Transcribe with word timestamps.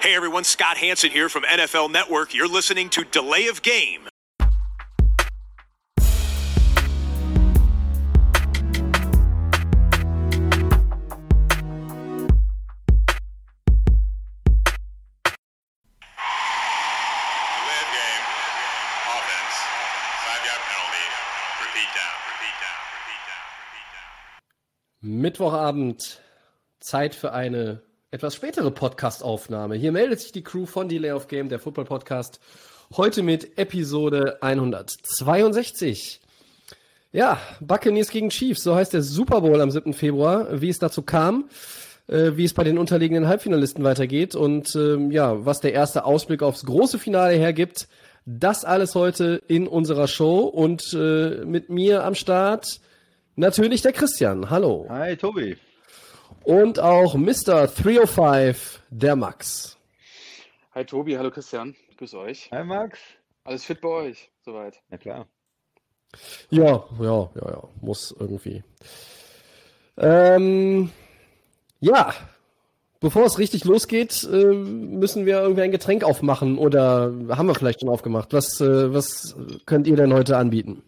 Hey 0.00 0.14
everyone, 0.14 0.44
Scott 0.44 0.76
Hanson 0.76 1.10
here 1.10 1.28
from 1.28 1.42
NFL 1.42 1.90
Network. 1.90 2.32
You're 2.32 2.46
listening 2.46 2.88
to 2.90 3.02
Delay 3.02 3.48
of 3.48 3.62
Game. 3.62 4.02
Delay 4.02 4.08
of 17.82 17.90
game. 17.90 18.24
Offense. 19.02 19.56
Five 20.22 20.46
yard 20.46 20.62
penalty. 20.70 21.06
Repeat 21.58 21.90
down. 21.98 22.14
Repeat 22.30 22.56
down. 22.62 22.78
Repeat 22.94 23.22
down. 23.26 23.46
Repeat 23.66 23.88
down. 23.98 25.20
Mittwochabend, 25.20 26.22
Zeit 26.78 27.16
für 27.16 27.32
eine 27.32 27.82
etwas 28.10 28.34
spätere 28.34 28.70
Podcast-Aufnahme. 28.70 29.76
Hier 29.76 29.92
meldet 29.92 30.20
sich 30.20 30.32
die 30.32 30.42
Crew 30.42 30.64
von 30.64 30.88
Delay 30.88 31.12
of 31.12 31.28
Game, 31.28 31.50
der 31.50 31.58
Football-Podcast, 31.58 32.40
heute 32.96 33.22
mit 33.22 33.58
Episode 33.58 34.38
162. 34.40 36.20
Ja, 37.12 37.38
Buccaneers 37.60 38.08
gegen 38.08 38.30
Chiefs, 38.30 38.62
so 38.62 38.74
heißt 38.74 38.94
der 38.94 39.02
Super 39.02 39.42
Bowl 39.42 39.60
am 39.60 39.70
7. 39.70 39.92
Februar. 39.92 40.62
Wie 40.62 40.70
es 40.70 40.78
dazu 40.78 41.02
kam, 41.02 41.50
äh, 42.06 42.32
wie 42.34 42.44
es 42.44 42.54
bei 42.54 42.64
den 42.64 42.78
unterliegenden 42.78 43.28
Halbfinalisten 43.28 43.84
weitergeht 43.84 44.34
und 44.34 44.74
ähm, 44.74 45.10
ja, 45.10 45.44
was 45.44 45.60
der 45.60 45.74
erste 45.74 46.06
Ausblick 46.06 46.42
aufs 46.42 46.64
große 46.64 46.98
Finale 46.98 47.34
hergibt, 47.34 47.88
das 48.24 48.64
alles 48.64 48.94
heute 48.94 49.42
in 49.48 49.68
unserer 49.68 50.08
Show 50.08 50.40
und 50.40 50.94
äh, 50.94 51.44
mit 51.44 51.68
mir 51.68 52.04
am 52.04 52.14
Start 52.14 52.80
natürlich 53.36 53.82
der 53.82 53.92
Christian. 53.92 54.48
Hallo. 54.48 54.86
Hi, 54.88 55.14
Tobi. 55.14 55.58
Und 56.48 56.78
auch 56.78 57.14
Mr. 57.14 57.66
305, 57.66 58.80
der 58.88 59.16
Max. 59.16 59.76
Hi 60.74 60.82
Tobi, 60.82 61.18
hallo 61.18 61.30
Christian, 61.30 61.76
grüß 61.98 62.14
euch. 62.14 62.50
Hi, 62.50 62.64
Max. 62.64 62.98
Alles 63.44 63.66
fit 63.66 63.82
bei 63.82 63.88
euch, 63.90 64.30
soweit. 64.46 64.80
Na 64.88 64.96
klar. 64.96 65.26
Ja, 66.48 66.86
ja, 67.00 67.30
ja, 67.34 67.50
ja, 67.50 67.68
muss 67.82 68.16
irgendwie. 68.18 68.64
Ähm, 69.98 70.90
ja, 71.80 72.14
bevor 73.00 73.26
es 73.26 73.38
richtig 73.38 73.66
losgeht, 73.66 74.26
äh, 74.32 74.54
müssen 74.54 75.26
wir 75.26 75.42
irgendwie 75.42 75.62
ein 75.62 75.70
Getränk 75.70 76.02
aufmachen 76.02 76.56
oder 76.56 77.12
haben 77.28 77.48
wir 77.48 77.56
vielleicht 77.56 77.80
schon 77.80 77.90
aufgemacht? 77.90 78.32
Was, 78.32 78.58
äh, 78.62 78.94
was 78.94 79.36
könnt 79.66 79.86
ihr 79.86 79.96
denn 79.96 80.14
heute 80.14 80.38
anbieten? 80.38 80.82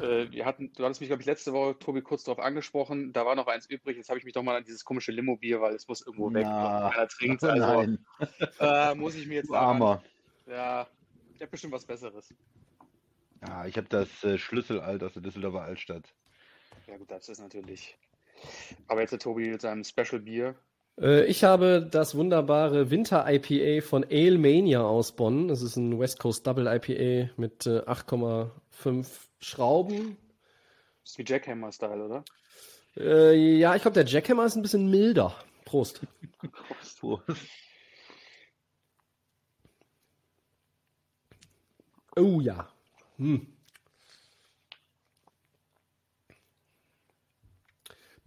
Äh, 0.00 0.30
wir 0.30 0.44
hatten, 0.44 0.72
du 0.76 0.84
hattest 0.84 1.00
mich, 1.00 1.08
glaube 1.08 1.22
ich, 1.22 1.26
letzte 1.26 1.52
Woche, 1.52 1.78
Tobi, 1.78 2.02
kurz 2.02 2.24
darauf 2.24 2.44
angesprochen. 2.44 3.12
Da 3.12 3.26
war 3.26 3.34
noch 3.34 3.46
eins 3.46 3.66
übrig. 3.66 3.96
Jetzt 3.96 4.08
habe 4.08 4.18
ich 4.18 4.24
mich 4.24 4.34
doch 4.34 4.42
mal 4.42 4.56
an 4.56 4.64
dieses 4.64 4.84
komische 4.84 5.12
Limo-Bier, 5.12 5.60
weil 5.60 5.74
es 5.74 5.88
muss 5.88 6.06
irgendwo 6.06 6.32
weg. 6.32 6.46
Na, 6.46 6.90
Keiner 6.90 7.08
trinkt. 7.08 7.42
Also 7.48 7.66
Nein, 7.66 7.98
äh, 8.60 8.94
muss 8.94 9.14
ich 9.14 9.26
mir 9.26 9.36
jetzt 9.36 9.52
Armer. 9.52 10.02
Ja, 10.46 10.86
ich 11.34 11.40
habe 11.40 11.50
bestimmt 11.50 11.72
was 11.72 11.84
Besseres. 11.84 12.32
Ja, 13.46 13.66
ich 13.66 13.76
habe 13.76 13.88
das 13.88 14.24
äh, 14.24 14.38
Schlüsselalt 14.38 15.02
aus 15.02 15.12
der 15.12 15.22
Düsseldorfer 15.22 15.62
Altstadt. 15.62 16.12
Ja, 16.86 16.96
gut, 16.96 17.10
das 17.10 17.28
ist 17.28 17.40
natürlich. 17.40 17.96
Aber 18.86 19.00
jetzt 19.00 19.10
der 19.12 19.18
Tobi 19.18 19.48
mit 19.50 19.60
seinem 19.60 19.84
Special 19.84 20.20
Bier. 20.20 20.54
Äh, 21.00 21.24
ich 21.26 21.44
habe 21.44 21.86
das 21.90 22.14
wunderbare 22.14 22.90
Winter-IPA 22.90 23.86
von 23.86 24.04
Ale 24.04 24.38
Mania 24.38 24.82
aus 24.82 25.12
Bonn. 25.12 25.48
Das 25.48 25.62
ist 25.62 25.76
ein 25.76 25.98
West 25.98 26.18
Coast 26.18 26.46
Double 26.46 26.66
IPA 26.66 27.30
mit 27.36 27.66
äh, 27.66 27.80
8,5 27.80 29.27
Schrauben. 29.40 30.16
Das 31.02 31.12
ist 31.12 31.18
wie 31.18 31.24
Jackhammer-Style, 31.24 32.04
oder? 32.04 32.24
Äh, 32.96 33.58
ja, 33.58 33.74
ich 33.74 33.82
glaube, 33.82 33.94
der 33.94 34.06
Jackhammer 34.06 34.44
ist 34.44 34.56
ein 34.56 34.62
bisschen 34.62 34.90
milder. 34.90 35.34
Prost. 35.64 36.00
Prost. 36.98 37.38
Oh 42.16 42.40
ja. 42.40 42.68
Hm. 43.18 43.46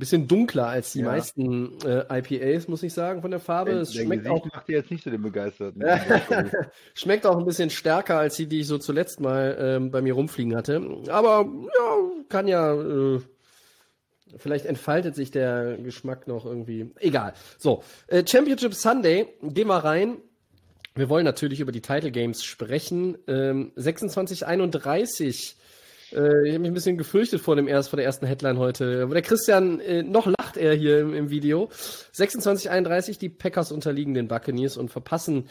Bisschen 0.01 0.27
dunkler 0.27 0.65
als 0.65 0.93
die 0.93 1.01
Ja. 1.01 1.05
meisten 1.05 1.77
äh, 1.85 2.05
IPAs, 2.09 2.67
muss 2.67 2.81
ich 2.81 2.91
sagen, 2.91 3.21
von 3.21 3.29
der 3.29 3.39
Farbe. 3.39 3.73
Es 3.73 3.93
Dein 3.93 4.05
schmeckt 4.07 4.27
auch, 4.27 4.43
macht 4.47 4.67
dir 4.67 4.77
jetzt 4.77 4.89
nicht 4.89 5.03
so 5.03 5.11
den 5.11 5.21
Begeisterten. 5.21 5.79
schmeckt 6.95 7.27
auch 7.27 7.37
ein 7.37 7.45
bisschen 7.45 7.69
stärker 7.69 8.17
als 8.17 8.35
die, 8.35 8.47
die 8.47 8.61
ich 8.61 8.67
so 8.67 8.79
zuletzt 8.79 9.19
mal 9.19 9.55
ähm, 9.59 9.91
bei 9.91 10.01
mir 10.01 10.13
rumfliegen 10.15 10.55
hatte. 10.55 10.81
Aber 11.07 11.45
ja, 11.45 11.97
kann 12.29 12.47
ja. 12.47 12.73
Äh, 12.73 13.21
vielleicht 14.37 14.65
entfaltet 14.65 15.13
sich 15.13 15.29
der 15.29 15.77
Geschmack 15.77 16.27
noch 16.27 16.47
irgendwie. 16.47 16.89
Egal. 16.99 17.33
So, 17.59 17.83
äh, 18.07 18.23
Championship 18.27 18.73
Sunday, 18.73 19.27
gehen 19.43 19.67
wir 19.67 19.83
rein. 19.83 20.17
Wir 20.95 21.09
wollen 21.09 21.25
natürlich 21.25 21.59
über 21.59 21.71
die 21.71 21.81
Title 21.81 22.09
Games 22.09 22.43
sprechen. 22.43 23.19
Ähm, 23.27 23.71
2631. 23.77 25.57
Äh, 26.13 26.47
ich 26.47 26.53
habe 26.53 26.59
mich 26.59 26.71
ein 26.71 26.73
bisschen 26.73 26.97
gefürchtet 26.97 27.41
vor, 27.41 27.55
dem 27.55 27.67
erst, 27.67 27.89
vor 27.89 27.97
der 27.97 28.05
ersten 28.05 28.25
Headline 28.25 28.57
heute. 28.57 29.03
Aber 29.03 29.13
der 29.13 29.23
Christian, 29.23 29.79
äh, 29.79 30.03
noch 30.03 30.27
lacht 30.27 30.57
er 30.57 30.73
hier 30.73 30.99
im, 30.99 31.13
im 31.13 31.29
Video. 31.29 31.69
2631, 32.11 33.17
die 33.17 33.29
Packers 33.29 33.71
unterliegen 33.71 34.13
den 34.13 34.27
Buccaneers 34.27 34.77
und 34.77 34.89
verpassen 34.89 35.45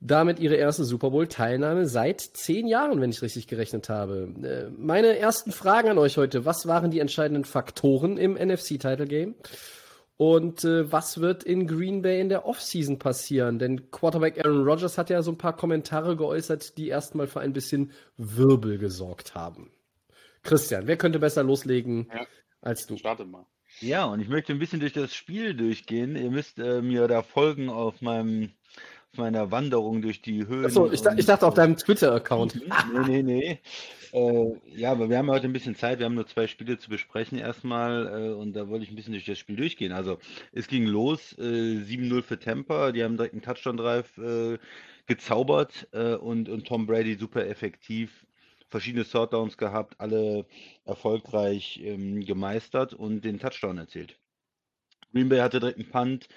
damit 0.00 0.38
ihre 0.38 0.56
erste 0.56 0.84
Super 0.84 1.10
Bowl-Teilnahme 1.10 1.86
seit 1.86 2.20
zehn 2.20 2.66
Jahren, 2.66 3.00
wenn 3.00 3.10
ich 3.10 3.22
richtig 3.22 3.46
gerechnet 3.46 3.88
habe. 3.88 4.28
Äh, 4.42 4.70
meine 4.76 5.18
ersten 5.18 5.52
Fragen 5.52 5.88
an 5.88 5.98
euch 5.98 6.16
heute. 6.18 6.44
Was 6.44 6.66
waren 6.66 6.90
die 6.90 7.00
entscheidenden 7.00 7.44
Faktoren 7.44 8.18
im 8.18 8.34
NFC-Title 8.34 9.06
Game? 9.06 9.34
Und 10.18 10.64
äh, 10.64 10.90
was 10.90 11.20
wird 11.20 11.44
in 11.44 11.66
Green 11.66 12.00
Bay 12.00 12.20
in 12.20 12.30
der 12.30 12.46
Offseason 12.46 12.98
passieren? 12.98 13.58
Denn 13.58 13.90
Quarterback 13.90 14.44
Aaron 14.44 14.64
Rodgers 14.64 14.96
hat 14.96 15.10
ja 15.10 15.22
so 15.22 15.30
ein 15.30 15.38
paar 15.38 15.56
Kommentare 15.56 16.16
geäußert, 16.16 16.78
die 16.78 16.88
erstmal 16.88 17.26
für 17.26 17.40
ein 17.40 17.52
bisschen 17.52 17.92
Wirbel 18.16 18.78
gesorgt 18.78 19.34
haben. 19.34 19.70
Christian, 20.46 20.86
wer 20.86 20.96
könnte 20.96 21.18
besser 21.18 21.42
loslegen 21.42 22.08
Ja. 22.12 22.26
als 22.62 22.86
du? 22.86 22.96
Starte 22.96 23.24
mal. 23.24 23.46
Ja, 23.80 24.06
und 24.06 24.20
ich 24.20 24.28
möchte 24.28 24.52
ein 24.52 24.58
bisschen 24.58 24.80
durch 24.80 24.92
das 24.94 25.14
Spiel 25.14 25.54
durchgehen. 25.54 26.16
Ihr 26.16 26.30
müsst 26.30 26.58
äh, 26.58 26.80
mir 26.80 27.06
da 27.08 27.22
folgen 27.22 27.68
auf 27.68 28.00
meinem 28.00 28.52
auf 29.12 29.18
meiner 29.18 29.50
Wanderung 29.50 30.02
durch 30.02 30.20
die 30.20 30.46
Höhlen. 30.46 30.66
Achso, 30.66 30.90
ich, 30.90 31.04
ich 31.16 31.26
dachte 31.26 31.46
auf 31.46 31.54
deinem 31.54 31.76
Twitter-Account. 31.76 32.60
Nee, 32.92 33.22
nee, 33.22 33.22
nee. 33.22 33.60
Äh, 34.12 34.56
ja, 34.74 34.92
aber 34.92 35.08
wir 35.08 35.18
haben 35.18 35.30
heute 35.30 35.46
ein 35.46 35.52
bisschen 35.52 35.74
Zeit. 35.74 35.98
Wir 35.98 36.06
haben 36.06 36.14
nur 36.14 36.26
zwei 36.26 36.46
Spiele 36.46 36.78
zu 36.78 36.88
besprechen 36.90 37.38
erstmal. 37.38 38.06
Äh, 38.06 38.34
und 38.34 38.54
da 38.54 38.68
wollte 38.68 38.84
ich 38.84 38.90
ein 38.90 38.96
bisschen 38.96 39.12
durch 39.12 39.24
das 39.24 39.38
Spiel 39.38 39.56
durchgehen. 39.56 39.92
Also, 39.92 40.18
es 40.52 40.68
ging 40.68 40.84
los. 40.86 41.34
Äh, 41.38 41.42
7-0 41.84 42.22
für 42.22 42.38
Tampa. 42.38 42.92
Die 42.92 43.04
haben 43.04 43.16
direkt 43.16 43.34
einen 43.34 43.42
Touchdown-Drive 43.42 44.18
äh, 44.18 44.58
gezaubert. 45.06 45.88
Äh, 45.92 46.14
und, 46.14 46.48
und 46.48 46.66
Tom 46.66 46.86
Brady 46.86 47.14
super 47.16 47.46
effektiv. 47.46 48.25
Verschiedene 48.68 49.04
Sortdowns 49.04 49.56
gehabt. 49.58 49.98
Alle 50.00 50.46
erfolgreich 50.84 51.80
ähm, 51.82 52.24
gemeistert 52.24 52.94
und 52.94 53.22
den 53.24 53.38
Touchdown 53.38 53.78
erzielt. 53.78 54.18
Green 55.12 55.28
Bay 55.28 55.38
hatte 55.40 55.60
direkt 55.60 55.78
einen 55.78 55.90
Punt. 55.90 56.28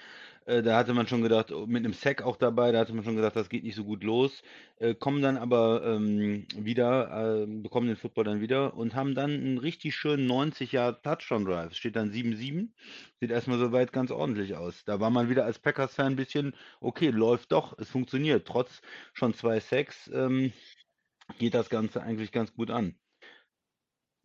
Äh, 0.46 0.62
Da 0.62 0.76
hatte 0.78 0.94
man 0.94 1.06
schon 1.06 1.22
gedacht, 1.22 1.52
oh, 1.52 1.66
mit 1.66 1.84
einem 1.84 1.92
Sack 1.94 2.22
auch 2.22 2.36
dabei, 2.36 2.72
da 2.72 2.80
hatte 2.80 2.94
man 2.94 3.04
schon 3.04 3.16
gedacht, 3.16 3.36
das 3.36 3.48
geht 3.50 3.62
nicht 3.64 3.76
so 3.76 3.84
gut 3.84 4.02
los. 4.04 4.42
Äh, 4.78 4.94
kommen 4.94 5.22
dann 5.22 5.36
aber 5.36 5.84
ähm, 5.84 6.46
wieder, 6.56 7.42
äh, 7.44 7.46
bekommen 7.46 7.88
den 7.88 7.96
Football 7.96 8.24
dann 8.24 8.40
wieder 8.40 8.74
und 8.74 8.94
haben 8.94 9.14
dann 9.14 9.30
einen 9.32 9.58
richtig 9.58 9.94
schönen 9.96 10.26
90 10.26 10.72
Yard 10.72 11.04
Touchdown 11.04 11.44
Drive. 11.44 11.74
Steht 11.74 11.96
dann 11.96 12.10
7-7. 12.10 12.74
Sieht 13.20 13.30
erstmal 13.30 13.58
soweit 13.58 13.92
ganz 13.92 14.10
ordentlich 14.10 14.54
aus. 14.56 14.84
Da 14.84 14.98
war 15.00 15.10
man 15.10 15.28
wieder 15.28 15.44
als 15.44 15.58
Packers-Fan 15.58 16.06
ein 16.14 16.16
bisschen, 16.16 16.54
okay, 16.80 17.10
läuft 17.10 17.52
doch, 17.52 17.78
es 17.78 17.90
funktioniert. 17.90 18.46
Trotz 18.46 18.80
schon 19.12 19.34
zwei 19.34 19.60
Sacks 19.60 20.10
ähm, 20.12 20.52
geht 21.38 21.54
das 21.54 21.70
Ganze 21.70 22.02
eigentlich 22.02 22.32
ganz 22.32 22.52
gut 22.52 22.70
an. 22.70 22.94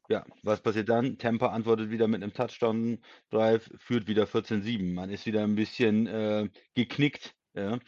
Ja, 0.08 0.24
was 0.44 0.62
passiert 0.62 0.90
dann? 0.90 1.18
Tampa 1.18 1.48
antwortet 1.48 1.90
wieder 1.90 2.08
mit 2.08 2.22
einem 2.22 2.34
Touchdown-Drive, 2.34 3.72
führt 3.78 4.08
wieder 4.08 4.26
14-7. 4.26 4.94
Man 4.94 5.10
ist 5.10 5.26
wieder 5.26 5.44
ein 5.44 5.56
bisschen 5.56 6.06
äh, 6.06 6.50
geknickt. 6.76 7.36
Ja. 7.56 7.80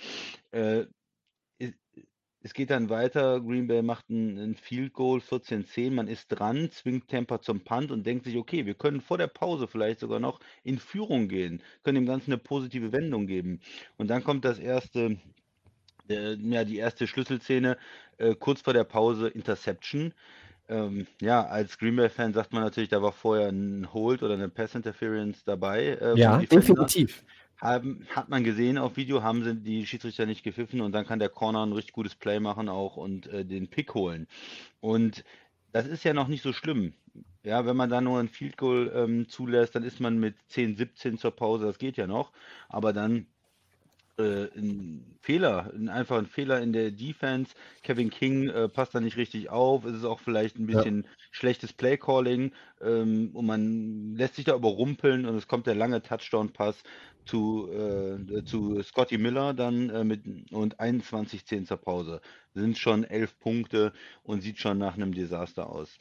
Äh, 0.52 0.88
es, 1.60 2.54
geht 2.54 2.72
dann 2.72 2.90
weiter. 2.90 3.40
Green 3.42 3.68
Bay 3.68 3.84
macht 3.84 4.10
ein, 4.10 4.38
ein 4.38 4.56
Field 4.56 4.94
Goal, 4.94 5.20
14-10. 5.20 5.92
Man 5.92 6.08
ist 6.08 6.28
dran, 6.30 6.72
zwingt 6.72 7.08
Tampa 7.08 7.42
zum 7.42 7.64
Punt 7.64 7.92
und 7.92 8.06
denkt 8.06 8.26
sich, 8.26 8.38
okay, 8.38 8.66
wir 8.66 8.76
können 8.76 9.02
vor 9.02 9.18
der 9.18 9.28
Pause 9.28 9.68
vielleicht 9.68 10.00
sogar 10.00 10.20
noch 10.20 10.40
in 10.64 10.80
Führung 10.80 11.28
gehen, 11.28 11.62
können 11.84 11.96
dem 11.96 12.06
Ganzen 12.08 12.32
eine 12.32 12.42
positive 12.42 12.92
Wendung 12.94 13.28
geben. 13.28 13.60
Und 13.98 14.08
dann 14.08 14.24
kommt 14.24 14.46
das 14.46 14.60
erste, 14.60 15.20
äh, 16.10 16.36
ja, 16.36 16.64
die 16.64 16.78
erste 16.78 17.08
Schlüsselszene, 17.08 17.78
äh, 18.18 18.36
kurz 18.36 18.62
vor 18.62 18.74
der 18.74 18.84
Pause, 18.84 19.28
Interception. 19.28 20.14
Ähm, 20.70 21.08
ja, 21.22 21.46
als 21.46 21.78
Green 21.78 21.96
Bay-Fan 21.96 22.34
sagt 22.34 22.52
man 22.52 22.62
natürlich, 22.64 22.90
da 22.90 23.02
war 23.02 23.14
vorher 23.14 23.48
ein 23.48 23.94
Hold 23.94 24.22
oder 24.22 24.34
eine 24.34 24.50
Pass-Interference 24.50 25.44
dabei. 25.46 25.98
äh, 26.02 26.18
Ja, 26.18 26.38
definitiv. 26.40 27.24
Haben, 27.58 28.06
hat 28.10 28.30
man 28.30 28.44
gesehen 28.44 28.78
auf 28.78 28.98
Video, 28.98 29.24
haben 29.24 29.44
sie 29.44 29.56
die 29.56 29.86
Schiedsrichter 29.88 30.28
nicht 30.28 30.44
gepfiffen 30.44 30.82
und 30.82 30.92
dann 30.92 31.08
kann 31.08 31.18
der 31.18 31.30
Corner 31.30 31.66
ein 31.66 31.74
richtig 31.74 31.94
gutes 31.94 32.14
Play 32.14 32.40
machen 32.40 32.70
auch 32.70 32.98
und 32.98 33.28
äh, 33.28 33.46
den 33.46 33.68
Pick 33.68 33.96
holen. 33.96 34.28
Und 34.80 35.24
das 35.72 35.88
ist 35.88 36.04
ja 36.04 36.14
noch 36.14 36.28
nicht 36.28 36.44
so 36.44 36.54
schlimm. 36.54 36.94
Ja, 37.44 37.66
wenn 37.66 37.78
man 37.78 37.90
da 37.90 38.02
nur 38.02 38.20
ein 38.20 38.28
Field 38.30 38.58
Goal 38.58 38.92
ähm, 38.94 39.28
zulässt, 39.30 39.74
dann 39.74 39.84
ist 39.84 40.00
man 40.00 40.20
mit 40.20 40.36
10, 40.50 40.76
17 40.76 41.18
zur 41.18 41.32
Pause, 41.32 41.66
das 41.66 41.80
geht 41.80 41.98
ja 41.98 42.06
noch. 42.06 42.32
Aber 42.70 42.94
dann 42.94 43.26
äh, 44.18 44.48
ein 44.56 45.18
Fehler, 45.22 45.72
einfach 45.88 46.18
ein 46.18 46.26
Fehler 46.26 46.62
in 46.62 46.74
der 46.74 46.92
Defense. 46.92 47.54
Kevin 47.84 48.10
King 48.10 48.50
äh, 48.50 48.70
passt 48.70 48.96
da 48.96 49.00
nicht 49.00 49.18
richtig 49.18 49.50
auf. 49.50 49.86
Es 49.86 49.96
ist 49.96 50.06
auch 50.06 50.20
vielleicht 50.20 50.58
ein 50.58 50.68
bisschen 50.68 51.04
ja. 51.04 51.10
schlechtes 51.32 51.74
Playcalling 51.74 52.52
ähm, 52.82 53.32
und 53.34 53.46
man 53.46 54.16
lässt 54.16 54.36
sich 54.36 54.46
da 54.46 54.56
überrumpeln 54.56 55.26
und 55.26 55.36
es 55.36 55.48
kommt 55.48 55.68
der 55.68 55.76
lange 55.76 56.02
Touchdown-Pass 56.02 56.84
zu, 57.26 57.70
äh, 57.72 58.44
zu 58.44 58.82
Scotty 58.82 59.18
Miller 59.18 59.54
dann 59.54 59.90
äh, 59.90 60.04
mit 60.04 60.52
und 60.52 60.80
21-10 60.80 61.66
zur 61.66 61.78
Pause. 61.78 62.22
Sind 62.54 62.78
schon 62.78 63.04
elf 63.04 63.38
Punkte 63.40 63.94
und 64.24 64.42
sieht 64.42 64.60
schon 64.60 64.78
nach 64.78 64.96
einem 64.96 65.14
Desaster 65.14 65.70
aus. 65.70 66.00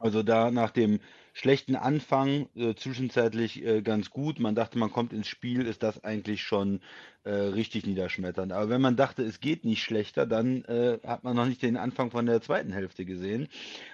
Also 0.00 0.22
da 0.22 0.50
nach 0.50 0.70
dem 0.70 0.98
schlechten 1.34 1.76
Anfang 1.76 2.48
äh, 2.56 2.74
zwischenzeitlich 2.74 3.64
äh, 3.64 3.82
ganz 3.82 4.10
gut. 4.10 4.40
Man 4.40 4.54
dachte, 4.54 4.78
man 4.78 4.90
kommt 4.90 5.12
ins 5.12 5.28
Spiel, 5.28 5.66
ist 5.66 5.82
das 5.82 6.02
eigentlich 6.02 6.42
schon 6.42 6.80
äh, 7.24 7.30
richtig 7.30 7.86
niederschmetternd. 7.86 8.52
Aber 8.52 8.70
wenn 8.70 8.80
man 8.80 8.96
dachte, 8.96 9.22
es 9.22 9.40
geht 9.40 9.64
nicht 9.64 9.82
schlechter, 9.82 10.26
dann 10.26 10.64
äh, 10.64 10.98
hat 11.06 11.22
man 11.22 11.36
noch 11.36 11.46
nicht 11.46 11.62
den 11.62 11.76
Anfang 11.76 12.10
von 12.10 12.26
der 12.26 12.40
zweiten 12.40 12.72
Hälfte 12.72 13.04
gesehen, 13.04 13.48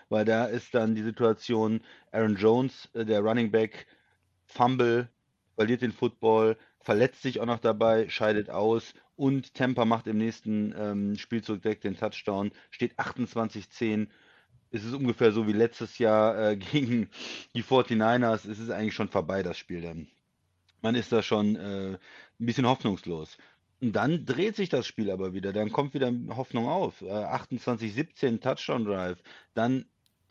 weil 0.09 0.25
da 0.25 0.47
ist 0.47 0.75
dann 0.75 0.95
die 0.95 1.03
Situation, 1.03 1.81
Aaron 2.13 2.37
Jones, 2.37 2.89
äh, 2.95 3.05
der 3.05 3.21
Running 3.21 3.51
Back, 3.51 3.87
Fumble, 4.47 5.09
verliert 5.57 5.83
den 5.83 5.93
Football, 5.93 6.57
verletzt 6.81 7.23
sich 7.23 7.41
auch 7.41 7.47
noch 7.47 7.59
dabei, 7.59 8.09
scheidet 8.09 8.49
aus 8.49 8.95
und 9.17 9.55
Tampa 9.55 9.85
macht 9.85 10.07
im 10.07 10.19
nächsten 10.19 10.73
ähm, 10.79 11.17
Spielzug 11.17 11.63
direkt 11.63 11.83
den 11.85 11.97
Touchdown, 11.97 12.53
steht 12.71 12.97
28-10 12.99 14.07
es 14.77 14.85
ist 14.85 14.95
ungefähr 14.95 15.33
so 15.33 15.47
wie 15.47 15.53
letztes 15.53 15.99
Jahr 15.99 16.51
äh, 16.51 16.57
gegen 16.73 17.09
die 17.55 17.63
49ers. 17.63 18.49
Es 18.49 18.59
ist 18.59 18.71
eigentlich 18.71 18.95
schon 18.95 19.09
vorbei, 19.09 19.43
das 19.43 19.59
Spiel 19.59 19.83
dann. 19.83 20.09
Man 20.83 20.95
ist 20.95 21.13
da 21.13 21.23
schon 21.23 21.57
äh, 21.57 21.93
ein 21.93 21.99
bisschen 22.47 22.67
hoffnungslos. 22.67 23.39
Und 23.81 23.93
dann 23.93 24.25
dreht 24.25 24.57
sich 24.57 24.69
das 24.69 24.87
Spiel 24.87 25.11
aber 25.11 25.33
wieder. 25.35 25.53
Dann 25.53 25.71
kommt 25.71 25.95
wieder 25.95 26.13
Hoffnung 26.31 26.69
auf. 26.69 27.03
Äh, 27.03 27.07
28-17 27.07 28.41
Touchdown 28.41 28.85
Drive. 28.85 29.19
Dann 29.55 29.87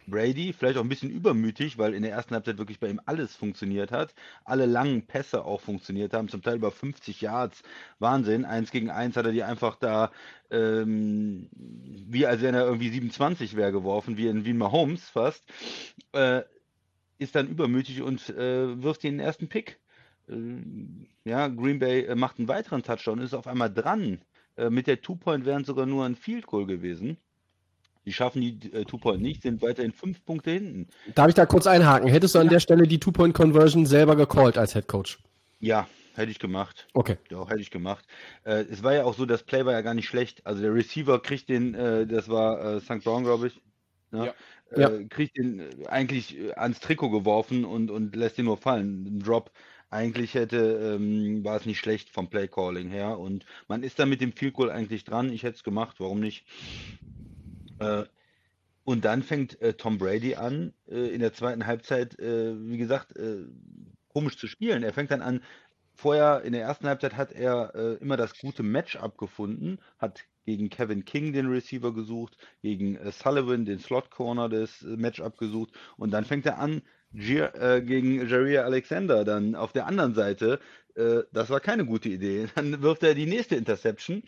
Brady, 0.07 0.53
vielleicht 0.53 0.77
auch 0.77 0.83
ein 0.83 0.89
bisschen 0.89 1.09
übermütig, 1.09 1.77
weil 1.77 1.93
in 1.93 2.03
der 2.03 2.11
ersten 2.11 2.33
Halbzeit 2.33 2.57
wirklich 2.57 2.79
bei 2.79 2.89
ihm 2.89 3.01
alles 3.05 3.35
funktioniert 3.35 3.91
hat. 3.91 4.13
Alle 4.43 4.65
langen 4.65 5.05
Pässe 5.05 5.45
auch 5.45 5.61
funktioniert 5.61 6.13
haben, 6.13 6.29
zum 6.29 6.41
Teil 6.41 6.57
über 6.57 6.71
50 6.71 7.21
Yards. 7.21 7.63
Wahnsinn. 7.99 8.45
Eins 8.45 8.71
gegen 8.71 8.89
eins 8.89 9.17
hat 9.17 9.25
er 9.25 9.31
die 9.31 9.43
einfach 9.43 9.75
da, 9.75 10.11
ähm, 10.51 11.49
wie 11.53 12.25
als 12.25 12.41
wenn 12.41 12.55
er 12.55 12.65
irgendwie 12.65 12.89
27 12.89 13.55
wäre 13.55 13.71
geworfen, 13.71 14.17
wie 14.17 14.27
in 14.27 14.45
Wien 14.45 14.57
Mahomes 14.57 15.09
fast. 15.09 15.43
Äh, 16.13 16.43
ist 17.17 17.35
dann 17.35 17.47
übermütig 17.47 18.01
und 18.01 18.29
äh, 18.29 18.81
wirft 18.81 19.03
den 19.03 19.19
ersten 19.19 19.47
Pick. 19.47 19.79
Äh, 20.27 20.35
ja, 21.23 21.47
Green 21.47 21.79
Bay 21.79 22.05
äh, 22.05 22.15
macht 22.15 22.39
einen 22.39 22.47
weiteren 22.47 22.83
Touchdown, 22.83 23.19
ist 23.19 23.33
auf 23.33 23.47
einmal 23.47 23.73
dran. 23.73 24.21
Äh, 24.57 24.69
mit 24.69 24.87
der 24.87 25.01
Two-Point 25.01 25.45
wären 25.45 25.65
sogar 25.65 25.85
nur 25.85 26.05
ein 26.05 26.15
Field 26.15 26.45
Goal 26.47 26.65
gewesen. 26.65 27.17
Die 28.05 28.13
schaffen 28.13 28.41
die 28.41 28.71
äh, 28.73 28.85
Two-Point 28.85 29.21
nicht, 29.21 29.41
sind 29.41 29.61
weiterhin 29.61 29.91
fünf 29.91 30.23
Punkte 30.25 30.51
hinten. 30.51 30.87
Darf 31.15 31.29
ich 31.29 31.33
da 31.33 31.45
kurz 31.45 31.65
einhaken? 31.65 32.07
Hättest 32.07 32.35
du 32.35 32.39
an 32.39 32.49
der 32.49 32.59
Stelle 32.59 32.87
die 32.87 32.99
Two-Point-Conversion 32.99 33.85
selber 33.85 34.15
gecallt 34.15 34.57
als 34.57 34.73
Head 34.73 34.87
Coach? 34.87 35.19
Ja, 35.59 35.87
hätte 36.13 36.31
ich 36.31 36.39
gemacht. 36.39 36.87
Okay. 36.93 37.17
Doch, 37.29 37.49
hätte 37.49 37.61
ich 37.61 37.71
gemacht. 37.71 38.05
Äh, 38.43 38.65
es 38.71 38.83
war 38.83 38.93
ja 38.93 39.05
auch 39.05 39.15
so, 39.15 39.25
das 39.25 39.43
Play 39.43 39.65
war 39.65 39.73
ja 39.73 39.81
gar 39.81 39.95
nicht 39.95 40.07
schlecht. 40.07 40.45
Also 40.45 40.61
der 40.61 40.73
Receiver 40.73 41.21
kriegt 41.21 41.49
den, 41.49 41.73
äh, 41.73 42.05
das 42.05 42.29
war 42.29 42.75
äh, 42.75 42.79
St. 42.79 43.03
Brown, 43.03 43.23
glaube 43.23 43.47
ich. 43.47 43.61
Ne? 44.11 44.33
Ja. 44.75 44.89
Äh, 44.89 45.05
kriegt 45.05 45.37
den 45.37 45.59
äh, 45.59 45.87
eigentlich 45.87 46.37
äh, 46.37 46.53
ans 46.53 46.79
Trikot 46.79 47.09
geworfen 47.09 47.65
und, 47.65 47.89
und 47.89 48.15
lässt 48.15 48.37
ihn 48.37 48.45
nur 48.45 48.57
fallen. 48.57 49.05
Ein 49.05 49.19
Drop. 49.19 49.51
Eigentlich 49.89 50.33
hätte, 50.33 50.97
ähm, 50.97 51.43
war 51.45 51.55
es 51.55 51.65
nicht 51.65 51.79
schlecht 51.79 52.09
vom 52.09 52.29
Play 52.29 52.47
Calling 52.47 52.89
her. 52.89 53.17
Und 53.17 53.45
man 53.67 53.83
ist 53.83 53.99
da 53.99 54.05
mit 54.05 54.19
dem 54.19 54.33
Field 54.33 54.53
Goal 54.53 54.69
eigentlich 54.69 55.03
dran. 55.03 55.31
Ich 55.31 55.43
hätte 55.43 55.55
es 55.55 55.63
gemacht, 55.63 55.97
warum 55.99 56.19
nicht? 56.19 56.45
Äh, 57.79 58.03
und 58.85 59.03
dann 59.03 59.23
fängt 59.23 59.59
äh, 59.61 59.73
Tom 59.73 59.97
Brady 59.97 60.35
an, 60.35 60.71
äh, 60.87 61.07
in 61.07 61.19
der 61.19 61.33
zweiten 61.33 61.65
Halbzeit, 61.65 62.19
äh, 62.19 62.53
wie 62.69 62.77
gesagt, 62.77 63.17
äh, 63.17 63.45
komisch 64.09 64.37
zu 64.37 64.47
spielen. 64.47 64.83
Er 64.83 64.93
fängt 64.93 65.09
dann 65.09 65.23
an, 65.23 65.41
vorher 65.95 66.43
in 66.43 66.53
der 66.53 66.61
ersten 66.61 66.87
Halbzeit 66.87 67.17
hat 67.17 67.31
er 67.31 67.73
äh, 67.73 67.93
immer 67.95 68.15
das 68.15 68.37
gute 68.37 68.61
Matchup 68.61 69.17
gefunden, 69.17 69.79
hat 69.97 70.25
gegen 70.45 70.69
Kevin 70.69 71.03
King 71.03 71.33
den 71.33 71.47
Receiver 71.47 71.93
gesucht, 71.95 72.37
gegen 72.61 72.99
Sullivan 73.11 73.65
den 73.65 73.79
Slot 73.79 74.11
Corner 74.11 74.47
des 74.47 74.83
Matchup 74.83 75.39
gesucht 75.39 75.73
und 75.97 76.11
dann 76.11 76.23
fängt 76.23 76.45
er 76.45 76.59
an, 76.59 76.83
gegen 77.11 78.27
Jaria 78.27 78.63
Alexander 78.63 79.23
dann 79.23 79.55
auf 79.55 79.71
der 79.71 79.87
anderen 79.87 80.13
Seite. 80.13 80.59
das 80.95 81.49
war 81.49 81.61
keine 81.61 81.85
gute 81.85 82.09
Idee. 82.09 82.47
Dann 82.55 82.81
wirft 82.81 83.03
er 83.03 83.15
die 83.15 83.25
nächste 83.25 83.55
Interception 83.55 84.21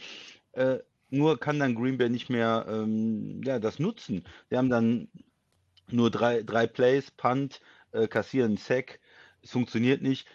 nur 1.09 1.39
kann 1.39 1.59
dann 1.59 1.75
Green 1.75 1.97
Bay 1.97 2.09
nicht 2.09 2.29
mehr 2.29 2.65
ähm, 2.69 3.41
ja, 3.43 3.59
das 3.59 3.79
nutzen. 3.79 4.23
Wir 4.49 4.57
haben 4.57 4.69
dann 4.69 5.07
nur 5.89 6.11
drei, 6.11 6.43
drei 6.43 6.67
Plays, 6.67 7.11
Punt, 7.11 7.61
äh, 7.91 8.07
kassieren 8.07 8.57
Sack. 8.57 8.99
Es 9.41 9.51
funktioniert 9.51 10.01
nicht. 10.01 10.27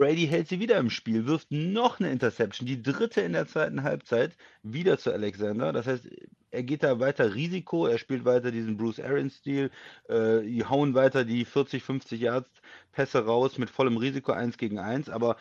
Brady 0.00 0.26
hält 0.26 0.48
sie 0.48 0.60
wieder 0.60 0.78
im 0.78 0.88
Spiel, 0.88 1.26
wirft 1.26 1.50
noch 1.50 2.00
eine 2.00 2.10
Interception, 2.10 2.66
die 2.66 2.82
dritte 2.82 3.20
in 3.20 3.34
der 3.34 3.46
zweiten 3.46 3.82
Halbzeit, 3.82 4.34
wieder 4.62 4.96
zu 4.96 5.12
Alexander. 5.12 5.74
Das 5.74 5.86
heißt, 5.86 6.08
er 6.50 6.62
geht 6.62 6.82
da 6.82 7.00
weiter 7.00 7.34
Risiko, 7.34 7.86
er 7.86 7.98
spielt 7.98 8.24
weiter 8.24 8.50
diesen 8.50 8.78
Bruce 8.78 8.98
Arians-Stil, 8.98 9.70
äh, 10.08 10.40
die 10.40 10.64
hauen 10.64 10.94
weiter 10.94 11.26
die 11.26 11.44
40, 11.44 11.82
50 11.82 12.18
Yards 12.18 12.50
Pässe 12.92 13.26
raus 13.26 13.58
mit 13.58 13.68
vollem 13.68 13.98
Risiko 13.98 14.32
1 14.32 14.56
gegen 14.56 14.78
1, 14.78 15.10
aber 15.10 15.36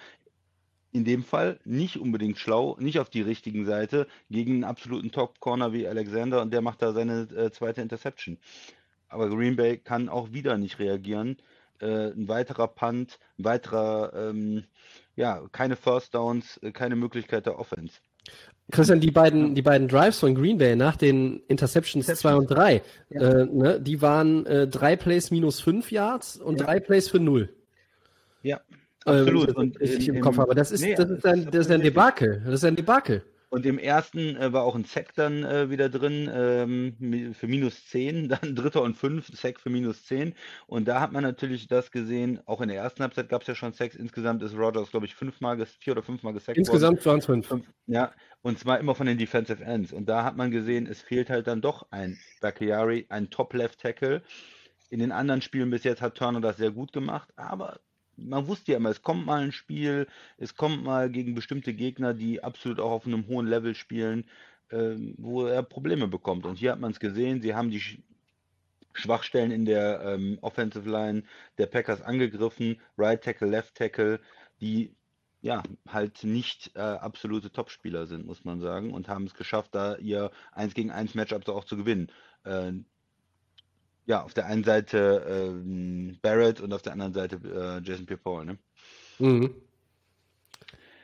in 0.91 1.05
dem 1.05 1.23
Fall 1.23 1.59
nicht 1.65 1.97
unbedingt 1.97 2.37
schlau, 2.37 2.75
nicht 2.79 2.99
auf 2.99 3.09
die 3.09 3.21
richtigen 3.21 3.65
Seite 3.65 4.07
gegen 4.29 4.53
einen 4.53 4.63
absoluten 4.63 5.11
Top-Corner 5.11 5.71
wie 5.73 5.87
Alexander 5.87 6.41
und 6.41 6.51
der 6.51 6.61
macht 6.61 6.81
da 6.81 6.93
seine 6.93 7.27
äh, 7.35 7.51
zweite 7.51 7.81
Interception. 7.81 8.37
Aber 9.07 9.29
Green 9.29 9.55
Bay 9.55 9.77
kann 9.77 10.09
auch 10.09 10.31
wieder 10.31 10.57
nicht 10.57 10.79
reagieren. 10.79 11.37
Äh, 11.79 12.11
ein 12.11 12.27
weiterer 12.27 12.67
Punt, 12.67 13.19
ein 13.37 13.45
weiterer, 13.45 14.11
ähm, 14.13 14.65
ja, 15.15 15.41
keine 15.51 15.75
First 15.75 16.13
Downs, 16.13 16.57
äh, 16.57 16.71
keine 16.71 16.95
Möglichkeit 16.95 17.45
der 17.45 17.57
Offense. 17.57 17.99
Christian, 18.71 18.99
die 18.99 19.11
beiden, 19.11 19.55
die 19.55 19.61
beiden 19.61 19.87
Drives 19.87 20.19
von 20.19 20.35
Green 20.35 20.57
Bay 20.57 20.75
nach 20.75 20.95
den 20.95 21.41
Interceptions 21.47 22.05
2 22.05 22.35
und 22.35 22.51
3, 22.51 22.81
ja. 23.09 23.21
äh, 23.21 23.45
ne, 23.45 23.81
die 23.81 24.01
waren 24.01 24.45
äh, 24.45 24.67
drei 24.67 24.95
Plays 24.95 25.31
minus 25.31 25.59
fünf 25.59 25.91
Yards 25.91 26.37
und 26.37 26.59
ja. 26.59 26.65
drei 26.65 26.79
Plays 26.79 27.09
für 27.09 27.19
null. 27.19 27.49
Ja. 28.43 28.59
Absolut. 29.09 29.55
Und 29.55 29.81
ich 29.81 30.07
im, 30.07 30.15
im 30.15 30.21
Kopf 30.21 30.37
habe. 30.37 30.55
Das 30.55 30.71
ist, 30.71 30.81
nee, 30.81 30.95
das 30.95 31.09
ist 31.09 31.25
ein, 31.25 31.49
das 31.51 31.67
ist 31.67 31.71
ein 31.71 31.81
Debakel. 31.81 32.41
Das 32.45 32.55
ist 32.55 32.63
ein 32.65 32.75
Debakel. 32.75 33.23
Und 33.51 33.65
im 33.65 33.79
ersten 33.79 34.35
äh, 34.37 34.53
war 34.53 34.63
auch 34.63 34.75
ein 34.75 34.85
Sack 34.85 35.15
dann 35.15 35.43
äh, 35.43 35.71
wieder 35.71 35.89
drin 35.89 36.29
ähm, 36.31 37.33
für 37.33 37.47
minus 37.47 37.87
10, 37.87 38.29
dann 38.29 38.55
dritter 38.55 38.83
und 38.83 38.95
fünf, 38.95 39.27
Sack 39.35 39.59
für 39.59 39.71
minus 39.71 40.05
10. 40.05 40.35
Und 40.67 40.87
da 40.87 41.01
hat 41.01 41.11
man 41.11 41.23
natürlich 41.23 41.67
das 41.67 41.89
gesehen, 41.89 42.39
auch 42.45 42.61
in 42.61 42.69
der 42.69 42.77
ersten 42.77 43.01
Halbzeit 43.01 43.29
gab 43.29 43.41
es 43.41 43.47
ja 43.47 43.55
schon 43.55 43.73
Sacks. 43.73 43.95
Insgesamt 43.95 44.43
ist 44.43 44.55
Rogers, 44.55 44.91
glaube 44.91 45.07
ich, 45.07 45.15
fünfmal, 45.15 45.65
vier 45.65 45.93
oder 45.93 46.03
fünfmal 46.03 46.33
gesackt 46.33 46.57
Insgesamt 46.57 47.03
waren 47.05 47.19
es 47.19 47.25
fünf. 47.25 47.49
Ja, 47.87 48.11
und 48.41 48.59
zwar 48.59 48.79
immer 48.79 48.93
von 48.93 49.07
den 49.07 49.17
Defensive 49.17 49.63
Ends. 49.63 49.91
Und 49.91 50.07
da 50.07 50.23
hat 50.23 50.37
man 50.37 50.51
gesehen, 50.51 50.85
es 50.85 51.01
fehlt 51.01 51.29
halt 51.29 51.47
dann 51.47 51.61
doch 51.61 51.87
ein 51.89 52.19
Bakayari, 52.41 53.07
ein 53.09 53.31
Top-Left-Tackle. 53.31 54.21
In 54.91 54.99
den 54.99 55.11
anderen 55.11 55.41
Spielen 55.41 55.71
bis 55.71 55.83
jetzt 55.83 56.01
hat 56.01 56.15
Turner 56.15 56.41
das 56.41 56.57
sehr 56.57 56.71
gut 56.71 56.93
gemacht, 56.93 57.29
aber 57.35 57.79
man 58.27 58.47
wusste 58.47 58.71
ja 58.71 58.77
immer, 58.77 58.89
es 58.89 59.01
kommt 59.01 59.25
mal 59.25 59.41
ein 59.41 59.51
Spiel, 59.51 60.07
es 60.37 60.55
kommt 60.55 60.83
mal 60.83 61.09
gegen 61.09 61.35
bestimmte 61.35 61.73
Gegner, 61.73 62.13
die 62.13 62.43
absolut 62.43 62.79
auch 62.79 62.91
auf 62.91 63.05
einem 63.05 63.27
hohen 63.27 63.47
Level 63.47 63.75
spielen, 63.75 64.25
äh, 64.69 64.95
wo 65.17 65.45
er 65.45 65.63
Probleme 65.63 66.07
bekommt. 66.07 66.45
Und 66.45 66.57
hier 66.57 66.71
hat 66.71 66.79
man 66.79 66.91
es 66.91 66.99
gesehen, 66.99 67.41
sie 67.41 67.55
haben 67.55 67.71
die 67.71 68.03
Schwachstellen 68.93 69.51
in 69.51 69.65
der 69.65 70.01
ähm, 70.01 70.37
Offensive 70.41 70.89
Line 70.89 71.23
der 71.57 71.67
Packers 71.67 72.01
angegriffen, 72.01 72.79
Right 72.97 73.23
Tackle, 73.23 73.49
Left 73.49 73.75
Tackle, 73.75 74.19
die 74.61 74.95
ja 75.41 75.63
halt 75.87 76.23
nicht 76.23 76.75
äh, 76.75 76.79
absolute 76.81 77.51
Topspieler 77.51 78.07
sind, 78.07 78.25
muss 78.25 78.43
man 78.43 78.59
sagen, 78.59 78.93
und 78.93 79.07
haben 79.07 79.25
es 79.25 79.33
geschafft, 79.33 79.73
da 79.73 79.95
ihr 79.95 80.31
1 80.51 80.73
gegen 80.73 80.91
1 80.91 81.15
Matchup 81.15 81.47
auch 81.47 81.63
zu 81.63 81.77
gewinnen. 81.77 82.11
Äh, 82.43 82.73
ja, 84.09 84.23
auf 84.23 84.33
der 84.33 84.47
einen 84.47 84.63
Seite 84.63 85.23
ähm, 85.29 86.17
Barrett 86.23 86.61
und 86.61 86.73
auf 86.73 86.81
der 86.81 86.93
anderen 86.93 87.13
Seite 87.13 87.35
äh, 87.45 87.87
Jason 87.87 88.07
Pierre-Paul, 88.07 88.43
ne? 88.43 88.57
Mhm. 89.19 89.53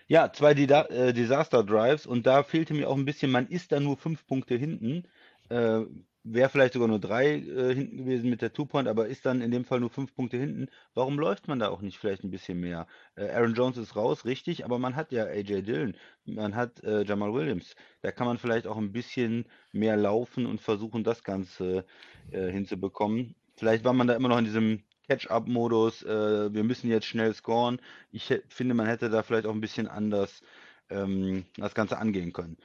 Ja, 0.07 0.33
zwei 0.33 0.55
Dida 0.55 0.85
äh, 0.87 1.13
Disaster 1.13 1.63
Drives 1.63 2.07
und 2.07 2.25
da 2.25 2.41
fehlte 2.41 2.73
mir 2.73 2.89
auch 2.89 2.97
ein 2.97 3.05
bisschen, 3.05 3.29
man 3.29 3.47
ist 3.47 3.71
da 3.71 3.79
nur 3.79 3.95
fünf 3.95 4.25
Punkte 4.25 4.55
hinten. 4.55 5.03
Äh, 5.49 5.81
wäre 6.25 6.49
vielleicht 6.49 6.73
sogar 6.73 6.87
nur 6.87 6.99
drei 6.99 7.35
äh, 7.35 7.75
hinten 7.75 7.97
gewesen 7.97 8.29
mit 8.29 8.41
der 8.41 8.51
Two-Point, 8.51 8.87
aber 8.87 9.07
ist 9.07 9.25
dann 9.25 9.41
in 9.41 9.51
dem 9.51 9.63
Fall 9.63 9.79
nur 9.79 9.91
fünf 9.91 10.13
Punkte 10.15 10.37
hinten. 10.37 10.67
Warum 10.95 11.19
läuft 11.19 11.47
man 11.47 11.59
da 11.59 11.69
auch 11.69 11.81
nicht 11.81 11.99
vielleicht 11.99 12.23
ein 12.23 12.31
bisschen 12.31 12.59
mehr? 12.59 12.87
Äh, 13.15 13.29
Aaron 13.29 13.53
Jones 13.53 13.77
ist 13.77 13.95
raus, 13.95 14.25
richtig, 14.25 14.65
aber 14.65 14.79
man 14.79 14.95
hat 14.95 15.11
ja 15.11 15.25
AJ 15.25 15.61
Dillon, 15.61 15.95
man 16.25 16.55
hat 16.55 16.83
äh, 16.83 17.03
Jamal 17.03 17.33
Williams. 17.33 17.75
Da 18.01 18.11
kann 18.11 18.25
man 18.25 18.39
vielleicht 18.39 18.65
auch 18.65 18.77
ein 18.77 18.91
bisschen 18.91 19.45
mehr 19.71 19.97
laufen 19.97 20.47
und 20.47 20.61
versuchen, 20.61 21.03
das 21.03 21.23
Ganze 21.23 21.85
äh, 22.31 22.49
hinzubekommen. 22.49 23.35
Vielleicht 23.55 23.83
war 23.85 23.93
man 23.93 24.07
da 24.07 24.15
immer 24.15 24.29
noch 24.29 24.39
in 24.39 24.45
diesem 24.45 24.83
Catch-up-Modus, 25.07 26.03
äh, 26.03 26.53
wir 26.53 26.63
müssen 26.63 26.89
jetzt 26.89 27.05
schnell 27.05 27.35
scoren. 27.35 27.79
Ich 28.11 28.33
finde, 28.49 28.73
man 28.73 28.87
hätte 28.87 29.11
da 29.11 29.21
vielleicht 29.21 29.45
auch 29.45 29.53
ein 29.53 29.61
bisschen 29.61 29.87
anders 29.87 30.41
ähm, 30.89 31.45
das 31.57 31.75
Ganze 31.75 31.99
angehen 31.99 32.33
können. 32.33 32.57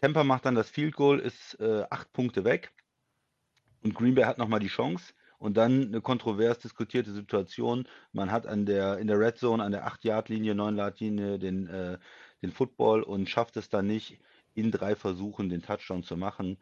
Tampa 0.00 0.24
macht 0.24 0.44
dann 0.44 0.56
das 0.56 0.68
Field 0.68 0.96
Goal, 0.96 1.20
ist 1.20 1.58
äh, 1.60 1.84
acht 1.88 2.12
Punkte 2.12 2.44
weg 2.44 2.72
und 3.86 3.94
Green 3.94 4.16
Bay 4.16 4.24
hat 4.24 4.38
nochmal 4.38 4.58
die 4.58 4.66
Chance. 4.66 5.14
Und 5.38 5.56
dann 5.56 5.88
eine 5.88 6.00
kontrovers 6.00 6.58
diskutierte 6.58 7.12
Situation. 7.12 7.86
Man 8.12 8.32
hat 8.32 8.46
an 8.46 8.66
der, 8.66 8.98
in 8.98 9.06
der 9.06 9.20
Red 9.20 9.38
Zone, 9.38 9.62
an 9.62 9.70
der 9.70 9.86
8-Yard-Linie, 9.86 10.54
9-Yard-Linie 10.54 11.38
den, 11.38 11.68
äh, 11.68 11.98
den 12.42 12.50
Football 12.50 13.02
und 13.02 13.28
schafft 13.28 13.56
es 13.56 13.68
dann 13.68 13.86
nicht, 13.86 14.18
in 14.54 14.72
drei 14.72 14.96
Versuchen 14.96 15.48
den 15.48 15.62
Touchdown 15.62 16.02
zu 16.02 16.16
machen. 16.16 16.56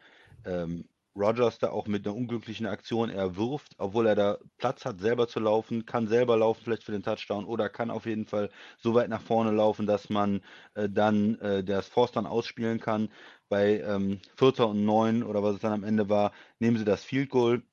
Ähm, 0.45 0.87
Rogers 1.15 1.59
da 1.59 1.69
auch 1.69 1.87
mit 1.87 2.05
einer 2.05 2.15
unglücklichen 2.15 2.65
Aktion, 2.65 3.09
er 3.09 3.37
wirft, 3.37 3.73
obwohl 3.77 4.05
er 4.05 4.15
da 4.15 4.37
Platz 4.57 4.83
hat, 4.83 4.99
selber 4.99 5.27
zu 5.27 5.39
laufen, 5.39 5.85
kann 5.85 6.07
selber 6.07 6.35
laufen, 6.35 6.61
vielleicht 6.63 6.83
für 6.83 6.91
den 6.91 7.03
Touchdown 7.03 7.45
oder 7.45 7.69
kann 7.69 7.89
auf 7.89 8.05
jeden 8.05 8.25
Fall 8.25 8.49
so 8.77 8.93
weit 8.93 9.09
nach 9.09 9.21
vorne 9.21 9.51
laufen, 9.51 9.87
dass 9.87 10.09
man 10.09 10.41
äh, 10.73 10.89
dann 10.89 11.39
äh, 11.39 11.63
das 11.63 11.87
Force 11.87 12.11
dann 12.11 12.25
ausspielen 12.25 12.81
kann. 12.81 13.09
Bei 13.49 13.79
ähm, 13.81 14.19
Vierter 14.35 14.67
und 14.69 14.85
Neun 14.85 15.23
oder 15.23 15.43
was 15.43 15.55
es 15.55 15.61
dann 15.61 15.73
am 15.73 15.83
Ende 15.83 16.09
war, 16.09 16.31
nehmen 16.59 16.77
sie 16.77 16.85
das 16.85 17.03
Field 17.03 17.29
Goal. 17.29 17.63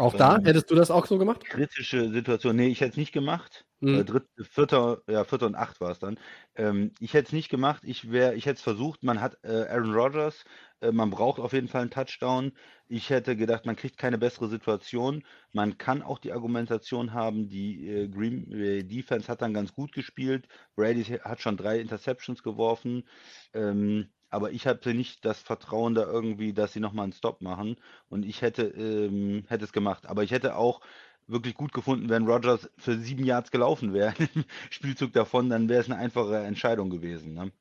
Auch 0.00 0.14
da? 0.14 0.36
Ähm, 0.36 0.44
Hättest 0.46 0.70
du 0.70 0.74
das 0.74 0.90
auch 0.90 1.04
so 1.04 1.18
gemacht? 1.18 1.44
Kritische 1.44 2.10
Situation. 2.10 2.56
Nee, 2.56 2.68
ich 2.68 2.80
hätte 2.80 2.92
es 2.92 2.96
nicht 2.96 3.12
gemacht. 3.12 3.66
Mhm. 3.80 4.00
Äh, 4.00 4.04
dritt, 4.04 4.24
vierter, 4.50 5.02
ja, 5.06 5.24
vierter 5.24 5.44
und 5.44 5.54
acht 5.54 5.78
war 5.82 5.90
es 5.90 5.98
dann. 5.98 6.18
Ähm, 6.54 6.92
ich 7.00 7.12
hätte 7.12 7.26
es 7.26 7.32
nicht 7.32 7.50
gemacht. 7.50 7.82
Ich 7.84 8.10
ich 8.10 8.46
hätte 8.46 8.56
es 8.56 8.62
versucht. 8.62 9.02
Man 9.02 9.20
hat 9.20 9.36
äh, 9.42 9.66
Aaron 9.68 9.92
Rodgers. 9.92 10.44
Äh, 10.80 10.92
man 10.92 11.10
braucht 11.10 11.38
auf 11.38 11.52
jeden 11.52 11.68
Fall 11.68 11.82
einen 11.82 11.90
Touchdown. 11.90 12.52
Ich 12.88 13.10
hätte 13.10 13.36
gedacht, 13.36 13.66
man 13.66 13.76
kriegt 13.76 13.98
keine 13.98 14.16
bessere 14.16 14.48
Situation. 14.48 15.22
Man 15.52 15.76
kann 15.76 16.00
auch 16.00 16.18
die 16.18 16.32
Argumentation 16.32 17.12
haben, 17.12 17.50
die 17.50 17.86
äh, 17.86 18.08
Green 18.08 18.48
Bay 18.48 18.82
Defense 18.82 19.28
hat 19.28 19.42
dann 19.42 19.52
ganz 19.52 19.74
gut 19.74 19.92
gespielt. 19.92 20.48
Brady 20.76 21.04
hat 21.04 21.42
schon 21.42 21.58
drei 21.58 21.78
Interceptions 21.78 22.42
geworfen. 22.42 23.04
Ähm, 23.52 24.08
aber 24.30 24.52
ich 24.52 24.66
hatte 24.66 24.94
nicht 24.94 25.24
das 25.24 25.40
Vertrauen 25.40 25.94
da 25.94 26.04
irgendwie, 26.04 26.52
dass 26.52 26.72
sie 26.72 26.80
nochmal 26.80 27.04
einen 27.04 27.12
Stop 27.12 27.40
machen. 27.42 27.76
Und 28.08 28.24
ich 28.24 28.42
hätte, 28.42 28.62
ähm, 28.64 29.44
hätte 29.48 29.64
es 29.64 29.72
gemacht. 29.72 30.06
Aber 30.06 30.22
ich 30.24 30.30
hätte 30.30 30.56
auch 30.56 30.80
wirklich 31.26 31.54
gut 31.54 31.72
gefunden, 31.72 32.08
wenn 32.08 32.26
Rogers 32.26 32.70
für 32.78 32.98
sieben 32.98 33.24
Yards 33.24 33.50
gelaufen 33.50 33.92
wäre 33.92 34.14
Spielzug 34.70 35.12
davon, 35.12 35.48
dann 35.50 35.68
wäre 35.68 35.80
es 35.80 35.90
eine 35.90 35.98
einfache 36.00 36.38
Entscheidung 36.38 36.90
gewesen. 36.90 37.34
Ne? 37.34 37.52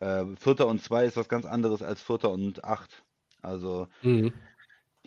Äh, 0.00 0.36
Vierter 0.36 0.66
und 0.68 0.82
zwei 0.82 1.06
ist 1.06 1.16
was 1.16 1.28
ganz 1.28 1.46
anderes 1.46 1.82
als 1.82 2.02
Vierter 2.02 2.30
und 2.30 2.64
acht. 2.64 3.04
Also, 3.42 3.88
Mhm. 4.02 4.32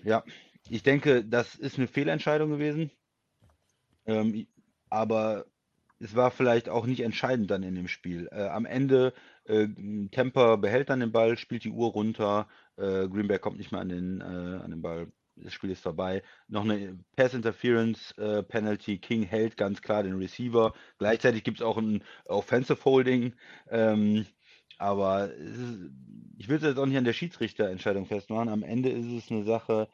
ja, 0.03 0.23
ich 0.69 0.83
denke, 0.83 1.25
das 1.25 1.55
ist 1.55 1.77
eine 1.77 1.87
Fehlentscheidung 1.87 2.49
gewesen. 2.51 2.91
Ähm, 4.05 4.47
aber 4.89 5.45
es 5.99 6.15
war 6.15 6.31
vielleicht 6.31 6.69
auch 6.69 6.85
nicht 6.85 7.01
entscheidend 7.01 7.49
dann 7.51 7.63
in 7.63 7.75
dem 7.75 7.87
Spiel. 7.87 8.27
Äh, 8.31 8.47
am 8.47 8.65
Ende, 8.65 9.13
äh, 9.45 9.67
Tampa 10.11 10.55
behält 10.55 10.89
dann 10.89 10.99
den 10.99 11.11
Ball, 11.11 11.37
spielt 11.37 11.63
die 11.63 11.71
Uhr 11.71 11.91
runter, 11.91 12.47
äh, 12.77 13.07
Bay 13.07 13.39
kommt 13.39 13.57
nicht 13.57 13.71
mehr 13.71 13.81
an 13.81 13.89
den, 13.89 14.21
äh, 14.21 14.23
an 14.23 14.71
den 14.71 14.81
Ball. 14.81 15.07
Das 15.35 15.53
Spiel 15.53 15.71
ist 15.71 15.81
vorbei. 15.81 16.21
Noch 16.47 16.63
eine 16.63 16.99
Pass 17.15 17.33
Interference 17.33 18.11
äh, 18.17 18.43
Penalty. 18.43 18.99
King 18.99 19.23
hält 19.23 19.57
ganz 19.57 19.81
klar 19.81 20.03
den 20.03 20.17
Receiver. 20.17 20.73
Gleichzeitig 20.99 21.43
gibt 21.43 21.59
es 21.59 21.65
auch 21.65 21.77
ein 21.77 22.03
Offensive 22.25 22.85
Holding. 22.85 23.33
Ähm, 23.69 24.27
aber 24.77 25.33
ist, 25.33 25.89
ich 26.37 26.49
will 26.49 26.57
es 26.57 26.63
jetzt 26.63 26.77
auch 26.77 26.85
nicht 26.85 26.97
an 26.97 27.03
der 27.03 27.13
Schiedsrichterentscheidung 27.13 28.05
festmachen. 28.05 28.49
Am 28.49 28.63
Ende 28.63 28.89
ist 28.89 29.07
es 29.07 29.31
eine 29.31 29.43
Sache, 29.43 29.87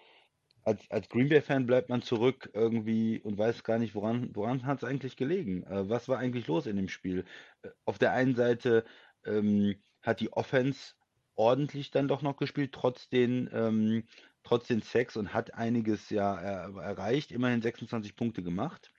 als, 0.64 0.90
als 0.92 1.10
Green 1.10 1.30
Bay-Fan 1.30 1.66
bleibt 1.66 1.90
man 1.90 2.02
zurück 2.02 2.50
irgendwie 2.54 3.20
und 3.22 3.38
weiß 3.38 3.64
gar 3.64 3.80
nicht, 3.80 3.96
woran, 3.96 4.30
woran 4.36 4.66
hat 4.66 4.80
es 4.80 4.84
eigentlich 4.84 5.16
gelegen? 5.16 5.64
Äh, 5.64 5.90
was 5.90 6.08
war 6.08 6.20
eigentlich 6.20 6.48
los 6.48 6.68
in 6.68 6.76
dem 6.76 6.90
Spiel? 6.90 7.26
Äh, 7.64 7.70
auf 7.86 7.98
der 7.98 8.14
einen 8.14 8.36
Seite 8.36 8.84
ähm, 9.26 9.76
hat 10.02 10.20
die 10.20 10.32
Offense 10.34 10.94
ordentlich 11.36 11.92
dann 11.92 12.08
doch 12.08 12.22
noch 12.22 12.38
gespielt, 12.38 12.72
trotz 12.74 13.10
den, 13.10 13.50
ähm, 13.54 14.04
trotz 14.44 14.68
den 14.68 14.82
Sacks 14.82 15.16
und 15.16 15.34
hat 15.34 15.54
einiges 15.54 16.10
ja 16.10 16.36
er, 16.36 16.76
erreicht, 16.82 17.32
immerhin 17.32 17.62
26 17.62 18.16
Punkte 18.16 18.44
gemacht. 18.44 18.92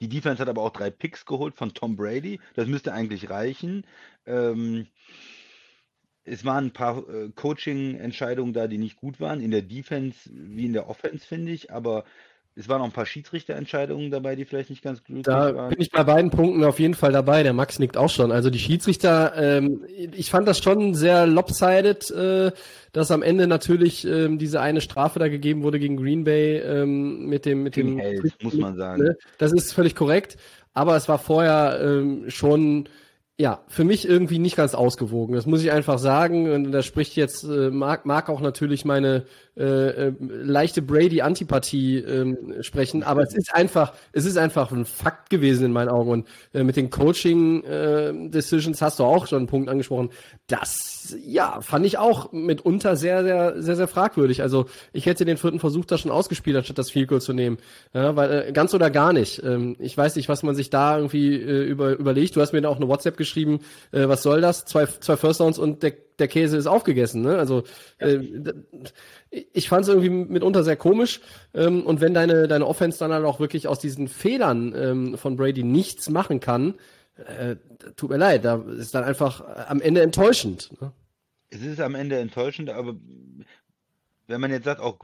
Die 0.00 0.08
Defense 0.08 0.40
hat 0.40 0.48
aber 0.48 0.62
auch 0.62 0.72
drei 0.72 0.90
Picks 0.90 1.26
geholt 1.26 1.54
von 1.54 1.74
Tom 1.74 1.96
Brady. 1.96 2.40
Das 2.54 2.66
müsste 2.66 2.92
eigentlich 2.92 3.30
reichen. 3.30 3.84
Ähm, 4.26 4.86
es 6.24 6.44
waren 6.44 6.66
ein 6.66 6.72
paar 6.72 7.08
äh, 7.08 7.30
Coaching-Entscheidungen 7.34 8.52
da, 8.52 8.68
die 8.68 8.78
nicht 8.78 8.96
gut 8.96 9.20
waren. 9.20 9.40
In 9.40 9.50
der 9.50 9.62
Defense 9.62 10.30
wie 10.32 10.66
in 10.66 10.72
der 10.72 10.88
Offense, 10.88 11.26
finde 11.26 11.52
ich. 11.52 11.72
Aber 11.72 12.04
es 12.58 12.68
waren 12.68 12.80
auch 12.80 12.86
ein 12.86 12.92
paar 12.92 13.06
Schiedsrichterentscheidungen 13.06 14.10
dabei, 14.10 14.34
die 14.34 14.44
vielleicht 14.44 14.70
nicht 14.70 14.82
ganz 14.82 15.04
glücklich 15.04 15.24
Da 15.24 15.54
waren. 15.54 15.68
bin 15.70 15.80
ich 15.80 15.92
bei 15.92 16.02
beiden 16.02 16.30
Punkten 16.32 16.64
auf 16.64 16.80
jeden 16.80 16.94
Fall 16.94 17.12
dabei. 17.12 17.44
Der 17.44 17.52
Max 17.52 17.78
nickt 17.78 17.96
auch 17.96 18.10
schon. 18.10 18.32
Also 18.32 18.50
die 18.50 18.58
Schiedsrichter, 18.58 19.32
ähm, 19.36 19.84
ich 19.96 20.30
fand 20.30 20.48
das 20.48 20.58
schon 20.58 20.94
sehr 20.94 21.26
lopsided, 21.26 22.10
äh, 22.10 22.50
dass 22.92 23.12
am 23.12 23.22
Ende 23.22 23.46
natürlich 23.46 24.04
ähm, 24.04 24.38
diese 24.38 24.60
eine 24.60 24.80
Strafe 24.80 25.20
da 25.20 25.28
gegeben 25.28 25.62
wurde 25.62 25.78
gegen 25.78 25.96
Green 25.96 26.24
Bay 26.24 26.58
ähm, 26.58 27.26
mit 27.26 27.46
dem 27.46 27.62
mit 27.62 27.74
King 27.74 27.96
dem 27.96 27.98
hält, 27.98 28.42
muss 28.42 28.54
man 28.54 28.76
sagen. 28.76 29.04
Ne? 29.04 29.16
Das 29.38 29.52
ist 29.52 29.72
völlig 29.72 29.94
korrekt. 29.94 30.36
Aber 30.74 30.96
es 30.96 31.08
war 31.08 31.18
vorher 31.18 31.78
ähm, 31.80 32.24
schon 32.28 32.88
ja, 33.40 33.62
für 33.68 33.84
mich 33.84 34.08
irgendwie 34.08 34.40
nicht 34.40 34.56
ganz 34.56 34.74
ausgewogen. 34.74 35.36
Das 35.36 35.46
muss 35.46 35.62
ich 35.62 35.70
einfach 35.70 36.00
sagen. 36.00 36.50
Und 36.50 36.72
da 36.72 36.82
spricht 36.82 37.14
jetzt, 37.14 37.44
äh, 37.44 37.70
mag, 37.70 38.04
mag 38.04 38.28
auch 38.28 38.40
natürlich 38.40 38.84
meine 38.84 39.26
äh, 39.58 40.08
äh, 40.08 40.12
leichte 40.20 40.82
Brady-Antipathie 40.82 41.98
ähm, 41.98 42.54
sprechen, 42.62 43.02
aber 43.02 43.22
es 43.22 43.34
ist 43.34 43.54
einfach, 43.54 43.92
es 44.12 44.24
ist 44.24 44.38
einfach 44.38 44.70
ein 44.70 44.84
Fakt 44.84 45.30
gewesen 45.30 45.66
in 45.66 45.72
meinen 45.72 45.88
Augen. 45.88 46.10
Und 46.10 46.28
äh, 46.54 46.64
mit 46.64 46.76
den 46.76 46.90
Coaching-Decisions 46.90 48.80
hast 48.82 48.98
du 49.00 49.04
auch 49.04 49.26
schon 49.28 49.38
einen 49.38 49.46
Punkt 49.46 49.68
angesprochen. 49.68 50.10
Das, 50.48 51.16
ja, 51.24 51.60
fand 51.60 51.86
ich 51.86 51.98
auch 51.98 52.32
mitunter 52.32 52.96
sehr, 52.96 53.22
sehr, 53.24 53.62
sehr, 53.62 53.76
sehr 53.76 53.88
fragwürdig. 53.88 54.42
Also 54.42 54.66
ich 54.92 55.06
hätte 55.06 55.24
den 55.24 55.36
vierten 55.36 55.58
Versuch 55.58 55.84
da 55.84 55.98
schon 55.98 56.10
ausgespielt, 56.10 56.56
anstatt 56.56 56.78
das 56.78 56.90
Field 56.90 57.08
zu 57.20 57.32
nehmen. 57.32 57.58
Ja, 57.94 58.14
weil 58.16 58.48
äh, 58.48 58.52
ganz 58.52 58.74
oder 58.74 58.90
gar 58.90 59.12
nicht. 59.12 59.42
Ähm, 59.44 59.76
ich 59.78 59.96
weiß 59.96 60.16
nicht, 60.16 60.28
was 60.28 60.44
man 60.44 60.54
sich 60.54 60.70
da 60.70 60.96
irgendwie 60.96 61.34
äh, 61.34 61.64
über, 61.64 61.98
überlegt. 61.98 62.36
Du 62.36 62.40
hast 62.40 62.52
mir 62.52 62.60
da 62.60 62.68
auch 62.68 62.76
eine 62.76 62.88
WhatsApp 62.88 63.16
geschrieben, 63.16 63.27
äh, 63.36 64.08
was 64.08 64.22
soll 64.22 64.40
das? 64.40 64.64
Zwei, 64.64 64.86
zwei 64.86 65.16
First 65.16 65.40
Downs 65.40 65.58
und 65.58 65.82
der, 65.82 65.94
der 66.18 66.28
Käse 66.28 66.56
ist 66.56 66.66
aufgegessen. 66.66 67.22
Ne? 67.22 67.38
Also 67.38 67.64
äh, 67.98 68.18
ich 69.52 69.68
fand 69.68 69.82
es 69.82 69.88
irgendwie 69.88 70.10
mitunter 70.10 70.64
sehr 70.64 70.76
komisch. 70.76 71.20
Ähm, 71.54 71.84
und 71.84 72.00
wenn 72.00 72.14
deine, 72.14 72.48
deine 72.48 72.66
Offense 72.66 72.98
dann 72.98 73.12
halt 73.12 73.24
auch 73.24 73.40
wirklich 73.40 73.68
aus 73.68 73.78
diesen 73.78 74.08
Fehlern 74.08 74.74
ähm, 74.76 75.18
von 75.18 75.36
Brady 75.36 75.62
nichts 75.62 76.08
machen 76.10 76.40
kann, 76.40 76.74
äh, 77.16 77.56
tut 77.96 78.10
mir 78.10 78.16
leid, 78.16 78.44
da 78.44 78.62
ist 78.78 78.94
dann 78.94 79.04
einfach 79.04 79.42
am 79.68 79.80
Ende 79.80 80.02
enttäuschend. 80.02 80.70
Ne? 80.80 80.92
Es 81.50 81.62
ist 81.62 81.80
am 81.80 81.94
Ende 81.94 82.18
enttäuschend, 82.18 82.70
aber 82.70 82.94
wenn 84.28 84.40
man 84.40 84.50
jetzt 84.50 84.64
sagt, 84.64 84.80
auch 84.80 84.98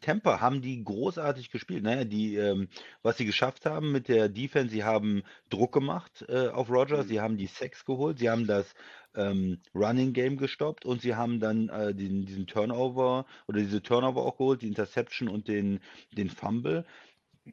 Tampa 0.00 0.40
haben 0.40 0.60
die 0.60 0.82
großartig 0.84 1.50
gespielt. 1.50 1.82
Naja, 1.84 2.04
die, 2.04 2.36
ähm, 2.36 2.68
was 3.02 3.16
sie 3.16 3.24
geschafft 3.24 3.64
haben 3.66 3.92
mit 3.92 4.08
der 4.08 4.28
Defense, 4.28 4.72
sie 4.72 4.84
haben 4.84 5.22
Druck 5.50 5.72
gemacht 5.72 6.24
äh, 6.28 6.48
auf 6.48 6.68
Rogers, 6.70 7.08
sie 7.08 7.20
haben 7.20 7.38
die 7.38 7.46
Sacks 7.46 7.84
geholt, 7.84 8.18
sie 8.18 8.28
haben 8.30 8.46
das 8.46 8.74
ähm, 9.14 9.60
Running 9.74 10.12
Game 10.12 10.36
gestoppt 10.36 10.84
und 10.84 11.00
sie 11.00 11.14
haben 11.14 11.40
dann 11.40 11.68
äh, 11.68 11.94
den, 11.94 12.26
diesen 12.26 12.46
Turnover 12.46 13.24
oder 13.48 13.60
diese 13.60 13.82
Turnover 13.82 14.22
auch 14.22 14.36
geholt, 14.36 14.62
die 14.62 14.68
Interception 14.68 15.28
und 15.28 15.48
den, 15.48 15.80
den 16.16 16.28
Fumble. 16.30 16.84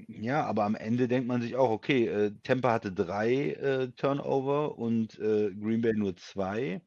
Ja, 0.08 0.43
aber 0.46 0.63
am 0.63 0.75
Ende 0.75 1.08
denkt 1.08 1.27
man 1.27 1.41
sich 1.41 1.55
auch, 1.55 1.70
okay, 1.70 2.08
äh, 2.08 2.32
Tampa 2.43 2.72
hatte 2.72 2.91
drei 2.91 3.51
äh, 3.51 3.89
Turnover 3.91 4.77
und 4.77 5.20
äh, 5.20 5.51
Green 5.53 5.82
Bay 5.82 5.93
nur 5.96 6.15
zwei. 6.15 6.82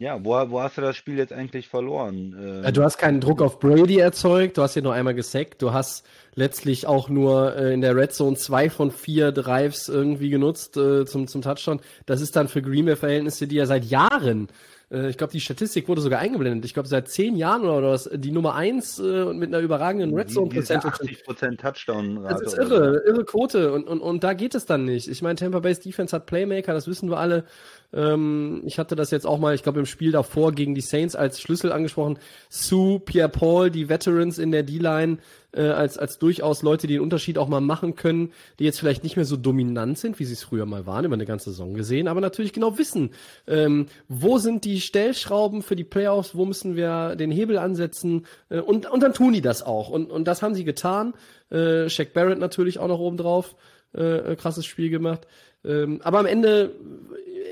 Ja, 0.00 0.24
wo, 0.24 0.30
wo 0.50 0.60
hast 0.60 0.78
du 0.78 0.80
das 0.80 0.94
Spiel 0.96 1.18
jetzt 1.18 1.32
eigentlich 1.32 1.68
verloren? 1.68 2.36
Ähm, 2.40 2.64
Äh, 2.64 2.72
Du 2.72 2.84
hast 2.84 2.98
keinen 2.98 3.20
Druck 3.20 3.42
auf 3.42 3.58
Brady 3.58 3.98
erzeugt, 3.98 4.56
du 4.56 4.62
hast 4.62 4.76
ihn 4.76 4.84
nur 4.84 4.94
einmal 4.94 5.14
gesackt, 5.14 5.60
du 5.60 5.72
hast 5.72 6.06
letztlich 6.36 6.86
auch 6.86 7.08
nur 7.08 7.56
äh, 7.56 7.74
in 7.74 7.80
der 7.80 7.96
Red 7.96 8.12
Zone 8.12 8.36
zwei 8.36 8.70
von 8.70 8.92
vier 8.92 9.32
Drives 9.32 9.88
irgendwie 9.88 10.30
genutzt 10.30 10.76
äh, 10.76 11.04
zum, 11.04 11.26
zum 11.26 11.42
Touchdown. 11.42 11.80
Das 12.06 12.20
ist 12.20 12.36
dann 12.36 12.46
für 12.46 12.62
Green 12.62 12.84
Bay 12.86 12.94
Verhältnisse, 12.94 13.48
die 13.48 13.56
ja 13.56 13.66
seit 13.66 13.86
Jahren, 13.86 14.46
äh, 14.92 15.08
ich 15.10 15.16
glaube, 15.18 15.32
die 15.32 15.40
Statistik 15.40 15.88
wurde 15.88 16.00
sogar 16.00 16.20
eingeblendet, 16.20 16.64
ich 16.64 16.74
glaube, 16.74 16.88
seit 16.88 17.08
zehn 17.08 17.34
Jahren 17.34 17.62
oder 17.64 17.90
was, 17.90 18.08
die 18.14 18.30
Nummer 18.30 18.54
eins 18.54 19.00
äh, 19.00 19.22
und 19.22 19.38
mit 19.38 19.48
einer 19.52 19.58
überragenden 19.64 20.14
Red 20.14 20.30
Zone 20.30 20.48
Percentage. 20.48 20.94
80% 20.96 21.56
Touchdown-Rate. 21.58 22.44
Das 22.44 22.52
ist 22.52 22.58
irre, 22.58 23.02
irre 23.04 23.24
Quote 23.24 23.72
und, 23.72 23.88
und, 23.88 24.00
und 24.00 24.22
da 24.22 24.34
geht 24.34 24.54
es 24.54 24.64
dann 24.64 24.84
nicht. 24.84 25.08
Ich 25.08 25.22
meine, 25.22 25.34
Tampa 25.34 25.58
Bay's 25.58 25.80
Defense 25.80 26.14
hat 26.14 26.26
Playmaker, 26.26 26.72
das 26.72 26.86
wissen 26.86 27.10
wir 27.10 27.18
alle. 27.18 27.46
Ähm, 27.92 28.62
ich 28.64 28.78
hatte 28.78 28.96
das 28.96 29.10
jetzt 29.10 29.26
auch 29.26 29.38
mal, 29.38 29.54
ich 29.54 29.62
glaube, 29.62 29.80
im 29.80 29.86
Spiel 29.86 30.12
davor 30.12 30.52
gegen 30.52 30.74
die 30.74 30.80
Saints 30.80 31.16
als 31.16 31.40
Schlüssel 31.40 31.72
angesprochen. 31.72 32.18
Sue, 32.48 33.00
Pierre 33.00 33.28
Paul, 33.28 33.70
die 33.70 33.88
Veterans 33.88 34.38
in 34.38 34.50
der 34.50 34.62
D-Line, 34.62 35.18
äh, 35.52 35.62
als, 35.62 35.96
als 35.96 36.18
durchaus 36.18 36.62
Leute, 36.62 36.86
die 36.86 36.94
den 36.94 37.02
Unterschied 37.02 37.38
auch 37.38 37.48
mal 37.48 37.60
machen 37.60 37.94
können, 37.94 38.32
die 38.58 38.64
jetzt 38.64 38.78
vielleicht 38.78 39.02
nicht 39.04 39.16
mehr 39.16 39.24
so 39.24 39.36
dominant 39.36 39.98
sind, 39.98 40.18
wie 40.18 40.24
sie 40.24 40.34
es 40.34 40.42
früher 40.42 40.66
mal 40.66 40.84
waren, 40.84 41.06
über 41.06 41.14
eine 41.14 41.24
ganze 41.24 41.50
Saison 41.50 41.72
gesehen, 41.72 42.08
aber 42.08 42.20
natürlich 42.20 42.52
genau 42.52 42.76
wissen, 42.76 43.10
ähm, 43.46 43.86
wo 44.08 44.38
sind 44.38 44.64
die 44.64 44.80
Stellschrauben 44.80 45.62
für 45.62 45.76
die 45.76 45.84
Playoffs, 45.84 46.34
wo 46.34 46.44
müssen 46.44 46.76
wir 46.76 47.16
den 47.16 47.30
Hebel 47.30 47.56
ansetzen 47.56 48.26
äh, 48.50 48.60
und, 48.60 48.90
und 48.90 49.02
dann 49.02 49.14
tun 49.14 49.32
die 49.32 49.40
das 49.40 49.62
auch. 49.62 49.88
Und, 49.88 50.10
und 50.10 50.28
das 50.28 50.42
haben 50.42 50.54
sie 50.54 50.64
getan. 50.64 51.14
Äh, 51.50 51.88
Shaq 51.88 52.12
Barrett 52.12 52.38
natürlich 52.38 52.78
auch 52.78 52.88
noch 52.88 52.98
oben 52.98 53.16
drauf. 53.16 53.56
Äh, 53.94 54.36
krasses 54.36 54.66
Spiel 54.66 54.90
gemacht. 54.90 55.26
Ähm, 55.64 56.00
aber 56.04 56.18
am 56.18 56.26
Ende, 56.26 56.72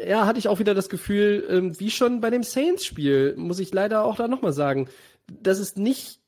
ja, 0.07 0.27
hatte 0.27 0.39
ich 0.39 0.49
auch 0.49 0.59
wieder 0.59 0.75
das 0.75 0.89
Gefühl, 0.89 1.45
ähm, 1.51 1.79
wie 1.81 1.91
schon 1.91 2.21
bei 2.21 2.31
dem 2.31 2.43
Saints-Spiel, 2.43 3.35
muss 3.37 3.59
ich 3.59 3.73
leider 3.73 4.05
auch 4.05 4.17
da 4.17 4.29
nochmal 4.29 4.53
sagen, 4.53 4.89
dass 5.27 5.59
es 5.59 5.77
nicht 5.77 6.21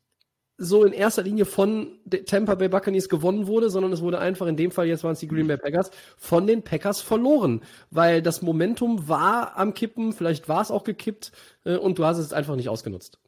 so 0.60 0.84
in 0.84 0.92
erster 0.92 1.22
Linie 1.22 1.44
von 1.44 2.00
Tampa 2.26 2.56
Bay 2.56 2.68
Buccaneers 2.68 3.08
gewonnen 3.08 3.46
wurde, 3.46 3.70
sondern 3.70 3.92
es 3.92 4.02
wurde 4.02 4.18
einfach 4.18 4.48
in 4.48 4.56
dem 4.56 4.72
Fall, 4.72 4.88
jetzt 4.88 5.04
waren 5.04 5.12
es 5.12 5.20
die 5.20 5.28
Green 5.28 5.46
Bay 5.46 5.56
Packers, 5.56 5.92
von 6.16 6.48
den 6.48 6.62
Packers 6.62 7.00
verloren, 7.00 7.62
weil 7.90 8.22
das 8.22 8.42
Momentum 8.42 9.08
war 9.08 9.56
am 9.56 9.72
Kippen, 9.72 10.12
vielleicht 10.12 10.48
war 10.48 10.60
es 10.60 10.72
auch 10.72 10.82
gekippt 10.82 11.30
äh, 11.64 11.76
und 11.76 11.98
du 11.98 12.04
hast 12.04 12.18
es 12.18 12.32
einfach 12.32 12.56
nicht 12.56 12.68
ausgenutzt. 12.68 13.20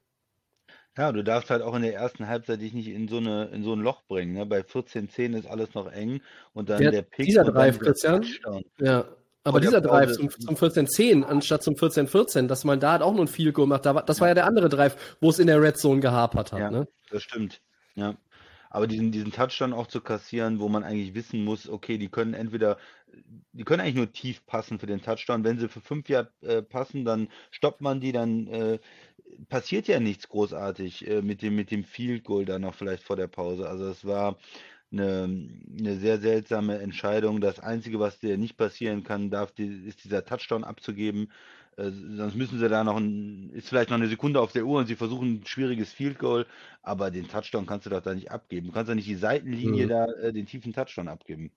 Ja, 0.98 1.12
du 1.12 1.22
darfst 1.22 1.50
halt 1.50 1.62
auch 1.62 1.76
in 1.76 1.82
der 1.82 1.94
ersten 1.94 2.26
Halbzeit 2.26 2.60
dich 2.60 2.74
nicht 2.74 2.88
in 2.88 3.06
so, 3.06 3.18
eine, 3.18 3.44
in 3.52 3.62
so 3.62 3.74
ein 3.74 3.80
Loch 3.80 4.02
bringen. 4.08 4.32
Ne? 4.32 4.44
Bei 4.44 4.60
14-10 4.60 5.38
ist 5.38 5.46
alles 5.46 5.72
noch 5.74 5.90
eng 5.90 6.20
und 6.52 6.68
dann 6.68 6.80
der, 6.80 6.90
der 6.90 7.02
Pick. 7.02 7.26
Dieser 7.26 7.44
Drive, 7.44 7.78
Christian. 7.78 8.26
Ja, 8.78 9.04
aber 9.42 9.56
oh, 9.56 9.60
dieser 9.60 9.80
Drive 9.80 10.12
zum, 10.12 10.30
zum 10.30 10.54
14-10 10.54 11.22
anstatt 11.22 11.62
zum 11.62 11.74
14-14, 11.74 12.46
dass 12.46 12.64
man 12.64 12.78
da 12.78 12.92
hat 12.92 13.02
auch 13.02 13.12
nur 13.12 13.24
ein 13.24 13.28
Field 13.28 13.54
Goal 13.54 13.66
macht, 13.66 13.86
das 13.86 14.20
war 14.20 14.28
ja 14.28 14.34
der 14.34 14.46
andere 14.46 14.68
Drive, 14.68 15.16
wo 15.20 15.30
es 15.30 15.38
in 15.38 15.46
der 15.46 15.62
Red 15.62 15.78
Zone 15.78 16.00
gehapert 16.00 16.52
hat. 16.52 16.60
Ja, 16.60 16.70
ne? 16.70 16.88
das 17.10 17.22
stimmt. 17.22 17.60
Ja. 17.94 18.16
Aber 18.72 18.86
diesen, 18.86 19.10
diesen 19.10 19.32
Touchdown 19.32 19.72
auch 19.72 19.88
zu 19.88 20.00
kassieren, 20.00 20.60
wo 20.60 20.68
man 20.68 20.84
eigentlich 20.84 21.14
wissen 21.14 21.44
muss, 21.44 21.68
okay, 21.68 21.98
die 21.98 22.08
können 22.08 22.34
entweder, 22.34 22.78
die 23.52 23.64
können 23.64 23.80
eigentlich 23.80 23.96
nur 23.96 24.12
tief 24.12 24.46
passen 24.46 24.78
für 24.78 24.86
den 24.86 25.02
Touchdown. 25.02 25.42
Wenn 25.42 25.58
sie 25.58 25.68
für 25.68 25.80
fünf 25.80 26.08
Jahre 26.08 26.30
äh, 26.42 26.62
passen, 26.62 27.04
dann 27.04 27.28
stoppt 27.50 27.80
man 27.80 28.00
die, 28.00 28.12
dann 28.12 28.46
äh, 28.46 28.78
passiert 29.48 29.88
ja 29.88 29.98
nichts 29.98 30.28
großartig 30.28 31.08
äh, 31.08 31.20
mit 31.20 31.42
dem, 31.42 31.56
mit 31.56 31.72
dem 31.72 31.82
Field 31.82 32.22
Goal 32.24 32.44
dann 32.44 32.62
noch 32.62 32.74
vielleicht 32.74 33.02
vor 33.02 33.16
der 33.16 33.26
Pause. 33.26 33.68
Also 33.68 33.88
es 33.88 34.04
war 34.04 34.38
eine, 34.92 35.48
eine 35.78 35.96
sehr 35.96 36.18
seltsame 36.18 36.78
Entscheidung. 36.78 37.40
Das 37.40 37.60
Einzige, 37.60 38.00
was 38.00 38.18
dir 38.18 38.36
nicht 38.38 38.56
passieren 38.56 39.04
kann, 39.04 39.30
darf, 39.30 39.52
die, 39.52 39.66
ist 39.66 40.04
dieser 40.04 40.24
Touchdown 40.24 40.64
abzugeben. 40.64 41.30
Äh, 41.76 41.90
sonst 41.90 42.34
müssen 42.34 42.58
sie 42.58 42.68
da 42.68 42.84
noch 42.84 42.96
ein, 42.96 43.50
ist 43.50 43.68
vielleicht 43.68 43.90
noch 43.90 43.96
eine 43.96 44.08
Sekunde 44.08 44.40
auf 44.40 44.52
der 44.52 44.64
Uhr 44.64 44.80
und 44.80 44.86
sie 44.86 44.96
versuchen 44.96 45.40
ein 45.40 45.46
schwieriges 45.46 45.92
Field 45.92 46.18
Goal, 46.18 46.46
aber 46.82 47.10
den 47.10 47.28
Touchdown 47.28 47.66
kannst 47.66 47.86
du 47.86 47.90
doch 47.90 48.02
da 48.02 48.14
nicht 48.14 48.30
abgeben. 48.30 48.68
Du 48.68 48.72
kannst 48.72 48.88
ja 48.88 48.94
nicht 48.94 49.08
die 49.08 49.14
Seitenlinie 49.14 49.84
mhm. 49.84 49.88
da 49.88 50.04
äh, 50.06 50.32
den 50.32 50.46
tiefen 50.46 50.72
Touchdown 50.72 51.08
abgeben. 51.08 51.50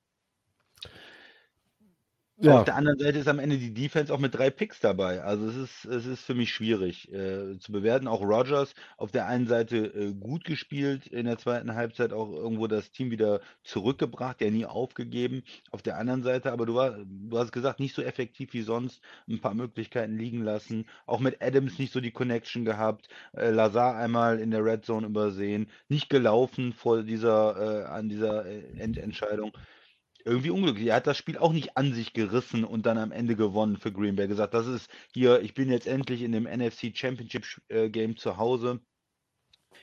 Ja. 2.44 2.60
Auf 2.60 2.66
der 2.66 2.76
anderen 2.76 3.00
Seite 3.00 3.20
ist 3.20 3.30
am 3.30 3.40
Ende 3.40 3.58
die 3.58 3.74
Defense 3.74 4.14
auch 4.14 4.20
mit 4.20 4.36
drei 4.36 4.50
Picks 4.50 4.82
dabei. 4.82 5.24
Also 5.24 5.48
es 5.48 5.56
ist, 5.56 5.86
es 5.86 6.06
ist 6.06 6.26
für 6.26 6.36
mich 6.36 6.54
schwierig 6.54 7.10
äh, 7.14 7.58
zu 7.58 7.72
bewerten. 7.72 8.06
Auch 8.06 8.22
Rogers 8.22 8.74
auf 8.98 9.12
der 9.12 9.28
einen 9.28 9.48
Seite 9.48 9.78
äh, 9.78 10.12
gut 10.12 10.44
gespielt, 10.44 11.08
in 11.08 11.26
der 11.26 11.38
zweiten 11.38 11.74
Halbzeit 11.74 12.12
auch 12.12 12.34
irgendwo 12.34 12.68
das 12.68 12.92
Team 12.92 13.12
wieder 13.12 13.40
zurückgebracht, 13.64 14.42
der 14.42 14.52
nie 14.52 14.66
aufgegeben. 14.66 15.44
Auf 15.72 15.82
der 15.84 15.98
anderen 15.98 16.22
Seite, 16.22 16.52
aber 16.52 16.66
du, 16.66 16.76
war, 16.76 16.98
du 17.06 17.38
hast 17.38 17.54
gesagt, 17.54 17.80
nicht 17.80 17.96
so 17.96 18.02
effektiv 18.02 18.52
wie 18.52 18.62
sonst, 18.62 19.02
ein 19.30 19.40
paar 19.40 19.54
Möglichkeiten 19.54 20.18
liegen 20.18 20.44
lassen. 20.44 20.86
Auch 21.06 21.22
mit 21.22 21.42
Adams 21.42 21.80
nicht 21.80 21.94
so 21.94 22.02
die 22.02 22.12
Connection 22.12 22.66
gehabt. 22.66 23.08
Äh, 23.32 23.52
Lazar 23.52 23.96
einmal 23.96 24.40
in 24.40 24.52
der 24.52 24.66
Red 24.66 24.84
Zone 24.84 25.08
übersehen, 25.08 25.68
nicht 25.88 26.10
gelaufen 26.10 26.74
vor 26.74 27.04
dieser, 27.04 27.84
äh, 27.84 27.86
an 27.86 28.10
dieser 28.10 28.46
äh, 28.46 28.64
Endentscheidung 28.78 29.54
irgendwie 30.26 30.50
unglücklich. 30.50 30.88
Er 30.88 30.96
hat 30.96 31.08
das 31.08 31.18
Spiel 31.18 31.38
auch 31.38 31.54
nicht 31.54 31.78
an 31.78 31.94
sich 31.94 32.14
gerissen 32.14 32.64
und 32.64 32.86
dann 32.86 32.98
am 32.98 33.12
Ende 33.12 33.36
gewonnen 33.36 33.78
für 33.78 33.92
Green 33.92 34.16
Bay. 34.16 34.28
Gesagt, 34.28 34.54
das 34.54 34.68
ist 34.68 34.90
hier, 35.14 35.42
ich 35.42 35.54
bin 35.54 35.70
jetzt 35.70 35.88
endlich 35.88 36.22
in 36.22 36.32
dem 36.32 36.46
NFC 36.46 36.96
Championship 36.96 37.46
äh, 37.70 37.90
Game 37.90 38.18
zu 38.18 38.38
Hause. 38.38 38.80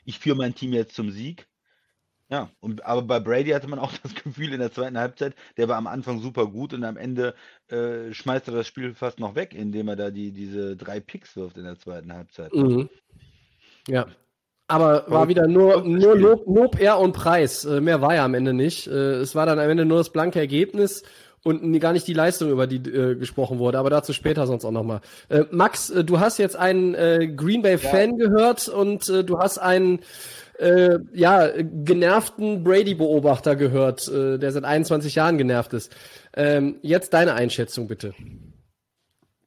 Ich 0.04 0.18
führe 0.18 0.36
mein 0.36 0.54
Team 0.54 0.72
jetzt 0.72 0.94
zum 0.94 1.10
Sieg. 1.10 1.46
Ja, 2.30 2.48
und, 2.60 2.84
aber 2.84 3.02
bei 3.02 3.18
Brady 3.18 3.50
hatte 3.50 3.66
man 3.66 3.80
auch 3.80 3.92
das 4.02 4.14
Gefühl 4.14 4.52
in 4.52 4.60
der 4.60 4.72
zweiten 4.72 4.98
Halbzeit, 4.98 5.34
der 5.56 5.68
war 5.68 5.76
am 5.76 5.88
Anfang 5.88 6.20
super 6.20 6.46
gut 6.46 6.72
und 6.72 6.84
am 6.84 6.96
Ende 6.96 7.34
äh, 7.68 8.12
schmeißt 8.14 8.48
er 8.48 8.54
das 8.54 8.68
Spiel 8.68 8.94
fast 8.94 9.18
noch 9.18 9.34
weg, 9.34 9.52
indem 9.52 9.88
er 9.88 9.96
da 9.96 10.10
die, 10.10 10.32
diese 10.32 10.76
drei 10.76 11.00
Picks 11.00 11.36
wirft 11.36 11.58
in 11.58 11.64
der 11.64 11.78
zweiten 11.78 12.12
Halbzeit. 12.12 12.54
Mhm. 12.54 12.88
Ja, 13.88 14.06
aber 14.70 15.04
war 15.08 15.28
wieder 15.28 15.48
nur, 15.48 15.82
nur 15.82 16.16
Lob, 16.16 16.44
Lob, 16.46 16.80
Ehr 16.80 16.98
und 16.98 17.12
Preis. 17.12 17.64
Äh, 17.64 17.80
mehr 17.80 18.00
war 18.00 18.14
ja 18.14 18.24
am 18.24 18.34
Ende 18.34 18.54
nicht. 18.54 18.86
Äh, 18.86 19.14
es 19.16 19.34
war 19.34 19.44
dann 19.44 19.58
am 19.58 19.68
Ende 19.68 19.84
nur 19.84 19.98
das 19.98 20.10
blanke 20.10 20.38
Ergebnis 20.38 21.02
und 21.42 21.78
gar 21.80 21.92
nicht 21.92 22.06
die 22.06 22.12
Leistung, 22.12 22.50
über 22.50 22.68
die 22.68 22.76
äh, 22.76 23.16
gesprochen 23.16 23.58
wurde. 23.58 23.78
Aber 23.78 23.90
dazu 23.90 24.12
später 24.12 24.46
sonst 24.46 24.64
auch 24.64 24.70
nochmal. 24.70 25.00
Äh, 25.28 25.42
Max, 25.50 25.90
äh, 25.90 26.04
du 26.04 26.20
hast 26.20 26.38
jetzt 26.38 26.54
einen 26.54 27.36
Green 27.36 27.62
Bay-Fan 27.62 28.16
ja. 28.16 28.28
gehört 28.28 28.68
und 28.68 29.08
du 29.08 29.38
hast 29.38 29.58
einen 29.58 30.00
ja, 31.14 31.48
genervten 31.56 32.62
Brady-Beobachter 32.64 33.56
gehört, 33.56 34.08
der 34.12 34.52
seit 34.52 34.64
21 34.64 35.14
Jahren 35.14 35.38
genervt 35.38 35.72
ist. 35.72 35.90
Ähm, 36.36 36.74
jetzt 36.82 37.14
deine 37.14 37.32
Einschätzung 37.32 37.88
bitte. 37.88 38.12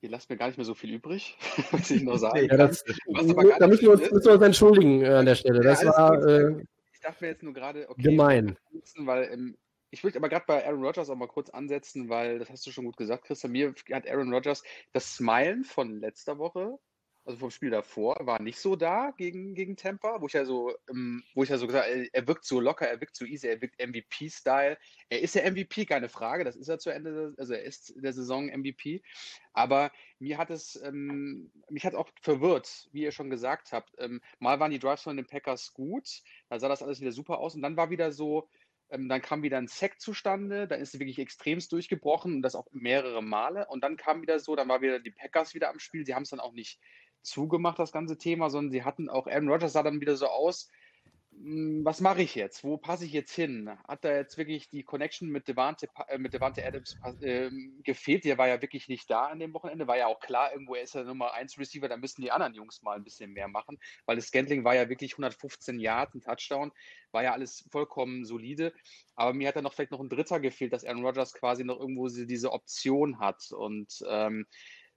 Ihr 0.04 0.10
lasst 0.10 0.30
mir 0.30 0.36
gar 0.36 0.48
nicht 0.48 0.58
mehr 0.58 0.66
so 0.66 0.76
viel 0.76 0.94
übrig, 0.94 1.38
was 1.72 1.90
ich 1.90 2.04
noch 2.04 2.18
sagen 2.18 2.46
ja, 2.46 2.58
das, 2.58 2.84
Da 2.84 3.68
müssen 3.68 3.84
wir, 3.84 3.92
uns, 3.92 4.12
müssen 4.12 4.26
wir 4.26 4.34
uns 4.34 4.44
entschuldigen 4.44 5.02
äh, 5.02 5.08
an 5.08 5.26
der 5.26 5.36
Stelle. 5.36 5.62
Das 5.62 5.82
ja, 5.82 5.92
war 5.92 6.28
äh, 6.28 6.62
ich 6.92 7.00
dachte 7.00 7.24
mir 7.24 7.32
jetzt 7.32 7.42
nur 7.42 7.54
gerade, 7.54 7.90
okay, 7.90 8.02
gemein. 8.02 8.58
Weil 8.98 9.32
ähm, 9.32 9.58
ich 9.92 10.04
würde 10.04 10.18
aber 10.18 10.28
gerade 10.28 10.44
bei 10.46 10.68
Aaron 10.68 10.84
Rodgers 10.84 11.10
auch 11.10 11.16
mal 11.16 11.28
kurz 11.28 11.50
ansetzen, 11.52 12.10
weil 12.10 12.40
das 12.40 12.50
hast 12.50 12.68
du 12.68 12.72
schon 12.72 12.84
gut 12.84 12.98
gesagt, 12.98 13.24
Christian. 13.24 13.54
Mir 13.54 13.74
hat 13.94 14.10
Aaron 14.10 14.34
Rodgers 14.34 14.62
das 14.92 15.16
Smilen 15.16 15.64
von 15.64 16.02
letzter 16.02 16.38
Woche 16.38 16.78
also 17.26 17.40
vom 17.40 17.52
Spiel 17.52 17.70
davor, 17.70 18.18
war 18.22 18.42
nicht 18.42 18.60
so 18.60 18.76
da 18.76 19.12
gegen, 19.18 19.56
gegen 19.56 19.78
Tampa, 19.78 20.20
wo 20.20 20.28
ich 20.28 20.34
ja 20.34 20.44
so, 20.46 20.76
ähm, 20.90 21.24
wo 21.34 21.44
ich 21.44 21.50
ja 21.50 21.58
so 21.58 21.68
gesagt 21.68 21.86
habe, 21.86 22.10
er 22.12 22.28
wirkt 22.28 22.46
so 22.46 22.60
locker, 22.60 22.88
er 22.88 23.00
wirkt 23.00 23.16
so 23.16 23.26
easy, 23.26 23.48
er 23.48 23.62
wirkt 23.62 23.80
MVP-Style. 23.80 24.78
Er 25.10 25.22
ist 25.22 25.36
der 25.36 25.50
MVP, 25.50 25.86
keine 25.86 26.10
Frage, 26.10 26.44
das 26.44 26.56
ist 26.56 26.68
er 26.68 26.80
zu 26.80 26.90
Ende, 26.90 27.34
also 27.38 27.54
er 27.54 27.64
ist 27.64 27.94
der 27.96 28.14
Saison 28.14 28.48
MVP. 28.48 29.02
Aber 29.54 29.92
mir 30.20 30.38
hat 30.38 30.50
es, 30.50 30.76
ähm, 30.84 31.52
mich 31.70 31.86
hat 31.86 31.96
auch 31.96 32.10
verwirrt, 32.22 32.90
wie 32.92 33.04
ihr 33.04 33.12
schon 33.12 33.30
gesagt 33.30 33.72
habt. 33.72 33.94
Ähm, 34.00 34.22
mal 34.40 34.60
waren 34.60 34.72
die 34.72 34.80
Drives 34.80 35.04
von 35.04 35.16
den 35.16 35.28
Packers 35.28 35.74
gut, 35.74 36.22
da 36.50 36.60
sah 36.60 36.68
das 36.68 36.84
alles 36.84 37.00
wieder 37.00 37.12
super 37.12 37.40
aus 37.40 37.56
und 37.56 37.62
dann 37.62 37.78
war 37.78 37.90
wieder 37.90 38.12
so, 38.12 38.50
ähm, 38.94 39.10
dann 39.10 39.22
kam 39.22 39.42
wieder 39.42 39.58
ein 39.58 39.68
Sack 39.68 40.00
zustande, 40.00 40.68
dann 40.68 40.80
ist 40.80 40.94
es 40.94 41.00
wirklich 41.00 41.20
extremst 41.20 41.72
durchgebrochen 41.72 42.36
und 42.36 42.42
das 42.44 42.56
auch 42.56 42.68
mehrere 42.72 43.24
Male. 43.24 43.66
Und 43.68 43.84
dann 43.84 43.98
kam 43.98 44.22
wieder 44.22 44.40
so, 44.40 44.56
dann 44.56 44.70
war 44.70 44.82
wieder 44.82 45.00
die 45.00 45.12
Packers 45.12 45.56
wieder 45.56 45.70
am 45.70 45.80
Spiel. 45.80 46.06
Sie 46.06 46.14
haben 46.14 46.24
es 46.24 46.30
dann 46.30 46.40
auch 46.40 46.54
nicht 46.54 46.80
zugemacht, 47.24 47.80
das 47.80 47.92
ganze 47.92 48.18
Thema, 48.18 48.50
sondern 48.50 48.72
sie 48.72 48.84
hatten 48.84 49.10
auch, 49.10 49.28
Aaron 49.28 49.50
Rodgers 49.50 49.74
sah 49.74 49.84
dann 49.84 50.02
wieder 50.02 50.16
so 50.16 50.28
aus, 50.28 50.70
hm, 51.44 51.84
was 51.84 52.00
mache 52.02 52.22
ich 52.22 52.36
jetzt? 52.36 52.64
Wo 52.64 52.78
passe 52.78 53.06
ich 53.06 53.12
jetzt 53.12 53.34
hin? 53.34 53.70
Hat 53.88 54.06
da 54.06 54.16
jetzt 54.16 54.38
wirklich 54.38 54.70
die 54.70 54.84
Connection 54.84 55.30
mit 55.30 55.48
Devante, 55.48 55.88
äh, 56.08 56.18
mit 56.18 56.34
Devante 56.34 56.66
Adams 56.66 56.98
äh, 57.22 57.50
gefehlt? 57.84 58.24
Der 58.26 58.38
war 58.38 58.48
ja 58.48 58.62
wirklich 58.62 58.88
nicht 58.88 59.10
da 59.10 59.26
an 59.28 59.40
dem 59.40 59.54
Wochenende. 59.54 59.88
War 59.88 59.98
ja 59.98 60.08
auch 60.08 60.20
klar, 60.20 60.52
irgendwo 60.54 60.76
ist 60.76 60.96
er 60.96 61.04
Nummer 61.06 61.34
1 61.34 61.58
Receiver, 61.58 61.88
da 61.90 61.98
müssen 61.98 62.22
die 62.22 62.32
anderen 62.32 62.54
Jungs 62.54 62.82
mal 62.82 62.96
ein 62.96 63.04
bisschen 63.04 63.32
mehr 63.34 63.48
machen, 63.48 63.80
weil 64.06 64.16
das 64.16 64.28
Scantling 64.28 64.64
war 64.64 64.76
ja 64.76 64.90
wirklich 64.90 65.14
115 65.14 65.80
Yards, 65.80 66.14
ein 66.14 66.22
Touchdown, 66.22 66.72
war 67.12 67.24
ja 67.24 67.34
alles 67.34 67.68
vollkommen 67.72 68.26
solide. 68.26 68.74
Aber 69.16 69.34
mir 69.34 69.48
hat 69.48 69.56
da 69.56 69.62
noch 69.62 69.74
vielleicht 69.74 69.92
noch 69.92 70.02
ein 70.02 70.10
Dritter 70.10 70.40
gefehlt, 70.40 70.74
dass 70.74 70.86
Aaron 70.86 71.06
Rodgers 71.06 71.34
quasi 71.34 71.64
noch 71.64 71.80
irgendwo 71.80 72.08
diese 72.08 72.52
Option 72.52 73.20
hat 73.20 73.52
und 73.52 74.04
ähm, 74.08 74.46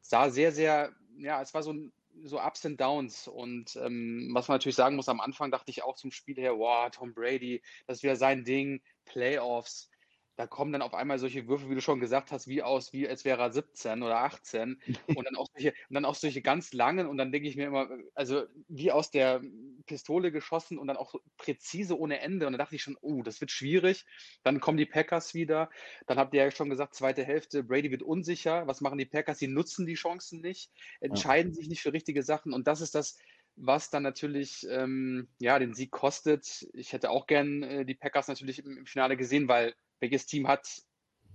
sah 0.01 0.31
sehr, 0.31 0.53
sehr, 0.53 0.93
ja, 1.19 1.43
es 1.43 1.55
war 1.55 1.62
so 1.62 1.73
ein 1.73 1.93
so 2.24 2.40
Ups 2.40 2.64
und 2.64 2.81
Downs. 2.81 3.29
Und 3.29 3.76
ähm, 3.76 4.31
was 4.33 4.48
man 4.48 4.57
natürlich 4.57 4.76
sagen 4.76 4.96
muss, 4.96 5.09
am 5.09 5.20
Anfang 5.20 5.50
dachte 5.50 5.70
ich 5.70 5.83
auch 5.83 5.96
zum 5.96 6.11
Spiel 6.11 6.37
her, 6.37 6.59
wow, 6.59 6.90
Tom 6.90 7.14
Brady, 7.14 7.62
das 7.87 7.98
ist 7.98 8.02
wieder 8.02 8.16
sein 8.16 8.44
Ding, 8.44 8.83
Playoffs 9.05 9.90
da 10.37 10.46
kommen 10.46 10.72
dann 10.72 10.83
auf 10.83 10.94
einmal 10.94 11.18
solche 11.18 11.49
Würfe, 11.49 11.70
wie 11.70 11.75
du 11.75 11.81
schon 11.81 11.99
gesagt 11.99 12.31
hast, 12.31 12.46
wie 12.46 12.62
aus, 12.62 12.92
wie 12.92 13.09
als 13.09 13.25
wäre 13.25 13.40
er 13.40 13.51
17 13.51 14.03
oder 14.03 14.18
18 14.18 14.79
und 15.07 15.25
dann 15.25 15.37
auch 15.37 15.49
solche, 15.53 15.70
und 15.88 15.94
dann 15.94 16.05
auch 16.05 16.14
solche 16.14 16.42
ganz 16.42 16.72
langen 16.75 17.07
und 17.07 17.16
dann 17.16 17.33
denke 17.33 17.49
ich 17.49 17.57
mir 17.57 17.66
immer, 17.66 17.88
also 18.14 18.44
wie 18.68 18.92
aus 18.92 19.11
der 19.11 19.42
Pistole 19.87 20.31
geschossen 20.31 20.79
und 20.79 20.88
dann 20.88 20.99
auch 20.99 21.14
präzise 21.38 21.99
ohne 21.99 22.20
Ende 22.20 22.46
und 22.46 22.53
dann 22.53 22.59
dachte 22.59 22.77
ich 22.77 22.83
schon, 22.83 22.99
oh, 23.01 23.22
das 23.22 23.40
wird 23.40 23.51
schwierig. 23.51 24.05
Dann 24.42 24.61
kommen 24.61 24.77
die 24.77 24.87
Packers 24.87 25.33
wieder, 25.33 25.70
dann 26.07 26.18
habt 26.18 26.35
ihr 26.35 26.44
ja 26.44 26.51
schon 26.51 26.68
gesagt, 26.68 26.94
zweite 26.94 27.25
Hälfte, 27.25 27.64
Brady 27.64 27.90
wird 27.90 28.03
unsicher. 28.03 28.66
Was 28.66 28.81
machen 28.81 28.99
die 28.99 29.07
Packers? 29.07 29.38
Sie 29.38 29.49
nutzen 29.49 29.87
die 29.87 29.94
Chancen 29.94 30.40
nicht, 30.40 30.70
entscheiden 31.01 31.53
ja. 31.53 31.57
sich 31.57 31.68
nicht 31.68 31.81
für 31.81 31.92
richtige 31.92 32.22
Sachen 32.22 32.53
und 32.53 32.66
das 32.66 32.83
ist 32.83 32.94
das, 32.94 33.16
was 33.57 33.88
dann 33.88 34.03
natürlich 34.03 34.66
ähm, 34.68 35.29
ja, 35.38 35.59
den 35.59 35.72
Sieg 35.72 35.90
kostet. 35.90 36.68
Ich 36.75 36.92
hätte 36.92 37.09
auch 37.09 37.27
gern 37.27 37.62
äh, 37.62 37.85
die 37.87 37.94
Packers 37.94 38.29
natürlich 38.29 38.59
im, 38.59 38.77
im 38.77 38.87
Finale 38.87 39.16
gesehen, 39.16 39.49
weil 39.49 39.75
welches 40.01 40.27
Team 40.27 40.49
hat 40.49 40.83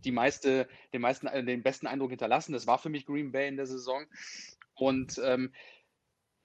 die 0.04 0.12
meiste, 0.12 0.68
den, 0.94 1.02
meisten, 1.02 1.28
äh, 1.28 1.44
den 1.44 1.64
besten 1.64 1.88
Eindruck 1.88 2.10
hinterlassen. 2.10 2.54
Das 2.54 2.68
war 2.68 2.80
für 2.80 2.90
mich 2.90 3.06
Green 3.06 3.32
Bay 3.32 3.48
in 3.48 3.58
der 3.58 3.68
Saison. 3.68 4.06
Und 4.76 5.22
ähm, 5.24 5.54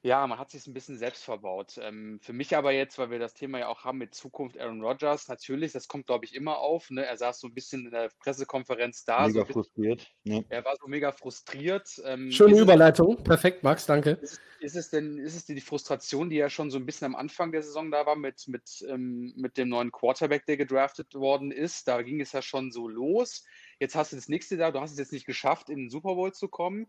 ja, 0.07 0.27
man 0.27 0.39
hat 0.39 0.51
sich 0.51 0.67
ein 0.67 0.75
bisschen 0.75 0.99
selbst 0.99 1.25
verbaut. 1.25 1.79
Ähm, 1.81 2.19
für 2.23 2.33
mich 2.33 2.57
aber 2.57 2.73
jetzt, 2.73 2.99
weil 2.99 3.11
wir 3.11 3.19
das 3.19 3.35
Thema 3.35 3.59
ja 3.59 3.69
auch 3.69 3.85
haben 3.85 3.99
mit 3.99 4.15
Zukunft 4.15 4.59
Aaron 4.59 4.83
Rodgers, 4.83 5.29
natürlich, 5.29 5.73
das 5.73 5.89
kommt, 5.89 6.07
glaube 6.07 6.25
ich, 6.25 6.35
immer 6.35 6.59
auf. 6.59 6.91
Ne? 6.91 7.05
Er 7.05 7.17
saß 7.17 7.41
so 7.41 7.49
ein 7.49 7.55
bisschen 7.55 7.87
in 7.87 7.91
der 7.91 8.11
Pressekonferenz 8.21 9.05
da. 9.05 9.27
Mega 9.27 9.47
so 9.47 9.53
frustriert. 9.53 10.11
Ja. 10.25 10.43
Er 10.49 10.65
war 10.65 10.77
so 10.81 10.87
mega 10.89 11.13
frustriert. 11.13 12.01
Ähm, 12.05 12.31
Schöne 12.31 12.59
Überleitung. 12.59 13.17
Es, 13.19 13.25
Perfekt, 13.25 13.63
Max, 13.63 13.87
danke. 13.87 14.11
Ist, 14.23 14.41
ist, 14.61 14.77
es 14.77 14.91
denn, 14.91 15.19
ist 15.19 15.37
es 15.37 15.45
die 15.45 15.61
Frustration, 15.61 16.31
die 16.31 16.37
ja 16.37 16.49
schon 16.49 16.71
so 16.71 16.79
ein 16.79 16.87
bisschen 16.87 17.07
am 17.07 17.17
Anfang 17.17 17.53
der 17.53 17.63
Saison 17.63 17.91
da 17.91 18.07
war 18.07 18.17
mit, 18.17 18.49
mit, 18.49 18.85
ähm, 18.89 19.33
mit 19.37 19.57
dem 19.57 19.69
neuen 19.69 19.93
Quarterback, 19.93 20.47
der 20.47 20.57
gedraftet 20.57 21.15
worden 21.15 21.51
ist? 21.51 21.89
Da 21.89 22.03
ging 22.03 22.21
es 22.21 22.33
ja 22.33 22.43
schon 22.43 22.71
so 22.73 22.89
los 22.89 23.45
Jetzt 23.79 23.95
hast 23.95 24.13
du 24.13 24.17
das 24.17 24.29
nächste 24.29 24.57
da, 24.57 24.71
du 24.71 24.81
hast 24.81 24.93
es 24.93 24.99
jetzt 24.99 25.13
nicht 25.13 25.27
geschafft, 25.27 25.69
in 25.69 25.77
den 25.77 25.91
Super 25.91 26.15
Bowl 26.15 26.33
zu 26.33 26.49
kommen. 26.49 26.87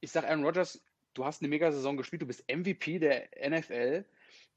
Ich 0.00 0.12
sage 0.12 0.28
Aaron 0.28 0.44
Rodgers, 0.44 0.80
du 1.16 1.24
hast 1.24 1.42
eine 1.42 1.48
Mega-Saison 1.48 1.96
gespielt, 1.96 2.22
du 2.22 2.26
bist 2.26 2.44
MVP 2.48 2.98
der 2.98 3.28
NFL. 3.48 4.04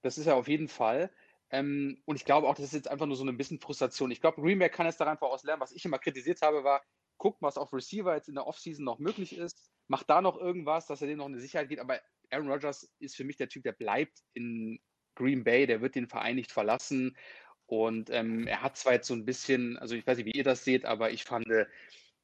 Das 0.01 0.17
ist 0.17 0.27
er 0.27 0.35
auf 0.35 0.47
jeden 0.47 0.67
Fall. 0.67 1.09
Ähm, 1.51 2.01
und 2.05 2.15
ich 2.15 2.25
glaube 2.25 2.47
auch, 2.47 2.55
das 2.55 2.65
ist 2.65 2.73
jetzt 2.73 2.87
einfach 2.87 3.05
nur 3.05 3.15
so 3.15 3.25
ein 3.25 3.37
bisschen 3.37 3.59
Frustration. 3.59 4.11
Ich 4.11 4.21
glaube, 4.21 4.41
Green 4.41 4.59
Bay 4.59 4.69
kann 4.69 4.85
es 4.85 4.97
da 4.97 5.05
einfach 5.05 5.27
aus 5.27 5.43
lernen. 5.43 5.61
Was 5.61 5.71
ich 5.71 5.83
immer 5.85 5.99
kritisiert 5.99 6.41
habe, 6.41 6.63
war, 6.63 6.83
guckt, 7.17 7.41
was 7.41 7.57
auf 7.57 7.73
Receiver 7.73 8.15
jetzt 8.15 8.29
in 8.29 8.35
der 8.35 8.47
Offseason 8.47 8.85
noch 8.85 8.99
möglich 8.99 9.35
ist. 9.35 9.69
Macht 9.87 10.09
da 10.09 10.21
noch 10.21 10.37
irgendwas, 10.37 10.85
dass 10.85 11.01
er 11.01 11.07
denen 11.07 11.19
noch 11.19 11.25
eine 11.25 11.39
Sicherheit 11.39 11.69
gibt. 11.69 11.81
Aber 11.81 11.99
Aaron 12.29 12.51
Rodgers 12.51 12.89
ist 12.99 13.15
für 13.15 13.23
mich 13.23 13.37
der 13.37 13.49
Typ, 13.49 13.63
der 13.63 13.71
bleibt 13.71 14.19
in 14.33 14.79
Green 15.15 15.43
Bay, 15.43 15.65
der 15.65 15.81
wird 15.81 15.95
den 15.95 16.07
Verein 16.07 16.35
nicht 16.35 16.51
verlassen. 16.51 17.17
Und 17.65 18.09
ähm, 18.09 18.47
er 18.47 18.61
hat 18.61 18.77
zwar 18.77 18.93
jetzt 18.93 19.07
so 19.07 19.13
ein 19.13 19.25
bisschen, 19.25 19.77
also 19.77 19.95
ich 19.95 20.05
weiß 20.05 20.17
nicht, 20.17 20.25
wie 20.25 20.37
ihr 20.37 20.43
das 20.43 20.63
seht, 20.63 20.85
aber 20.85 21.11
ich 21.11 21.23
fand, 21.23 21.47
der 21.47 21.67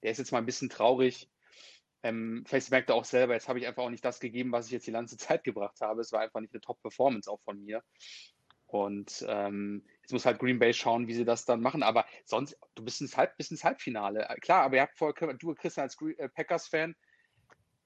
ist 0.01 0.17
jetzt 0.17 0.31
mal 0.31 0.39
ein 0.39 0.45
bisschen 0.45 0.69
traurig. 0.69 1.29
Ähm, 2.05 2.43
vielleicht 2.45 2.69
merkt 2.69 2.91
er 2.91 2.95
auch 2.95 3.03
selber, 3.03 3.33
jetzt 3.33 3.49
habe 3.49 3.57
ich 3.57 3.65
einfach 3.65 3.81
auch 3.81 3.89
nicht 3.89 4.05
das 4.05 4.19
gegeben, 4.19 4.51
was 4.51 4.67
ich 4.67 4.73
jetzt 4.73 4.85
die 4.85 4.91
ganze 4.91 5.17
Zeit 5.17 5.43
gebracht 5.43 5.81
habe. 5.81 6.01
Es 6.01 6.11
war 6.11 6.21
einfach 6.21 6.39
nicht 6.39 6.53
eine 6.53 6.61
Top-Performance 6.61 7.29
auch 7.31 7.41
von 7.41 7.59
mir. 7.59 7.83
Und 8.67 9.25
ähm, 9.27 9.83
jetzt 10.01 10.11
muss 10.13 10.25
halt 10.25 10.37
Green 10.37 10.59
Bay 10.59 10.71
schauen, 10.73 11.07
wie 11.07 11.15
sie 11.15 11.25
das 11.25 11.45
dann 11.45 11.61
machen. 11.61 11.81
Aber 11.81 12.05
sonst, 12.25 12.59
du 12.75 12.83
bist 12.83 13.01
ins, 13.01 13.17
Halb, 13.17 13.35
bist 13.37 13.49
ins 13.49 13.63
Halbfinale. 13.63 14.27
Klar, 14.41 14.63
aber 14.63 14.75
ihr 14.75 14.81
habt 14.83 14.97
voll, 14.97 15.13
du, 15.39 15.55
Christian, 15.55 15.83
als 15.83 15.97
äh, 15.99 16.29
Packers-Fan, 16.29 16.95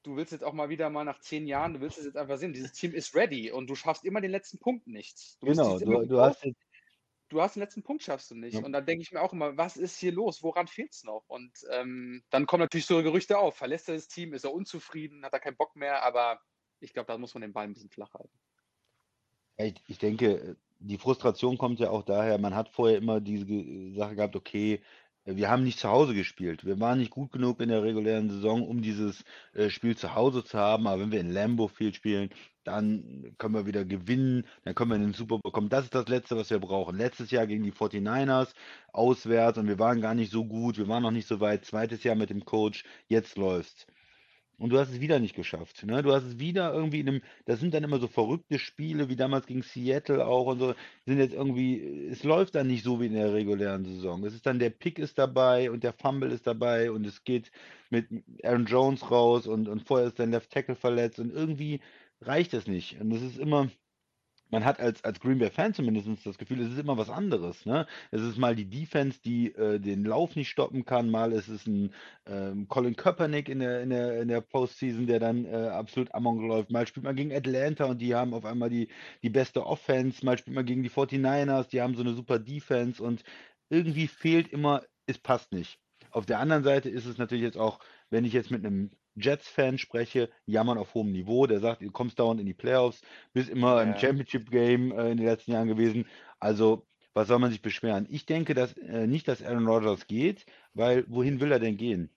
du 0.03 0.17
willst 0.17 0.33
jetzt 0.33 0.43
auch 0.43 0.53
mal 0.53 0.67
wieder 0.67 0.89
mal 0.89 1.05
nach 1.05 1.19
zehn 1.19 1.47
Jahren, 1.47 1.75
du 1.75 1.79
willst 1.79 1.97
es 1.97 2.05
jetzt 2.05 2.17
einfach 2.17 2.37
sehen, 2.37 2.51
dieses 2.51 2.73
Team 2.73 2.93
ist 2.93 3.15
ready 3.15 3.51
und 3.51 3.69
du 3.69 3.75
schaffst 3.75 4.03
immer 4.03 4.19
den 4.19 4.31
letzten 4.31 4.59
Punkt 4.59 4.85
nicht. 4.87 5.41
Du 5.41 5.47
genau, 5.47 5.79
du, 5.79 6.05
du 6.05 6.19
hast 6.19 6.45
du 7.29 7.41
hast 7.41 7.55
den 7.55 7.61
letzten 7.61 7.83
Punkt 7.83 8.03
schaffst 8.03 8.31
du 8.31 8.35
nicht. 8.35 8.55
Ja. 8.55 8.63
Und 8.63 8.73
dann 8.73 8.85
denke 8.85 9.03
ich 9.03 9.11
mir 9.11 9.21
auch 9.21 9.33
immer, 9.33 9.57
was 9.57 9.77
ist 9.77 9.97
hier 9.99 10.11
los? 10.11 10.43
Woran 10.43 10.67
fehlt 10.67 10.93
es 10.93 11.03
noch? 11.03 11.23
Und 11.27 11.51
ähm, 11.71 12.23
dann 12.29 12.45
kommen 12.45 12.61
natürlich 12.61 12.85
so 12.85 13.01
Gerüchte 13.01 13.37
auf. 13.37 13.55
Verlässt 13.55 13.87
er 13.89 13.95
das 13.95 14.07
Team? 14.07 14.33
Ist 14.33 14.43
er 14.43 14.53
unzufrieden? 14.53 15.23
Hat 15.23 15.33
er 15.33 15.39
keinen 15.39 15.57
Bock 15.57 15.75
mehr? 15.75 16.03
Aber 16.03 16.39
ich 16.79 16.93
glaube, 16.93 17.07
da 17.07 17.17
muss 17.17 17.33
man 17.33 17.41
den 17.41 17.53
Ball 17.53 17.65
ein 17.65 17.73
bisschen 17.73 17.89
flach 17.89 18.13
halten. 18.13 18.37
Ich, 19.57 19.75
ich 19.87 19.97
denke, 19.97 20.57
die 20.79 20.97
Frustration 20.97 21.57
kommt 21.57 21.79
ja 21.79 21.89
auch 21.89 22.03
daher, 22.03 22.37
man 22.37 22.55
hat 22.55 22.69
vorher 22.69 22.97
immer 22.97 23.19
diese 23.19 23.45
Sache 23.93 24.15
gehabt, 24.15 24.35
okay, 24.35 24.81
wir 25.25 25.49
haben 25.49 25.63
nicht 25.63 25.79
zu 25.79 25.89
Hause 25.89 26.13
gespielt. 26.13 26.65
Wir 26.65 26.79
waren 26.79 26.97
nicht 26.97 27.11
gut 27.11 27.31
genug 27.31 27.59
in 27.59 27.69
der 27.69 27.83
regulären 27.83 28.29
Saison, 28.29 28.67
um 28.67 28.81
dieses 28.81 29.23
äh, 29.53 29.69
Spiel 29.69 29.95
zu 29.95 30.15
Hause 30.15 30.43
zu 30.43 30.57
haben. 30.57 30.87
Aber 30.87 31.01
wenn 31.01 31.11
wir 31.11 31.19
in 31.19 31.29
Lambo 31.29 31.67
Field 31.67 31.95
spielen, 31.95 32.29
dann 32.69 33.33
können 33.37 33.55
wir 33.55 33.65
wieder 33.65 33.85
gewinnen, 33.85 34.45
dann 34.63 34.75
können 34.75 34.91
wir 34.91 34.95
in 34.95 35.03
den 35.03 35.13
Super 35.13 35.39
Bowl 35.39 35.51
kommen. 35.51 35.69
Das 35.69 35.85
ist 35.85 35.95
das 35.95 36.07
Letzte, 36.07 36.37
was 36.37 36.49
wir 36.49 36.59
brauchen. 36.59 36.97
Letztes 36.97 37.31
Jahr 37.31 37.47
gegen 37.47 37.63
die 37.63 37.71
49ers 37.71 38.53
auswärts 38.93 39.57
und 39.57 39.67
wir 39.67 39.79
waren 39.79 40.01
gar 40.01 40.15
nicht 40.15 40.31
so 40.31 40.45
gut, 40.45 40.77
wir 40.77 40.87
waren 40.87 41.03
noch 41.03 41.11
nicht 41.11 41.27
so 41.27 41.39
weit. 41.39 41.65
Zweites 41.65 42.03
Jahr 42.03 42.15
mit 42.15 42.29
dem 42.29 42.45
Coach, 42.45 42.83
jetzt 43.07 43.37
läuft's. 43.37 43.87
Und 44.59 44.71
du 44.71 44.77
hast 44.77 44.89
es 44.89 44.99
wieder 44.99 45.19
nicht 45.19 45.35
geschafft. 45.35 45.85
Ne? 45.85 46.03
Du 46.03 46.11
hast 46.11 46.23
es 46.25 46.39
wieder 46.39 46.73
irgendwie 46.73 46.99
in 46.99 47.07
einem, 47.07 47.21
das 47.45 47.61
sind 47.61 47.73
dann 47.73 47.85
immer 47.85 47.99
so 47.99 48.07
verrückte 48.09 48.59
Spiele, 48.59 49.07
wie 49.07 49.15
damals 49.15 49.47
gegen 49.47 49.63
Seattle 49.63 50.25
auch 50.27 50.47
und 50.47 50.59
so, 50.59 50.75
sind 51.05 51.17
jetzt 51.17 51.33
irgendwie, 51.33 52.07
es 52.11 52.23
läuft 52.23 52.55
dann 52.55 52.67
nicht 52.67 52.83
so 52.83 52.99
wie 52.99 53.05
in 53.05 53.13
der 53.13 53.33
regulären 53.33 53.85
Saison. 53.85 54.23
Es 54.25 54.33
ist 54.33 54.45
dann, 54.45 54.59
der 54.59 54.69
Pick 54.69 54.99
ist 54.99 55.17
dabei 55.17 55.71
und 55.71 55.83
der 55.85 55.93
Fumble 55.93 56.31
ist 56.31 56.45
dabei 56.45 56.91
und 56.91 57.07
es 57.07 57.23
geht 57.23 57.51
mit 57.89 58.07
Aaron 58.43 58.65
Jones 58.65 59.09
raus 59.09 59.47
und, 59.47 59.69
und 59.69 59.87
vorher 59.87 60.07
ist 60.07 60.19
der 60.19 60.27
Left 60.27 60.51
Tackle 60.51 60.75
verletzt 60.75 61.19
und 61.19 61.33
irgendwie 61.33 61.79
reicht 62.21 62.53
es 62.53 62.67
nicht. 62.67 62.99
Und 62.99 63.11
es 63.11 63.21
ist 63.21 63.37
immer, 63.37 63.69
man 64.51 64.65
hat 64.65 64.79
als, 64.79 65.03
als 65.03 65.19
Green 65.19 65.39
Bay 65.39 65.49
Fan 65.51 65.73
zumindest 65.73 66.25
das 66.25 66.37
Gefühl, 66.37 66.61
es 66.61 66.71
ist 66.73 66.79
immer 66.79 66.97
was 66.97 67.09
anderes. 67.09 67.65
Ne? 67.65 67.87
Es 68.11 68.21
ist 68.21 68.37
mal 68.37 68.55
die 68.55 68.69
Defense, 68.69 69.19
die 69.23 69.53
äh, 69.55 69.79
den 69.79 70.03
Lauf 70.03 70.35
nicht 70.35 70.49
stoppen 70.49 70.85
kann, 70.85 71.09
mal 71.09 71.31
ist 71.31 71.47
es 71.47 71.67
ein 71.67 71.93
ähm, 72.25 72.67
Colin 72.67 72.95
Kaepernick 72.95 73.49
in 73.49 73.59
der, 73.59 73.81
in, 73.81 73.89
der, 73.89 74.21
in 74.21 74.27
der 74.27 74.41
Postseason, 74.41 75.07
der 75.07 75.19
dann 75.19 75.45
äh, 75.45 75.69
absolut 75.69 76.13
amok 76.13 76.41
läuft. 76.41 76.71
Mal 76.71 76.87
spielt 76.87 77.05
man 77.05 77.15
gegen 77.15 77.33
Atlanta 77.33 77.85
und 77.85 77.99
die 77.99 78.15
haben 78.15 78.33
auf 78.33 78.45
einmal 78.45 78.69
die, 78.69 78.89
die 79.23 79.29
beste 79.29 79.65
Offense, 79.65 80.25
mal 80.25 80.37
spielt 80.37 80.55
man 80.55 80.65
gegen 80.65 80.83
die 80.83 80.89
49ers, 80.89 81.69
die 81.69 81.81
haben 81.81 81.95
so 81.95 82.01
eine 82.01 82.13
super 82.13 82.39
Defense 82.39 83.01
und 83.01 83.23
irgendwie 83.69 84.07
fehlt 84.07 84.47
immer, 84.49 84.83
es 85.05 85.19
passt 85.19 85.51
nicht. 85.51 85.79
Auf 86.11 86.25
der 86.25 86.39
anderen 86.39 86.63
Seite 86.63 86.89
ist 86.89 87.05
es 87.05 87.17
natürlich 87.17 87.43
jetzt 87.43 87.57
auch, 87.57 87.79
wenn 88.09 88.25
ich 88.25 88.33
jetzt 88.33 88.51
mit 88.51 88.65
einem 88.65 88.91
Jets-Fan 89.15 89.77
spreche, 89.77 90.29
jammern 90.45 90.77
auf 90.77 90.93
hohem 90.93 91.11
Niveau. 91.11 91.45
Der 91.45 91.59
sagt, 91.59 91.81
du 91.81 91.91
kommst 91.91 92.19
dauernd 92.19 92.39
in 92.39 92.45
die 92.45 92.53
Playoffs, 92.53 93.01
bist 93.33 93.49
immer 93.49 93.77
ja. 93.77 93.83
im 93.83 93.97
Championship-Game 93.97 94.91
äh, 94.91 95.11
in 95.11 95.17
den 95.17 95.25
letzten 95.25 95.51
Jahren 95.51 95.67
gewesen. 95.67 96.05
Also, 96.39 96.85
was 97.13 97.27
soll 97.27 97.39
man 97.39 97.51
sich 97.51 97.61
beschweren? 97.61 98.07
Ich 98.09 98.25
denke 98.25 98.53
dass, 98.53 98.73
äh, 98.77 99.07
nicht, 99.07 99.27
dass 99.27 99.43
Aaron 99.43 99.67
Rodgers 99.67 100.07
geht, 100.07 100.45
weil 100.73 101.05
wohin 101.07 101.39
will 101.39 101.51
er 101.51 101.59
denn 101.59 101.77
gehen? 101.77 102.09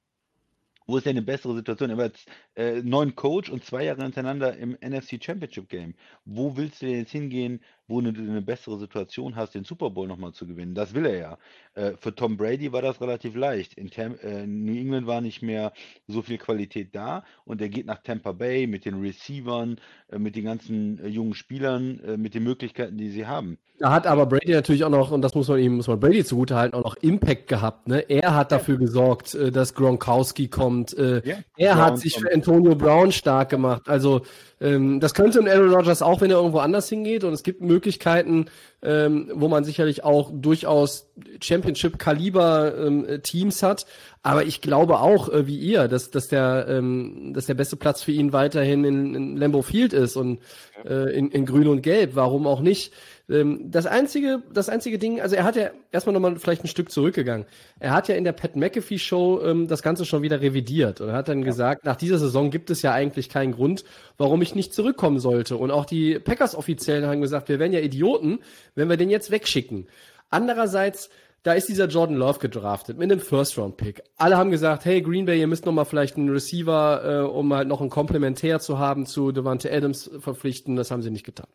Wo 0.87 0.96
ist 0.96 1.07
denn 1.07 1.16
eine 1.16 1.22
bessere 1.22 1.55
Situation? 1.55 1.90
Er 1.90 1.96
war 1.96 2.07
jetzt 2.07 2.28
äh, 2.57 2.83
neuen 2.83 3.14
Coach 3.14 3.50
und 3.50 3.64
zwei 3.64 3.85
Jahre 3.85 4.02
hintereinander 4.02 4.57
im 4.57 4.76
NFC 4.81 5.22
Championship 5.22 5.68
Game. 5.68 5.94
Wo 6.24 6.57
willst 6.57 6.83
du 6.83 6.87
denn 6.87 6.98
jetzt 6.98 7.12
hingehen, 7.12 7.61
wo 7.88 8.00
du 8.00 8.08
eine 8.08 8.42
bessere 8.42 8.78
Situation 8.78 9.36
hast, 9.36 9.54
den 9.54 9.64
Super 9.64 9.90
Bowl 9.90 10.06
nochmal 10.06 10.32
zu 10.32 10.46
gewinnen? 10.46 10.74
Das 10.74 10.94
will 10.94 11.06
er 11.06 11.16
ja. 11.16 11.38
Äh, 11.74 11.92
für 11.98 12.14
Tom 12.14 12.36
Brady 12.36 12.72
war 12.72 12.82
das 12.82 13.00
relativ 13.00 13.34
leicht. 13.34 13.74
In 13.74 13.90
Tam 13.90 14.16
äh, 14.22 14.46
New 14.46 14.76
England 14.76 15.06
war 15.06 15.20
nicht 15.20 15.42
mehr 15.42 15.72
so 16.06 16.22
viel 16.22 16.38
Qualität 16.38 16.94
da 16.94 17.24
und 17.44 17.60
er 17.60 17.68
geht 17.68 17.86
nach 17.86 18.02
Tampa 18.02 18.32
Bay 18.32 18.66
mit 18.66 18.84
den 18.84 19.00
Receivern, 19.00 19.78
äh, 20.10 20.18
mit 20.18 20.36
den 20.36 20.44
ganzen 20.44 20.98
äh, 21.02 21.08
jungen 21.08 21.34
Spielern, 21.34 22.00
äh, 22.00 22.16
mit 22.16 22.34
den 22.34 22.44
Möglichkeiten, 22.44 22.98
die 22.98 23.10
sie 23.10 23.26
haben. 23.26 23.58
Da 23.78 23.90
hat 23.90 24.06
aber 24.06 24.26
Brady 24.26 24.52
natürlich 24.52 24.84
auch 24.84 24.90
noch, 24.90 25.10
und 25.10 25.22
das 25.22 25.34
muss 25.34 25.48
man 25.48 25.58
ihm, 25.58 25.76
muss 25.76 25.88
man 25.88 25.98
Brady 25.98 26.24
zugutehalten, 26.24 26.78
auch 26.78 26.84
noch 26.84 26.96
Impact 26.96 27.48
gehabt. 27.48 27.88
Ne? 27.88 28.08
Er 28.08 28.36
hat 28.36 28.52
dafür 28.52 28.78
gesorgt, 28.78 29.34
dass 29.34 29.74
Gronkowski 29.74 30.46
kommt. 30.46 30.92
Ja, 30.92 31.20
er 31.56 31.76
hat 31.76 31.98
sich 31.98 32.14
für 32.14 32.32
Antonio 32.32 32.76
Brown 32.76 33.10
stark 33.10 33.48
gemacht. 33.48 33.88
Also 33.88 34.22
ähm, 34.60 35.00
das 35.00 35.14
könnte 35.14 35.40
ein 35.40 35.48
Aaron 35.48 35.74
Rodgers 35.74 36.02
auch, 36.02 36.20
wenn 36.20 36.30
er 36.30 36.36
irgendwo 36.36 36.58
anders 36.58 36.88
hingeht. 36.88 37.24
Und 37.24 37.32
es 37.32 37.42
gibt 37.42 37.60
Möglichkeiten, 37.72 38.46
ähm, 38.82 39.30
wo 39.35 39.48
man 39.48 39.64
sicherlich 39.64 40.04
auch 40.04 40.30
durchaus 40.32 41.11
Championship-Kaliber-Teams 41.40 43.62
ähm, 43.62 43.68
hat. 43.68 43.87
Aber 44.22 44.44
ich 44.44 44.61
glaube 44.61 45.00
auch, 45.00 45.28
äh, 45.28 45.46
wie 45.46 45.58
ihr, 45.58 45.88
dass, 45.88 46.11
dass, 46.11 46.28
der, 46.28 46.66
ähm, 46.68 47.32
dass 47.35 47.46
der 47.46 47.54
beste 47.54 47.76
Platz 47.76 48.02
für 48.02 48.12
ihn 48.12 48.32
weiterhin 48.32 48.85
in, 48.85 49.14
in 49.14 49.37
Lambeau 49.37 49.62
Field 49.62 49.92
ist 49.92 50.16
und 50.16 50.38
äh, 50.85 51.16
in, 51.16 51.30
in 51.30 51.46
Grün 51.46 51.68
und 51.68 51.82
Gelb. 51.82 52.14
Warum 52.14 52.46
auch 52.46 52.61
nicht? 52.61 52.92
Ähm, 53.28 53.70
das 53.70 53.87
einzige, 53.87 54.42
das 54.52 54.68
einzige 54.68 54.98
Ding, 54.98 55.20
also 55.20 55.37
er 55.37 55.44
hat 55.44 55.56
ja 55.56 55.70
erstmal 55.90 56.12
nochmal 56.12 56.37
vielleicht 56.37 56.64
ein 56.64 56.68
Stück 56.68 56.90
zurückgegangen. 56.90 57.46
Er 57.78 57.92
hat 57.92 58.08
ja 58.08 58.14
in 58.14 58.24
der 58.24 58.32
Pat 58.32 58.56
McAfee 58.56 58.98
Show 58.98 59.40
ähm, 59.42 59.68
das 59.68 59.82
Ganze 59.82 60.04
schon 60.04 60.22
wieder 60.22 60.40
revidiert 60.40 61.00
und 61.00 61.08
er 61.08 61.14
hat 61.14 61.28
dann 61.28 61.40
ja. 61.40 61.44
gesagt, 61.44 61.85
nach 61.85 61.96
dieser 61.96 62.18
Saison 62.18 62.50
gibt 62.50 62.70
es 62.70 62.82
ja 62.82 62.92
eigentlich 62.92 63.28
keinen 63.28 63.52
Grund, 63.52 63.85
warum 64.18 64.42
ich 64.42 64.54
nicht 64.54 64.74
zurückkommen 64.74 65.20
sollte. 65.20 65.56
Und 65.56 65.70
auch 65.70 65.85
die 65.85 66.18
Packers-Offiziellen 66.18 67.06
haben 67.06 67.20
gesagt, 67.20 67.48
wir 67.48 67.58
wären 67.58 67.72
ja 67.72 67.80
Idioten, 67.80 68.40
wenn 68.74 68.88
wir 68.88 68.96
den 68.96 69.11
jetzt 69.11 69.30
wegschicken. 69.30 69.87
Andererseits, 70.30 71.11
da 71.42 71.52
ist 71.52 71.68
dieser 71.68 71.88
Jordan 71.88 72.16
Love 72.16 72.38
gedraftet 72.38 72.98
mit 72.98 73.11
einem 73.11 73.20
First-Round-Pick. 73.20 74.02
Alle 74.16 74.37
haben 74.37 74.50
gesagt, 74.50 74.85
hey 74.85 75.02
Green 75.02 75.26
Bay, 75.26 75.38
ihr 75.38 75.46
müsst 75.46 75.66
noch 75.66 75.72
mal 75.72 75.85
vielleicht 75.85 76.16
einen 76.16 76.28
Receiver, 76.28 77.02
äh, 77.04 77.28
um 77.28 77.52
halt 77.52 77.68
noch 77.68 77.80
ein 77.80 77.90
Komplementär 77.90 78.61
zu 78.61 78.78
haben 78.78 79.06
zu 79.06 79.32
Devante 79.32 79.72
Adams 79.72 80.11
verpflichten. 80.18 80.76
Das 80.76 80.90
haben 80.90 81.02
sie 81.02 81.11
nicht 81.11 81.24
getan. 81.24 81.48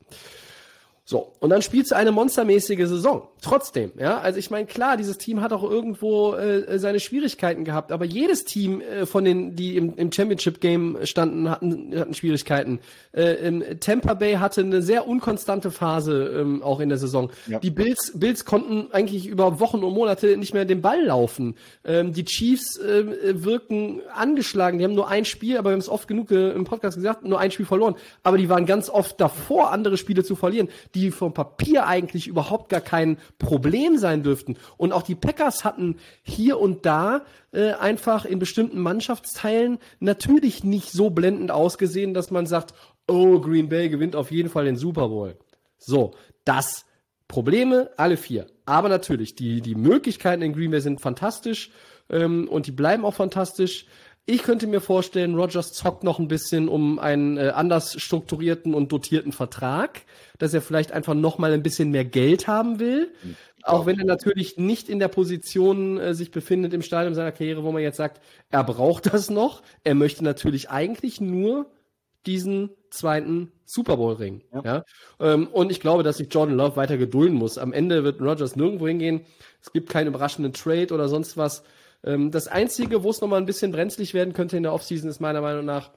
So, 1.10 1.32
und 1.39 1.52
dann 1.52 1.62
spielst 1.62 1.91
du 1.91 1.96
eine 1.96 2.12
monstermäßige 2.12 2.86
Saison. 2.86 3.30
Trotzdem, 3.41 3.93
ja. 3.98 4.17
Also 4.17 4.39
ich 4.39 4.52
meine, 4.52 4.65
klar, 4.65 4.98
dieses 4.98 5.17
Team 5.17 5.39
hat 5.39 5.54
auch 5.54 5.63
irgendwo 5.63 6.34
äh, 6.34 6.78
seine 6.80 7.00
Schwierigkeiten 7.00 7.63
gehabt, 7.63 7.93
aber 7.93 8.04
jedes 8.04 8.43
Team 8.43 8.82
äh, 8.82 9.06
von 9.06 9.24
den, 9.24 9.56
die 9.56 9.78
im, 9.78 9.96
im 9.96 10.12
Championship-Game 10.12 10.98
standen, 11.06 11.50
hatten, 11.50 11.98
hatten 11.98 12.13
Schwierigkeiten. 12.13 12.80
Äh, 13.13 13.76
Tampa 13.80 14.15
Bay 14.15 14.34
hatte 14.34 14.60
eine 14.60 14.82
sehr 14.82 15.08
unkonstante 15.08 15.72
Phase 15.72 16.41
ähm, 16.41 16.62
auch 16.62 16.82
in 16.82 16.89
der 16.89 16.98
Saison. 16.98 17.32
Ja. 17.48 17.60
Die 17.60 17.72
Bills, 17.72 18.12
Bills 18.13 18.43
konnten 18.43 18.91
eigentlich 18.91 19.28
über 19.28 19.62
Wochen 19.62 19.86
und 19.86 19.93
Monate 19.93 20.36
nicht 20.36 20.54
mehr 20.54 20.65
den 20.65 20.82
Ball 20.82 21.06
laufen. 21.06 21.56
Ähm, 21.86 22.12
die 22.12 22.26
Chiefs 22.26 22.80
äh, 22.80 23.46
wirken 23.46 24.02
angeschlagen. 24.13 24.78
Die 24.78 24.84
haben 24.84 24.96
nur 24.96 25.08
ein 25.08 25.24
Spiel, 25.24 25.58
aber 25.58 25.70
wir 25.70 25.74
haben 25.74 25.80
es 25.80 25.88
oft 25.88 26.10
genug 26.10 26.32
äh, 26.32 26.52
im 26.52 26.65
Podcast 26.65 26.98
gesagt, 26.98 27.24
nur 27.24 27.39
ein 27.39 27.52
Spiel 27.52 27.65
verloren. 27.65 27.96
Aber 28.24 28.38
die 28.38 28.50
waren 28.50 28.65
ganz 28.65 28.89
oft 28.89 29.22
davor, 29.22 29.72
andere 29.72 29.96
Spiele 29.96 30.26
zu 30.26 30.36
verlieren 30.36 30.67
die 30.96 30.96
vom 31.12 31.33
Papier 31.33 31.88
eigentlich 31.88 32.27
überhaupt 32.27 32.69
gar 32.69 32.81
kein 32.81 33.17
Problem 33.39 33.97
sein 33.97 34.23
dürften. 34.23 34.57
Und 34.77 34.91
auch 34.91 35.03
die 35.03 35.15
Packers 35.15 35.63
hatten 35.63 35.97
hier 36.23 36.60
und 36.60 36.86
da 36.86 37.25
äh, 37.51 37.71
einfach 37.73 38.25
in 38.25 38.39
bestimmten 38.39 38.79
Mannschaftsteilen 38.79 39.79
natürlich 39.99 40.63
nicht 40.63 40.91
so 40.91 41.10
blendend 41.10 41.51
ausgesehen, 41.51 42.13
dass 42.13 42.31
man 42.31 42.45
sagt, 42.45 42.73
oh, 43.07 43.39
Green 43.39 43.69
Bay 43.69 43.89
gewinnt 43.89 44.15
auf 44.15 44.31
jeden 44.31 44.49
Fall 44.49 44.65
den 44.65 44.77
Super 44.77 45.10
Bowl. 45.10 45.38
So, 45.77 46.12
das 46.45 46.86
Probleme, 47.27 47.91
alle 47.97 48.17
vier. 48.17 48.47
Aber 48.65 48.89
natürlich, 48.89 49.36
die, 49.36 49.62
die 49.62 49.75
Möglichkeiten 49.75 50.41
in 50.41 50.53
Green 50.53 50.71
Bay 50.71 50.81
sind 50.81 51.01
fantastisch 51.01 51.71
ähm, 52.10 52.47
und 52.47 52.67
die 52.67 52.71
bleiben 52.71 53.05
auch 53.05 53.13
fantastisch. 53.13 53.86
Ich 54.29 54.43
könnte 54.43 54.67
mir 54.67 54.81
vorstellen, 54.81 55.35
Rogers 55.35 55.71
zockt 55.71 56.03
noch 56.03 56.19
ein 56.19 56.27
bisschen 56.27 56.67
um 56.67 56.99
einen 56.99 57.37
äh, 57.37 57.53
anders 57.55 57.99
strukturierten 57.99 58.73
und 58.73 58.91
dotierten 58.91 59.31
Vertrag, 59.31 60.01
dass 60.37 60.53
er 60.53 60.61
vielleicht 60.61 60.91
einfach 60.91 61.13
noch 61.13 61.37
mal 61.37 61.53
ein 61.53 61.63
bisschen 61.63 61.91
mehr 61.91 62.03
Geld 62.03 62.45
haben 62.45 62.77
will. 62.79 63.13
Auch 63.63 63.85
wenn 63.85 63.97
er 63.97 64.05
natürlich 64.05 64.57
nicht 64.57 64.89
in 64.89 64.99
der 64.99 65.07
Position 65.07 65.97
äh, 65.97 66.13
sich 66.13 66.31
befindet 66.31 66.73
im 66.73 66.81
Stadium 66.81 67.13
seiner 67.13 67.31
Karriere, 67.31 67.63
wo 67.63 67.71
man 67.71 67.81
jetzt 67.81 67.95
sagt, 67.95 68.21
er 68.49 68.65
braucht 68.65 69.13
das 69.13 69.29
noch. 69.29 69.63
Er 69.85 69.95
möchte 69.95 70.25
natürlich 70.25 70.69
eigentlich 70.69 71.21
nur 71.21 71.71
diesen 72.25 72.71
zweiten 72.89 73.53
Super 73.63 73.95
Bowl 73.95 74.15
Ring. 74.15 74.43
Ja. 74.53 74.61
ja? 74.63 74.85
Ähm, 75.21 75.47
und 75.47 75.71
ich 75.71 75.79
glaube, 75.79 76.03
dass 76.03 76.17
sich 76.17 76.27
Jordan 76.29 76.57
Love 76.57 76.75
weiter 76.75 76.97
gedulden 76.97 77.37
muss. 77.37 77.57
Am 77.57 77.71
Ende 77.71 78.03
wird 78.03 78.21
Rogers 78.21 78.57
nirgendwo 78.57 78.89
hingehen. 78.89 79.21
Es 79.61 79.71
gibt 79.71 79.89
keinen 79.89 80.07
überraschenden 80.07 80.51
Trade 80.51 80.93
oder 80.93 81.07
sonst 81.07 81.37
was. 81.37 81.63
Ähm, 82.03 82.31
das 82.31 82.47
Einzige, 82.47 83.03
wo 83.03 83.10
es 83.10 83.21
nochmal 83.21 83.39
ein 83.39 83.45
bisschen 83.45 83.71
brenzlig 83.71 84.13
werden 84.13 84.33
könnte 84.33 84.57
in 84.57 84.63
der 84.63 84.73
Offseason, 84.73 85.10
ist 85.10 85.19
meiner 85.19 85.41
Meinung 85.41 85.65
nach 85.65 85.91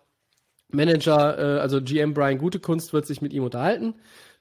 Manager, 0.69 1.39
äh, 1.39 1.61
also 1.61 1.81
GM 1.83 2.15
Brian 2.15 2.39
Gutekunst 2.39 2.93
wird 2.93 3.07
sich 3.07 3.23
mit 3.23 3.33
ihm 3.33 3.45
unterhalten. 3.45 3.95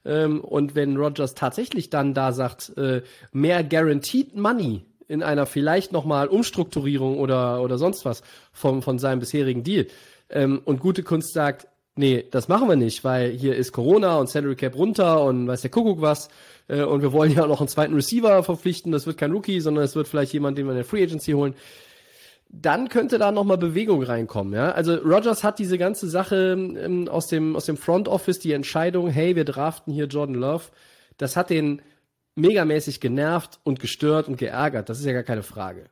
Ähm, 0.04 0.40
und 0.40 0.74
wenn 0.74 0.96
Rogers 0.96 1.34
tatsächlich 1.34 1.90
dann 1.90 2.14
da 2.14 2.32
sagt, 2.32 2.76
äh, 2.76 3.02
mehr 3.32 3.62
Guaranteed 3.64 4.36
Money 4.36 4.84
in 5.08 5.22
einer 5.22 5.44
vielleicht 5.46 5.92
nochmal 5.92 6.28
Umstrukturierung 6.28 7.18
oder, 7.18 7.60
oder 7.62 7.78
sonst 7.78 8.04
was 8.04 8.22
vom, 8.52 8.80
von 8.82 8.98
seinem 8.98 9.20
bisherigen 9.20 9.64
Deal 9.64 9.88
ähm, 10.30 10.62
und 10.64 10.80
gute 10.80 11.02
Kunst 11.02 11.32
sagt, 11.32 11.66
nee, 11.96 12.24
das 12.30 12.48
machen 12.48 12.68
wir 12.68 12.76
nicht, 12.76 13.04
weil 13.04 13.30
hier 13.30 13.56
ist 13.56 13.72
Corona 13.72 14.18
und 14.18 14.28
Salary 14.28 14.56
Cap 14.56 14.76
runter 14.76 15.22
und 15.24 15.48
weiß 15.48 15.62
der 15.62 15.70
Kuckuck 15.70 16.00
was 16.00 16.28
äh, 16.70 16.82
und 16.82 17.02
wir 17.02 17.12
wollen 17.12 17.32
ja 17.32 17.44
auch 17.44 17.48
noch 17.48 17.60
einen 17.60 17.68
zweiten 17.68 17.94
Receiver 17.94 18.42
verpflichten, 18.42 18.92
das 18.92 19.06
wird 19.06 19.18
kein 19.18 19.32
Rookie, 19.32 19.60
sondern 19.60 19.84
es 19.84 19.94
wird 19.96 20.08
vielleicht 20.08 20.32
jemand, 20.32 20.56
den 20.56 20.66
wir 20.66 20.72
in 20.72 20.76
der 20.76 20.84
Free 20.84 21.02
Agency 21.02 21.32
holen 21.32 21.54
dann 22.52 22.88
könnte 22.88 23.18
da 23.18 23.30
nochmal 23.30 23.58
Bewegung 23.58 24.02
reinkommen, 24.02 24.52
ja. 24.52 24.72
Also 24.72 24.96
Rogers 24.96 25.44
hat 25.44 25.58
diese 25.58 25.78
ganze 25.78 26.08
Sache 26.08 26.52
ähm, 26.52 27.08
aus 27.08 27.28
dem, 27.28 27.54
aus 27.54 27.66
dem 27.66 27.76
Front 27.76 28.08
Office, 28.08 28.40
die 28.40 28.52
Entscheidung, 28.52 29.08
hey, 29.08 29.36
wir 29.36 29.44
draften 29.44 29.92
hier 29.92 30.06
Jordan 30.06 30.34
Love, 30.34 30.64
das 31.16 31.36
hat 31.36 31.50
den 31.50 31.80
megamäßig 32.34 33.00
genervt 33.00 33.60
und 33.62 33.78
gestört 33.78 34.26
und 34.28 34.36
geärgert, 34.36 34.88
das 34.88 34.98
ist 34.98 35.06
ja 35.06 35.12
gar 35.12 35.22
keine 35.22 35.42
Frage. 35.42 35.86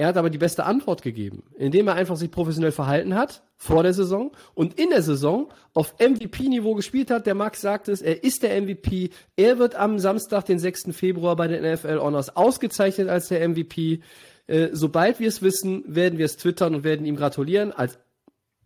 Er 0.00 0.06
hat 0.06 0.16
aber 0.16 0.30
die 0.30 0.38
beste 0.38 0.64
Antwort 0.64 1.02
gegeben, 1.02 1.42
indem 1.58 1.86
er 1.88 1.94
einfach 1.94 2.16
sich 2.16 2.30
professionell 2.30 2.72
verhalten 2.72 3.14
hat, 3.14 3.42
vor 3.58 3.82
der 3.82 3.92
Saison 3.92 4.32
und 4.54 4.80
in 4.80 4.88
der 4.88 5.02
Saison 5.02 5.52
auf 5.74 5.94
MVP-Niveau 5.98 6.74
gespielt 6.74 7.10
hat. 7.10 7.26
Der 7.26 7.34
Max 7.34 7.60
sagt 7.60 7.86
es, 7.86 8.00
er 8.00 8.24
ist 8.24 8.42
der 8.42 8.58
MVP. 8.62 9.10
Er 9.36 9.58
wird 9.58 9.74
am 9.74 9.98
Samstag, 9.98 10.46
den 10.46 10.58
6. 10.58 10.96
Februar 10.96 11.36
bei 11.36 11.48
den 11.48 11.70
NFL 11.70 11.98
Honors 11.98 12.34
ausgezeichnet 12.34 13.10
als 13.10 13.28
der 13.28 13.46
MVP. 13.46 14.00
Äh, 14.46 14.68
sobald 14.72 15.20
wir 15.20 15.28
es 15.28 15.42
wissen, 15.42 15.84
werden 15.86 16.18
wir 16.18 16.24
es 16.24 16.38
twittern 16.38 16.74
und 16.74 16.82
werden 16.82 17.04
ihm 17.04 17.16
gratulieren. 17.16 17.70
Als, 17.70 17.98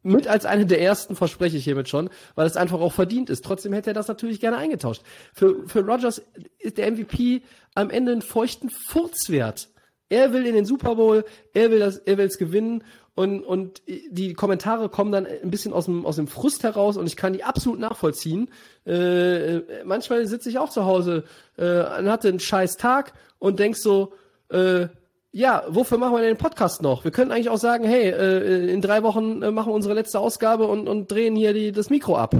mit 0.05 0.29
als 0.29 0.47
eine 0.47 0.66
der 0.66 0.81
ersten 0.81 1.16
verspreche 1.16 1.57
ich 1.57 1.64
hiermit 1.64 1.88
schon, 1.88 2.11
weil 2.37 2.47
es 2.47 2.57
einfach 2.57 2.79
auch 2.79 2.92
verdient 2.92 3.29
ist. 3.29 3.44
Trotzdem 3.44 3.73
hätte 3.73 3.90
er 3.90 3.94
das 3.94 4.07
natürlich 4.07 4.38
gerne 4.38 4.59
eingetauscht. 4.59 5.03
Für, 5.33 5.66
für 5.66 5.81
Rogers 5.81 6.23
ist 6.61 6.79
der 6.79 6.92
MVP 6.92 7.42
am 7.75 7.90
Ende 7.90 8.12
einen 8.12 8.23
feuchten 8.23 8.70
Furzwert. 8.70 9.73
Er 10.14 10.33
will 10.33 10.46
in 10.46 10.55
den 10.55 10.64
Super 10.64 10.94
Bowl, 10.94 11.24
er 11.55 11.72
will 11.72 11.81
das, 11.81 11.98
er 11.98 12.18
will 12.18 12.27
es 12.27 12.38
gewinnen 12.38 12.85
und, 13.16 13.42
und 13.42 13.83
die 13.87 14.35
Kommentare 14.35 14.88
kommen 14.88 15.11
dann 15.11 15.27
ein 15.27 15.50
bisschen 15.50 15.72
aus 15.72 15.87
dem, 15.87 16.07
aus 16.07 16.14
dem 16.16 16.29
Frust 16.29 16.62
heraus 16.62 16.96
und 16.96 17.09
ich 17.09 17.16
kann 17.16 17.33
die 17.33 17.42
absolut 17.42 17.81
nachvollziehen. 17.81 18.48
Äh, 18.87 19.59
manchmal 19.85 20.24
sitze 20.29 20.50
ich 20.50 20.59
auch 20.59 20.70
zu 20.70 20.85
Hause 20.85 21.24
äh, 21.57 21.81
und 21.98 22.09
hatte 22.09 22.29
einen 22.29 22.38
scheiß 22.38 22.77
Tag 22.77 23.12
und 23.40 23.59
denk 23.59 23.77
so, 23.77 24.12
äh, 24.50 24.87
ja, 25.33 25.64
wofür 25.66 25.98
machen 25.98 26.12
wir 26.12 26.20
denn 26.20 26.35
den 26.35 26.38
Podcast 26.38 26.81
noch? 26.81 27.03
Wir 27.03 27.11
können 27.11 27.33
eigentlich 27.33 27.50
auch 27.50 27.59
sagen, 27.59 27.85
hey, 27.85 28.11
äh, 28.11 28.72
in 28.72 28.81
drei 28.81 29.03
Wochen 29.03 29.42
äh, 29.42 29.50
machen 29.50 29.70
wir 29.70 29.74
unsere 29.74 29.94
letzte 29.94 30.20
Ausgabe 30.20 30.68
und, 30.68 30.88
und 30.88 31.11
drehen 31.11 31.35
hier 31.35 31.53
die, 31.53 31.72
das 31.72 31.90
Mikro 31.90 32.16
ab. 32.16 32.37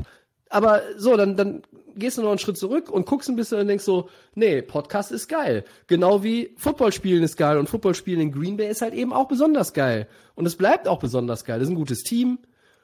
Aber 0.49 0.81
so, 0.97 1.17
dann, 1.17 1.37
dann 1.37 1.63
gehst 1.97 2.19
du 2.19 2.23
noch 2.23 2.31
einen 2.31 2.39
Schritt 2.39 2.57
zurück 2.57 2.91
und 2.91 3.07
guckst 3.07 3.29
ein 3.29 3.37
bisschen 3.37 3.61
und 3.61 3.69
denkst 3.69 3.85
so, 3.85 4.09
nee, 4.35 4.63
Podcast 4.63 5.13
ist 5.13 5.29
geil. 5.29 5.65
Genau 5.87 6.23
wie 6.23 6.55
Football 6.57 6.93
spielen 6.93 7.23
ist 7.23 7.37
geil 7.37 7.59
und 7.59 7.69
Football 7.69 7.95
spielen 7.95 8.21
in 8.21 8.33
Green 8.33 8.57
Bay 8.57 8.69
ist 8.69 8.83
halt 8.83 8.95
eben 8.95 9.13
auch 9.13 9.29
besonders 9.29 9.73
geil. 9.73 10.09
Und 10.35 10.47
es 10.47 10.57
bleibt 10.57 10.89
auch 10.89 10.99
besonders 10.99 11.45
geil. 11.45 11.59
Das 11.59 11.69
ist 11.69 11.73
ein 11.73 11.79
gutes 11.79 12.03
Team, 12.03 12.39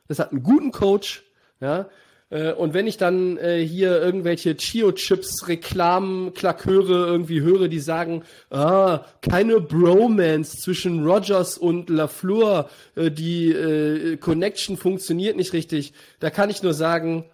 das 0.08 0.18
hat 0.18 0.32
einen 0.32 0.42
guten 0.42 0.72
Coach, 0.72 1.24
ja. 1.60 1.88
Äh, 2.30 2.52
und 2.52 2.74
wenn 2.74 2.86
ich 2.86 2.96
dann 2.96 3.36
äh, 3.36 3.58
hier 3.58 4.00
irgendwelche 4.00 4.56
Chio-Chips-Reklamen-Klaköre 4.56 7.06
irgendwie 7.06 7.42
höre, 7.42 7.68
die 7.68 7.80
sagen, 7.80 8.22
ah, 8.50 9.04
keine 9.20 9.60
Bromance 9.60 10.56
zwischen 10.58 11.04
Rogers 11.04 11.58
und 11.58 11.90
LaFleur, 11.90 12.70
äh, 12.94 13.10
die 13.10 13.50
äh, 13.52 14.16
Connection 14.16 14.76
funktioniert 14.76 15.36
nicht 15.36 15.52
richtig, 15.52 15.92
da 16.20 16.30
kann 16.30 16.50
ich 16.50 16.62
nur 16.62 16.74
sagen, 16.74 17.24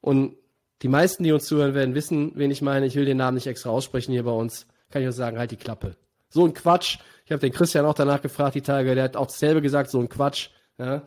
und 0.00 0.36
die 0.82 0.88
meisten, 0.88 1.22
die 1.22 1.32
uns 1.32 1.46
zuhören, 1.46 1.74
werden 1.74 1.94
wissen, 1.94 2.32
wen 2.34 2.50
ich 2.50 2.60
meine. 2.60 2.86
Ich 2.86 2.96
will 2.96 3.04
den 3.04 3.16
Namen 3.16 3.36
nicht 3.36 3.46
extra 3.46 3.70
aussprechen 3.70 4.12
hier 4.12 4.24
bei 4.24 4.32
uns. 4.32 4.66
Kann 4.90 5.02
ich 5.02 5.06
nur 5.06 5.12
sagen, 5.12 5.38
halt 5.38 5.52
die 5.52 5.56
Klappe. 5.56 5.96
So 6.28 6.44
ein 6.44 6.54
Quatsch. 6.54 6.98
Ich 7.24 7.30
habe 7.30 7.40
den 7.40 7.52
Christian 7.52 7.86
auch 7.86 7.94
danach 7.94 8.20
gefragt, 8.20 8.56
die 8.56 8.62
Tage, 8.62 8.94
der 8.94 9.04
hat 9.04 9.16
auch 9.16 9.26
dasselbe 9.26 9.62
gesagt, 9.62 9.90
so 9.90 10.00
ein 10.00 10.08
Quatsch. 10.08 10.50
Ja. 10.78 11.02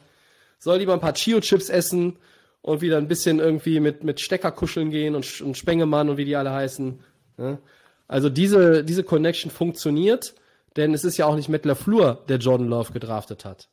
Soll 0.60 0.78
lieber 0.78 0.94
ein 0.94 1.02
paar 1.02 1.14
Chio-Chips 1.14 1.70
essen 1.70 2.18
und 2.62 2.82
wieder 2.82 2.98
ein 2.98 3.08
bisschen 3.08 3.40
irgendwie 3.40 3.80
mit, 3.80 4.04
mit 4.04 4.20
Stecker 4.20 4.52
kuscheln 4.52 4.92
gehen 4.92 5.14
und, 5.14 5.42
und 5.42 5.58
Spengemann 5.58 6.10
und 6.10 6.18
wie 6.18 6.26
die 6.26 6.36
alle 6.36 6.52
heißen. 6.52 7.00
Ja? 7.38 7.60
Also 8.08 8.30
diese, 8.30 8.84
diese 8.84 9.04
Connection 9.04 9.52
funktioniert, 9.52 10.36
denn 10.78 10.94
es 10.94 11.04
ist 11.04 11.18
ja 11.18 11.26
auch 11.26 11.36
nicht 11.36 11.50
Matt 11.50 11.66
LaFleur, 11.66 12.24
der 12.28 12.38
Jordan 12.38 12.68
Love 12.68 12.94
gedraftet 12.94 13.46
hat. 13.46 13.68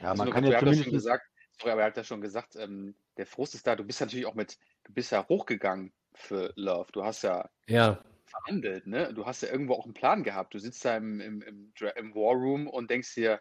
Ja, 0.00 0.14
man 0.14 0.20
also, 0.20 0.32
kann 0.32 0.44
ja 0.44 0.58
zumindest... 0.58 0.90
gesagt, 0.90 1.29
sorry, 1.60 1.72
aber 1.72 1.82
er 1.82 1.88
hat 1.88 1.96
ja 1.96 2.04
schon 2.04 2.20
gesagt, 2.20 2.56
ähm, 2.56 2.94
der 3.16 3.26
Frust 3.26 3.54
ist 3.54 3.66
da, 3.66 3.76
du 3.76 3.84
bist 3.84 4.00
natürlich 4.00 4.26
auch 4.26 4.34
mit, 4.34 4.58
du 4.84 4.92
bist 4.92 5.12
ja 5.12 5.26
hochgegangen 5.28 5.92
für 6.14 6.52
Love. 6.56 6.90
Du 6.92 7.04
hast 7.04 7.22
ja, 7.22 7.48
ja. 7.66 8.02
verhandelt, 8.26 8.86
ne? 8.86 9.12
Du 9.14 9.26
hast 9.26 9.42
ja 9.42 9.50
irgendwo 9.50 9.74
auch 9.74 9.84
einen 9.84 9.94
Plan 9.94 10.22
gehabt. 10.22 10.54
Du 10.54 10.58
sitzt 10.58 10.84
da 10.84 10.96
im, 10.96 11.20
im, 11.20 11.42
im, 11.42 11.72
im 11.96 12.14
War 12.14 12.34
Room 12.34 12.66
und 12.66 12.90
denkst 12.90 13.14
dir, 13.14 13.40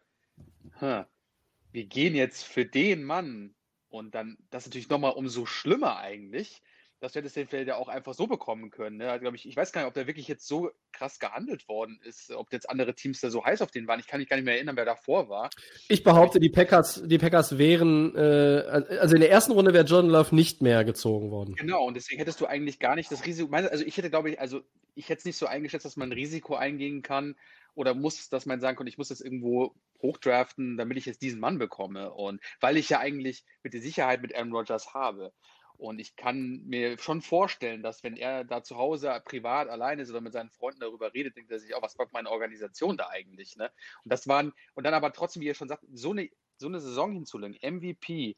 wir 0.79 1.85
gehen 1.85 2.15
jetzt 2.15 2.43
für 2.43 2.65
den 2.65 3.03
Mann 3.03 3.55
und 3.89 4.15
dann, 4.15 4.37
das 4.49 4.63
ist 4.63 4.67
natürlich 4.69 4.89
nochmal 4.89 5.13
umso 5.13 5.45
schlimmer 5.45 5.97
eigentlich, 5.97 6.61
dass 6.99 7.13
du 7.13 7.19
hättest 7.19 7.35
den 7.35 7.47
Feld 7.47 7.67
ja 7.67 7.75
auch 7.75 7.87
einfach 7.87 8.13
so 8.13 8.27
bekommen 8.27 8.69
können. 8.69 8.97
Ne? 8.97 9.11
Also, 9.11 9.25
ich, 9.33 9.47
ich 9.47 9.55
weiß 9.55 9.71
gar 9.71 9.81
nicht, 9.81 9.87
ob 9.87 9.93
der 9.93 10.07
wirklich 10.07 10.27
jetzt 10.27 10.47
so 10.47 10.71
krass 10.91 11.19
gehandelt 11.19 11.67
worden 11.67 11.99
ist, 12.03 12.31
ob 12.31 12.51
jetzt 12.51 12.69
andere 12.69 12.93
Teams 12.95 13.21
da 13.21 13.29
so 13.29 13.43
heiß 13.43 13.61
auf 13.61 13.71
den 13.71 13.87
waren. 13.87 13.99
Ich 13.99 14.07
kann 14.07 14.19
mich 14.19 14.29
gar 14.29 14.37
nicht 14.37 14.45
mehr 14.45 14.55
erinnern, 14.55 14.75
wer 14.75 14.85
davor 14.85 15.29
war. 15.29 15.49
Ich 15.87 16.03
behaupte, 16.03 16.39
die 16.39 16.49
Packers, 16.49 17.01
die 17.05 17.17
Packers 17.17 17.57
wären, 17.57 18.15
äh, 18.15 18.85
also 18.99 19.15
in 19.15 19.21
der 19.21 19.31
ersten 19.31 19.51
Runde 19.51 19.73
wäre 19.73 19.85
Jordan 19.85 20.11
Love 20.11 20.35
nicht 20.35 20.61
mehr 20.61 20.83
gezogen 20.83 21.31
worden. 21.31 21.55
Genau, 21.55 21.85
und 21.85 21.95
deswegen 21.95 22.19
hättest 22.19 22.41
du 22.41 22.45
eigentlich 22.45 22.79
gar 22.79 22.95
nicht 22.95 23.11
das 23.11 23.25
Risiko, 23.25 23.53
also 23.53 23.85
ich 23.85 23.97
hätte, 23.97 24.09
glaube 24.09 24.31
ich, 24.31 24.39
also 24.39 24.61
ich 24.95 25.09
hätte 25.09 25.19
es 25.19 25.25
nicht 25.25 25.37
so 25.37 25.45
eingeschätzt, 25.45 25.85
dass 25.85 25.97
man 25.97 26.09
ein 26.09 26.13
Risiko 26.13 26.55
eingehen 26.55 27.01
kann, 27.01 27.35
oder 27.75 27.93
muss, 27.93 28.27
dass 28.27 28.45
man 28.45 28.59
sagen 28.59 28.77
kann, 28.77 28.87
ich 28.87 28.97
muss 28.97 29.07
das 29.07 29.21
irgendwo 29.21 29.73
hochdraften, 30.01 30.75
damit 30.75 30.97
ich 30.97 31.05
jetzt 31.05 31.21
diesen 31.21 31.39
Mann 31.39 31.59
bekomme. 31.59 32.11
Und 32.11 32.41
weil 32.59 32.75
ich 32.75 32.89
ja 32.89 32.99
eigentlich 32.99 33.45
mit 33.63 33.73
der 33.73 33.81
Sicherheit 33.81 34.21
mit 34.21 34.35
Aaron 34.35 34.51
Rodgers 34.51 34.93
habe. 34.93 35.31
Und 35.79 35.99
ich 35.99 36.17
kann 36.17 36.65
mir 36.65 36.97
schon 36.99 37.21
vorstellen, 37.21 37.81
dass 37.81 38.03
wenn 38.03 38.17
er 38.17 38.43
da 38.43 38.61
zu 38.61 38.75
Hause 38.75 39.21
privat 39.23 39.69
alleine 39.69 40.01
ist 40.01 40.09
oder 40.09 40.19
mit 40.19 40.33
seinen 40.33 40.49
Freunden 40.49 40.81
darüber 40.81 41.13
redet, 41.13 41.37
denkt 41.37 41.51
er 41.51 41.59
sich 41.59 41.73
auch, 41.73 41.81
was 41.81 41.97
macht 41.97 42.11
meine 42.11 42.29
Organisation 42.29 42.97
da 42.97 43.07
eigentlich? 43.07 43.55
Ne? 43.55 43.71
Und 44.03 44.11
das 44.11 44.27
waren, 44.27 44.51
und 44.75 44.83
dann 44.83 44.93
aber 44.93 45.13
trotzdem, 45.13 45.41
wie 45.41 45.47
er 45.47 45.53
schon 45.53 45.69
sagt, 45.69 45.85
so 45.93 46.11
eine, 46.11 46.29
so 46.57 46.67
eine 46.67 46.81
Saison 46.81 47.13
hinzulegen, 47.13 47.57
MVP, 47.61 48.35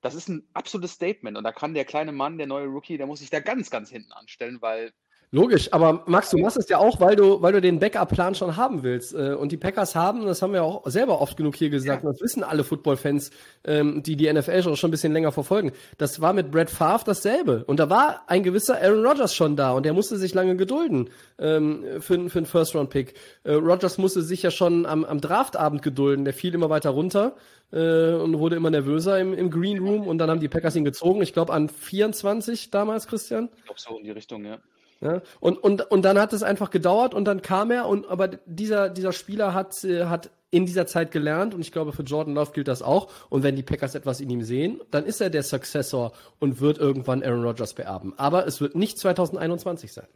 das 0.00 0.14
ist 0.14 0.28
ein 0.28 0.48
absolutes 0.52 0.92
Statement. 0.92 1.36
Und 1.36 1.42
da 1.42 1.50
kann 1.50 1.74
der 1.74 1.84
kleine 1.84 2.12
Mann, 2.12 2.38
der 2.38 2.46
neue 2.46 2.66
Rookie, 2.66 2.98
der 2.98 3.08
muss 3.08 3.18
sich 3.18 3.30
da 3.30 3.40
ganz, 3.40 3.68
ganz 3.68 3.90
hinten 3.90 4.12
anstellen, 4.12 4.62
weil 4.62 4.92
Logisch, 5.36 5.70
aber 5.70 6.02
Max, 6.06 6.30
du 6.30 6.38
machst 6.38 6.56
es 6.56 6.66
ja 6.70 6.78
auch, 6.78 6.98
weil 6.98 7.14
du, 7.14 7.42
weil 7.42 7.52
du 7.52 7.60
den 7.60 7.78
Backup-Plan 7.78 8.34
schon 8.34 8.56
haben 8.56 8.82
willst. 8.82 9.14
Äh, 9.14 9.34
und 9.34 9.52
die 9.52 9.58
Packers 9.58 9.94
haben, 9.94 10.24
das 10.24 10.40
haben 10.40 10.54
wir 10.54 10.62
auch 10.62 10.86
selber 10.86 11.20
oft 11.20 11.36
genug 11.36 11.56
hier 11.56 11.68
gesagt, 11.68 12.04
ja. 12.04 12.10
das 12.10 12.22
wissen 12.22 12.42
alle 12.42 12.64
Football-Fans, 12.64 13.30
ähm, 13.64 14.02
die 14.02 14.16
die 14.16 14.32
NFL 14.32 14.62
schon, 14.62 14.76
schon 14.76 14.88
ein 14.88 14.92
bisschen 14.92 15.12
länger 15.12 15.32
verfolgen. 15.32 15.72
Das 15.98 16.22
war 16.22 16.32
mit 16.32 16.50
Brett 16.50 16.70
Favre 16.70 17.04
dasselbe. 17.04 17.64
Und 17.66 17.80
da 17.80 17.90
war 17.90 18.22
ein 18.28 18.44
gewisser 18.44 18.80
Aaron 18.80 19.04
Rodgers 19.04 19.34
schon 19.34 19.56
da 19.56 19.72
und 19.72 19.84
der 19.84 19.92
musste 19.92 20.16
sich 20.16 20.32
lange 20.32 20.56
gedulden 20.56 21.10
ähm, 21.38 21.84
für, 22.00 22.30
für 22.30 22.38
einen 22.38 22.46
First-Round-Pick. 22.46 23.12
Äh, 23.44 23.52
Rodgers 23.52 23.98
musste 23.98 24.22
sich 24.22 24.42
ja 24.42 24.50
schon 24.50 24.86
am, 24.86 25.04
am 25.04 25.20
Draftabend 25.20 25.82
gedulden. 25.82 26.24
Der 26.24 26.32
fiel 26.32 26.54
immer 26.54 26.70
weiter 26.70 26.88
runter 26.88 27.36
äh, 27.72 28.14
und 28.14 28.38
wurde 28.38 28.56
immer 28.56 28.70
nervöser 28.70 29.20
im, 29.20 29.34
im 29.34 29.50
Green 29.50 29.80
Room 29.80 30.08
und 30.08 30.16
dann 30.16 30.30
haben 30.30 30.40
die 30.40 30.48
Packers 30.48 30.76
ihn 30.76 30.84
gezogen. 30.86 31.20
Ich 31.20 31.34
glaube 31.34 31.52
an 31.52 31.68
24 31.68 32.70
damals, 32.70 33.06
Christian. 33.06 33.50
Ich 33.58 33.64
glaube 33.64 33.80
so 33.80 33.98
in 33.98 34.04
die 34.04 34.12
Richtung, 34.12 34.46
ja. 34.46 34.56
Ja, 35.00 35.20
und, 35.40 35.58
und, 35.58 35.82
und 35.90 36.02
dann 36.02 36.18
hat 36.18 36.32
es 36.32 36.42
einfach 36.42 36.70
gedauert 36.70 37.12
und 37.12 37.26
dann 37.26 37.42
kam 37.42 37.70
er 37.70 37.86
und 37.86 38.08
aber 38.08 38.28
dieser, 38.28 38.88
dieser 38.88 39.12
Spieler 39.12 39.52
hat, 39.52 39.84
äh, 39.84 40.06
hat 40.06 40.30
in 40.50 40.64
dieser 40.64 40.86
Zeit 40.86 41.10
gelernt 41.10 41.54
und 41.54 41.60
ich 41.60 41.70
glaube 41.70 41.92
für 41.92 42.02
Jordan 42.02 42.34
Love 42.34 42.52
gilt 42.52 42.68
das 42.68 42.80
auch 42.80 43.12
und 43.28 43.42
wenn 43.42 43.56
die 43.56 43.62
Packers 43.62 43.94
etwas 43.94 44.20
in 44.20 44.30
ihm 44.30 44.42
sehen, 44.42 44.80
dann 44.90 45.04
ist 45.04 45.20
er 45.20 45.28
der 45.28 45.42
Successor 45.42 46.12
und 46.38 46.60
wird 46.60 46.78
irgendwann 46.78 47.22
Aaron 47.22 47.44
Rodgers 47.44 47.74
beerben. 47.74 48.14
Aber 48.16 48.46
es 48.46 48.60
wird 48.60 48.74
nicht 48.74 48.98
2021 48.98 49.92
sein. 49.92 50.08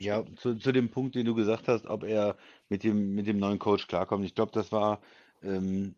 Ja, 0.00 0.24
zu, 0.36 0.56
zu 0.56 0.72
dem 0.72 0.88
Punkt, 0.88 1.14
den 1.14 1.26
du 1.26 1.34
gesagt 1.34 1.68
hast, 1.68 1.86
ob 1.86 2.04
er 2.04 2.36
mit 2.68 2.82
dem, 2.82 3.14
mit 3.14 3.26
dem 3.26 3.38
neuen 3.38 3.58
Coach 3.58 3.86
klarkommt. 3.86 4.24
Ich 4.24 4.34
glaube, 4.34 4.50
das 4.52 4.72
war, 4.72 5.00
ähm, 5.42 5.94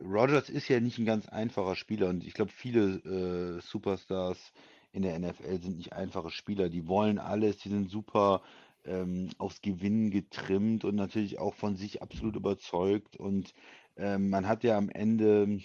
Rodgers 0.00 0.48
ist 0.48 0.68
ja 0.68 0.80
nicht 0.80 0.98
ein 0.98 1.04
ganz 1.04 1.28
einfacher 1.28 1.76
Spieler 1.76 2.08
und 2.08 2.24
ich 2.24 2.34
glaube, 2.34 2.50
viele 2.50 3.58
äh, 3.58 3.60
Superstars 3.60 4.52
in 4.96 5.02
der 5.02 5.18
NFL 5.18 5.60
sind 5.60 5.76
nicht 5.76 5.92
einfache 5.92 6.30
Spieler. 6.30 6.68
Die 6.68 6.88
wollen 6.88 7.18
alles, 7.18 7.58
die 7.58 7.68
sind 7.68 7.90
super 7.90 8.42
ähm, 8.86 9.28
aufs 9.38 9.60
Gewinnen 9.60 10.10
getrimmt 10.10 10.84
und 10.84 10.94
natürlich 10.94 11.38
auch 11.38 11.54
von 11.54 11.76
sich 11.76 12.02
absolut 12.02 12.34
überzeugt. 12.34 13.16
Und 13.16 13.52
ähm, 13.96 14.30
man 14.30 14.48
hat 14.48 14.64
ja 14.64 14.78
am 14.78 14.88
Ende 14.88 15.60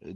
äh, 0.00 0.14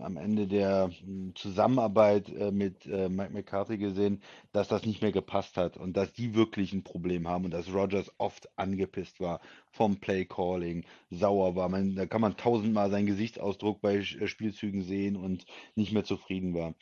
am 0.00 0.16
Ende 0.16 0.46
der 0.46 0.90
hm, 1.00 1.32
Zusammenarbeit 1.34 2.28
äh, 2.30 2.50
mit 2.50 2.86
äh, 2.86 3.08
Mike 3.08 3.32
McCarthy 3.32 3.78
gesehen, 3.78 4.22
dass 4.52 4.68
das 4.68 4.86
nicht 4.86 5.02
mehr 5.02 5.12
gepasst 5.12 5.56
hat 5.56 5.76
und 5.76 5.96
dass 5.96 6.12
die 6.12 6.34
wirklich 6.34 6.72
ein 6.72 6.84
Problem 6.84 7.28
haben 7.28 7.44
und 7.44 7.50
dass 7.50 7.72
Rogers 7.72 8.12
oft 8.18 8.48
angepisst 8.56 9.20
war 9.20 9.40
vom 9.72 9.98
Play 9.98 10.24
Calling, 10.24 10.84
sauer 11.10 11.56
war. 11.56 11.68
Man, 11.68 11.94
da 11.94 12.06
kann 12.06 12.20
man 12.20 12.36
tausendmal 12.36 12.90
seinen 12.90 13.06
Gesichtsausdruck 13.06 13.80
bei 13.80 14.02
Spielzügen 14.02 14.82
sehen 14.82 15.16
und 15.16 15.44
nicht 15.74 15.92
mehr 15.92 16.04
zufrieden 16.04 16.54
war. 16.54 16.74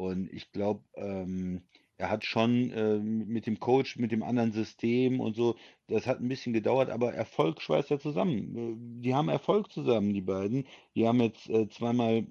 Und 0.00 0.32
ich 0.32 0.50
glaube, 0.50 0.82
ähm, 0.96 1.60
er 1.98 2.08
hat 2.08 2.24
schon 2.24 2.70
äh, 2.70 2.98
mit 2.98 3.46
dem 3.46 3.60
Coach, 3.60 3.96
mit 3.96 4.12
dem 4.12 4.22
anderen 4.22 4.52
System 4.52 5.20
und 5.20 5.36
so, 5.36 5.56
das 5.88 6.06
hat 6.06 6.20
ein 6.20 6.28
bisschen 6.28 6.54
gedauert, 6.54 6.88
aber 6.88 7.12
Erfolg 7.12 7.60
schweißt 7.60 7.90
ja 7.90 7.98
zusammen. 7.98 8.56
Äh, 8.56 9.02
die 9.02 9.14
haben 9.14 9.28
Erfolg 9.28 9.70
zusammen, 9.70 10.14
die 10.14 10.22
beiden. 10.22 10.66
Die 10.94 11.06
haben 11.06 11.20
jetzt 11.20 11.50
äh, 11.50 11.68
zweimal 11.68 12.26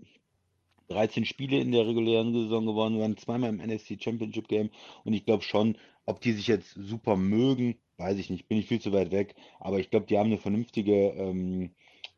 13 0.87 1.25
Spiele 1.25 1.59
in 1.59 1.71
der 1.71 1.85
regulären 1.85 2.33
Saison 2.33 2.65
gewonnen, 2.65 2.99
waren 2.99 3.17
zweimal 3.17 3.51
im 3.51 3.57
NFC 3.57 4.01
Championship 4.01 4.47
Game 4.47 4.71
und 5.03 5.13
ich 5.13 5.25
glaube 5.25 5.43
schon, 5.43 5.77
ob 6.07 6.21
die 6.21 6.31
sich 6.31 6.47
jetzt 6.47 6.73
super 6.73 7.17
mögen, 7.17 7.75
weiß 7.97 8.17
ich 8.17 8.31
nicht, 8.31 8.47
bin 8.47 8.57
ich 8.57 8.65
viel 8.65 8.81
zu 8.81 8.91
weit 8.93 9.11
weg, 9.11 9.35
aber 9.59 9.79
ich 9.79 9.91
glaube, 9.91 10.07
die 10.07 10.17
haben 10.17 10.31
eine 10.31 10.39
vernünftige 10.39 11.09
ähm, 11.09 11.69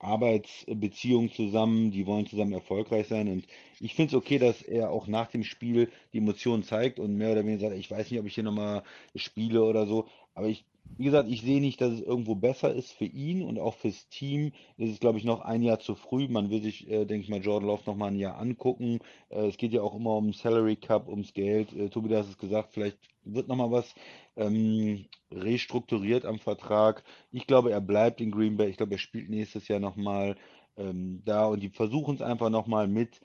Arbeitsbeziehung 0.03 1.31
zusammen, 1.31 1.91
die 1.91 2.05
wollen 2.05 2.25
zusammen 2.25 2.53
erfolgreich 2.53 3.07
sein. 3.07 3.27
Und 3.27 3.45
ich 3.79 3.95
finde 3.95 4.09
es 4.09 4.15
okay, 4.15 4.39
dass 4.39 4.61
er 4.61 4.91
auch 4.91 5.07
nach 5.07 5.27
dem 5.27 5.43
Spiel 5.43 5.89
die 6.13 6.19
Emotionen 6.19 6.63
zeigt 6.63 6.99
und 6.99 7.15
mehr 7.15 7.31
oder 7.31 7.45
weniger 7.45 7.69
sagt, 7.69 7.79
ich 7.79 7.91
weiß 7.91 8.09
nicht, 8.09 8.19
ob 8.19 8.25
ich 8.25 8.35
hier 8.35 8.43
nochmal 8.43 8.83
spiele 9.15 9.63
oder 9.63 9.85
so. 9.85 10.07
Aber 10.33 10.47
ich, 10.47 10.65
wie 10.97 11.05
gesagt, 11.05 11.29
ich 11.29 11.41
sehe 11.41 11.61
nicht, 11.61 11.81
dass 11.81 11.93
es 11.93 12.01
irgendwo 12.01 12.35
besser 12.35 12.73
ist 12.73 12.91
für 12.91 13.05
ihn 13.05 13.43
und 13.43 13.59
auch 13.59 13.75
fürs 13.75 14.07
Team. 14.09 14.51
Es 14.77 14.89
ist, 14.89 15.01
glaube 15.01 15.17
ich, 15.17 15.23
noch 15.23 15.41
ein 15.41 15.61
Jahr 15.61 15.79
zu 15.79 15.95
früh. 15.95 16.27
Man 16.27 16.49
will 16.49 16.61
sich, 16.61 16.89
äh, 16.89 17.05
denke 17.05 17.23
ich 17.23 17.29
mal, 17.29 17.41
Jordan 17.41 17.67
Love 17.67 17.83
noch 17.85 17.95
mal 17.95 18.07
ein 18.07 18.15
Jahr 18.19 18.37
angucken. 18.37 18.99
Äh, 19.29 19.47
es 19.47 19.57
geht 19.57 19.73
ja 19.73 19.81
auch 19.81 19.95
immer 19.95 20.15
um 20.15 20.33
Salary 20.33 20.75
Cup, 20.75 21.07
ums 21.07 21.33
Geld. 21.33 21.73
Äh, 21.73 21.89
Tobi, 21.89 22.09
du 22.09 22.17
hast 22.17 22.29
es 22.29 22.37
gesagt, 22.37 22.73
vielleicht 22.73 22.97
wird 23.23 23.47
noch 23.47 23.55
mal 23.55 23.71
was 23.71 23.93
ähm, 24.35 25.05
restrukturiert 25.31 26.25
am 26.25 26.39
Vertrag. 26.39 27.03
Ich 27.31 27.47
glaube, 27.47 27.71
er 27.71 27.81
bleibt 27.81 28.21
in 28.21 28.31
Green 28.31 28.57
Bay. 28.57 28.69
Ich 28.69 28.77
glaube, 28.77 28.93
er 28.93 28.99
spielt 28.99 29.29
nächstes 29.29 29.67
Jahr 29.67 29.79
noch 29.79 29.95
mal 29.95 30.35
ähm, 30.77 31.21
da 31.25 31.45
und 31.45 31.61
die 31.61 31.69
versuchen 31.69 32.15
es 32.15 32.21
einfach 32.21 32.49
noch 32.49 32.67
mal 32.67 32.87
mit 32.87 33.21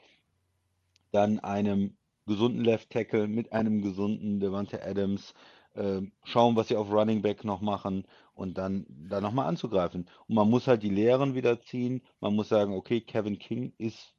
dann 1.12 1.38
einem 1.40 1.96
gesunden 2.26 2.64
Left 2.64 2.90
Tackle, 2.90 3.28
mit 3.28 3.52
einem 3.52 3.82
gesunden 3.82 4.40
Devante 4.40 4.84
Adams 4.84 5.34
äh, 5.74 6.02
schauen, 6.24 6.56
was 6.56 6.68
sie 6.68 6.76
auf 6.76 6.90
Running 6.90 7.22
Back 7.22 7.44
noch 7.44 7.60
machen 7.60 8.04
und 8.34 8.58
dann 8.58 8.86
da 8.88 9.20
nochmal 9.20 9.46
anzugreifen. 9.46 10.08
Und 10.26 10.34
man 10.34 10.50
muss 10.50 10.66
halt 10.66 10.82
die 10.82 10.90
Lehren 10.90 11.34
wieder 11.34 11.60
ziehen. 11.60 12.02
Man 12.20 12.34
muss 12.34 12.48
sagen, 12.48 12.74
okay, 12.74 13.00
Kevin 13.00 13.38
King 13.38 13.72
ist 13.78 14.15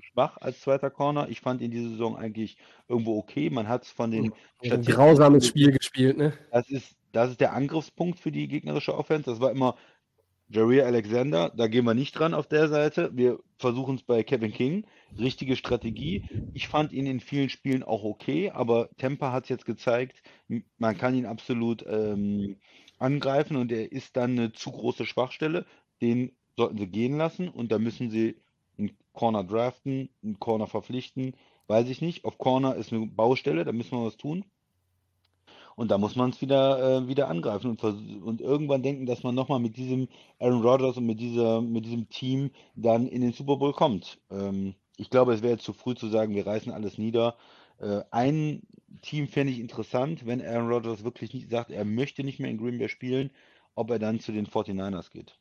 zu 0.00 0.06
schwach 0.12 0.36
als 0.38 0.60
zweiter 0.60 0.90
Corner. 0.90 1.28
Ich 1.28 1.40
fand 1.40 1.60
ihn 1.60 1.70
diese 1.70 1.90
Saison 1.90 2.16
eigentlich 2.16 2.56
irgendwo 2.88 3.18
okay. 3.18 3.50
Man 3.50 3.68
hat 3.68 3.84
es 3.84 3.90
von 3.90 4.10
den 4.10 4.32
Ein 4.62 4.82
grausames 4.82 5.46
Spiel 5.46 5.72
gespielt, 5.72 6.16
ne? 6.16 6.32
Das 6.50 6.68
ist, 6.70 6.96
das 7.12 7.30
ist 7.30 7.40
der 7.40 7.52
Angriffspunkt 7.52 8.18
für 8.20 8.32
die 8.32 8.48
gegnerische 8.48 8.96
Offense. 8.96 9.30
Das 9.30 9.40
war 9.40 9.50
immer 9.50 9.76
Jareer 10.50 10.86
Alexander, 10.86 11.52
da 11.54 11.66
gehen 11.66 11.84
wir 11.84 11.92
nicht 11.92 12.18
dran 12.18 12.32
auf 12.32 12.46
der 12.46 12.68
Seite. 12.68 13.10
Wir 13.14 13.38
versuchen 13.58 13.96
es 13.96 14.02
bei 14.02 14.22
Kevin 14.22 14.52
King. 14.52 14.86
Richtige 15.18 15.56
Strategie. 15.56 16.24
Ich 16.54 16.68
fand 16.68 16.92
ihn 16.92 17.06
in 17.06 17.20
vielen 17.20 17.50
Spielen 17.50 17.82
auch 17.82 18.02
okay, 18.02 18.50
aber 18.50 18.88
Temper 18.96 19.30
hat 19.32 19.44
es 19.44 19.50
jetzt 19.50 19.66
gezeigt, 19.66 20.22
man 20.78 20.96
kann 20.96 21.14
ihn 21.14 21.26
absolut 21.26 21.84
ähm, 21.86 22.56
angreifen 22.98 23.56
und 23.56 23.70
er 23.72 23.92
ist 23.92 24.16
dann 24.16 24.32
eine 24.32 24.52
zu 24.52 24.72
große 24.72 25.04
Schwachstelle. 25.04 25.66
Den 26.00 26.32
sollten 26.56 26.78
sie 26.78 26.86
gehen 26.86 27.18
lassen 27.18 27.48
und 27.48 27.70
da 27.70 27.78
müssen 27.78 28.10
sie 28.10 28.40
einen 28.78 28.96
Corner 29.12 29.44
draften, 29.44 30.08
einen 30.22 30.38
Corner 30.38 30.66
verpflichten. 30.66 31.34
Weiß 31.66 31.88
ich 31.88 32.00
nicht. 32.00 32.24
Auf 32.24 32.38
Corner 32.38 32.76
ist 32.76 32.92
eine 32.92 33.06
Baustelle, 33.06 33.64
da 33.64 33.72
müssen 33.72 33.98
wir 33.98 34.06
was 34.06 34.16
tun. 34.16 34.44
Und 35.76 35.92
da 35.92 35.98
muss 35.98 36.16
man 36.16 36.30
es 36.30 36.40
wieder, 36.40 37.02
äh, 37.02 37.08
wieder 37.08 37.28
angreifen 37.28 37.70
und, 37.70 37.84
und 37.84 38.40
irgendwann 38.40 38.82
denken, 38.82 39.06
dass 39.06 39.22
man 39.22 39.36
nochmal 39.36 39.60
mit 39.60 39.76
diesem 39.76 40.08
Aaron 40.40 40.62
Rodgers 40.62 40.96
und 40.96 41.06
mit, 41.06 41.20
dieser, 41.20 41.60
mit 41.60 41.84
diesem 41.84 42.08
Team 42.08 42.50
dann 42.74 43.06
in 43.06 43.20
den 43.20 43.32
Super 43.32 43.58
Bowl 43.58 43.72
kommt. 43.72 44.18
Ähm, 44.28 44.74
ich 44.96 45.08
glaube, 45.08 45.34
es 45.34 45.42
wäre 45.42 45.58
zu 45.58 45.72
früh 45.72 45.94
zu 45.94 46.08
sagen, 46.08 46.34
wir 46.34 46.44
reißen 46.44 46.72
alles 46.72 46.98
nieder. 46.98 47.36
Äh, 47.78 48.02
ein 48.10 48.62
Team 49.02 49.28
fände 49.28 49.52
ich 49.52 49.60
interessant, 49.60 50.26
wenn 50.26 50.44
Aaron 50.44 50.68
Rodgers 50.68 51.04
wirklich 51.04 51.32
nicht 51.32 51.48
sagt, 51.48 51.70
er 51.70 51.84
möchte 51.84 52.24
nicht 52.24 52.40
mehr 52.40 52.50
in 52.50 52.58
Green 52.58 52.78
Bay 52.78 52.88
spielen, 52.88 53.30
ob 53.76 53.90
er 53.92 54.00
dann 54.00 54.18
zu 54.18 54.32
den 54.32 54.48
49ers 54.48 55.12
geht. 55.12 55.37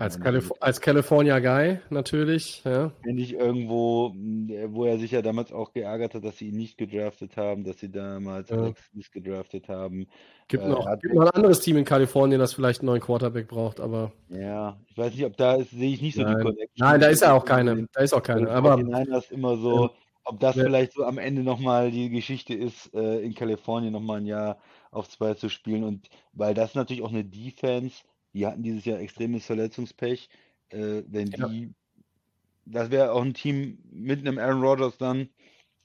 Als, 0.00 0.20
Calif 0.20 0.52
als 0.60 0.80
California 0.80 1.40
Guy 1.40 1.80
natürlich, 1.90 2.62
ja. 2.64 2.92
Wenn 3.02 3.18
ich 3.18 3.34
irgendwo, 3.34 4.14
wo 4.68 4.84
er 4.84 4.96
sich 4.96 5.10
ja 5.10 5.22
damals 5.22 5.50
auch 5.50 5.72
geärgert 5.72 6.14
hat, 6.14 6.22
dass 6.22 6.38
sie 6.38 6.50
ihn 6.50 6.56
nicht 6.56 6.78
gedraftet 6.78 7.36
haben, 7.36 7.64
dass 7.64 7.80
sie 7.80 7.90
damals 7.90 8.48
ja. 8.48 8.58
Alex 8.58 8.80
Smith 8.92 9.10
gedraftet 9.10 9.68
haben. 9.68 10.06
Gibt, 10.46 10.62
äh, 10.62 10.68
noch, 10.68 10.88
gibt 11.00 11.14
noch 11.14 11.22
ein 11.22 11.30
anderes 11.30 11.58
Team 11.58 11.78
in 11.78 11.84
Kalifornien, 11.84 12.38
das 12.38 12.54
vielleicht 12.54 12.80
einen 12.80 12.86
neuen 12.86 13.00
Quarterback 13.00 13.48
braucht, 13.48 13.80
aber. 13.80 14.12
Ja, 14.28 14.78
ich 14.86 14.96
weiß 14.96 15.12
nicht, 15.14 15.24
ob 15.24 15.36
da 15.36 15.56
ist, 15.56 15.70
sehe 15.70 15.92
ich 15.92 16.00
nicht 16.00 16.14
so 16.14 16.22
Nein. 16.22 16.36
die 16.36 16.42
Connection. 16.44 16.76
Nein, 16.76 17.00
da 17.00 17.08
ist 17.08 17.22
ja 17.22 17.32
auch 17.32 17.44
keine. 17.44 17.88
Da 17.92 18.00
ist 18.00 18.12
auch 18.12 18.22
keine. 18.22 18.48
Aber. 18.50 18.78
ist 19.18 19.32
immer 19.32 19.56
so, 19.56 19.90
ob 20.22 20.38
das 20.38 20.54
ja. 20.54 20.62
vielleicht 20.62 20.92
so 20.92 21.04
am 21.06 21.18
Ende 21.18 21.42
nochmal 21.42 21.90
die 21.90 22.08
Geschichte 22.08 22.54
ist, 22.54 22.94
äh, 22.94 23.18
in 23.20 23.34
Kalifornien 23.34 23.94
nochmal 23.94 24.18
ein 24.18 24.26
Jahr 24.26 24.58
auf 24.92 25.08
zwei 25.08 25.34
zu 25.34 25.48
spielen 25.48 25.82
und 25.82 26.08
weil 26.34 26.54
das 26.54 26.76
natürlich 26.76 27.02
auch 27.02 27.10
eine 27.10 27.24
Defense 27.24 28.04
die 28.38 28.46
hatten 28.46 28.62
dieses 28.62 28.84
Jahr 28.84 29.00
extremes 29.00 29.44
Verletzungspech. 29.44 30.28
Äh, 30.70 31.02
wenn 31.08 31.28
ja. 31.28 31.48
die, 31.48 31.74
das 32.64 32.90
wäre 32.90 33.12
auch 33.12 33.22
ein 33.22 33.34
Team 33.34 33.78
mit 33.90 34.20
einem 34.20 34.38
Aaron 34.38 34.62
Rodgers 34.62 34.96
dann, 34.96 35.28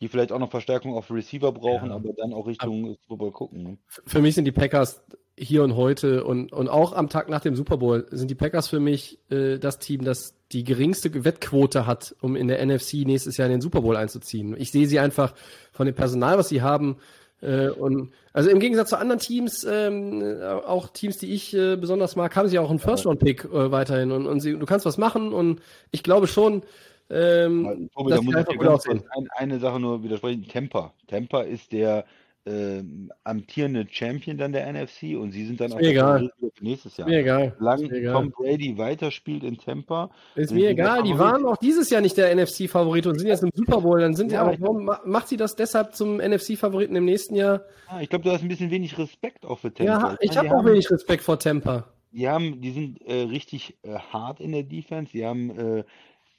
die 0.02 0.08
vielleicht 0.08 0.32
auch 0.32 0.40
noch 0.40 0.52
Verstärkung 0.52 0.94
auf 0.94 1.10
Receiver 1.10 1.52
brauchen, 1.52 1.90
ja. 1.90 1.96
aber 1.96 2.14
dann 2.14 2.34
auch 2.34 2.46
Richtung 2.46 2.96
Super 3.02 3.18
Bowl 3.18 3.32
gucken. 3.32 3.64
Ne? 3.64 3.78
Für 3.88 4.22
mich 4.22 4.36
sind 4.36 4.46
die 4.46 4.52
Packers 4.52 5.02
hier 5.36 5.64
und 5.64 5.76
heute 5.76 6.26
und, 6.26 6.54
und 6.54 6.68
auch 6.68 6.94
am 6.94 7.10
Tag 7.10 7.28
nach 7.28 7.42
dem 7.42 7.56
Super 7.56 7.78
Bowl 7.78 8.06
sind 8.12 8.30
die 8.30 8.36
Packers 8.36 8.68
für 8.68 8.80
mich 8.80 9.18
äh, 9.32 9.58
das 9.58 9.80
Team, 9.80 10.04
das 10.04 10.36
die 10.52 10.64
geringste 10.64 11.26
Wettquote 11.26 11.88
hat, 11.88 12.16
um 12.22 12.36
in 12.36 12.48
der 12.48 12.64
NFC 12.64 13.06
nächstes 13.06 13.38
Jahr 13.38 13.48
in 13.48 13.54
den 13.54 13.62
Super 13.62 13.82
Bowl 13.82 13.98
einzuziehen. 13.98 14.56
Ich 14.60 14.72
sehe 14.72 14.86
sie 14.86 15.00
einfach 15.00 15.34
von 15.72 15.88
dem 15.88 15.96
Personal, 15.96 16.38
was 16.38 16.50
sie 16.50 16.62
haben, 16.62 16.98
äh, 17.42 17.70
und 17.70 18.14
also 18.32 18.50
im 18.50 18.60
Gegensatz 18.60 18.90
zu 18.90 18.98
anderen 18.98 19.20
Teams, 19.20 19.66
ähm, 19.70 20.40
auch 20.66 20.90
Teams, 20.90 21.18
die 21.18 21.34
ich 21.34 21.54
äh, 21.54 21.76
besonders 21.76 22.16
mag, 22.16 22.36
haben 22.36 22.48
sie 22.48 22.60
auch 22.60 22.70
einen 22.70 22.80
First-Round-Pick 22.80 23.46
äh, 23.46 23.72
weiterhin 23.72 24.12
und, 24.12 24.26
und 24.28 24.40
sie, 24.40 24.58
du 24.58 24.66
kannst 24.66 24.86
was 24.86 24.98
machen 24.98 25.34
und 25.34 25.62
ich 25.92 26.04
glaube 26.04 26.28
schon, 26.28 26.64
ähm, 27.10 27.90
Tobi, 27.94 28.10
dass 28.10 28.20
da 28.20 28.26
muss 28.26 28.36
ich 28.36 28.92
dir 28.92 29.04
ein, 29.12 29.28
eine 29.36 29.60
Sache 29.60 29.80
nur 29.80 30.04
widersprechen. 30.04 30.48
Temper. 30.48 30.94
Temper 31.08 31.46
ist 31.46 31.72
der 31.72 32.06
äh, 32.46 32.84
amtierende 33.24 33.88
Champion 33.90 34.38
dann 34.38 34.52
der 34.52 34.72
NFC 34.72 35.18
und 35.18 35.32
sie 35.32 35.46
sind 35.46 35.62
dann 35.62 35.74
auch 35.74 35.80
egal. 35.80 36.30
nächstes 36.60 36.98
Jahr. 36.98 37.08
Mir 37.08 37.20
egal. 37.20 37.56
Solange 37.58 38.12
Tom 38.12 38.32
Brady 38.32 38.78
weiterspielt 38.78 39.44
in 39.44 39.58
Tampa. 39.58 40.12
Ist 40.36 40.52
mir 40.52 40.70
egal, 40.70 41.04
die 41.04 41.18
waren 41.18 41.46
auch 41.46 41.58
dieses 41.58 41.90
Jahr 41.90 42.02
nicht 42.02 42.18
der 42.18 42.36
NFC-Favorit 42.36 43.08
und 43.08 43.18
sind 43.18 43.28
jetzt 43.28 43.44
im 43.44 43.52
Super 43.54 43.82
Bowl. 43.82 44.02
Dann 44.02 44.16
sind 44.16 44.32
ja, 44.32 44.42
aber 44.42 44.60
warum 44.60 44.92
macht 45.06 45.28
sie 45.28 45.38
das 45.38 45.56
deshalb 45.56 45.96
zum 45.96 46.18
NFC-Favoriten 46.18 46.96
im 46.96 47.06
nächsten 47.06 47.36
Jahr? 47.36 47.62
Ah, 47.88 48.02
ich 48.02 48.10
glaube, 48.10 48.26
du 48.26 48.32
hast 48.32 48.42
ein 48.42 48.50
bisschen 48.50 48.72
wenig 48.72 48.98
Respekt 48.98 49.46
auch 49.46 49.60
für 49.60 49.74
Tampa. 49.74 50.10
Ja, 50.10 50.18
ich 50.20 50.38
habe 50.38 50.54
auch 50.54 50.66
wenig 50.66 50.90
Respekt 50.92 51.24
vor 51.24 51.40
Tampa. 51.40 51.88
Die 52.12 52.30
haben, 52.30 52.62
die 52.62 52.72
sind 52.72 53.02
äh, 53.08 53.22
richtig 53.24 53.78
äh, 53.84 53.96
hart 53.96 54.40
in 54.40 54.52
der 54.52 54.64
Defense. 54.64 55.12
Die 55.14 55.26
haben 55.26 55.50
äh, 55.58 55.84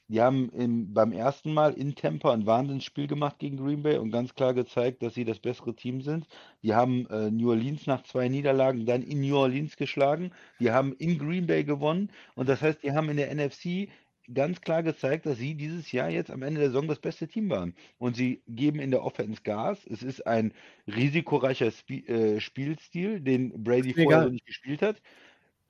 die 0.08 0.20
haben 0.20 0.50
im, 0.50 0.92
beim 0.92 1.12
ersten 1.12 1.54
Mal 1.54 1.72
in 1.74 1.94
Tampa 1.94 2.32
ein 2.32 2.46
Wahnsinnsspiel 2.46 3.06
gemacht 3.06 3.38
gegen 3.38 3.56
Green 3.56 3.82
Bay 3.82 3.96
und 3.96 4.10
ganz 4.10 4.34
klar 4.34 4.52
gezeigt, 4.52 5.02
dass 5.02 5.14
sie 5.14 5.24
das 5.24 5.38
bessere 5.38 5.74
Team 5.74 6.02
sind. 6.02 6.26
Die 6.62 6.74
haben 6.74 7.06
äh, 7.08 7.30
New 7.30 7.50
Orleans 7.50 7.86
nach 7.86 8.02
zwei 8.02 8.28
Niederlagen 8.28 8.84
dann 8.84 9.02
in 9.02 9.20
New 9.20 9.36
Orleans 9.36 9.76
geschlagen. 9.76 10.32
Die 10.60 10.70
haben 10.70 10.92
in 10.94 11.18
Green 11.18 11.46
Bay 11.46 11.64
gewonnen. 11.64 12.10
Und 12.34 12.48
das 12.48 12.60
heißt, 12.60 12.82
die 12.82 12.92
haben 12.92 13.08
in 13.08 13.16
der 13.16 13.34
NFC 13.34 13.88
ganz 14.32 14.60
klar 14.60 14.82
gezeigt, 14.82 15.26
dass 15.26 15.38
sie 15.38 15.54
dieses 15.54 15.90
Jahr 15.92 16.10
jetzt 16.10 16.30
am 16.30 16.42
Ende 16.42 16.60
der 16.60 16.70
Saison 16.70 16.88
das 16.88 16.98
beste 16.98 17.26
Team 17.26 17.48
waren. 17.50 17.74
Und 17.98 18.16
sie 18.16 18.42
geben 18.46 18.80
in 18.80 18.90
der 18.90 19.04
Offense 19.04 19.42
Gas. 19.42 19.86
Es 19.86 20.02
ist 20.02 20.26
ein 20.26 20.52
risikoreicher 20.86 21.66
Sp 21.72 22.04
äh, 22.08 22.40
Spielstil, 22.40 23.20
den 23.20 23.64
Brady 23.64 23.94
vorher 23.94 24.24
so 24.24 24.28
nicht 24.28 24.46
gespielt 24.46 24.82
hat. 24.82 25.00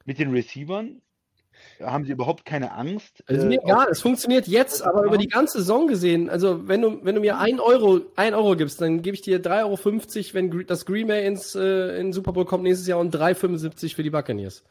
Mit 0.05 0.18
den 0.18 0.32
Receivern 0.32 1.01
haben 1.81 2.05
sie 2.05 2.13
überhaupt 2.13 2.45
keine 2.45 2.73
Angst. 2.73 3.23
Also 3.27 3.47
mir 3.47 3.61
äh, 3.61 3.65
egal, 3.65 3.89
es 3.91 4.01
funktioniert 4.01 4.47
jetzt, 4.47 4.83
aber 4.83 5.05
über 5.05 5.19
die 5.19 5.29
ganze 5.29 5.59
Saison 5.59 5.87
gesehen, 5.87 6.31
also 6.31 6.69
wenn 6.69 6.83
du, 6.83 7.05
wenn 7.05 7.15
du 7.15 7.21
mir 7.21 7.39
ein 7.39 7.61
Euro, 7.61 8.01
ein 8.17 8.35
Euro 8.35 8.57
gibst, 8.57 8.81
dann 8.81 9.03
gebe 9.03 9.15
ich 9.15 9.23
dir 9.23 9.43
3,50 9.43 9.55
Euro, 9.63 10.35
wenn 10.35 10.67
das 10.67 10.87
Green 10.87 11.09
Bay 11.09 11.27
ins 11.27 11.55
äh, 11.55 11.99
in 11.99 12.13
Super 12.13 12.33
Bowl 12.33 12.45
kommt 12.45 12.65
nächstes 12.65 12.87
Jahr 12.87 12.99
und 12.99 13.15
3,75 13.15 13.95
für 13.95 14.03
die 14.03 14.11
Buccaneers. 14.11 14.63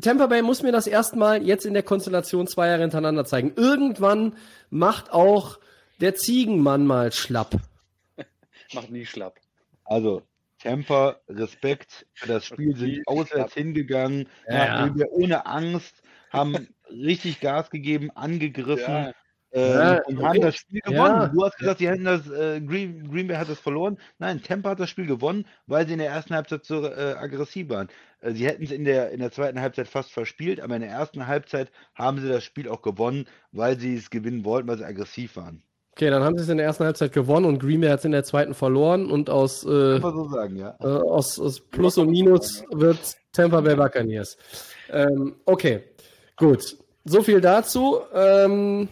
Tampa 0.00 0.26
Bay 0.26 0.42
muss 0.42 0.62
mir 0.62 0.72
das 0.72 0.86
erstmal 0.86 1.42
jetzt 1.42 1.64
in 1.64 1.74
der 1.74 1.82
Konstellation 1.82 2.46
zwei 2.46 2.68
Jahre 2.68 2.82
hintereinander 2.82 3.24
zeigen. 3.24 3.52
Irgendwann 3.56 4.36
macht 4.70 5.12
auch 5.12 5.58
der 6.00 6.14
Ziegenmann 6.14 6.86
mal 6.86 7.12
schlapp. 7.12 7.56
Macht 8.74 8.90
nie 8.90 9.06
schlapp. 9.06 9.38
Also, 9.84 10.22
Tampa, 10.64 11.20
Respekt 11.28 12.06
für 12.14 12.26
das 12.28 12.46
Spiel, 12.46 12.76
sind 12.76 13.02
auswärts 13.06 13.54
hingegangen, 13.54 14.28
Ja, 14.48 14.54
nach 14.54 14.66
ja. 14.66 14.86
Green 14.86 14.94
Bay 14.96 15.06
ohne 15.10 15.46
Angst, 15.46 16.02
haben 16.30 16.74
richtig 16.90 17.40
Gas 17.40 17.70
gegeben, 17.70 18.10
angegriffen 18.12 19.08
Ja. 19.08 19.12
äh, 19.52 19.60
Ja, 19.60 19.98
und 20.06 20.18
okay. 20.18 20.26
haben 20.26 20.40
das 20.40 20.56
Spiel 20.56 20.80
gewonnen. 20.80 21.20
Ja. 21.20 21.28
Du 21.28 21.44
hast 21.44 21.58
gesagt, 21.58 21.80
die 21.80 21.88
hätten 21.88 22.04
das, 22.04 22.28
äh, 22.30 22.60
Green, 22.62 23.10
Green 23.10 23.28
Bay 23.28 23.36
hat 23.36 23.48
das 23.50 23.60
verloren. 23.60 23.98
Nein, 24.18 24.42
Tampa 24.42 24.70
hat 24.70 24.80
das 24.80 24.90
Spiel 24.90 25.06
gewonnen, 25.06 25.46
weil 25.66 25.86
sie 25.86 25.92
in 25.94 25.98
der 26.00 26.10
ersten 26.10 26.34
Halbzeit 26.34 26.64
so 26.64 26.84
äh, 26.86 27.14
aggressiv 27.18 27.68
waren. 27.68 27.88
Äh, 28.20 28.32
sie 28.32 28.46
hätten 28.46 28.64
es 28.64 28.70
in 28.72 28.84
der, 28.84 29.10
in 29.12 29.20
der 29.20 29.30
zweiten 29.32 29.60
Halbzeit 29.60 29.88
fast 29.88 30.12
verspielt, 30.12 30.60
aber 30.60 30.76
in 30.76 30.82
der 30.82 30.90
ersten 30.90 31.26
Halbzeit 31.26 31.70
haben 31.94 32.20
sie 32.20 32.28
das 32.28 32.44
Spiel 32.44 32.68
auch 32.68 32.82
gewonnen, 32.82 33.26
weil 33.52 33.78
sie 33.78 33.96
es 33.96 34.10
gewinnen 34.10 34.44
wollten, 34.44 34.68
weil 34.68 34.78
sie 34.78 34.84
aggressiv 34.86 35.36
waren. 35.36 35.62
Okay, 35.96 36.10
dann 36.10 36.24
haben 36.24 36.36
sie 36.36 36.42
es 36.42 36.48
in 36.48 36.56
der 36.56 36.66
ersten 36.66 36.84
Halbzeit 36.84 37.12
gewonnen 37.12 37.46
und 37.46 37.60
Green 37.60 37.80
Bay 37.80 37.88
hat 37.88 38.00
es 38.00 38.04
in 38.04 38.10
der 38.10 38.24
zweiten 38.24 38.52
verloren 38.54 39.08
und 39.12 39.30
aus 39.30 39.62
äh, 39.64 40.00
so 40.00 40.28
sagen, 40.28 40.56
ja. 40.56 40.76
Äh, 40.80 40.86
aus, 40.86 41.38
aus 41.38 41.60
Plus 41.60 41.96
und 41.98 42.10
Minus 42.10 42.64
wird 42.72 42.98
Tampa 43.32 43.60
Bay 43.60 43.76
Buccaneers. 43.76 44.36
Ähm, 44.90 45.36
okay, 45.44 45.84
gut. 46.36 46.76
So 47.04 47.22
viel 47.22 47.40
dazu. 47.40 48.00
Ähm, 48.12 48.88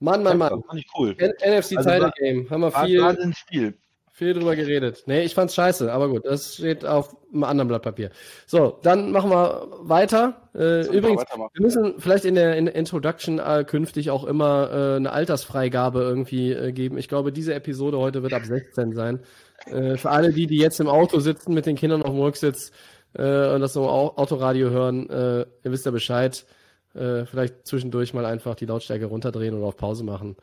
Mann, 0.00 0.22
Mann, 0.22 0.36
Mann. 0.36 0.62
Fand 0.66 0.78
ich 0.80 0.86
cool. 0.98 1.14
N 1.18 1.30
NFC 1.40 1.78
Also 1.78 1.88
Title 1.88 2.02
war- 2.02 2.12
Game. 2.18 2.50
Haben 2.50 2.60
wir 2.60 2.74
War 2.74 2.84
viel, 2.84 2.98
gerade 2.98 3.22
ins 3.22 3.38
Spiel. 3.38 3.74
Viel 4.16 4.32
drüber 4.32 4.54
geredet. 4.54 5.02
Nee, 5.06 5.22
ich 5.24 5.34
fand's 5.34 5.56
scheiße, 5.56 5.92
aber 5.92 6.08
gut, 6.08 6.24
das 6.24 6.54
steht 6.54 6.86
auf 6.86 7.16
einem 7.32 7.42
anderen 7.42 7.66
Blatt 7.66 7.82
Papier. 7.82 8.10
So, 8.46 8.78
dann 8.84 9.10
machen 9.10 9.28
wir 9.28 9.66
weiter. 9.80 10.48
Äh, 10.54 10.86
übrigens, 10.86 11.24
wir 11.34 11.48
müssen 11.60 11.94
vielleicht 11.98 12.24
in 12.24 12.36
der, 12.36 12.56
in 12.56 12.68
Introduction 12.68 13.40
äh, 13.40 13.64
künftig 13.66 14.12
auch 14.12 14.22
immer 14.22 14.70
äh, 14.70 14.96
eine 14.98 15.10
Altersfreigabe 15.10 16.00
irgendwie 16.02 16.52
äh, 16.52 16.70
geben. 16.70 16.96
Ich 16.96 17.08
glaube, 17.08 17.32
diese 17.32 17.54
Episode 17.54 17.98
heute 17.98 18.22
wird 18.22 18.32
ab 18.34 18.44
16 18.44 18.92
sein. 18.94 19.18
Äh, 19.66 19.96
für 19.96 20.10
alle 20.10 20.32
die, 20.32 20.46
die 20.46 20.58
jetzt 20.58 20.78
im 20.78 20.86
Auto 20.86 21.18
sitzen 21.18 21.52
mit 21.52 21.66
den 21.66 21.74
Kindern 21.74 22.02
auf 22.04 22.10
dem 22.10 22.20
Rücksitz 22.20 22.70
äh, 23.14 23.52
und 23.52 23.62
das 23.62 23.72
so 23.72 23.88
Au- 23.88 24.14
Autoradio 24.16 24.70
hören, 24.70 25.08
ihr 25.10 25.46
wisst 25.72 25.86
ja 25.86 25.90
Bescheid. 25.90 26.46
Vielleicht 26.92 27.66
zwischendurch 27.66 28.14
mal 28.14 28.24
einfach 28.24 28.54
die 28.54 28.66
Lautstärke 28.66 29.06
runterdrehen 29.06 29.56
oder 29.56 29.66
auf 29.66 29.76
Pause 29.76 30.04
machen. 30.04 30.36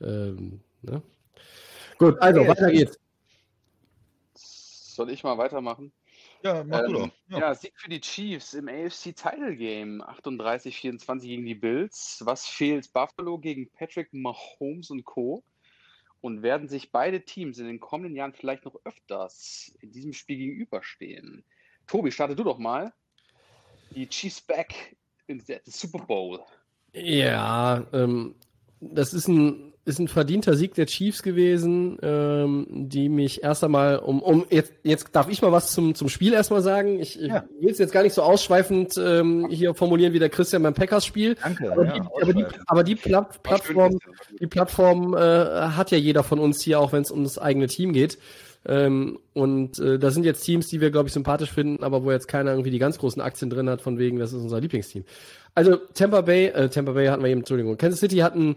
Ähm, 0.00 0.60
ne? 0.82 1.02
Gut, 1.98 2.22
also 2.22 2.46
weiter 2.46 2.70
geht's. 2.70 2.96
Soll 4.96 5.10
ich 5.10 5.22
mal 5.22 5.36
weitermachen? 5.36 5.92
Ja, 6.42 6.64
mach 6.64 6.86
du 6.86 6.92
doch. 6.94 7.04
Ähm, 7.04 7.12
Ja. 7.28 7.38
ja. 7.38 7.54
Sieg 7.54 7.74
für 7.76 7.90
die 7.90 8.00
Chiefs 8.00 8.54
im 8.54 8.66
AFC 8.66 9.14
Title 9.14 9.54
Game. 9.54 10.02
38-24 10.02 11.20
gegen 11.20 11.44
die 11.44 11.54
Bills. 11.54 12.22
Was 12.24 12.46
fehlt 12.46 12.90
Buffalo 12.94 13.36
gegen 13.36 13.68
Patrick 13.68 14.14
Mahomes 14.14 14.90
und 14.90 15.04
Co.? 15.04 15.44
Und 16.22 16.42
werden 16.42 16.66
sich 16.66 16.92
beide 16.92 17.20
Teams 17.20 17.58
in 17.58 17.66
den 17.66 17.78
kommenden 17.78 18.16
Jahren 18.16 18.32
vielleicht 18.32 18.64
noch 18.64 18.74
öfters 18.84 19.76
in 19.82 19.92
diesem 19.92 20.14
Spiel 20.14 20.38
gegenüberstehen? 20.38 21.44
Tobi, 21.86 22.10
starte 22.10 22.34
du 22.34 22.42
doch 22.42 22.58
mal. 22.58 22.94
Die 23.90 24.08
Chiefs 24.08 24.40
back 24.40 24.96
in 25.26 25.40
the 25.40 25.58
Super 25.66 25.98
Bowl. 26.06 26.40
Ja, 26.94 27.86
ähm, 27.92 28.34
das 28.80 29.12
ist 29.12 29.28
ein, 29.28 29.74
ist 29.86 30.00
ein 30.00 30.08
verdienter 30.08 30.54
Sieg 30.56 30.74
der 30.74 30.86
Chiefs 30.86 31.22
gewesen, 31.22 31.96
ähm, 32.02 32.66
die 32.68 33.08
mich 33.08 33.42
erst 33.44 33.62
einmal 33.64 33.98
um, 34.00 34.20
um 34.20 34.44
jetzt, 34.50 34.72
jetzt 34.82 35.08
darf 35.12 35.28
ich 35.30 35.40
mal 35.42 35.52
was 35.52 35.72
zum, 35.72 35.94
zum 35.94 36.08
Spiel 36.08 36.32
erstmal 36.32 36.60
sagen. 36.60 36.98
Ich, 37.00 37.20
ich 37.20 37.28
Ja. 37.28 37.44
will 37.60 37.70
es 37.70 37.78
jetzt 37.78 37.92
gar 37.92 38.02
nicht 38.02 38.12
so 38.12 38.22
ausschweifend 38.22 38.94
ähm, 38.98 39.46
hier 39.48 39.74
formulieren 39.74 40.12
wie 40.12 40.18
der 40.18 40.28
Christian 40.28 40.62
beim 40.64 40.74
Packers-Spiel. 40.74 41.36
Danke. 41.40 41.70
Aber, 41.70 41.84
ja, 41.86 41.92
die, 41.94 42.00
aber 42.20 42.32
die, 42.34 42.44
aber 42.66 42.84
die 42.84 42.94
Pla 42.96 43.22
Plattform, 43.22 43.98
die 44.40 44.46
Plattform 44.48 45.14
äh, 45.14 45.18
hat 45.18 45.92
ja 45.92 45.98
jeder 45.98 46.24
von 46.24 46.40
uns 46.40 46.60
hier, 46.62 46.80
auch 46.80 46.92
wenn 46.92 47.02
es 47.02 47.12
um 47.12 47.22
das 47.22 47.38
eigene 47.38 47.68
Team 47.68 47.92
geht. 47.92 48.18
Ähm, 48.68 49.20
und 49.32 49.78
äh, 49.78 50.00
da 50.00 50.10
sind 50.10 50.24
jetzt 50.24 50.42
Teams, 50.42 50.66
die 50.66 50.80
wir, 50.80 50.90
glaube 50.90 51.06
ich, 51.06 51.12
sympathisch 51.12 51.52
finden, 51.52 51.84
aber 51.84 52.02
wo 52.02 52.10
jetzt 52.10 52.26
keiner 52.26 52.50
irgendwie 52.50 52.70
die 52.72 52.80
ganz 52.80 52.98
großen 52.98 53.22
Aktien 53.22 53.48
drin 53.50 53.70
hat, 53.70 53.80
von 53.80 53.96
wegen, 53.98 54.18
das 54.18 54.32
ist 54.32 54.42
unser 54.42 54.60
Lieblingsteam. 54.60 55.04
Also 55.54 55.76
Tampa 55.94 56.22
Bay, 56.22 56.46
äh, 56.46 56.68
Tampa 56.68 56.90
Bay 56.90 57.06
hatten 57.06 57.22
wir 57.22 57.30
eben, 57.30 57.42
Entschuldigung, 57.42 57.78
Kansas 57.78 58.00
City 58.00 58.16
hatten 58.16 58.56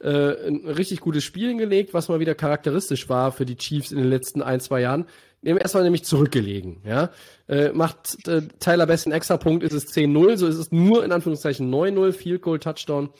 äh, 0.00 0.48
ein 0.48 0.66
richtig 0.66 1.00
gutes 1.00 1.24
Spiel 1.24 1.48
hingelegt, 1.48 1.94
was 1.94 2.08
mal 2.08 2.20
wieder 2.20 2.34
charakteristisch 2.34 3.08
war 3.08 3.32
für 3.32 3.44
die 3.44 3.56
Chiefs 3.56 3.92
in 3.92 3.98
den 3.98 4.08
letzten 4.08 4.42
ein, 4.42 4.60
zwei 4.60 4.80
Jahren. 4.80 5.06
Die 5.42 5.50
haben 5.50 5.58
erstmal 5.58 5.84
nämlich 5.84 6.04
zurückgelegen, 6.04 6.82
ja. 6.84 7.10
Äh, 7.48 7.70
macht 7.72 8.26
äh, 8.26 8.42
Tyler 8.58 8.86
Best 8.86 9.06
einen 9.06 9.14
Extrapunkt, 9.14 9.62
ist 9.62 9.72
es 9.72 9.94
10-0, 9.94 10.36
so 10.36 10.46
ist 10.46 10.56
es 10.56 10.72
nur 10.72 11.04
in 11.04 11.12
Anführungszeichen 11.12 11.72
9-0, 11.72 12.12
Field 12.12 12.42
Goal, 12.42 12.58
Touchdown. 12.58 13.10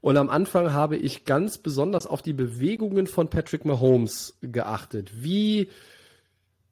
Und 0.00 0.16
am 0.16 0.30
Anfang 0.30 0.72
habe 0.72 0.96
ich 0.96 1.24
ganz 1.24 1.58
besonders 1.58 2.06
auf 2.06 2.22
die 2.22 2.32
Bewegungen 2.32 3.06
von 3.06 3.28
Patrick 3.28 3.64
Mahomes 3.64 4.38
geachtet. 4.40 5.10
Wie 5.22 5.68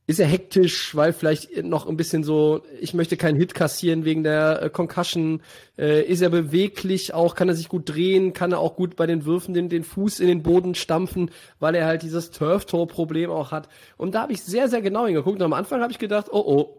ist 0.07 0.21
er 0.21 0.27
hektisch, 0.27 0.95
weil 0.95 1.15
vielleicht 1.15 1.65
noch 1.65 1.87
ein 1.87 1.97
bisschen 1.97 2.25
so, 2.25 2.63
ich 2.79 2.93
möchte 2.93 3.17
keinen 3.17 3.37
Hit 3.37 3.55
kassieren 3.55 4.05
wegen 4.05 4.23
der 4.23 4.63
äh, 4.63 4.71
Concussion. 4.71 5.41
Äh, 5.79 6.03
ist 6.03 6.21
er 6.21 6.29
beweglich 6.29 7.15
auch, 7.15 7.35
kann 7.35 7.49
er 7.49 7.55
sich 7.55 7.69
gut 7.69 7.89
drehen, 7.89 8.35
kann 8.35 8.53
er 8.53 8.59
auch 8.59 8.77
gut 8.77 8.97
bei 8.97 9.07
den 9.07 9.25
Würfen 9.25 9.55
den, 9.55 9.71
den 9.71 9.83
Fuß 9.83 10.21
in 10.21 10.29
den 10.29 10.43
Boden 10.43 10.75
stampfen, 10.75 11.31
weil 11.59 11.75
er 11.75 11.87
halt 11.87 12.03
dieses 12.03 12.31
Turf-Toe-Problem 12.31 13.31
auch 13.31 13.51
hat. 13.51 13.69
Und 13.97 14.15
da 14.15 14.23
habe 14.23 14.35
ich 14.35 14.43
sehr, 14.43 14.69
sehr 14.69 14.83
genau 14.83 15.07
hingeguckt. 15.07 15.37
Und 15.37 15.45
am 15.45 15.55
Anfang 15.55 15.81
habe 15.81 15.93
ich 15.93 15.99
gedacht, 15.99 16.27
oh 16.31 16.45
oh, 16.47 16.79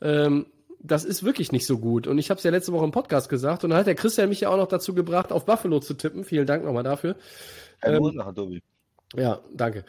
ähm, 0.00 0.46
das 0.80 1.04
ist 1.04 1.22
wirklich 1.22 1.52
nicht 1.52 1.66
so 1.66 1.78
gut. 1.78 2.06
Und 2.06 2.18
ich 2.18 2.30
habe 2.30 2.38
es 2.38 2.44
ja 2.44 2.50
letzte 2.50 2.72
Woche 2.72 2.84
im 2.84 2.92
Podcast 2.92 3.28
gesagt. 3.28 3.64
Und 3.64 3.70
dann 3.70 3.78
hat 3.78 3.86
der 3.86 3.94
Christian 3.94 4.30
mich 4.30 4.40
ja 4.40 4.48
auch 4.48 4.56
noch 4.56 4.68
dazu 4.68 4.94
gebracht, 4.94 5.32
auf 5.32 5.44
Buffalo 5.44 5.80
zu 5.80 5.94
tippen. 5.94 6.24
Vielen 6.24 6.46
Dank 6.46 6.64
nochmal 6.64 6.82
dafür. 6.82 7.16
Ähm. 7.82 8.73
Ja, 9.16 9.40
danke. 9.52 9.84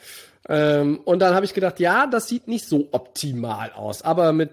Ähm, 0.48 1.00
und 1.06 1.20
dann 1.20 1.34
habe 1.34 1.46
ich 1.46 1.54
gedacht, 1.54 1.80
ja, 1.80 2.08
das 2.08 2.28
sieht 2.28 2.48
nicht 2.48 2.68
so 2.68 2.88
optimal 2.92 3.72
aus. 3.72 4.02
Aber 4.02 4.32
mit 4.34 4.52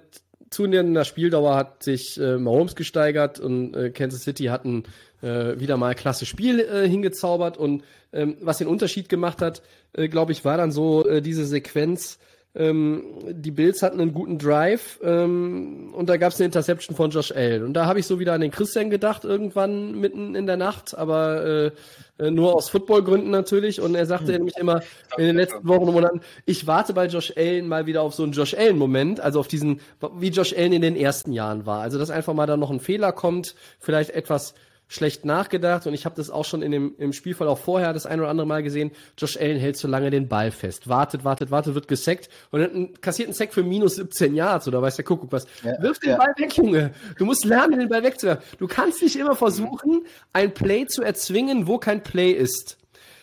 zunehmender 0.50 1.04
Spieldauer 1.04 1.56
hat 1.56 1.82
sich 1.82 2.18
äh, 2.20 2.38
Mahomes 2.38 2.76
gesteigert 2.76 3.40
und 3.40 3.74
äh, 3.74 3.90
Kansas 3.90 4.22
City 4.22 4.44
hatten 4.44 4.84
äh, 5.22 5.58
wieder 5.58 5.76
mal 5.76 5.94
klasse 5.94 6.26
Spiel 6.26 6.60
äh, 6.60 6.88
hingezaubert. 6.88 7.56
Und 7.56 7.84
ähm, 8.12 8.36
was 8.40 8.58
den 8.58 8.68
Unterschied 8.68 9.08
gemacht 9.08 9.42
hat, 9.42 9.62
äh, 9.92 10.08
glaube 10.08 10.32
ich, 10.32 10.44
war 10.44 10.56
dann 10.56 10.72
so 10.72 11.06
äh, 11.06 11.22
diese 11.22 11.46
Sequenz. 11.46 12.18
Ähm, 12.54 13.04
die 13.30 13.50
Bills 13.50 13.82
hatten 13.82 13.98
einen 13.98 14.12
guten 14.12 14.38
Drive 14.38 15.00
ähm, 15.02 15.94
und 15.94 16.10
da 16.10 16.18
gab 16.18 16.32
es 16.32 16.38
eine 16.38 16.46
Interception 16.46 16.94
von 16.94 17.10
Josh 17.10 17.32
Allen. 17.32 17.64
Und 17.64 17.72
da 17.72 17.86
habe 17.86 17.98
ich 17.98 18.06
so 18.06 18.18
wieder 18.18 18.34
an 18.34 18.42
den 18.42 18.50
Christian 18.50 18.90
gedacht, 18.90 19.24
irgendwann 19.24 19.98
mitten 19.98 20.34
in 20.34 20.46
der 20.46 20.58
Nacht, 20.58 20.96
aber 20.96 21.44
äh, 21.44 21.70
äh, 22.18 22.30
nur 22.30 22.54
aus 22.54 22.68
Footballgründen 22.68 23.30
natürlich. 23.30 23.80
Und 23.80 23.94
er 23.94 24.04
sagte 24.04 24.32
nämlich 24.32 24.56
immer 24.58 24.82
in 25.16 25.24
den 25.24 25.36
letzten 25.36 25.66
Wochen 25.66 25.88
und 25.88 25.94
Monaten, 25.94 26.20
ich 26.44 26.66
warte 26.66 26.92
bei 26.92 27.06
Josh 27.06 27.32
Allen 27.36 27.68
mal 27.68 27.86
wieder 27.86 28.02
auf 28.02 28.14
so 28.14 28.22
einen 28.22 28.32
Josh 28.32 28.52
Allen-Moment, 28.52 29.18
also 29.20 29.40
auf 29.40 29.48
diesen, 29.48 29.80
wie 30.18 30.28
Josh 30.28 30.52
Allen 30.52 30.74
in 30.74 30.82
den 30.82 30.96
ersten 30.96 31.32
Jahren 31.32 31.64
war. 31.64 31.80
Also 31.80 31.98
dass 31.98 32.10
einfach 32.10 32.34
mal 32.34 32.46
da 32.46 32.58
noch 32.58 32.70
ein 32.70 32.80
Fehler 32.80 33.12
kommt, 33.12 33.54
vielleicht 33.80 34.10
etwas 34.10 34.52
schlecht 34.92 35.24
nachgedacht 35.24 35.86
und 35.86 35.94
ich 35.94 36.04
habe 36.04 36.14
das 36.14 36.28
auch 36.28 36.44
schon 36.44 36.60
in 36.60 36.70
dem 36.70 36.94
im 36.98 37.12
Spielfall 37.12 37.48
auch 37.48 37.58
vorher 37.58 37.92
das 37.92 38.04
ein 38.04 38.20
oder 38.20 38.28
andere 38.28 38.46
Mal 38.46 38.62
gesehen. 38.62 38.90
Josh 39.16 39.38
Allen 39.38 39.58
hält 39.58 39.76
zu 39.76 39.88
lange 39.88 40.10
den 40.10 40.28
Ball 40.28 40.50
fest, 40.50 40.88
wartet, 40.88 41.24
wartet, 41.24 41.50
wartet, 41.50 41.74
wird 41.74 41.88
gesackt 41.88 42.28
und 42.50 42.60
dann 42.60 43.00
kassiert 43.00 43.28
einen 43.28 43.34
Sack 43.34 43.54
für 43.54 43.62
minus 43.62 43.96
17 43.96 44.34
Yards 44.34 44.68
oder 44.68 44.82
weiß 44.82 44.96
der 44.96 45.04
Kuckuck 45.04 45.32
was. 45.32 45.46
Ja, 45.64 45.80
Wirf 45.82 45.98
den 45.98 46.10
ja. 46.10 46.16
Ball 46.16 46.34
weg, 46.36 46.56
Junge. 46.56 46.92
Du 47.16 47.24
musst 47.24 47.44
lernen, 47.44 47.78
den 47.78 47.88
Ball 47.88 48.02
wegzuwerfen. 48.02 48.44
Du 48.58 48.66
kannst 48.66 49.02
nicht 49.02 49.16
immer 49.16 49.34
versuchen, 49.34 50.04
ein 50.32 50.52
Play 50.52 50.86
zu 50.86 51.02
erzwingen, 51.02 51.66
wo 51.66 51.78
kein 51.78 52.02
Play 52.02 52.32
ist. 52.32 52.76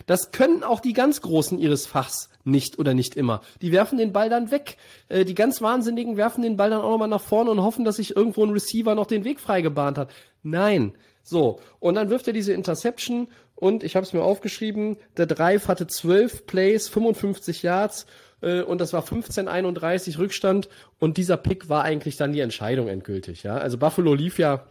Das 0.08 0.32
können 0.32 0.64
auch 0.64 0.80
die 0.80 0.94
ganz 0.94 1.22
Großen 1.22 1.60
ihres 1.60 1.86
Fachs 1.86 2.30
nicht 2.44 2.80
oder 2.80 2.96
nicht 2.96 3.16
immer. 3.16 3.42
Die 3.62 3.72
werfen 3.72 4.00
den 4.00 4.12
Ball 4.12 4.28
dann 4.28 4.50
weg. 4.50 4.78
Äh, 5.08 5.24
die 5.24 5.36
ganz 5.36 5.62
Wahnsinnigen 5.62 6.18
werfen 6.18 6.42
den 6.42 6.58
Ball 6.58 6.72
dann 6.72 6.82
auch 6.82 6.90
nochmal 6.90 7.08
nach 7.08 7.22
vorne 7.22 7.52
und 7.52 7.62
hoffen, 7.62 7.86
dass 7.86 7.98
sich 7.98 8.16
irgendwo 8.16 8.44
ein 8.44 8.50
Receiver 8.50 8.96
noch 8.96 9.06
den 9.06 9.24
Weg 9.24 9.40
frei 9.40 9.62
gebahnt 9.62 10.00
hat. 10.00 10.12
Nein. 10.42 10.94
So, 11.24 11.60
und 11.80 11.96
dann 11.96 12.10
wirft 12.10 12.28
er 12.28 12.34
diese 12.34 12.54
Interception 12.54 13.28
und 13.56 13.84
ich 13.84 13.96
habe 13.96 14.06
es 14.06 14.14
mir 14.14 14.24
aufgeschrieben, 14.24 14.98
der 15.18 15.26
Drive 15.26 15.68
hatte 15.68 15.86
12 15.86 16.46
Plays, 16.46 16.88
55 16.88 17.62
Yards 17.62 18.06
äh, 18.42 18.62
und 18.62 18.80
das 18.82 18.94
war 18.94 19.04
15-31 19.04 20.18
Rückstand 20.18 20.70
und 20.98 21.18
dieser 21.18 21.38
Pick 21.38 21.70
war 21.70 21.84
eigentlich 21.84 22.18
dann 22.18 22.32
die 22.32 22.40
Entscheidung 22.40 22.88
endgültig. 22.88 23.44
Ja? 23.44 23.58
Also 23.58 23.78
Buffalo 23.78 24.14
lief 24.14 24.40
ja, 24.40 24.66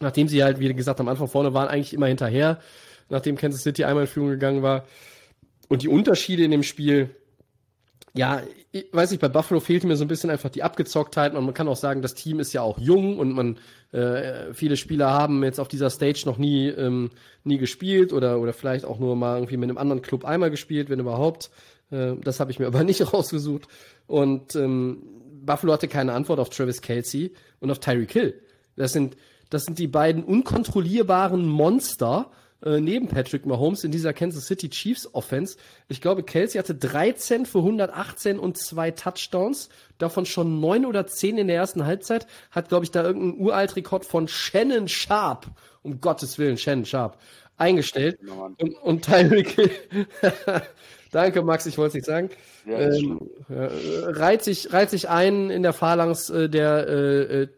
nachdem 0.00 0.28
sie 0.28 0.44
halt, 0.44 0.58
wie 0.58 0.72
gesagt, 0.74 1.00
am 1.00 1.08
Anfang 1.08 1.28
vorne 1.28 1.54
waren, 1.54 1.68
eigentlich 1.68 1.92
immer 1.92 2.06
hinterher, 2.06 2.60
nachdem 3.08 3.36
Kansas 3.36 3.62
City 3.62 3.84
einmal 3.84 4.04
in 4.04 4.08
Führung 4.08 4.30
gegangen 4.30 4.62
war. 4.62 4.84
Und 5.68 5.82
die 5.82 5.88
Unterschiede 5.88 6.44
in 6.44 6.50
dem 6.50 6.62
Spiel 6.62 7.10
ja, 8.16 8.42
ich 8.70 8.86
weiß 8.92 9.10
nicht, 9.10 9.20
bei 9.20 9.28
Buffalo 9.28 9.58
fehlte 9.58 9.88
mir 9.88 9.96
so 9.96 10.04
ein 10.04 10.08
bisschen 10.08 10.30
einfach 10.30 10.48
die 10.48 10.62
Abgezocktheit. 10.62 11.34
Und 11.34 11.44
man 11.44 11.54
kann 11.54 11.66
auch 11.66 11.76
sagen, 11.76 12.00
das 12.00 12.14
Team 12.14 12.38
ist 12.38 12.52
ja 12.52 12.62
auch 12.62 12.78
jung 12.78 13.18
und 13.18 13.32
man 13.32 13.58
äh, 13.90 14.54
viele 14.54 14.76
Spieler 14.76 15.10
haben 15.10 15.42
jetzt 15.42 15.58
auf 15.58 15.66
dieser 15.66 15.90
Stage 15.90 16.22
noch 16.24 16.38
nie, 16.38 16.68
ähm, 16.68 17.10
nie 17.42 17.58
gespielt 17.58 18.12
oder, 18.12 18.38
oder 18.40 18.52
vielleicht 18.52 18.84
auch 18.84 19.00
nur 19.00 19.16
mal 19.16 19.36
irgendwie 19.36 19.56
mit 19.56 19.68
einem 19.68 19.78
anderen 19.78 20.00
Club 20.00 20.24
einmal 20.24 20.50
gespielt, 20.50 20.90
wenn 20.90 21.00
überhaupt. 21.00 21.50
Äh, 21.90 22.14
das 22.22 22.38
habe 22.38 22.52
ich 22.52 22.60
mir 22.60 22.66
aber 22.68 22.84
nicht 22.84 23.12
rausgesucht. 23.12 23.66
Und 24.06 24.54
ähm, 24.54 25.02
Buffalo 25.44 25.72
hatte 25.72 25.88
keine 25.88 26.12
Antwort 26.12 26.38
auf 26.38 26.50
Travis 26.50 26.82
Kelsey 26.82 27.32
und 27.58 27.70
auf 27.72 27.80
Tyreek 27.80 28.12
Hill. 28.12 28.40
Das 28.76 28.92
sind, 28.92 29.16
das 29.50 29.64
sind 29.64 29.80
die 29.80 29.88
beiden 29.88 30.22
unkontrollierbaren 30.22 31.48
Monster, 31.48 32.30
äh, 32.64 32.80
neben 32.80 33.08
Patrick 33.08 33.46
Mahomes 33.46 33.84
in 33.84 33.92
dieser 33.92 34.12
Kansas 34.12 34.46
City 34.46 34.70
Chiefs 34.70 35.12
Offense. 35.14 35.56
Ich 35.88 36.00
glaube, 36.00 36.22
Kelsey 36.22 36.58
hatte 36.58 36.74
13 36.74 37.46
für 37.46 37.58
118 37.58 38.38
und 38.38 38.56
zwei 38.56 38.90
Touchdowns, 38.90 39.68
davon 39.98 40.26
schon 40.26 40.60
neun 40.60 40.86
oder 40.86 41.06
zehn 41.06 41.38
in 41.38 41.46
der 41.46 41.56
ersten 41.56 41.84
Halbzeit. 41.84 42.26
Hat, 42.50 42.68
glaube 42.68 42.84
ich, 42.84 42.90
da 42.90 43.02
irgendeinen 43.02 43.40
Uraltrekord 43.40 44.04
von 44.04 44.28
Shannon 44.28 44.88
Sharp, 44.88 45.46
um 45.82 46.00
Gottes 46.00 46.38
Willen, 46.38 46.56
Shannon 46.56 46.86
Sharp, 46.86 47.18
eingestellt. 47.56 48.18
Und, 48.58 48.74
und 48.82 49.04
Tyreek 49.04 49.56
Danke, 51.14 51.42
Max, 51.42 51.64
ich 51.66 51.78
wollte 51.78 51.90
es 51.90 51.94
nicht 51.94 52.06
sagen. 52.06 52.30
Ja, 52.66 52.80
ähm, 52.80 53.20
ja, 53.48 53.68
reiht, 54.08 54.42
sich, 54.42 54.72
reiht 54.72 54.90
sich 54.90 55.08
ein 55.08 55.48
in 55.48 55.62
der 55.62 55.72
Phalanx 55.72 56.28
äh, 56.28 56.48
der, 56.48 56.88
äh, 56.88 57.42
äh, 57.42 57.48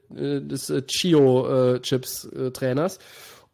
des 0.42 0.68
äh, 0.68 0.82
Chio-Chips-Trainers. 0.82 2.98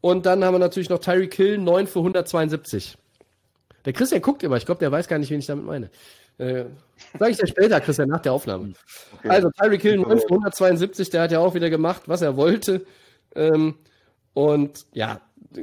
Und 0.02 0.26
dann 0.26 0.44
haben 0.44 0.54
wir 0.54 0.58
natürlich 0.58 0.90
noch 0.90 0.98
Tyreek 0.98 1.32
Hill, 1.34 1.58
9 1.58 1.86
für 1.86 2.00
172. 2.00 2.98
Der 3.84 3.92
Christian 3.92 4.20
guckt 4.20 4.42
immer, 4.42 4.56
ich 4.56 4.66
glaube, 4.66 4.80
der 4.80 4.92
weiß 4.92 5.08
gar 5.08 5.18
nicht, 5.18 5.30
wen 5.30 5.38
ich 5.38 5.46
damit 5.46 5.64
meine. 5.64 5.90
Äh, 6.38 6.64
Sag 7.18 7.30
ich 7.30 7.36
dir 7.36 7.46
später, 7.46 7.80
Christian, 7.80 8.08
nach 8.08 8.20
der 8.20 8.32
Aufnahme. 8.32 8.72
Okay. 9.18 9.28
Also 9.28 9.50
Tyreek 9.50 9.80
Hill 9.80 9.98
9 9.98 10.18
für 10.18 10.28
172, 10.28 11.10
der 11.10 11.22
hat 11.22 11.32
ja 11.32 11.38
auch 11.38 11.54
wieder 11.54 11.70
gemacht, 11.70 12.02
was 12.06 12.20
er 12.20 12.36
wollte. 12.36 12.84
Ähm, 13.36 13.76
und 14.34 14.86
ja, 14.92 15.20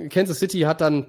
Kansas 0.10 0.40
City 0.40 0.62
hat 0.62 0.80
dann 0.80 1.08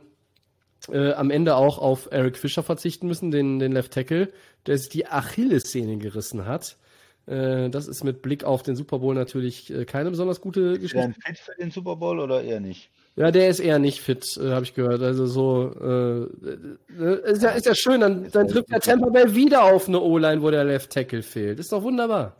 äh, 0.88 1.12
am 1.12 1.30
Ende 1.30 1.54
auch 1.54 1.78
auf 1.78 2.08
Eric 2.10 2.36
Fischer 2.36 2.64
verzichten 2.64 3.06
müssen, 3.06 3.30
den, 3.30 3.60
den 3.60 3.70
Left 3.70 3.92
Tackle, 3.92 4.32
der 4.66 4.76
sich 4.76 4.88
die 4.88 5.06
Achillessehne 5.06 5.98
gerissen 5.98 6.46
hat. 6.46 6.76
Äh, 7.26 7.70
das 7.70 7.86
ist 7.86 8.04
mit 8.04 8.22
Blick 8.22 8.44
auf 8.44 8.62
den 8.62 8.76
Super 8.76 8.98
Bowl 8.98 9.14
natürlich 9.14 9.72
äh, 9.72 9.84
keine 9.84 10.10
besonders 10.10 10.40
gute 10.40 10.78
Geschichte. 10.78 10.98
Ist 10.98 11.16
der 11.16 11.34
fit 11.34 11.38
für 11.38 11.54
den 11.60 11.70
Super 11.70 11.96
Bowl 11.96 12.18
oder 12.18 12.42
eher 12.42 12.60
nicht? 12.60 12.90
Ja, 13.16 13.30
der 13.30 13.48
ist 13.48 13.60
eher 13.60 13.78
nicht 13.78 14.00
fit, 14.00 14.36
äh, 14.36 14.50
habe 14.50 14.64
ich 14.64 14.74
gehört. 14.74 15.02
Also 15.02 15.26
so 15.26 15.74
äh, 15.80 16.22
äh, 17.02 17.32
ist, 17.32 17.42
ja, 17.42 17.50
ist 17.50 17.66
ja 17.66 17.74
schön, 17.74 18.00
dann, 18.00 18.30
dann 18.30 18.48
trifft 18.48 18.70
der 18.70 18.80
Tampa 18.80 19.10
Bay 19.10 19.34
wieder 19.34 19.64
auf 19.64 19.88
eine 19.88 20.00
O-Line, 20.00 20.42
wo 20.42 20.50
der 20.50 20.64
Left 20.64 20.90
Tackle 20.90 21.22
fehlt. 21.22 21.58
Ist 21.58 21.72
doch 21.72 21.82
wunderbar. 21.82 22.36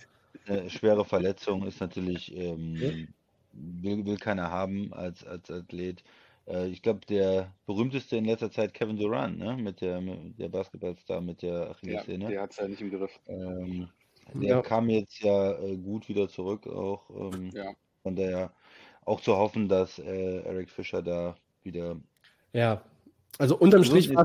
Eine 0.46 0.70
schwere 0.70 1.04
Verletzung 1.04 1.66
ist 1.66 1.80
natürlich, 1.80 2.34
ähm, 2.36 2.74
ja. 2.76 2.90
will, 3.52 4.06
will 4.06 4.16
keiner 4.16 4.50
haben 4.50 4.92
als, 4.92 5.24
als 5.26 5.50
Athlet. 5.50 6.02
Äh, 6.46 6.68
ich 6.68 6.82
glaube, 6.82 7.00
der 7.06 7.52
berühmteste 7.66 8.16
in 8.16 8.24
letzter 8.24 8.50
Zeit 8.50 8.74
Kevin 8.74 8.96
Durant, 8.96 9.38
ne? 9.38 9.56
Mit 9.56 9.80
der, 9.80 10.00
mit 10.00 10.38
der 10.38 10.48
Basketballstar 10.48 11.20
mit 11.20 11.42
der 11.42 11.70
Achillessehne. 11.70 12.24
Ja, 12.24 12.30
der 12.30 12.42
hat 12.42 12.50
es 12.52 12.56
ja 12.56 12.68
nicht 12.68 12.80
im 12.80 12.90
Griff. 12.90 13.20
Ähm, 13.28 13.88
der 14.34 14.48
ja. 14.48 14.62
kam 14.62 14.88
jetzt 14.88 15.20
ja 15.20 15.52
äh, 15.58 15.76
gut 15.76 16.08
wieder 16.08 16.28
zurück 16.28 16.66
auch. 16.66 17.08
Ähm, 17.10 17.50
ja. 17.52 17.72
Von 18.02 18.16
daher 18.16 18.52
auch 19.04 19.20
zu 19.20 19.36
hoffen, 19.36 19.68
dass 19.68 19.98
äh, 19.98 20.40
Eric 20.42 20.70
Fischer 20.70 21.02
da 21.02 21.36
wieder. 21.62 21.96
Ja, 22.52 22.82
also 23.38 23.56
unterm 23.56 23.84
Strich 23.84 24.14
war 24.14 24.24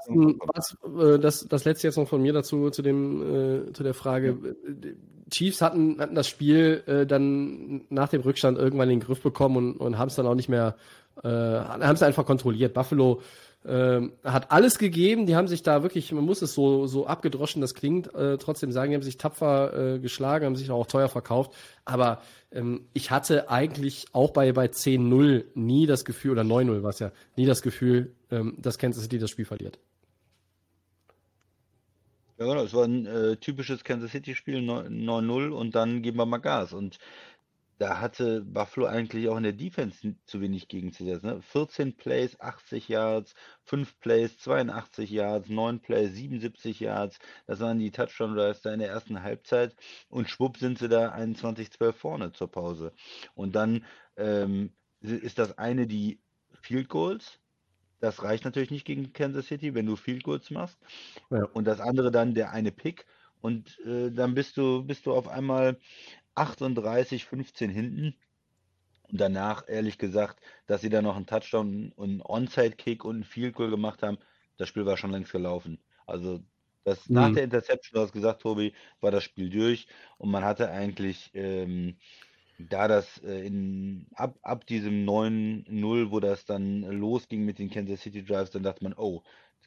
es 0.55 0.77
äh, 0.83 1.19
das, 1.19 1.47
das 1.47 1.65
letzte 1.65 1.87
jetzt 1.87 1.97
noch 1.97 2.07
von 2.07 2.21
mir 2.21 2.33
dazu 2.33 2.69
zu 2.69 2.81
dem 2.81 3.69
äh, 3.69 3.73
zu 3.73 3.83
der 3.83 3.93
Frage. 3.93 4.37
Ja. 4.43 4.91
Chiefs 5.31 5.61
hatten, 5.61 5.99
hatten 5.99 6.15
das 6.15 6.27
Spiel 6.27 6.83
äh, 6.85 7.05
dann 7.05 7.85
nach 7.89 8.09
dem 8.09 8.21
Rückstand 8.21 8.57
irgendwann 8.57 8.89
in 8.89 8.99
den 8.99 9.05
Griff 9.05 9.21
bekommen 9.21 9.57
und, 9.57 9.77
und 9.77 9.97
haben 9.97 10.09
es 10.09 10.15
dann 10.15 10.27
auch 10.27 10.35
nicht 10.35 10.49
mehr, 10.49 10.75
äh, 11.23 11.27
haben 11.29 11.95
es 11.95 12.03
einfach 12.03 12.25
kontrolliert. 12.25 12.73
Buffalo 12.73 13.21
äh, 13.65 14.01
hat 14.23 14.51
alles 14.51 14.77
gegeben, 14.77 15.25
die 15.25 15.35
haben 15.35 15.47
sich 15.47 15.63
da 15.63 15.83
wirklich, 15.83 16.11
man 16.11 16.23
muss 16.23 16.41
es 16.41 16.53
so, 16.53 16.87
so 16.87 17.07
abgedroschen, 17.07 17.61
das 17.61 17.73
klingt, 17.73 18.13
äh, 18.13 18.37
trotzdem 18.37 18.71
sagen, 18.71 18.91
die 18.91 18.95
haben 18.95 19.03
sich 19.03 19.17
tapfer 19.17 19.95
äh, 19.95 19.99
geschlagen, 19.99 20.45
haben 20.45 20.55
sich 20.55 20.71
auch 20.71 20.87
teuer 20.87 21.09
verkauft, 21.09 21.53
aber 21.83 22.21
ähm, 22.51 22.85
ich 22.93 23.11
hatte 23.11 23.49
eigentlich 23.49 24.05
auch 24.13 24.31
bei, 24.31 24.51
bei 24.51 24.67
10-0 24.67 25.45
nie 25.55 25.87
das 25.87 26.05
Gefühl, 26.05 26.31
oder 26.31 26.43
9-0 26.43 26.83
war 26.83 26.91
es 26.91 26.99
ja, 26.99 27.11
nie 27.35 27.45
das 27.45 27.61
Gefühl, 27.61 28.13
ähm, 28.31 28.55
dass 28.57 28.77
Kansas 28.77 29.03
City 29.03 29.19
das 29.19 29.29
Spiel 29.29 29.45
verliert. 29.45 29.79
Ja, 32.37 32.47
genau, 32.47 32.63
es 32.63 32.73
war 32.73 32.83
ein 32.83 33.05
äh, 33.05 33.37
typisches 33.37 33.85
Kansas 33.85 34.11
City-Spiel, 34.11 34.57
9-0 34.57 35.51
und 35.51 35.73
dann 35.73 36.01
geben 36.01 36.17
wir 36.17 36.25
mal 36.25 36.39
Gas. 36.39 36.73
Und 36.73 36.97
da 37.77 37.99
hatte 37.99 38.41
Buffalo 38.41 38.85
eigentlich 38.85 39.27
auch 39.27 39.37
in 39.37 39.43
der 39.43 39.53
Defense 39.53 40.15
zu 40.25 40.41
wenig 40.41 40.67
gegenzusetzen. 40.67 41.27
Ne? 41.27 41.41
14 41.41 41.97
Plays, 41.97 42.39
80 42.39 42.87
Yards, 42.87 43.35
5 43.65 43.99
Plays, 43.99 44.37
82 44.39 45.09
Yards, 45.09 45.49
9 45.49 45.79
Plays, 45.81 46.13
77 46.13 46.79
Yards. 46.79 47.19
Das 47.47 47.59
waren 47.59 47.79
die 47.79 47.91
Touchdown-Drives 47.91 48.61
da 48.61 48.73
in 48.73 48.79
der 48.79 48.89
ersten 48.89 49.21
Halbzeit. 49.21 49.75
Und 50.09 50.29
schwupp 50.29 50.57
sind 50.57 50.79
sie 50.79 50.87
da 50.87 51.13
21-12 51.13 51.91
vorne 51.93 52.31
zur 52.31 52.49
Pause. 52.49 52.93
Und 53.33 53.55
dann 53.55 53.85
ähm, 54.15 54.71
ist 55.01 55.37
das 55.37 55.57
eine 55.57 55.85
die 55.85 56.21
Field 56.61 56.87
Goals. 56.87 57.39
Das 57.99 58.23
reicht 58.23 58.45
natürlich 58.45 58.71
nicht 58.71 58.85
gegen 58.85 59.13
Kansas 59.13 59.47
City, 59.47 59.73
wenn 59.73 59.85
du 59.85 59.95
Field 59.95 60.23
Goals 60.23 60.49
machst. 60.49 60.77
Ja. 61.29 61.43
Und 61.53 61.65
das 61.65 61.81
andere 61.81 62.11
dann 62.11 62.35
der 62.35 62.51
eine 62.51 62.71
Pick. 62.71 63.05
Und 63.41 63.79
äh, 63.85 64.11
dann 64.11 64.33
bist 64.33 64.57
du, 64.57 64.83
bist 64.83 65.05
du 65.05 65.13
auf 65.13 65.27
einmal 65.27 65.77
38, 66.35 67.25
15 67.25 67.69
hinten. 67.69 68.15
Und 69.09 69.21
danach, 69.21 69.67
ehrlich 69.67 69.97
gesagt, 69.97 70.39
dass 70.67 70.81
sie 70.81 70.89
da 70.89 71.01
noch 71.01 71.15
einen 71.15 71.27
Touchdown 71.27 71.91
und 71.95 72.09
einen 72.09 72.21
Onside-Kick 72.21 73.05
und 73.05 73.15
einen 73.15 73.23
Field 73.23 73.55
Goal 73.55 73.69
gemacht 73.69 74.01
haben, 74.01 74.17
das 74.57 74.69
Spiel 74.69 74.85
war 74.85 74.97
schon 74.97 75.11
längst 75.11 75.31
gelaufen. 75.31 75.79
Also 76.07 76.41
das, 76.83 77.09
mhm. 77.09 77.15
nach 77.15 77.33
der 77.33 77.43
Interception, 77.43 77.95
du 77.95 78.01
hast 78.01 78.13
gesagt, 78.13 78.41
Tobi, 78.41 78.73
war 79.01 79.11
das 79.11 79.23
Spiel 79.23 79.49
durch 79.49 79.87
und 80.17 80.31
man 80.31 80.43
hatte 80.43 80.69
eigentlich 80.69 81.31
ähm, 81.33 81.97
da 82.57 82.87
das 82.87 83.17
äh, 83.23 83.45
in, 83.45 84.07
ab, 84.15 84.37
ab 84.41 84.65
diesem 84.65 85.05
9-0, 85.05 86.11
wo 86.11 86.19
das 86.19 86.45
dann 86.45 86.81
losging 86.81 87.43
mit 87.43 87.59
den 87.59 87.69
Kansas 87.69 88.01
City 88.01 88.23
Drives, 88.23 88.51
dann 88.51 88.63
dachte 88.63 88.83
man, 88.83 88.93
oh, 88.93 89.23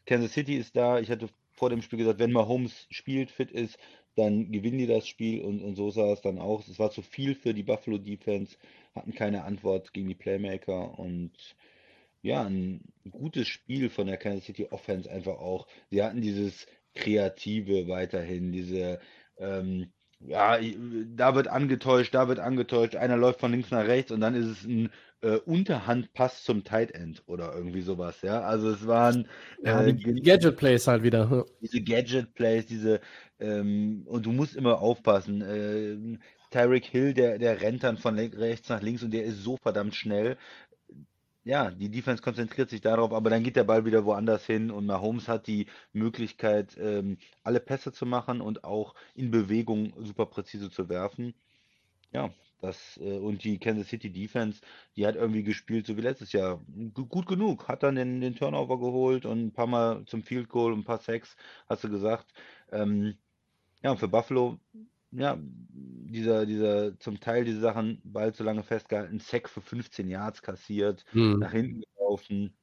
Kansas 0.07 0.33
City 0.33 0.57
ist 0.57 0.75
da. 0.75 0.99
Ich 0.99 1.11
hatte 1.11 1.29
vor 1.53 1.71
dem 1.71 1.83
Spiel 1.83 1.99
gesagt, 1.99 2.19
wenn 2.19 2.33
Mahomes 2.33 2.87
spielt, 2.91 3.31
fit 3.31 3.51
ist, 3.51 3.79
dann 4.19 4.51
gewinnen 4.51 4.79
die 4.79 4.87
das 4.87 5.07
Spiel 5.07 5.43
und, 5.43 5.63
und 5.63 5.77
so 5.77 5.91
sah 5.91 6.13
es 6.13 6.21
dann 6.21 6.39
auch. 6.39 6.67
Es 6.69 6.79
war 6.79 6.91
zu 6.91 7.03
viel 7.03 7.35
für 7.35 7.55
die 7.55 7.63
Buffalo 7.63 7.99
Defense, 7.99 8.57
hatten 8.95 9.15
keine 9.15 9.45
Antwort 9.45 9.93
gegen 9.93 10.09
die 10.09 10.15
Playmaker 10.15 10.99
und 10.99 11.33
ja, 12.23 12.43
ein 12.43 12.81
gutes 13.11 13.47
Spiel 13.47 13.91
von 13.91 14.09
der 14.09 14.17
Kansas 14.17 14.47
City 14.47 14.67
Offense 14.71 15.11
einfach 15.11 15.39
auch. 15.39 15.69
Sie 15.91 16.03
hatten 16.03 16.21
dieses 16.21 16.67
Kreative 16.95 17.87
weiterhin, 17.87 18.51
diese, 18.51 18.99
ähm, 19.39 19.93
ja, 20.21 20.59
da 21.15 21.37
wird 21.37 21.47
angetäuscht, 21.47 22.13
da 22.15 22.27
wird 22.27 22.41
angetäuscht, 22.41 22.97
einer 22.97 23.17
läuft 23.17 23.39
von 23.39 23.53
links 23.53 23.71
nach 23.71 23.87
rechts 23.87 24.11
und 24.11 24.21
dann 24.21 24.35
ist 24.35 24.47
es 24.47 24.65
ein 24.65 24.91
äh, 25.21 25.37
Unterhandpass 25.37 26.43
zum 26.45 26.65
Tight 26.65 26.93
End 26.93 27.23
oder 27.27 27.55
irgendwie 27.55 27.83
sowas, 27.83 28.23
ja. 28.23 28.41
Also 28.41 28.71
es 28.71 28.87
waren 28.87 29.29
ja, 29.63 29.85
äh, 29.85 29.95
die 29.95 30.23
Gadget 30.23 30.57
Plays 30.57 30.87
halt 30.87 31.03
wieder. 31.03 31.47
Diese 31.61 31.81
Gadget 31.81 32.35
Plays, 32.35 32.67
diese 32.67 33.01
ähm, 33.41 34.03
und 34.07 34.27
du 34.27 34.33
musst 34.33 34.57
immer 34.57 34.81
aufpassen. 34.81 35.43
Äh, 35.43 36.19
Tyreek 36.51 36.87
Hill, 36.87 37.15
der, 37.15 37.39
der 37.39 37.61
rennt 37.61 37.85
dann 37.85 37.99
von 37.99 38.19
rechts 38.19 38.69
nach 38.69 38.83
links 38.83 39.03
und 39.03 39.13
der 39.13 39.25
ist 39.25 39.43
so 39.43 39.57
verdammt 39.59 39.95
schnell. 39.95 40.37
Ja, 41.45 41.71
die 41.71 41.91
Defense 41.91 42.23
konzentriert 42.23 42.69
sich 42.69 42.81
darauf, 42.83 43.13
aber 43.13 43.31
dann 43.31 43.43
geht 43.43 43.57
der 43.57 43.65
Ball 43.65 43.85
wieder 43.87 44.05
woanders 44.05 44.45
hin 44.45 44.71
und 44.71 44.87
Mahomes 44.87 45.29
hat 45.29 45.47
die 45.47 45.67
Möglichkeit, 45.93 46.77
ähm, 46.79 47.17
alle 47.43 47.61
Pässe 47.61 47.93
zu 47.93 48.05
machen 48.07 48.41
und 48.41 48.65
auch 48.65 48.95
in 49.15 49.31
Bewegung 49.31 49.95
super 50.05 50.27
präzise 50.27 50.71
zu 50.71 50.89
werfen. 50.91 51.35
Ja, 52.13 52.31
das, 52.61 52.99
äh, 53.03 53.19
und 53.19 53.45
die 53.45 53.59
Kansas 53.59 53.89
City 53.89 54.11
Defense, 54.11 54.61
die 54.97 55.07
hat 55.07 55.17
irgendwie 55.17 55.43
gespielt, 55.43 55.87
so 55.87 55.97
wie 55.97 56.03
letztes 56.03 56.33
Jahr. 56.33 56.61
G 56.67 57.03
gut 57.09 57.27
genug, 57.27 57.69
hat 57.69 57.83
dann 57.83 57.95
den, 57.95 58.21
den 58.21 58.35
Turnover 58.35 58.79
geholt 58.79 59.25
und 59.27 59.47
ein 59.47 59.53
paar 59.53 59.67
Mal 59.67 60.05
zum 60.07 60.23
Field 60.23 60.49
Goal, 60.49 60.75
ein 60.75 60.85
paar 60.85 60.99
Sacks, 60.99 61.37
hast 61.69 61.85
du 61.85 61.91
gesagt. 61.91 62.33
Ähm, 62.73 63.17
ja, 63.83 63.91
und 63.91 63.99
für 63.99 64.09
Buffalo, 64.09 64.59
ja, 65.11 65.39
dieser, 65.41 66.47
dieser, 66.47 66.99
zum 66.99 67.21
Teil 67.21 67.45
diese 67.45 67.61
Sachen 67.61 68.01
bald 68.05 68.37
so 68.37 68.45
lange 68.45 68.63
festgehalten, 68.63 69.21
Sack 69.21 69.49
für 69.49 69.61
15 69.61 70.09
Yards 70.09 70.43
kassiert, 70.43 71.05
hm. 71.11 71.39
nach 71.39 71.53
hinten 71.53 71.83
gelaufen. 71.95 72.55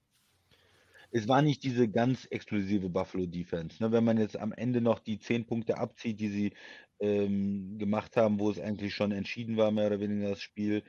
Es 1.12 1.28
war 1.28 1.42
nicht 1.42 1.64
diese 1.64 1.88
ganz 1.88 2.26
exklusive 2.30 2.90
Buffalo 2.90 3.26
Defense. 3.26 3.82
Ne? 3.82 3.92
Wenn 3.92 4.04
man 4.04 4.18
jetzt 4.18 4.38
am 4.38 4.52
Ende 4.52 4.82
noch 4.82 5.00
die 5.00 5.20
10 5.20 5.46
Punkte 5.46 5.78
abzieht, 5.78 6.20
die 6.20 6.28
sie 6.28 6.54
ähm, 7.00 7.78
gemacht 7.78 8.18
haben, 8.18 8.40
wo 8.40 8.50
es 8.50 8.60
eigentlich 8.60 8.94
schon 8.94 9.12
entschieden 9.12 9.56
war, 9.58 9.72
mehr 9.72 9.88
oder 9.88 10.00
weniger 10.00 10.30
das 10.30 10.42
Spiel, 10.42 10.84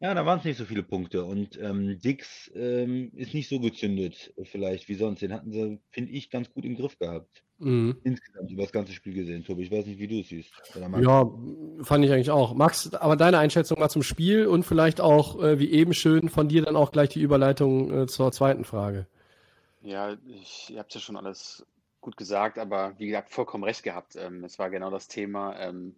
Ja, 0.00 0.12
da 0.12 0.26
waren 0.26 0.38
es 0.38 0.44
nicht 0.44 0.58
so 0.58 0.66
viele 0.66 0.82
Punkte. 0.82 1.24
Und 1.24 1.58
ähm, 1.58 1.98
Dix 1.98 2.50
ähm, 2.54 3.10
ist 3.14 3.32
nicht 3.32 3.48
so 3.48 3.60
gezündet, 3.60 4.34
vielleicht 4.44 4.88
wie 4.88 4.94
sonst. 4.94 5.22
Den 5.22 5.32
hatten 5.32 5.52
sie, 5.52 5.78
finde 5.90 6.12
ich, 6.12 6.30
ganz 6.30 6.52
gut 6.52 6.64
im 6.64 6.76
Griff 6.76 6.98
gehabt. 6.98 7.42
Mhm. 7.58 7.96
Insgesamt 8.04 8.50
über 8.50 8.64
das 8.64 8.72
ganze 8.72 8.92
Spiel 8.92 9.14
gesehen, 9.14 9.42
Tobi. 9.44 9.62
Ich 9.62 9.70
weiß 9.70 9.86
nicht, 9.86 9.98
wie 9.98 10.08
du 10.08 10.20
es 10.20 10.28
siehst. 10.28 10.52
Oder 10.76 10.90
Max. 10.90 11.04
Ja, 11.04 11.30
fand 11.82 12.04
ich 12.04 12.12
eigentlich 12.12 12.30
auch. 12.30 12.54
Max, 12.54 12.92
aber 12.92 13.16
deine 13.16 13.38
Einschätzung 13.38 13.78
mal 13.78 13.88
zum 13.88 14.02
Spiel 14.02 14.46
und 14.46 14.64
vielleicht 14.64 15.00
auch, 15.00 15.42
äh, 15.42 15.58
wie 15.58 15.70
eben 15.70 15.94
schön, 15.94 16.28
von 16.28 16.48
dir 16.48 16.62
dann 16.62 16.76
auch 16.76 16.92
gleich 16.92 17.08
die 17.08 17.22
Überleitung 17.22 18.02
äh, 18.02 18.06
zur 18.06 18.32
zweiten 18.32 18.64
Frage. 18.64 19.06
Ja, 19.82 20.16
ich, 20.26 20.70
ihr 20.70 20.80
habt 20.80 20.94
ja 20.94 21.00
schon 21.00 21.16
alles 21.16 21.64
gut 22.02 22.18
gesagt, 22.18 22.58
aber 22.58 22.94
wie 22.98 23.06
gesagt, 23.06 23.30
vollkommen 23.30 23.64
recht 23.64 23.82
gehabt. 23.82 24.16
Ähm, 24.16 24.44
es 24.44 24.58
war 24.58 24.68
genau 24.68 24.90
das 24.90 25.08
Thema. 25.08 25.58
Ähm, 25.58 25.94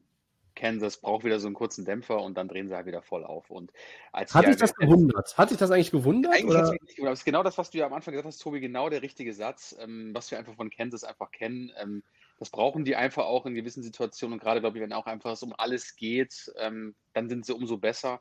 Kansas 0.59 0.99
braucht 0.99 1.25
wieder 1.25 1.39
so 1.39 1.47
einen 1.47 1.55
kurzen 1.55 1.85
Dämpfer 1.85 2.21
und 2.21 2.37
dann 2.37 2.49
drehen 2.49 2.69
sie 2.69 2.75
halt 2.75 2.87
wieder 2.87 3.01
voll 3.01 3.25
auf. 3.25 3.49
Und 3.51 3.73
als 4.13 4.35
Hat 4.35 4.47
dich 4.47 4.57
das 4.57 4.75
gewundert? 4.75 5.39
Hat 5.39 5.51
dich 5.51 5.57
das 5.57 5.71
eigentlich 5.71 5.93
gewundert? 5.93 6.35
Eigentlich 6.35 6.51
Oder? 6.51 6.73
mich 6.73 6.83
nicht 6.83 6.97
gewundert. 6.97 7.13
Das 7.13 7.21
ist 7.21 7.25
genau 7.25 7.43
das, 7.43 7.57
was 7.57 7.71
du 7.71 7.79
ja 7.79 7.87
am 7.87 7.93
Anfang 7.93 8.13
gesagt 8.13 8.27
hast, 8.27 8.39
Tobi, 8.39 8.61
genau 8.61 8.91
der 8.91 9.03
richtige 9.03 9.33
Satz, 9.33 9.77
ähm, 9.81 10.11
was 10.13 10.31
wir 10.31 10.39
einfach 10.39 10.55
von 10.55 10.69
Kansas 10.71 11.05
einfach 11.05 11.31
kennen. 11.31 11.73
Ähm, 11.81 12.03
das 12.39 12.51
brauchen 12.51 12.85
die 12.85 12.97
einfach 12.97 13.25
auch 13.25 13.47
in 13.47 13.55
gewissen 13.55 13.83
Situationen 13.83 14.35
und 14.35 14.41
gerade, 14.41 14.61
glaube 14.61 14.79
ich, 14.79 14.83
wenn 14.83 14.93
auch 14.93 15.07
einfach 15.07 15.33
es 15.33 15.43
um 15.43 15.55
alles 15.57 15.97
geht, 15.97 16.53
ähm, 16.57 16.95
dann 17.13 17.29
sind 17.29 17.47
sie 17.47 17.55
umso 17.55 17.79
besser. 17.79 18.21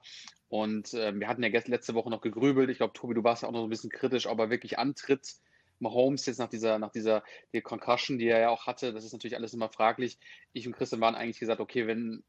Und 0.49 0.93
ähm, 0.93 1.19
wir 1.19 1.27
hatten 1.27 1.43
ja 1.43 1.49
letzte 1.49 1.93
Woche 1.93 2.09
noch 2.09 2.21
gegrübelt. 2.21 2.69
Ich 2.69 2.77
glaube, 2.77 2.93
Tobi, 2.93 3.15
du 3.15 3.23
warst 3.23 3.43
ja 3.43 3.49
auch 3.49 3.53
noch 3.53 3.59
so 3.59 3.67
ein 3.67 3.69
bisschen 3.69 3.89
kritisch, 3.89 4.27
ob 4.27 4.39
er 4.39 4.49
wirklich 4.49 4.79
antritt. 4.79 5.35
Mahomes 5.79 6.25
jetzt 6.25 6.39
nach 6.39 6.49
dieser, 6.49 6.79
nach 6.79 6.91
dieser 6.91 7.23
die 7.53 7.61
Concussion, 7.61 8.17
die 8.17 8.27
er 8.27 8.39
ja 8.39 8.49
auch 8.49 8.65
hatte, 8.65 8.93
das 8.93 9.03
ist 9.03 9.13
natürlich 9.13 9.35
alles 9.35 9.53
immer 9.53 9.69
fraglich. 9.69 10.17
Ich 10.53 10.67
und 10.67 10.73
Christian 10.73 11.01
waren 11.01 11.15
eigentlich 11.15 11.39
gesagt, 11.39 11.61
okay, 11.61 11.87
wenn 11.87 12.23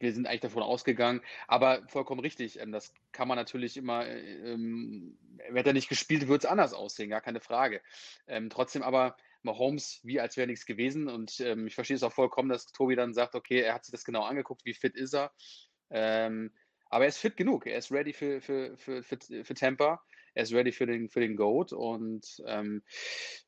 wir 0.00 0.12
sind 0.12 0.26
eigentlich 0.26 0.40
davon 0.40 0.62
ausgegangen, 0.62 1.20
aber 1.46 1.86
vollkommen 1.86 2.20
richtig. 2.20 2.58
Ähm, 2.58 2.72
das 2.72 2.92
kann 3.12 3.28
man 3.28 3.36
natürlich 3.36 3.76
immer, 3.76 4.06
äh, 4.06 4.52
ähm, 4.52 5.18
hätte 5.38 5.70
er 5.70 5.74
nicht 5.74 5.88
gespielt, 5.88 6.26
würde 6.26 6.46
es 6.46 6.50
anders 6.50 6.72
aussehen, 6.72 7.10
gar 7.10 7.20
keine 7.20 7.40
Frage. 7.40 7.82
Ähm, 8.26 8.50
trotzdem 8.50 8.82
aber 8.82 9.16
Mahomes, 9.42 10.00
wie 10.02 10.20
als 10.20 10.36
wäre 10.36 10.46
nichts 10.46 10.66
gewesen. 10.66 11.08
Und 11.08 11.40
ähm, 11.40 11.66
ich 11.66 11.74
verstehe 11.74 11.96
es 11.96 12.02
auch 12.02 12.12
vollkommen, 12.12 12.48
dass 12.48 12.66
Tobi 12.66 12.96
dann 12.96 13.14
sagt, 13.14 13.34
okay, 13.34 13.60
er 13.60 13.74
hat 13.74 13.84
sich 13.84 13.92
das 13.92 14.04
genau 14.04 14.22
angeguckt, 14.22 14.64
wie 14.64 14.74
fit 14.74 14.96
ist 14.96 15.14
er. 15.14 15.32
Ähm, 15.90 16.52
aber 16.88 17.04
er 17.04 17.08
ist 17.08 17.18
fit 17.18 17.36
genug. 17.36 17.66
Er 17.66 17.78
ist 17.78 17.92
ready 17.92 18.12
für, 18.12 18.40
für, 18.40 18.76
für, 18.76 19.02
für, 19.02 19.18
für 19.44 19.54
Tampa. 19.54 20.02
Er 20.34 20.42
ist 20.44 20.52
ready 20.52 20.72
für 20.72 20.86
den, 20.86 21.08
für 21.08 21.20
den 21.20 21.36
GOAT. 21.36 21.72
Und 21.72 22.42
ähm, 22.46 22.82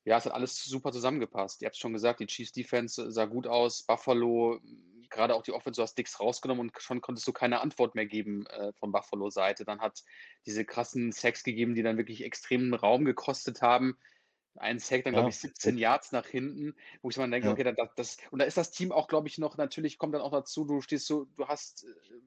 ja, 0.04 0.16
es 0.18 0.24
hat 0.26 0.32
alles 0.32 0.62
super 0.64 0.92
zusammengepasst. 0.92 1.62
Ihr 1.62 1.66
habt 1.66 1.76
es 1.76 1.80
schon 1.80 1.92
gesagt, 1.92 2.20
die 2.20 2.26
Chiefs 2.26 2.52
Defense 2.52 3.10
sah 3.10 3.24
gut 3.26 3.46
aus. 3.46 3.82
Buffalo, 3.84 4.60
gerade 5.10 5.34
auch 5.34 5.42
die 5.42 5.52
Offense, 5.52 5.78
du 5.78 5.82
hast 5.82 5.96
Dix 5.96 6.18
rausgenommen 6.18 6.68
und 6.68 6.82
schon 6.82 7.00
konntest 7.00 7.26
du 7.28 7.32
keine 7.32 7.60
Antwort 7.60 7.94
mehr 7.94 8.06
geben 8.06 8.46
äh, 8.46 8.72
von 8.72 8.90
Buffalo 8.92 9.30
Seite. 9.30 9.64
Dann 9.64 9.80
hat 9.80 10.02
diese 10.46 10.64
krassen 10.64 11.12
Sacks 11.12 11.44
gegeben, 11.44 11.74
die 11.74 11.82
dann 11.82 11.98
wirklich 11.98 12.24
extremen 12.24 12.74
Raum 12.74 13.04
gekostet 13.04 13.62
haben. 13.62 13.96
Ein 14.56 14.78
Sack 14.78 15.04
dann, 15.04 15.14
Ja. 15.14 15.20
glaube 15.20 15.30
ich, 15.30 15.38
17 15.38 15.78
Yards 15.78 16.12
nach 16.12 16.26
hinten, 16.26 16.74
wo 17.00 17.08
ich 17.10 17.16
mal 17.16 17.30
denke, 17.30 17.46
Ja. 17.46 17.52
okay, 17.52 17.64
dann, 17.64 17.74
das, 17.76 17.88
das, 17.96 18.16
und 18.30 18.38
da 18.38 18.44
ist 18.44 18.56
das 18.58 18.70
Team 18.70 18.92
auch, 18.92 19.08
glaube 19.08 19.28
ich, 19.28 19.38
noch, 19.38 19.56
natürlich 19.56 19.96
kommt 19.98 20.14
dann 20.14 20.20
auch 20.20 20.32
dazu, 20.32 20.64
du 20.64 20.80
stehst 20.82 21.06
so, 21.06 21.24
du 21.36 21.46
hast 21.48 21.84
äh, 21.84 22.20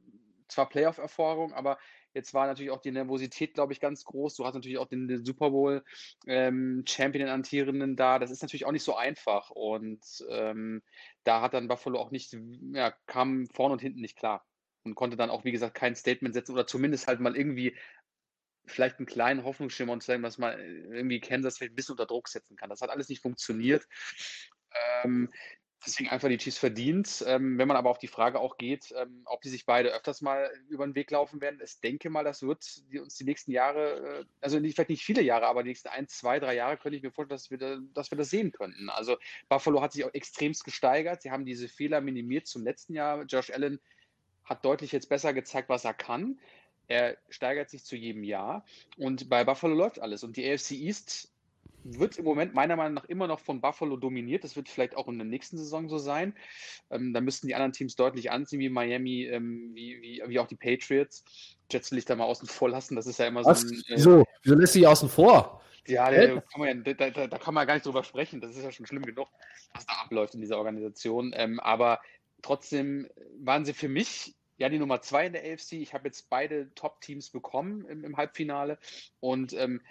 zwar 0.47 0.70
Playoff-Erfahrung, 0.70 1.53
aber 1.53 1.78
jetzt 2.16 2.34
war 2.34 2.47
natürlich 2.47 2.72
auch 2.72 2.82
die 2.82 2.91
Nervosität, 2.91 3.53
glaube 3.53 3.74
ich, 3.74 3.80
ganz 3.80 4.05
groß. 4.05 4.36
Du 4.36 4.45
hast 4.45 4.55
natürlich 4.55 4.78
auch 4.78 4.88
den, 4.88 5.07
den 5.07 5.26
Super 5.26 5.51
Bowl 5.51 5.84
ähm, 6.26 6.84
Champion 6.88 7.30
Antierenden 7.30 7.95
da. 7.95 8.18
Das 8.18 8.32
ist 8.32 8.41
natürlich 8.41 8.66
auch 8.66 8.72
nicht 8.72 8.84
so 8.84 8.95
einfach. 8.95 9.51
Und 9.51 10.01
ähm, 10.30 10.82
da 11.24 11.41
hat 11.41 11.53
dann 11.53 11.68
Buffalo 11.68 11.99
auch 11.99 12.11
nicht, 12.11 12.36
ja, 12.74 12.91
kam 13.05 13.47
vorne 13.47 13.74
und 13.74 13.82
hinten 13.82 14.01
nicht 14.01 14.18
klar. 14.18 14.45
Und 14.84 14.95
konnte 14.95 15.18
dann 15.18 15.30
auch, 15.30 15.43
wie 15.43 15.51
gesagt, 15.51 15.76
kein 15.76 15.95
Statement 15.95 16.34
setzen 16.34 16.53
oder 16.53 16.68
zumindest 16.68 17.07
halt 17.07 17.20
mal 17.20 17.36
irgendwie 17.36 17.76
vielleicht 18.66 18.97
einen 18.97 19.05
kleinen 19.05 19.43
Hoffnungsschimmer 19.43 19.93
und 19.93 20.01
zeigen, 20.01 20.24
dass 20.24 20.38
man 20.38 20.57
irgendwie 20.59 21.20
Kansas 21.20 21.57
vielleicht 21.57 21.74
ein 21.74 21.76
bisschen 21.76 21.93
unter 21.93 22.05
Druck 22.05 22.28
setzen 22.28 22.55
kann. 22.55 22.70
Das 22.70 22.82
hat 22.82 22.89
alles 22.89 23.09
nicht 23.09 23.22
funktioniert. 23.22 23.86
Ähm, 25.03 25.32
deswegen 25.86 26.09
einfach 26.09 26.29
die 26.29 26.38
Chiefs 26.38 26.57
verdient. 26.57 27.23
Ähm, 27.27 27.57
wenn 27.57 27.67
man 27.67 27.77
aber 27.77 27.89
auf 27.89 27.97
die 27.97 28.07
Frage 28.07 28.39
auch 28.39 28.57
geht, 28.57 28.93
ähm, 28.97 29.21
ob 29.25 29.41
die 29.41 29.49
sich 29.49 29.65
beide 29.65 29.89
öfters 29.89 30.21
mal 30.21 30.49
über 30.69 30.86
den 30.86 30.95
Weg 30.95 31.11
laufen 31.11 31.41
werden, 31.41 31.59
ich 31.63 31.79
denke 31.79 32.09
mal, 32.09 32.23
das 32.23 32.41
wird 32.41 32.81
die, 32.91 32.99
uns 32.99 33.15
die 33.15 33.23
nächsten 33.23 33.51
Jahre, 33.51 34.21
äh, 34.21 34.25
also 34.41 34.59
nicht, 34.59 34.75
vielleicht 34.75 34.89
nicht 34.89 35.03
viele 35.03 35.21
Jahre, 35.21 35.47
aber 35.47 35.63
die 35.63 35.69
nächsten 35.69 35.89
ein, 35.89 36.07
zwei, 36.07 36.39
drei 36.39 36.55
Jahre 36.55 36.77
könnte 36.77 36.97
ich 36.97 37.03
mir 37.03 37.11
vorstellen, 37.11 37.38
dass 37.38 37.51
wir, 37.51 37.57
da, 37.57 37.77
dass 37.93 38.11
wir 38.11 38.17
das 38.17 38.29
sehen 38.29 38.51
könnten. 38.51 38.89
Also 38.89 39.17
Buffalo 39.49 39.81
hat 39.81 39.93
sich 39.93 40.03
auch 40.05 40.13
extremst 40.13 40.63
gesteigert. 40.63 41.21
Sie 41.21 41.31
haben 41.31 41.45
diese 41.45 41.67
Fehler 41.67 42.01
minimiert 42.01 42.47
zum 42.47 42.63
letzten 42.63 42.93
Jahr. 42.93 43.23
Josh 43.23 43.51
Allen 43.51 43.79
hat 44.43 44.63
deutlich 44.63 44.91
jetzt 44.91 45.09
besser 45.09 45.33
gezeigt, 45.33 45.69
was 45.69 45.86
er 45.86 45.93
kann. 45.93 46.39
Er 46.88 47.17
steigert 47.29 47.69
sich 47.69 47.83
zu 47.83 47.95
jedem 47.95 48.23
Jahr 48.23 48.65
und 48.97 49.29
bei 49.29 49.43
Buffalo 49.43 49.73
läuft 49.73 49.99
alles. 49.99 50.23
Und 50.23 50.38
die 50.38 50.49
AFC 50.49 50.71
East 50.71 51.34
wird 51.86 52.17
im 52.17 52.25
Moment 52.25 52.53
meiner 52.53 52.75
Meinung 52.75 52.95
nach 52.95 53.05
immer 53.05 53.27
noch 53.27 53.39
von 53.39 53.61
Buffalo 53.61 53.95
dominiert. 53.95 54.43
Das 54.43 54.55
wird 54.55 54.69
vielleicht 54.69 54.97
auch 54.97 55.07
in 55.07 55.17
der 55.17 55.27
nächsten 55.27 55.57
Saison 55.57 55.88
so 55.88 55.97
sein. 55.97 56.33
Ähm, 56.89 57.13
da 57.13 57.21
müssten 57.21 57.47
die 57.47 57.55
anderen 57.55 57.73
Teams 57.73 57.95
deutlich 57.95 58.31
anziehen, 58.31 58.59
wie 58.59 58.69
Miami, 58.69 59.25
ähm, 59.25 59.71
wie, 59.73 60.01
wie, 60.01 60.23
wie 60.25 60.39
auch 60.39 60.47
die 60.47 60.55
Patriots. 60.55 61.23
Jets 61.71 61.91
will 61.91 61.99
ich 61.99 62.05
da 62.05 62.15
mal 62.15 62.25
außen 62.25 62.47
vor 62.47 62.69
lassen. 62.69 62.95
Das 62.95 63.05
ist 63.05 63.19
ja 63.19 63.27
immer 63.27 63.43
so 63.43 63.49
ein. 63.49 63.73
Äh, 63.88 63.95
Wieso? 63.95 64.23
Wieso 64.41 64.55
lässt 64.55 64.73
sie 64.73 64.86
außen 64.86 65.09
vor? 65.09 65.61
ja, 65.88 66.09
da 66.09 66.41
kann, 66.41 66.59
man 66.59 66.67
ja 66.67 66.93
da, 66.93 67.09
da, 67.11 67.27
da 67.27 67.38
kann 67.38 67.53
man 67.53 67.61
ja 67.61 67.65
gar 67.65 67.73
nicht 67.75 67.86
drüber 67.86 68.03
sprechen. 68.03 68.41
Das 68.41 68.55
ist 68.55 68.63
ja 68.63 68.71
schon 68.71 68.86
schlimm 68.86 69.03
genug, 69.03 69.27
was 69.73 69.86
da 69.86 69.93
abläuft 69.93 70.33
in 70.33 70.41
dieser 70.41 70.57
Organisation. 70.57 71.33
Ähm, 71.36 71.59
aber 71.59 71.99
trotzdem 72.41 73.07
waren 73.39 73.65
sie 73.65 73.73
für 73.73 73.89
mich 73.89 74.36
ja 74.57 74.69
die 74.69 74.79
Nummer 74.79 75.01
zwei 75.01 75.27
in 75.27 75.33
der 75.33 75.43
AFC. 75.43 75.73
Ich 75.73 75.93
habe 75.93 76.07
jetzt 76.07 76.29
beide 76.29 76.73
Top-Teams 76.73 77.29
bekommen 77.29 77.86
im, 77.86 78.03
im 78.03 78.17
Halbfinale. 78.17 78.79
Und 79.19 79.53
ähm, 79.53 79.81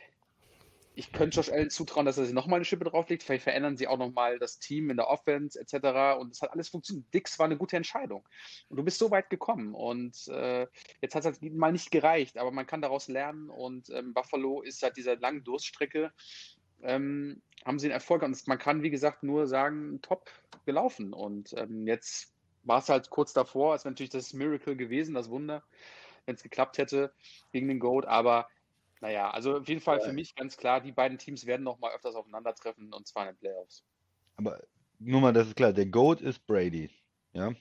ich 0.97 1.13
könnte 1.13 1.37
Josh 1.37 1.51
Allen 1.51 1.71
zutrauen, 1.71 2.07
dass 2.07 2.19
er 2.19 2.25
sich 2.25 2.35
nochmal 2.35 2.59
eine 2.59 2.65
Schippe 2.65 2.85
drauflegt. 2.85 3.25
Vielleicht 3.25 3.43
verändern 3.43 3.77
sie 3.77 3.89
auch 3.89 3.99
nochmal 3.99 4.39
das 4.39 4.61
Team 4.61 4.91
in 4.91 4.97
der 4.97 5.09
Offense 5.09 5.59
etc. 5.59 6.19
Und 6.21 6.33
es 6.33 6.43
hat 6.43 6.53
alles 6.53 6.69
funktioniert. 6.69 7.13
Dix 7.13 7.39
war 7.39 7.47
eine 7.47 7.57
gute 7.57 7.77
Entscheidung. 7.77 8.27
Und 8.69 8.77
du 8.77 8.85
bist 8.85 8.99
so 8.99 9.11
weit 9.11 9.29
gekommen. 9.29 9.75
Und 9.75 10.29
äh, 10.29 10.69
jetzt 11.01 11.17
hat 11.17 11.25
es 11.25 11.41
halt 11.41 11.55
mal 11.55 11.73
nicht 11.73 11.91
gereicht, 11.91 12.39
aber 12.39 12.53
man 12.53 12.67
kann 12.67 12.81
daraus 12.81 13.09
lernen. 13.09 13.51
Und 13.51 13.91
ähm, 13.91 14.15
Buffalo 14.15 14.63
ist 14.63 14.79
seit 14.79 14.97
dieser 14.97 15.17
langen 15.17 15.43
Durststrecke, 15.43 16.13
ähm, 16.83 17.43
haben 17.65 17.81
sie 17.81 17.87
einen 17.87 17.95
Erfolg. 17.95 18.23
Und 18.23 18.47
man 18.47 18.59
kann, 18.59 18.83
wie 18.83 18.91
gesagt, 18.91 19.25
nur 19.25 19.49
sagen, 19.49 20.01
top 20.01 20.31
gelaufen. 20.65 21.13
Und 21.13 21.55
ähm, 21.57 21.89
jetzt 21.89 22.33
war 22.63 22.79
es 22.79 22.89
halt 22.89 23.11
kurz 23.11 23.33
davor. 23.33 23.75
Es 23.75 23.85
wäre 23.85 23.93
natürlich 23.93 24.11
das 24.11 24.33
Miracle 24.33 24.77
gewesen, 24.77 25.15
das 25.15 25.29
Wunder, 25.29 25.65
wenn 26.25 26.37
es 26.37 26.43
geklappt 26.45 26.79
hätte 26.79 27.13
gegen 27.51 27.67
den 27.67 27.81
Goat. 27.81 28.07
Aber 28.07 28.49
naja, 29.05 29.31
also 29.31 29.59
auf 29.59 29.69
jeden 29.69 29.83
Fall 29.83 30.01
für 30.01 30.15
mich 30.15 30.35
ganz 30.35 30.57
klar, 30.57 30.81
die 30.81 30.93
beiden 30.93 31.19
Teams 31.19 31.45
werden 31.45 31.63
noch 31.63 31.79
mal 31.79 31.93
öfters 31.95 32.15
aufeinandertreffen 32.15 32.91
und 32.95 33.07
zwar 33.07 33.29
in 33.29 33.35
den 33.35 33.39
Playoffs. 33.39 33.85
Aber 34.37 34.63
nur 34.99 35.21
mal, 35.21 35.33
das 35.35 35.49
ist 35.49 35.57
klar. 35.57 35.75
Der 35.75 35.85
GOAT 35.85 36.23
ist 36.23 36.47
Brady. 36.47 36.89
Ja, 37.35 37.53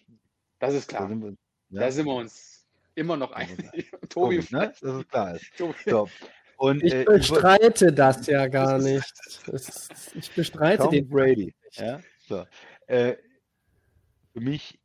Das 0.60 0.74
ist 0.74 0.90
da 0.94 0.98
klar. 0.98 1.10
sind 1.10 1.22
wir. 1.22 1.36
Da 1.70 1.82
Ja, 1.82 1.92
sind 1.92 2.06
wir 2.06 2.14
uns 2.16 2.66
immer 2.96 3.18
noch 3.18 3.34
einig. 3.34 3.58
Tobi, 4.10 4.40
Tobi, 4.40 4.48
ne? 4.52 4.74
Das 4.82 4.96
ist 4.96 5.10
klar. 5.10 5.36
Ist. 5.36 5.52
Tobi, 5.58 5.76
So. 5.86 6.10
Und 6.58 6.82
Ich 6.82 6.94
äh, 6.94 7.02
ich 7.02 7.06
bestreite 7.08 7.92
das 7.92 8.26
ja 8.28 8.48
gar 8.48 8.78
Das 8.78 8.86
ist- 8.86 8.94
nicht. 8.94 9.48
Das 9.48 9.70
ist, 9.70 10.16
ich 10.16 10.32
bestreite 10.34 10.84
Tom 10.84 10.92
den. 10.92 11.10
Brady. 11.10 11.54
Ja, 11.72 12.00
so. 12.20 12.46
Äh, 12.88 13.18
für 14.32 14.40
mich, 14.40 14.80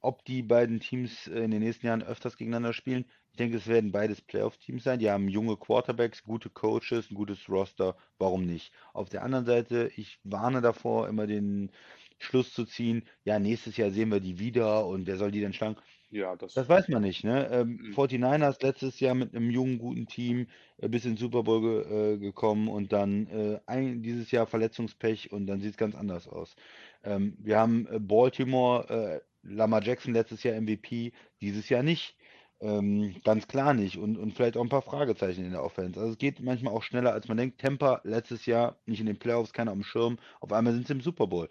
ob 0.00 0.24
die 0.24 0.42
beiden 0.44 0.78
Teams 0.78 1.26
äh, 1.26 1.40
in 1.40 1.50
den 1.50 1.60
nächsten 1.62 1.86
Jahren 1.86 2.02
öfters 2.04 2.36
gegeneinander 2.36 2.72
spielen, 2.74 3.06
ich 3.32 3.36
denke, 3.38 3.56
es 3.56 3.66
werden 3.66 3.92
beides 3.92 4.20
Playoff-Teams 4.22 4.82
sein. 4.84 4.98
Die 4.98 5.10
haben 5.10 5.28
junge 5.28 5.56
Quarterbacks, 5.56 6.22
gute 6.24 6.50
Coaches, 6.50 7.10
ein 7.10 7.14
gutes 7.14 7.48
Roster. 7.48 7.96
Warum 8.18 8.44
nicht? 8.46 8.72
Auf 8.92 9.08
der 9.08 9.22
anderen 9.22 9.44
Seite, 9.46 9.90
ich 9.96 10.20
warne 10.24 10.60
davor, 10.60 11.08
immer 11.08 11.26
den 11.26 11.70
Schluss 12.18 12.52
zu 12.52 12.64
ziehen, 12.66 13.08
ja, 13.24 13.38
nächstes 13.38 13.76
Jahr 13.76 13.90
sehen 13.90 14.10
wir 14.10 14.20
die 14.20 14.38
wieder 14.38 14.86
und 14.86 15.06
wer 15.06 15.16
soll 15.16 15.30
die 15.30 15.40
denn 15.40 15.52
schlagen? 15.54 15.76
ja, 16.10 16.36
das, 16.36 16.54
Das 16.54 16.68
weiß 16.68 16.88
man 16.88 17.02
nicht, 17.02 17.22
ne? 17.22 17.48
Ähm, 17.52 17.80
Mhm. 17.80 17.94
49ers 17.94 18.60
letztes 18.62 18.98
Jahr 18.98 19.14
mit 19.14 19.34
einem 19.36 19.50
jungen, 19.50 19.78
guten 19.78 20.06
Team 20.08 20.48
äh, 20.78 20.88
bis 20.88 21.04
ins 21.04 21.20
Super 21.20 21.44
Bowl 21.44 21.60
ge 21.60 22.14
äh, 22.14 22.18
gekommen 22.18 22.68
und 22.68 22.92
dann 22.92 23.28
äh, 23.28 23.60
ein, 23.66 24.02
dieses 24.02 24.32
Jahr 24.32 24.46
Verletzungspech 24.48 25.30
und 25.32 25.46
dann 25.46 25.60
sieht 25.60 25.72
es 25.72 25.76
ganz 25.76 25.94
anders 25.94 26.26
aus. 26.26 26.56
Ähm, 27.04 27.36
wir 27.38 27.56
haben 27.58 27.86
äh, 27.86 28.00
Baltimore, 28.00 29.22
äh, 29.22 29.48
Lamar 29.48 29.82
Jackson 29.82 30.12
letztes 30.12 30.42
Jahr 30.42 30.56
MVP, 30.56 31.12
dieses 31.40 31.68
Jahr 31.68 31.82
nicht. 31.84 32.16
Ähm, 32.62 33.14
ganz 33.24 33.48
klar 33.48 33.72
nicht 33.72 33.96
und, 33.96 34.18
und 34.18 34.34
vielleicht 34.34 34.58
auch 34.58 34.62
ein 34.62 34.68
paar 34.68 34.82
Fragezeichen 34.82 35.46
in 35.46 35.52
der 35.52 35.64
Offense. 35.64 35.98
Also 35.98 36.12
es 36.12 36.18
geht 36.18 36.40
manchmal 36.40 36.74
auch 36.74 36.82
schneller, 36.82 37.12
als 37.12 37.26
man 37.26 37.38
denkt. 37.38 37.58
Tampa 37.58 38.02
letztes 38.04 38.44
Jahr 38.44 38.76
nicht 38.84 39.00
in 39.00 39.06
den 39.06 39.18
Playoffs, 39.18 39.54
keiner 39.54 39.72
dem 39.72 39.82
Schirm. 39.82 40.18
Auf 40.40 40.52
einmal 40.52 40.74
sind 40.74 40.86
sie 40.86 40.92
im 40.92 41.00
Super 41.00 41.26
Bowl. 41.26 41.48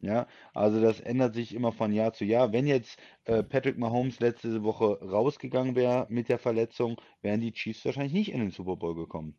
Ja, 0.00 0.28
also 0.54 0.80
das 0.80 1.00
ändert 1.00 1.34
sich 1.34 1.52
immer 1.54 1.72
von 1.72 1.92
Jahr 1.92 2.12
zu 2.12 2.24
Jahr. 2.24 2.52
Wenn 2.52 2.68
jetzt 2.68 3.00
äh, 3.24 3.42
Patrick 3.42 3.78
Mahomes 3.78 4.20
letzte 4.20 4.62
Woche 4.62 5.00
rausgegangen 5.02 5.74
wäre 5.74 6.06
mit 6.08 6.28
der 6.28 6.38
Verletzung, 6.38 7.00
wären 7.20 7.40
die 7.40 7.52
Chiefs 7.52 7.84
wahrscheinlich 7.84 8.12
nicht 8.12 8.30
in 8.30 8.38
den 8.38 8.52
Super 8.52 8.76
Bowl 8.76 8.94
gekommen. 8.94 9.36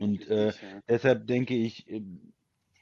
Und 0.00 0.28
äh, 0.28 0.48
ja. 0.48 0.54
deshalb 0.88 1.28
denke 1.28 1.54
ich, 1.54 1.88
äh, 1.88 2.02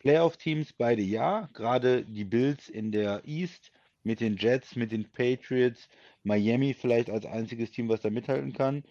Playoff-Teams 0.01 0.73
beide 0.73 1.03
ja, 1.03 1.51
gerade 1.53 2.05
die 2.05 2.25
Bills 2.25 2.71
in 2.71 2.91
der 2.91 3.23
East 3.27 3.71
mit 4.03 4.21
den 4.21 4.37
Jets, 4.37 4.77
mit 4.77 4.93
den 4.93 5.11
Patriots, 5.11 5.89
Miami 6.29 6.75
vielleicht 6.75 7.11
als 7.11 7.27
einziges 7.27 7.73
Team, 7.73 7.89
was 7.89 8.01
da 8.01 8.11
mithalten 8.11 8.53
kann. 8.53 8.85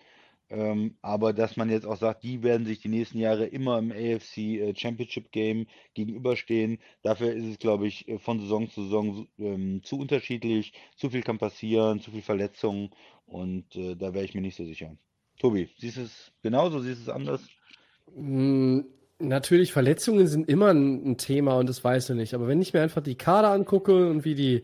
Ähm, 0.49 0.95
aber 1.01 1.33
dass 1.33 1.57
man 1.57 1.69
jetzt 1.69 1.85
auch 1.85 1.97
sagt, 1.97 2.23
die 2.23 2.41
werden 2.41 2.65
sich 2.65 2.79
die 2.79 2.88
nächsten 2.88 3.19
Jahre 3.19 3.45
immer 3.45 3.79
im 3.79 3.91
AFC 3.91 4.38
äh, 4.38 4.73
Championship 4.75 5.31
Game 5.31 5.67
gegenüberstehen. 5.93 6.79
Dafür 7.01 7.33
ist 7.33 7.45
es, 7.45 7.59
glaube 7.59 7.88
ich, 7.88 8.07
äh, 8.07 8.17
von 8.17 8.39
Saison 8.39 8.69
zu 8.69 8.83
Saison 8.83 9.27
ähm, 9.39 9.81
zu 9.83 9.97
unterschiedlich. 9.97 10.73
Zu 10.95 11.09
viel 11.09 11.21
kann 11.21 11.38
passieren, 11.38 11.99
zu 11.99 12.11
viel 12.11 12.21
Verletzungen 12.21 12.91
und 13.25 13.75
äh, 13.75 13.95
da 13.95 14.13
wäre 14.13 14.23
ich 14.23 14.35
mir 14.35 14.41
nicht 14.41 14.55
so 14.55 14.65
sicher. 14.65 14.95
Tobi, 15.38 15.69
siehst 15.77 15.97
du 15.97 16.01
es 16.01 16.31
genauso, 16.41 16.79
siehst 16.79 16.99
du 16.99 17.03
es 17.03 17.09
anders? 17.09 17.47
Mm, 18.15 18.81
Natürlich, 19.19 19.73
Verletzungen 19.73 20.27
sind 20.27 20.47
immer 20.47 20.71
ein 20.71 21.17
Thema 21.17 21.57
und 21.57 21.67
das 21.67 21.83
weißt 21.83 22.09
du 22.09 22.13
nicht. 22.13 22.35
Aber 22.35 22.47
wenn 22.47 22.61
ich 22.61 22.73
mir 22.73 22.81
einfach 22.81 23.01
die 23.01 23.15
Kader 23.15 23.49
angucke 23.49 24.09
und 24.09 24.25
wie 24.25 24.35
die 24.35 24.63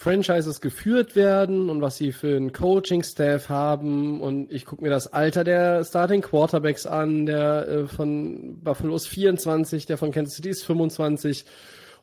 Franchises 0.00 0.62
geführt 0.62 1.14
werden 1.14 1.68
und 1.68 1.82
was 1.82 1.98
sie 1.98 2.12
für 2.12 2.34
einen 2.34 2.54
Coaching-Staff 2.54 3.50
haben 3.50 4.22
und 4.22 4.50
ich 4.50 4.64
gucke 4.64 4.82
mir 4.82 4.88
das 4.88 5.12
Alter 5.12 5.44
der 5.44 5.84
Starting 5.84 6.22
Quarterbacks 6.22 6.86
an, 6.86 7.26
der 7.26 7.68
äh, 7.68 7.86
von 7.86 8.62
Buffalo 8.62 8.96
ist 8.96 9.08
24, 9.08 9.84
der 9.84 9.98
von 9.98 10.10
Kansas 10.10 10.36
City 10.36 10.48
ist 10.48 10.64
25 10.64 11.44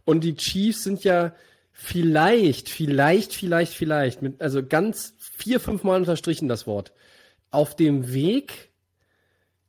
und 0.06 0.24
die 0.24 0.36
Chiefs 0.36 0.84
sind 0.84 1.04
ja 1.06 1.34
vielleicht, 1.72 2.70
vielleicht, 2.70 3.34
vielleicht, 3.34 3.74
vielleicht, 3.74 4.22
mit, 4.22 4.43
also 4.43 4.64
ganz 4.64 5.16
vier, 5.18 5.60
fünf 5.60 5.84
Mal 5.84 5.98
unterstrichen 5.98 6.48
das 6.48 6.68
Wort, 6.68 6.93
auf 7.50 7.76
dem 7.76 8.14
Weg 8.14 8.70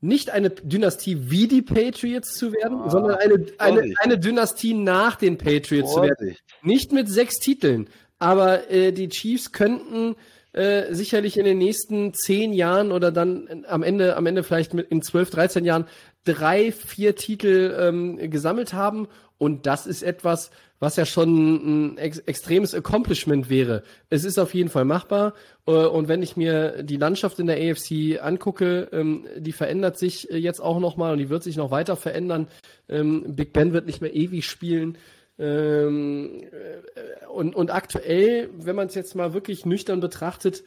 nicht 0.03 0.29
eine 0.29 0.51
Dynastie 0.51 1.31
wie 1.31 1.49
die 1.49 1.63
Patriots 1.63 2.35
zu 2.35 2.53
werden, 2.53 2.79
Ah, 2.83 2.91
sondern 2.91 3.15
eine, 3.17 3.47
eine, 3.57 3.79
Vorsicht. 3.79 4.01
eine 4.01 4.19
Dynastie 4.19 4.75
nach 4.75 5.17
den 5.17 5.39
Patriots 5.39 5.95
zu 5.95 6.03
werden. 6.03 6.17
Vorsicht. 6.19 6.45
Nicht 6.63 6.93
mit 6.93 7.09
sechs 7.09 7.39
Titeln, 7.39 7.89
aber 8.19 8.71
äh, 8.71 8.93
die 8.93 9.09
Chiefs 9.09 9.53
könnten 9.53 10.17
äh, 10.53 10.95
sicherlich 10.95 11.37
in 11.37 11.45
den 11.45 11.59
nächsten 11.59 12.15
zehn 12.15 12.53
Jahren 12.53 12.91
oder 12.91 13.13
dann 13.13 13.47
äh, 13.47 13.67
am 13.69 13.83
Ende, 13.83 14.17
am 14.17 14.27
Ende 14.27 14.43
vielleicht 14.43 14.75
mit 14.75 14.91
in 14.91 15.03
zwölf, 15.03 15.31
dreizehn 15.31 15.65
Jahren 15.65 15.87
drei, 16.25 16.73
vier 16.73 17.17
Titel 17.17 17.77
ähm, 17.79 18.31
gesammelt 18.31 18.73
haben. 18.73 19.09
Und 19.39 19.67
das 19.67 19.87
ist 19.87 20.03
etwas, 20.03 20.51
was 20.81 20.97
ja 20.97 21.07
schon 21.07 21.93
ein 21.93 21.99
ex 21.99 22.19
extremes 22.19 22.75
Accomplishment 22.75 23.51
wäre. 23.51 23.83
Es 24.11 24.25
ist 24.25 24.39
auf 24.39 24.55
jeden 24.55 24.69
Fall 24.69 24.85
machbar. 24.85 25.35
Äh, 25.67 25.73
und 25.73 26.09
wenn 26.09 26.23
ich 26.23 26.37
mir 26.37 26.83
die 26.83 26.97
Landschaft 26.97 27.39
in 27.39 27.47
der 27.47 27.57
AFC 27.57 28.21
angucke, 28.21 28.89
ähm, 28.93 29.27
die 29.37 29.53
verändert 29.53 29.99
sich 29.99 30.31
äh, 30.31 30.37
jetzt 30.37 30.61
auch 30.61 30.81
nochmal 30.81 31.13
und 31.13 31.19
die 31.19 31.31
wird 31.31 31.43
sich 31.43 31.57
noch 31.57 31.71
weiter 31.71 31.97
verändern. 31.97 32.49
Ähm, 32.89 33.37
Big 33.37 33.53
Ben 33.53 33.73
wird 33.73 33.87
nicht 33.87 34.01
mehr 34.01 34.15
ewig 34.15 34.47
spielen. 34.47 34.99
Ähm, 35.39 36.43
äh, 36.43 37.27
und, 37.27 37.55
und 37.55 37.71
aktuell, 37.71 38.51
wenn 38.57 38.77
man 38.77 38.89
es 38.89 38.95
jetzt 38.95 39.15
mal 39.15 39.35
wirklich 39.35 39.65
nüchtern 39.65 40.01
betrachtet, 40.01 40.65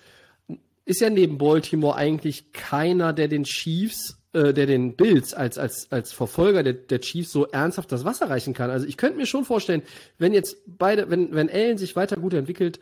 ist 0.86 1.01
ja 1.01 1.09
neben 1.09 1.38
Baltimore 1.38 1.95
eigentlich 1.95 2.53
keiner, 2.53 3.13
der 3.13 3.28
den 3.28 3.43
Chiefs, 3.43 4.17
äh, 4.34 4.53
der 4.53 4.65
den 4.65 4.95
Bills 4.95 5.34
als, 5.34 5.57
als, 5.57 5.88
als 5.91 6.13
Verfolger 6.13 6.63
der, 6.63 6.74
der 6.74 7.01
Chiefs 7.01 7.32
so 7.32 7.47
ernsthaft 7.47 7.91
das 7.91 8.05
Wasser 8.05 8.30
reichen 8.30 8.53
kann. 8.53 8.69
Also 8.69 8.88
ich 8.88 8.97
könnte 8.97 9.17
mir 9.17 9.26
schon 9.26 9.45
vorstellen, 9.45 9.84
wenn 10.17 10.34
jetzt 10.34 10.57
beide, 10.65 11.09
wenn, 11.09 11.34
wenn 11.34 11.49
Allen 11.49 11.78
sich 11.78 11.95
weiter 11.95 12.15
gut 12.15 12.34
entwickelt, 12.34 12.80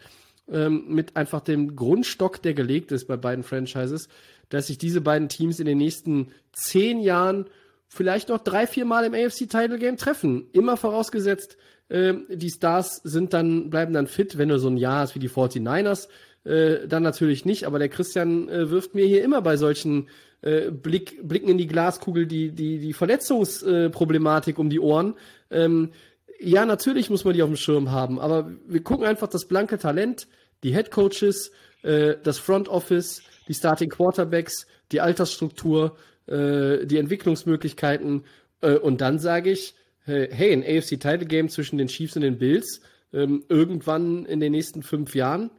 ähm, 0.51 0.85
mit 0.87 1.15
einfach 1.15 1.41
dem 1.41 1.75
Grundstock, 1.75 2.41
der 2.41 2.53
gelegt 2.53 2.91
ist 2.91 3.07
bei 3.07 3.17
beiden 3.17 3.43
Franchises, 3.43 4.09
dass 4.49 4.67
sich 4.67 4.77
diese 4.77 5.01
beiden 5.01 5.29
Teams 5.29 5.59
in 5.59 5.65
den 5.65 5.77
nächsten 5.77 6.31
zehn 6.53 6.99
Jahren 6.99 7.45
vielleicht 7.89 8.29
noch 8.29 8.39
drei, 8.39 8.67
vier 8.67 8.85
Mal 8.85 9.03
im 9.03 9.13
AFC 9.13 9.49
Title 9.49 9.79
Game 9.79 9.97
treffen. 9.97 10.47
Immer 10.53 10.77
vorausgesetzt, 10.77 11.57
ähm, 11.89 12.25
die 12.29 12.49
Stars 12.49 13.01
sind 13.03 13.33
dann, 13.33 13.69
bleiben 13.69 13.93
dann 13.93 14.07
fit, 14.07 14.37
wenn 14.37 14.49
du 14.49 14.59
so 14.59 14.69
ein 14.69 14.77
Jahr 14.77 14.99
hast 14.99 15.15
wie 15.15 15.19
die 15.19 15.29
49ers, 15.29 16.07
äh, 16.45 16.87
dann 16.87 17.03
natürlich 17.03 17.45
nicht, 17.45 17.65
aber 17.65 17.79
der 17.79 17.89
Christian 17.89 18.47
äh, 18.47 18.69
wirft 18.69 18.95
mir 18.95 19.05
hier 19.05 19.23
immer 19.23 19.41
bei 19.41 19.57
solchen 19.57 20.07
äh, 20.41 20.71
Blick, 20.71 21.19
Blicken 21.27 21.49
in 21.49 21.57
die 21.57 21.67
Glaskugel 21.67 22.27
die, 22.27 22.51
die, 22.51 22.79
die 22.79 22.93
Verletzungsproblematik 22.93 24.57
um 24.59 24.69
die 24.69 24.79
Ohren. 24.79 25.15
Ähm, 25.49 25.91
ja, 26.39 26.65
natürlich 26.65 27.09
muss 27.09 27.25
man 27.25 27.33
die 27.33 27.43
auf 27.43 27.49
dem 27.49 27.57
Schirm 27.57 27.91
haben, 27.91 28.19
aber 28.19 28.49
wir 28.67 28.81
gucken 28.81 29.05
einfach 29.05 29.27
das 29.27 29.45
blanke 29.45 29.77
Talent, 29.77 30.27
die 30.63 30.73
Head 30.73 30.91
Coaches, 30.91 31.51
äh, 31.81 32.15
das 32.23 32.37
Front 32.37 32.69
Office, 32.69 33.21
die 33.47 33.53
Starting 33.53 33.89
Quarterbacks, 33.89 34.67
die 34.91 35.01
Altersstruktur, 35.01 35.97
äh, 36.29 36.85
die 36.85 36.97
Entwicklungsmöglichkeiten 36.97 38.23
äh, 38.61 38.75
und 38.75 39.01
dann 39.01 39.19
sage 39.19 39.51
ich, 39.51 39.75
äh, 40.05 40.27
hey, 40.31 40.53
ein 40.53 40.63
AFC 40.63 40.99
Title 40.99 41.25
Game 41.25 41.49
zwischen 41.49 41.77
den 41.77 41.87
Chiefs 41.87 42.15
und 42.15 42.21
den 42.21 42.37
Bills 42.37 42.81
ähm, 43.13 43.43
irgendwann 43.49 44.25
in 44.25 44.39
den 44.39 44.51
nächsten 44.51 44.83
fünf 44.83 45.15
Jahren 45.15 45.49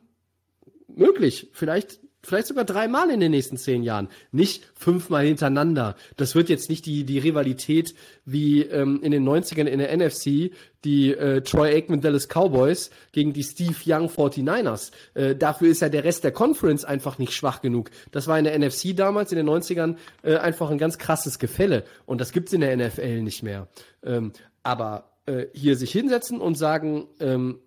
möglich. 0.88 1.48
Vielleicht, 1.52 2.00
vielleicht 2.22 2.46
sogar 2.46 2.64
dreimal 2.64 3.10
in 3.10 3.20
den 3.20 3.30
nächsten 3.30 3.56
zehn 3.56 3.82
Jahren. 3.82 4.08
Nicht 4.32 4.66
fünfmal 4.74 5.26
hintereinander. 5.26 5.96
Das 6.16 6.34
wird 6.34 6.48
jetzt 6.48 6.68
nicht 6.68 6.86
die, 6.86 7.04
die 7.04 7.18
Rivalität 7.18 7.94
wie 8.24 8.62
ähm, 8.62 9.00
in 9.02 9.12
den 9.12 9.28
90ern 9.28 9.66
in 9.66 9.78
der 9.78 9.96
NFC, 9.96 10.52
die 10.84 11.12
äh, 11.12 11.42
Troy 11.42 11.74
Aikman 11.74 12.00
Dallas 12.00 12.28
Cowboys 12.28 12.90
gegen 13.12 13.32
die 13.32 13.42
Steve 13.42 13.76
Young 13.86 14.08
49ers. 14.08 14.92
Äh, 15.14 15.36
dafür 15.36 15.68
ist 15.68 15.82
ja 15.82 15.88
der 15.88 16.04
Rest 16.04 16.24
der 16.24 16.32
Conference 16.32 16.84
einfach 16.84 17.18
nicht 17.18 17.32
schwach 17.32 17.60
genug. 17.60 17.90
Das 18.10 18.26
war 18.26 18.38
in 18.38 18.44
der 18.44 18.58
NFC 18.58 18.96
damals, 18.96 19.32
in 19.32 19.36
den 19.36 19.48
90ern, 19.48 19.96
äh, 20.22 20.36
einfach 20.36 20.70
ein 20.70 20.78
ganz 20.78 20.98
krasses 20.98 21.38
Gefälle. 21.38 21.84
Und 22.06 22.20
das 22.20 22.32
gibt's 22.32 22.52
in 22.52 22.60
der 22.60 22.76
NFL 22.76 23.22
nicht 23.22 23.42
mehr. 23.42 23.68
Ähm, 24.02 24.32
aber 24.62 25.10
äh, 25.26 25.46
hier 25.52 25.76
sich 25.76 25.92
hinsetzen 25.92 26.40
und 26.40 26.56
sagen, 26.56 27.06
ähm, 27.20 27.60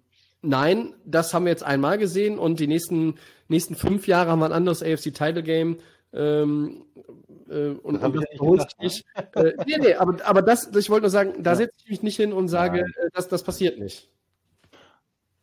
nein, 0.43 0.93
das 1.05 1.33
haben 1.33 1.45
wir 1.45 1.51
jetzt 1.51 1.63
einmal 1.63 1.97
gesehen 1.97 2.37
und 2.37 2.59
die 2.59 2.67
nächsten, 2.67 3.15
nächsten 3.47 3.75
fünf 3.75 4.07
Jahre 4.07 4.29
haben 4.29 4.39
wir 4.39 4.45
ein 4.45 4.51
anderes 4.51 4.83
AFC 4.83 5.13
Title 5.13 5.41
Game. 5.43 5.77
Ähm, 6.13 6.85
äh, 7.49 7.69
und, 7.69 8.01
hab 8.01 8.13
und 8.13 8.21
ich 8.21 8.29
das 8.29 8.39
gesagt, 8.39 8.75
sich 8.79 8.79
nicht. 8.79 9.05
Äh, 9.35 9.53
nee, 9.65 9.77
nee, 9.79 9.93
aber, 9.95 10.23
aber 10.25 10.41
das, 10.43 10.67
ich 10.75 10.89
wollte 10.89 11.03
nur 11.03 11.09
sagen, 11.09 11.41
da 11.41 11.51
Ja. 11.51 11.55
setze 11.55 11.73
ich 11.83 11.89
mich 11.89 12.03
nicht 12.03 12.17
hin 12.17 12.33
und 12.33 12.47
sage, 12.49 12.81
äh, 12.81 13.09
das, 13.13 13.27
das 13.29 13.43
passiert 13.43 13.79
nicht. 13.79 14.09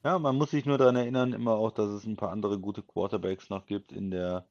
Ja, 0.05 0.19
man 0.19 0.37
muss 0.37 0.51
sich 0.53 0.65
nur 0.65 0.79
daran 0.79 0.97
erinnern, 0.97 1.33
immer 1.33 1.53
auch, 1.53 1.73
dass 1.73 1.89
es 1.89 2.05
ein 2.05 2.17
paar 2.17 2.31
andere 2.31 2.59
gute 2.59 2.83
Quarterbacks 2.83 3.51
noch 3.51 3.67
gibt 3.67 3.93
in 3.93 4.11
der, 4.11 4.47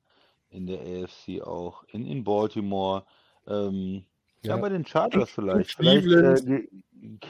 in 0.49 0.67
der 0.67 0.81
AFC 0.81 1.41
auch. 1.41 1.83
In, 1.85 2.05
in 2.05 2.23
Baltimore. 2.23 3.05
Ähm, 3.47 4.05
ja. 4.43 4.57
Bei 4.57 4.69
den 4.69 4.85
Chargers 4.85 5.29
vielleicht. 5.29 5.77
Cleveland. 5.77 6.39
Vielleicht 6.39 6.63
äh, 6.65 6.67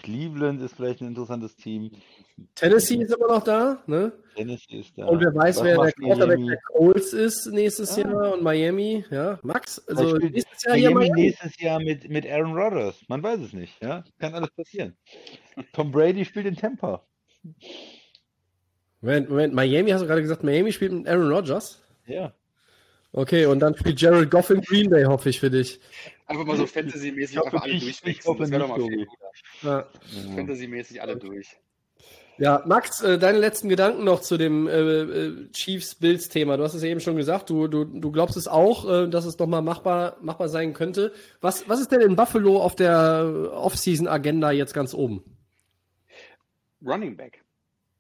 Cleveland 0.02 0.62
ist 0.62 0.76
vielleicht 0.76 1.02
ein 1.02 1.10
interessantes 1.10 1.56
Team. 1.56 1.92
Tennessee 2.56 2.96
ist 3.04 3.14
immer 3.14 3.28
noch 3.28 3.44
da, 3.44 3.84
ne? 3.86 4.12
Tennessee 4.36 4.80
ist 4.80 4.98
da. 4.98 5.06
Und 5.06 5.20
wer 5.20 5.34
weiß, 5.36 5.58
Was 5.58 5.64
wer 5.64 5.78
der 5.84 5.92
Quarterback 5.92 6.40
der 6.48 6.60
Colts 6.74 7.14
ist 7.14 7.46
nächstes 7.52 7.96
Ah. 7.98 8.02
Jahr 8.02 8.34
und 8.34 8.42
Miami, 8.42 9.06
ja. 9.12 9.38
Max, 9.44 9.80
also 9.88 10.18
nächstes 10.18 10.64
Jahr 10.64 10.76
Miami 10.76 10.96
Miami. 10.96 11.22
nächstes 11.22 11.60
Jahr 11.60 11.80
mit, 11.80 12.10
mit 12.10 12.26
Aaron 12.28 12.54
Rodgers. 12.58 13.00
Man 13.10 13.22
weiß 13.22 13.42
es 13.42 13.54
nicht, 13.54 13.80
ja. 13.84 14.04
Kann 14.18 14.34
alles 14.34 14.50
passieren. 14.52 14.96
Tom 15.74 15.92
Brady 15.92 16.26
spielt 16.26 16.48
in 16.48 16.56
Tampa. 16.56 17.04
Moment, 19.02 19.30
Moment, 19.30 19.54
Miami, 19.54 19.92
hast 19.92 20.02
du 20.02 20.08
gerade 20.08 20.22
gesagt, 20.22 20.44
Miami 20.44 20.72
spielt 20.72 20.92
mit 20.92 21.08
Aaron 21.08 21.32
Rodgers? 21.32 21.82
Ja. 22.08 22.34
Okay, 23.12 23.46
und 23.46 23.60
dann 23.60 23.76
spielt 23.76 24.00
Jared 24.00 24.30
Goff 24.30 24.52
in 24.52 24.62
Green 24.62 24.90
Bay, 24.90 25.04
hoffe 25.06 25.30
ich 25.30 25.40
für 25.40 25.50
dich. 25.50 25.80
Einfach 26.28 26.46
mal 26.46 26.58
so 26.58 26.68
fantasymäßig 26.68 27.44
einfach 27.44 27.64
alle 27.64 27.74
hoffe 27.74 28.44
Das 28.44 28.52
wäre 28.52 28.62
doch 28.62 28.70
mal 28.70 28.88
viel. 28.88 29.08
Ja. 29.64 29.88
Fantasymäßig 30.36 31.02
alle 31.02 31.18
durch. 31.18 31.58
Ja, 32.40 32.64
Max, 32.66 33.02
äh, 33.02 33.20
deine 33.20 33.38
letzten 33.38 33.68
Gedanken 33.68 34.06
noch 34.06 34.22
zu 34.22 34.38
dem 34.38 34.66
äh, 34.68 34.72
äh, 34.72 35.52
Chiefs-Bills-Thema. 35.52 36.56
Du 36.56 36.64
hast 36.64 36.74
es 36.74 36.82
ja 36.82 36.88
eben 36.88 37.02
schon 37.02 37.18
gesagt, 37.18 37.50
du, 37.50 37.68
du, 37.68 37.84
du 37.84 38.12
glaubst 38.14 38.38
es 38.38 38.48
auch, 38.48 38.90
äh, 38.90 39.10
dass 39.10 39.26
es 39.26 39.38
nochmal 39.38 39.62
machbar, 39.62 40.16
machbar 40.22 40.48
sein 40.48 40.74
könnte. 40.74 41.12
Was, 41.42 41.68
was 41.68 41.82
ist 41.82 41.92
denn 41.92 42.00
in 42.00 42.16
Buffalo 42.16 42.62
auf 42.62 42.76
der 42.76 43.52
Off-Season-Agenda 43.54 44.52
jetzt 44.52 44.74
ganz 44.74 44.94
oben? 44.94 45.22
Running 46.82 47.18
Back, 47.18 47.44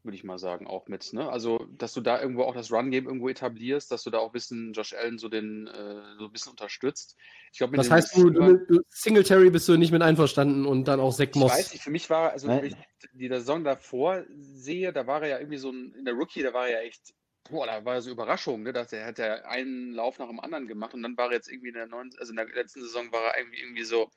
würde 0.04 0.16
ich 0.16 0.24
mal 0.24 0.38
sagen, 0.40 0.66
auch 0.68 0.88
mit. 0.88 1.12
Ne? 1.14 1.30
Also, 1.30 1.68
dass 1.78 1.94
du 1.94 2.02
da 2.02 2.22
irgendwo 2.22 2.44
auch 2.44 2.54
das 2.54 2.72
Run-Game 2.72 3.06
irgendwo 3.06 3.30
etablierst, 3.30 3.92
dass 3.92 4.04
du 4.04 4.10
da 4.10 4.20
auch 4.20 4.28
ein 4.28 4.32
bisschen 4.32 4.74
Josh 4.74 4.94
Allen 4.94 5.18
so, 5.18 5.28
den, 5.28 5.68
äh, 5.68 6.02
so 6.18 6.26
ein 6.26 6.32
bisschen 6.32 6.52
unterstützt. 6.52 7.18
Ich 7.52 7.58
glaube, 7.58 7.72
mit 7.72 7.80
Das 7.80 7.92
heißt, 7.92 8.16
du, 8.16 8.30
du, 8.30 8.58
du 8.66 8.82
Singletary 8.90 9.50
bist 9.50 9.68
du 9.68 9.78
nicht 9.78 9.92
mit 9.92 10.02
einverstanden 10.02 10.66
und 10.66 10.86
dann 10.88 11.00
auch 11.00 11.14
Zach 11.14 11.28
Ich 11.30 11.36
Moss. 11.36 11.52
weiß 11.52 11.74
nicht, 11.74 11.84
für 11.84 11.92
mich 11.92 12.10
war, 12.10 12.32
also 12.32 12.48
Nein. 12.48 12.58
wenn 12.58 12.66
ich 12.68 12.76
die 13.14 13.28
Saison 13.28 13.64
davor 13.64 14.24
sehe, 14.38 14.94
da 14.94 15.06
war 15.06 15.22
er 15.24 15.28
ja 15.28 15.40
irgendwie 15.40 15.58
so 15.58 15.70
ein, 15.72 15.94
in 15.98 16.06
der 16.06 16.14
Rookie, 16.14 16.44
da 16.44 16.54
war 16.54 16.68
er 16.68 16.82
ja 16.82 16.88
echt, 16.88 17.14
boah, 17.50 17.66
da 17.66 17.84
war 17.84 18.02
so 18.02 18.10
Überraschung, 18.10 18.64
ne, 18.64 18.72
dass 18.72 18.94
er 18.94 19.06
hat 19.06 19.20
ja 19.20 19.34
einen 19.46 19.92
Lauf 19.92 20.18
nach 20.20 20.28
dem 20.30 20.40
anderen 20.40 20.68
gemacht 20.68 20.94
und 20.94 21.04
dann 21.04 21.18
war 21.18 21.28
er 21.28 21.34
jetzt 21.34 21.50
irgendwie 21.52 21.70
in 21.70 21.76
der 21.76 21.88
neuen, 21.88 22.12
also 22.20 22.32
in 22.32 22.38
der 22.38 22.48
letzten 22.48 22.82
Saison 22.82 23.12
war 23.12 23.22
er 23.22 23.40
irgendwie, 23.40 23.60
irgendwie 23.60 23.84
so 23.84 24.10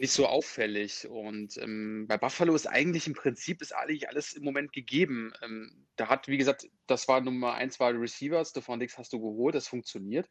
nicht 0.00 0.12
so 0.12 0.26
auffällig 0.26 1.06
und 1.10 1.58
ähm, 1.58 2.06
bei 2.08 2.16
Buffalo 2.16 2.54
ist 2.54 2.66
eigentlich 2.66 3.06
im 3.06 3.12
Prinzip 3.12 3.60
ist 3.60 3.72
eigentlich 3.72 4.08
alles 4.08 4.32
im 4.32 4.44
Moment 4.44 4.72
gegeben. 4.72 5.30
Ähm, 5.42 5.86
da 5.96 6.08
hat, 6.08 6.26
wie 6.26 6.38
gesagt, 6.38 6.70
das 6.86 7.06
war 7.06 7.20
Nummer 7.20 7.52
eins 7.52 7.78
war 7.80 7.92
Receiver, 7.92 8.42
Stefan 8.42 8.80
Dix 8.80 8.96
hast 8.96 9.12
du 9.12 9.20
geholt, 9.20 9.54
das 9.54 9.68
funktioniert. 9.68 10.26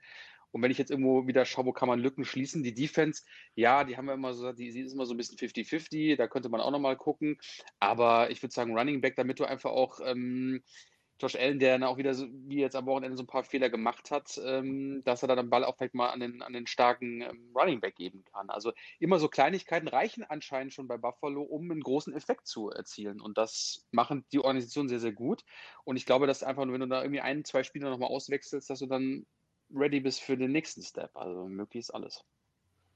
Und 0.50 0.64
wenn 0.64 0.72
ich 0.72 0.80
jetzt 0.80 0.90
irgendwo 0.90 1.28
wieder 1.28 1.46
schaue, 1.46 1.68
wo 1.68 1.72
kann 1.72 1.88
man 1.88 2.00
Lücken 2.00 2.26
schließen, 2.26 2.64
die 2.64 2.74
Defense, 2.74 3.22
ja, 3.54 3.84
die 3.84 3.96
haben 3.96 4.08
wir 4.08 4.16
immer 4.16 4.34
so, 4.34 4.52
die, 4.54 4.72
die 4.72 4.82
ist 4.82 4.94
immer 4.94 5.06
so 5.06 5.14
ein 5.14 5.18
bisschen 5.18 5.38
50-50, 5.38 6.16
da 6.16 6.28
könnte 6.28 6.50
man 6.50 6.62
auch 6.62 6.72
nochmal 6.72 6.98
gucken. 6.98 7.38
Aber 7.80 8.32
ich 8.32 8.42
würde 8.42 8.54
sagen, 8.54 8.76
Running 8.76 9.02
Back, 9.02 9.18
damit 9.18 9.40
du 9.40 9.46
einfach 9.46 9.70
auch, 9.70 10.00
ähm, 10.04 10.64
Josh 11.20 11.36
Allen, 11.36 11.60
der 11.60 11.78
dann 11.78 11.84
auch 11.84 11.98
wieder, 11.98 12.14
so, 12.14 12.28
wie 12.48 12.60
jetzt 12.60 12.76
am 12.76 12.86
Wochenende, 12.86 13.18
so 13.18 13.24
ein 13.24 13.28
paar 13.28 13.44
Fehler 13.44 13.70
gemacht 13.70 14.12
hat, 14.12 14.40
ähm, 14.44 15.02
dass 15.04 15.22
er 15.22 15.28
dann 15.28 15.38
den 15.38 15.50
Ball 15.50 15.64
auch 15.64 15.78
vielleicht 15.78 15.94
mal 15.94 16.10
an 16.10 16.20
den, 16.20 16.42
an 16.42 16.54
den 16.54 16.68
starken 16.68 17.22
ähm, 17.22 17.52
Running 17.54 17.82
Back 17.82 17.96
geben 17.96 18.24
kann. 18.26 18.50
Also 18.50 18.72
immer 19.00 19.20
so 19.20 19.28
Kleinigkeiten 19.28 19.88
reichen 19.88 20.24
anscheinend 20.24 20.74
schon 20.74 20.88
bei 20.88 20.98
Buffalo, 20.98 21.42
um 21.42 21.70
einen 21.70 21.82
großen 21.82 22.14
Effekt 22.14 22.48
zu 22.48 22.70
erzielen. 22.70 23.20
Und 23.22 23.38
das 23.38 23.88
machen 23.92 24.26
die 24.32 24.40
Organisationen 24.40 24.90
sehr, 24.90 25.00
sehr 25.00 25.14
gut. 25.14 25.44
Und 25.84 25.98
ich 25.98 26.06
glaube, 26.06 26.28
dass 26.28 26.44
einfach 26.44 26.66
nur, 26.66 26.74
wenn 26.74 26.82
du 26.82 26.88
da 26.88 27.02
irgendwie 27.02 27.22
ein, 27.22 27.44
zwei 27.44 27.64
Spieler 27.64 27.90
nochmal 27.90 28.10
auswechselst, 28.10 28.70
dass 28.70 28.80
du 28.80 28.86
dann 28.86 29.26
ready 29.74 30.00
bist 30.00 30.22
für 30.22 30.38
den 30.38 30.52
nächsten 30.52 30.82
Step. 30.82 31.16
Also 31.16 31.46
möglichst 31.46 31.94
alles. 31.94 32.24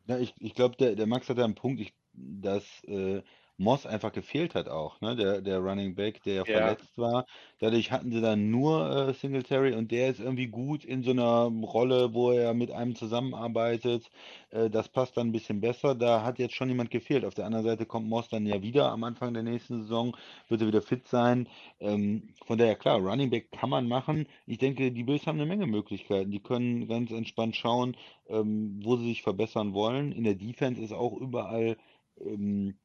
Ja, 0.08 0.18
ich, 0.18 0.34
ich 0.40 0.54
glaube, 0.54 0.76
der, 0.78 0.96
der 0.96 1.08
Max 1.08 1.30
hat 1.30 1.38
da 1.38 1.46
einen 1.46 1.56
Punkt, 1.56 1.80
ich, 1.80 1.94
dass 2.14 2.84
äh, 2.86 3.22
Moss 3.58 3.86
einfach 3.86 4.12
gefehlt 4.12 4.56
hat 4.56 4.68
auch, 4.70 4.99
ne? 5.01 5.16
Der, 5.16 5.41
der 5.41 5.60
Running 5.60 5.95
Back, 5.95 6.24
der 6.24 6.34
ja 6.34 6.45
Ja. 6.45 6.45
verletzt 6.45 6.97
war. 6.97 7.26
Dadurch 7.60 7.91
hatten 7.91 8.12
sie 8.12 8.22
dann 8.22 8.49
nur 8.49 9.10
äh, 9.10 9.14
Singletary 9.14 9.74
und 9.74 9.91
der 9.91 10.10
ist 10.10 10.20
irgendwie 10.20 10.47
gut 10.47 10.84
in 10.86 11.04
so 11.04 11.12
einer 11.12 11.45
Rolle, 11.66 12.14
wo 12.14 12.32
er 12.32 12.54
mit 12.54 12.72
einem 12.72 12.95
zusammenarbeitet. 12.95 14.10
Äh, 14.49 14.70
das 14.70 14.89
passt 14.89 15.18
dann 15.18 15.28
ein 15.28 15.32
bisschen 15.32 15.62
besser. 15.62 15.95
Da 15.95 16.24
hat 16.24 16.39
jetzt 16.39 16.56
schon 16.56 16.70
jemand 16.70 16.89
gefehlt. 16.91 17.26
Auf 17.26 17.34
der 17.36 17.45
anderen 17.45 17.66
Seite 17.66 17.86
kommt 17.86 18.08
Moss 18.08 18.28
dann 18.30 18.45
ja 18.45 18.62
wieder 18.62 18.91
am 18.91 19.04
Anfang 19.04 19.34
der 19.34 19.43
nächsten 19.43 19.82
Saison, 19.84 20.16
wird 20.47 20.62
er 20.62 20.68
wieder 20.68 20.82
fit 20.82 21.08
sein. 21.08 21.47
Ähm, 21.80 22.34
von 22.45 22.58
daher, 22.58 22.76
klar, 22.76 22.99
Running 22.99 23.30
Back 23.30 23.51
kann 23.51 23.70
man 23.70 23.88
machen. 23.88 24.28
Ich 24.45 24.58
denke, 24.58 24.91
die 24.91 25.04
Bills 25.04 25.28
haben 25.28 25.38
eine 25.39 25.45
Menge 25.47 25.68
Möglichkeiten. 25.68 26.32
Die 26.32 26.41
können 26.41 26.88
ganz 26.88 27.12
entspannt 27.12 27.56
schauen, 27.56 27.95
ähm, 28.28 28.80
wo 28.84 28.95
sie 28.97 29.06
sich 29.08 29.22
verbessern 29.24 29.74
wollen. 29.74 30.12
In 30.12 30.24
der 30.24 30.36
Defense 30.36 30.82
ist 30.82 30.93
auch 30.93 31.14
überall. 31.18 31.78
Ähm, 32.20 32.78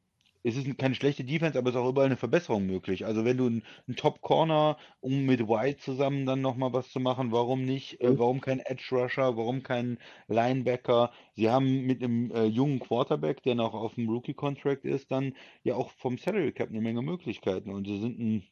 es 0.43 0.55
ist 0.55 0.77
keine 0.77 0.95
schlechte 0.95 1.23
Defense, 1.23 1.57
aber 1.57 1.69
es 1.69 1.75
ist 1.75 1.81
auch 1.81 1.89
überall 1.89 2.07
eine 2.07 2.17
Verbesserung 2.17 2.65
möglich. 2.65 3.05
Also 3.05 3.25
wenn 3.25 3.37
du 3.37 3.47
einen, 3.47 3.63
einen 3.87 3.95
Top-Corner, 3.97 4.77
um 5.01 5.25
mit 5.25 5.47
White 5.47 5.79
zusammen 5.79 6.25
dann 6.25 6.41
nochmal 6.41 6.73
was 6.73 6.89
zu 6.89 6.99
machen, 6.99 7.31
warum 7.31 7.65
nicht? 7.65 7.99
Äh, 8.01 8.17
warum 8.17 8.41
kein 8.41 8.59
Edge-Rusher? 8.59 9.37
Warum 9.37 9.63
kein 9.63 9.97
Linebacker? 10.27 11.11
Sie 11.35 11.49
haben 11.49 11.81
mit 11.85 12.03
einem 12.03 12.31
äh, 12.31 12.45
jungen 12.45 12.79
Quarterback, 12.79 13.43
der 13.43 13.55
noch 13.55 13.73
auf 13.73 13.95
dem 13.95 14.09
Rookie-Contract 14.09 14.85
ist, 14.85 15.11
dann 15.11 15.35
ja 15.63 15.75
auch 15.75 15.91
vom 15.91 16.17
Salary 16.17 16.51
Cap 16.53 16.69
eine 16.69 16.81
Menge 16.81 17.01
Möglichkeiten. 17.01 17.71
Und 17.71 17.85
sie 17.87 17.99
sind 17.99 18.19
ein 18.19 18.43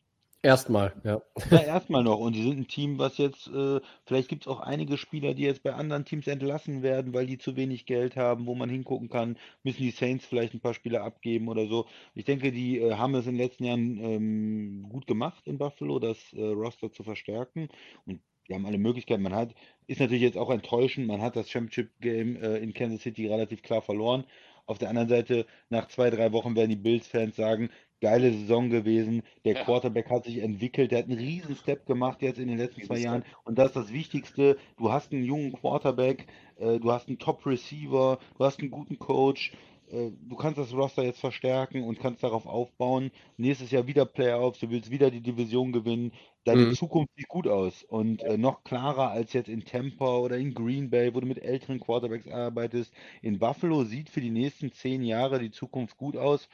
Erstmal, 0.43 0.93
ja. 1.03 1.21
ja, 1.49 1.57
erstmal 1.57 2.03
noch. 2.03 2.19
Und 2.19 2.33
sie 2.33 2.43
sind 2.43 2.59
ein 2.59 2.67
Team, 2.67 2.99
was 2.99 3.17
jetzt, 3.17 3.47
äh, 3.47 3.81
vielleicht 4.05 4.29
gibt 4.29 4.43
es 4.43 4.47
auch 4.47 4.59
einige 4.59 4.97
Spieler, 4.97 5.33
die 5.33 5.43
jetzt 5.43 5.63
bei 5.63 5.73
anderen 5.73 6.05
Teams 6.05 6.27
entlassen 6.27 6.83
werden, 6.83 7.13
weil 7.13 7.25
die 7.25 7.39
zu 7.39 7.55
wenig 7.55 7.85
Geld 7.85 8.15
haben, 8.15 8.45
wo 8.45 8.53
man 8.53 8.69
hingucken 8.69 9.09
kann, 9.09 9.37
müssen 9.63 9.81
die 9.81 9.91
Saints 9.91 10.25
vielleicht 10.25 10.53
ein 10.53 10.59
paar 10.59 10.75
Spieler 10.75 11.03
abgeben 11.03 11.47
oder 11.47 11.67
so. 11.67 11.87
Ich 12.13 12.25
denke, 12.25 12.51
die 12.51 12.79
äh, 12.79 12.93
haben 12.95 13.15
es 13.15 13.25
in 13.25 13.33
den 13.33 13.43
letzten 13.43 13.63
Jahren 13.63 13.97
ähm, 13.99 14.85
gut 14.89 15.07
gemacht 15.07 15.47
in 15.47 15.57
Buffalo, 15.57 15.99
das 15.99 16.17
äh, 16.33 16.41
Roster 16.41 16.91
zu 16.91 17.03
verstärken. 17.03 17.69
Und 18.05 18.21
die 18.47 18.53
haben 18.53 18.65
alle 18.65 18.77
Möglichkeiten. 18.77 19.23
Man 19.23 19.35
hat, 19.35 19.55
ist 19.87 19.99
natürlich 19.99 20.21
jetzt 20.21 20.37
auch 20.37 20.51
enttäuschend, 20.51 21.07
man 21.07 21.21
hat 21.21 21.35
das 21.35 21.49
Championship-Game 21.49 22.35
äh, 22.37 22.57
in 22.57 22.73
Kansas 22.73 23.01
City 23.01 23.27
relativ 23.27 23.63
klar 23.63 23.81
verloren. 23.81 24.23
Auf 24.67 24.77
der 24.77 24.89
anderen 24.89 25.07
Seite, 25.07 25.45
nach 25.69 25.87
zwei, 25.87 26.09
drei 26.09 26.33
Wochen 26.33 26.55
werden 26.55 26.69
die 26.69 26.75
Bills-Fans 26.75 27.37
sagen, 27.37 27.69
geile 27.99 28.31
Saison 28.31 28.69
gewesen. 28.69 29.23
Der 29.45 29.55
Ja. 29.55 29.63
Quarterback 29.63 30.09
hat 30.09 30.25
sich 30.25 30.37
entwickelt, 30.39 30.91
der 30.91 30.99
hat 30.99 31.05
einen 31.09 31.17
riesen 31.17 31.55
Step 31.55 31.85
gemacht 31.85 32.21
jetzt 32.21 32.39
in 32.39 32.47
den 32.47 32.57
letzten 32.57 32.81
zwei 32.81 32.99
Jahren. 32.99 33.23
Und 33.43 33.57
das 33.57 33.67
ist 33.67 33.75
das 33.75 33.93
Wichtigste. 33.93 34.57
Du 34.77 34.91
hast 34.91 35.11
einen 35.11 35.23
jungen 35.23 35.53
Quarterback, 35.53 36.27
äh, 36.57 36.79
du 36.79 36.91
hast 36.91 37.07
einen 37.07 37.19
Top-Receiver, 37.19 38.19
du 38.37 38.43
hast 38.45 38.59
einen 38.61 38.71
guten 38.71 38.99
Coach. 38.99 39.53
äh, 39.89 40.11
Du 40.19 40.35
kannst 40.35 40.57
das 40.57 40.73
Roster 40.73 41.03
jetzt 41.03 41.19
verstärken 41.19 41.83
und 41.83 41.99
kannst 41.99 42.23
darauf 42.23 42.45
aufbauen. 42.45 43.11
Nächstes 43.37 43.71
Jahr 43.71 43.87
wieder 43.87 44.05
Playoffs, 44.05 44.59
du 44.59 44.69
willst 44.69 44.91
wieder 44.91 45.11
die 45.11 45.21
Division 45.21 45.71
gewinnen. 45.71 46.11
Deine 46.43 46.67
Mhm. 46.67 46.69
Zukunft 46.69 47.11
sieht 47.15 47.27
gut 47.27 47.47
aus 47.47 47.83
und 47.83 48.21
äh, 48.23 48.37
noch 48.37 48.63
klarer 48.63 49.11
als 49.11 49.33
jetzt 49.33 49.49
in 49.49 49.63
Tampa 49.65 50.17
oder 50.17 50.37
in 50.37 50.53
Green 50.53 50.89
Bay, 50.89 51.13
wo 51.13 51.19
du 51.19 51.27
mit 51.27 51.39
älteren 51.41 51.79
Quarterbacks 51.79 52.27
arbeitest. 52.27 52.93
In 53.21 53.39
Buffalo 53.39 53.83
sieht 53.83 54.09
für 54.09 54.21
die 54.21 54.29
nächsten 54.31 54.71
zehn 54.71 55.03
Jahre 55.03 55.39
die 55.39 55.51
Zukunft 55.51 55.97
gut 55.97 56.15
aus 56.17 56.47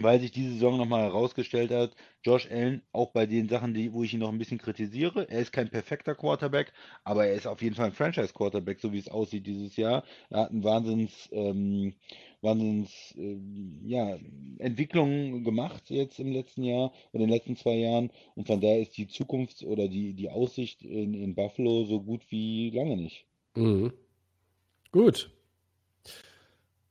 weil 0.00 0.20
sich 0.20 0.32
diese 0.32 0.52
Saison 0.52 0.76
nochmal 0.76 1.04
herausgestellt 1.04 1.70
hat, 1.70 1.94
Josh 2.22 2.50
Allen, 2.50 2.82
auch 2.92 3.10
bei 3.10 3.26
den 3.26 3.48
Sachen, 3.48 3.74
die, 3.74 3.92
wo 3.92 4.02
ich 4.02 4.12
ihn 4.14 4.20
noch 4.20 4.32
ein 4.32 4.38
bisschen 4.38 4.58
kritisiere, 4.58 5.28
er 5.28 5.40
ist 5.40 5.52
kein 5.52 5.68
perfekter 5.68 6.14
Quarterback, 6.14 6.72
aber 7.04 7.26
er 7.26 7.34
ist 7.34 7.46
auf 7.46 7.62
jeden 7.62 7.76
Fall 7.76 7.86
ein 7.86 7.92
Franchise-Quarterback, 7.92 8.80
so 8.80 8.92
wie 8.92 8.98
es 8.98 9.08
aussieht 9.08 9.46
dieses 9.46 9.76
Jahr. 9.76 10.04
Er 10.30 10.40
hat 10.40 10.50
einen 10.50 10.64
Wahnsinns, 10.64 11.28
ähm, 11.32 11.94
Wahnsinns, 12.40 13.14
ähm, 13.16 13.80
ja, 13.84 14.18
Entwicklung 14.58 15.44
gemacht 15.44 15.84
jetzt 15.90 16.18
im 16.18 16.32
letzten 16.32 16.64
Jahr, 16.64 16.92
in 17.12 17.20
den 17.20 17.30
letzten 17.30 17.56
zwei 17.56 17.76
Jahren 17.76 18.10
und 18.34 18.46
von 18.46 18.60
daher 18.60 18.80
ist 18.80 18.96
die 18.96 19.06
Zukunft 19.06 19.62
oder 19.62 19.88
die, 19.88 20.14
die 20.14 20.30
Aussicht 20.30 20.82
in, 20.82 21.14
in 21.14 21.34
Buffalo 21.34 21.84
so 21.84 22.00
gut 22.00 22.22
wie 22.30 22.70
lange 22.70 22.96
nicht. 22.96 23.26
Mhm. 23.54 23.92
Gut. 24.90 25.30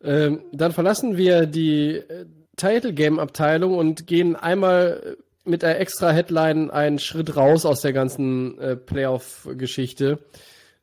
Ähm, 0.01 0.43
dann 0.51 0.73
verlassen 0.73 1.15
wir 1.15 1.45
die 1.45 1.95
äh, 1.95 2.25
Title 2.55 2.93
Game 2.93 3.19
Abteilung 3.19 3.77
und 3.77 4.07
gehen 4.07 4.35
einmal 4.35 5.17
äh, 5.17 5.49
mit 5.49 5.61
der 5.61 5.79
extra 5.79 6.11
Headline 6.11 6.71
einen 6.71 6.99
Schritt 6.99 7.35
raus 7.35 7.65
aus 7.65 7.81
der 7.81 7.93
ganzen 7.93 8.57
äh, 8.59 8.75
Playoff-Geschichte. 8.75 10.19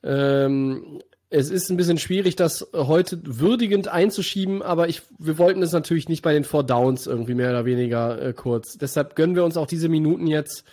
Ähm, 0.03 1.03
es 1.31 1.49
ist 1.49 1.71
ein 1.71 1.77
bisschen 1.77 1.99
schwierig, 1.99 2.35
das 2.35 2.69
heute 2.75 3.21
würdigend 3.23 3.87
einzuschieben, 3.87 4.63
aber 4.63 4.89
ich, 4.89 5.03
wir 5.19 5.39
wollten 5.39 5.63
es 5.63 5.73
natürlich 5.73 6.09
nicht 6.09 6.23
bei 6.23 6.33
den 6.33 6.45
Four 6.45 6.65
Downs 6.65 7.07
irgendwie 7.07 7.35
mehr 7.35 7.51
oder 7.51 7.65
weniger 7.65 8.21
äh, 8.21 8.33
kurz. 8.33 8.77
Deshalb 8.77 9.15
gönnen 9.15 9.37
wir 9.37 9.45
uns 9.45 9.57
auch 9.57 9.69
diese 9.69 9.89
Minuten 9.89 10.27
jetzt. 10.27 10.65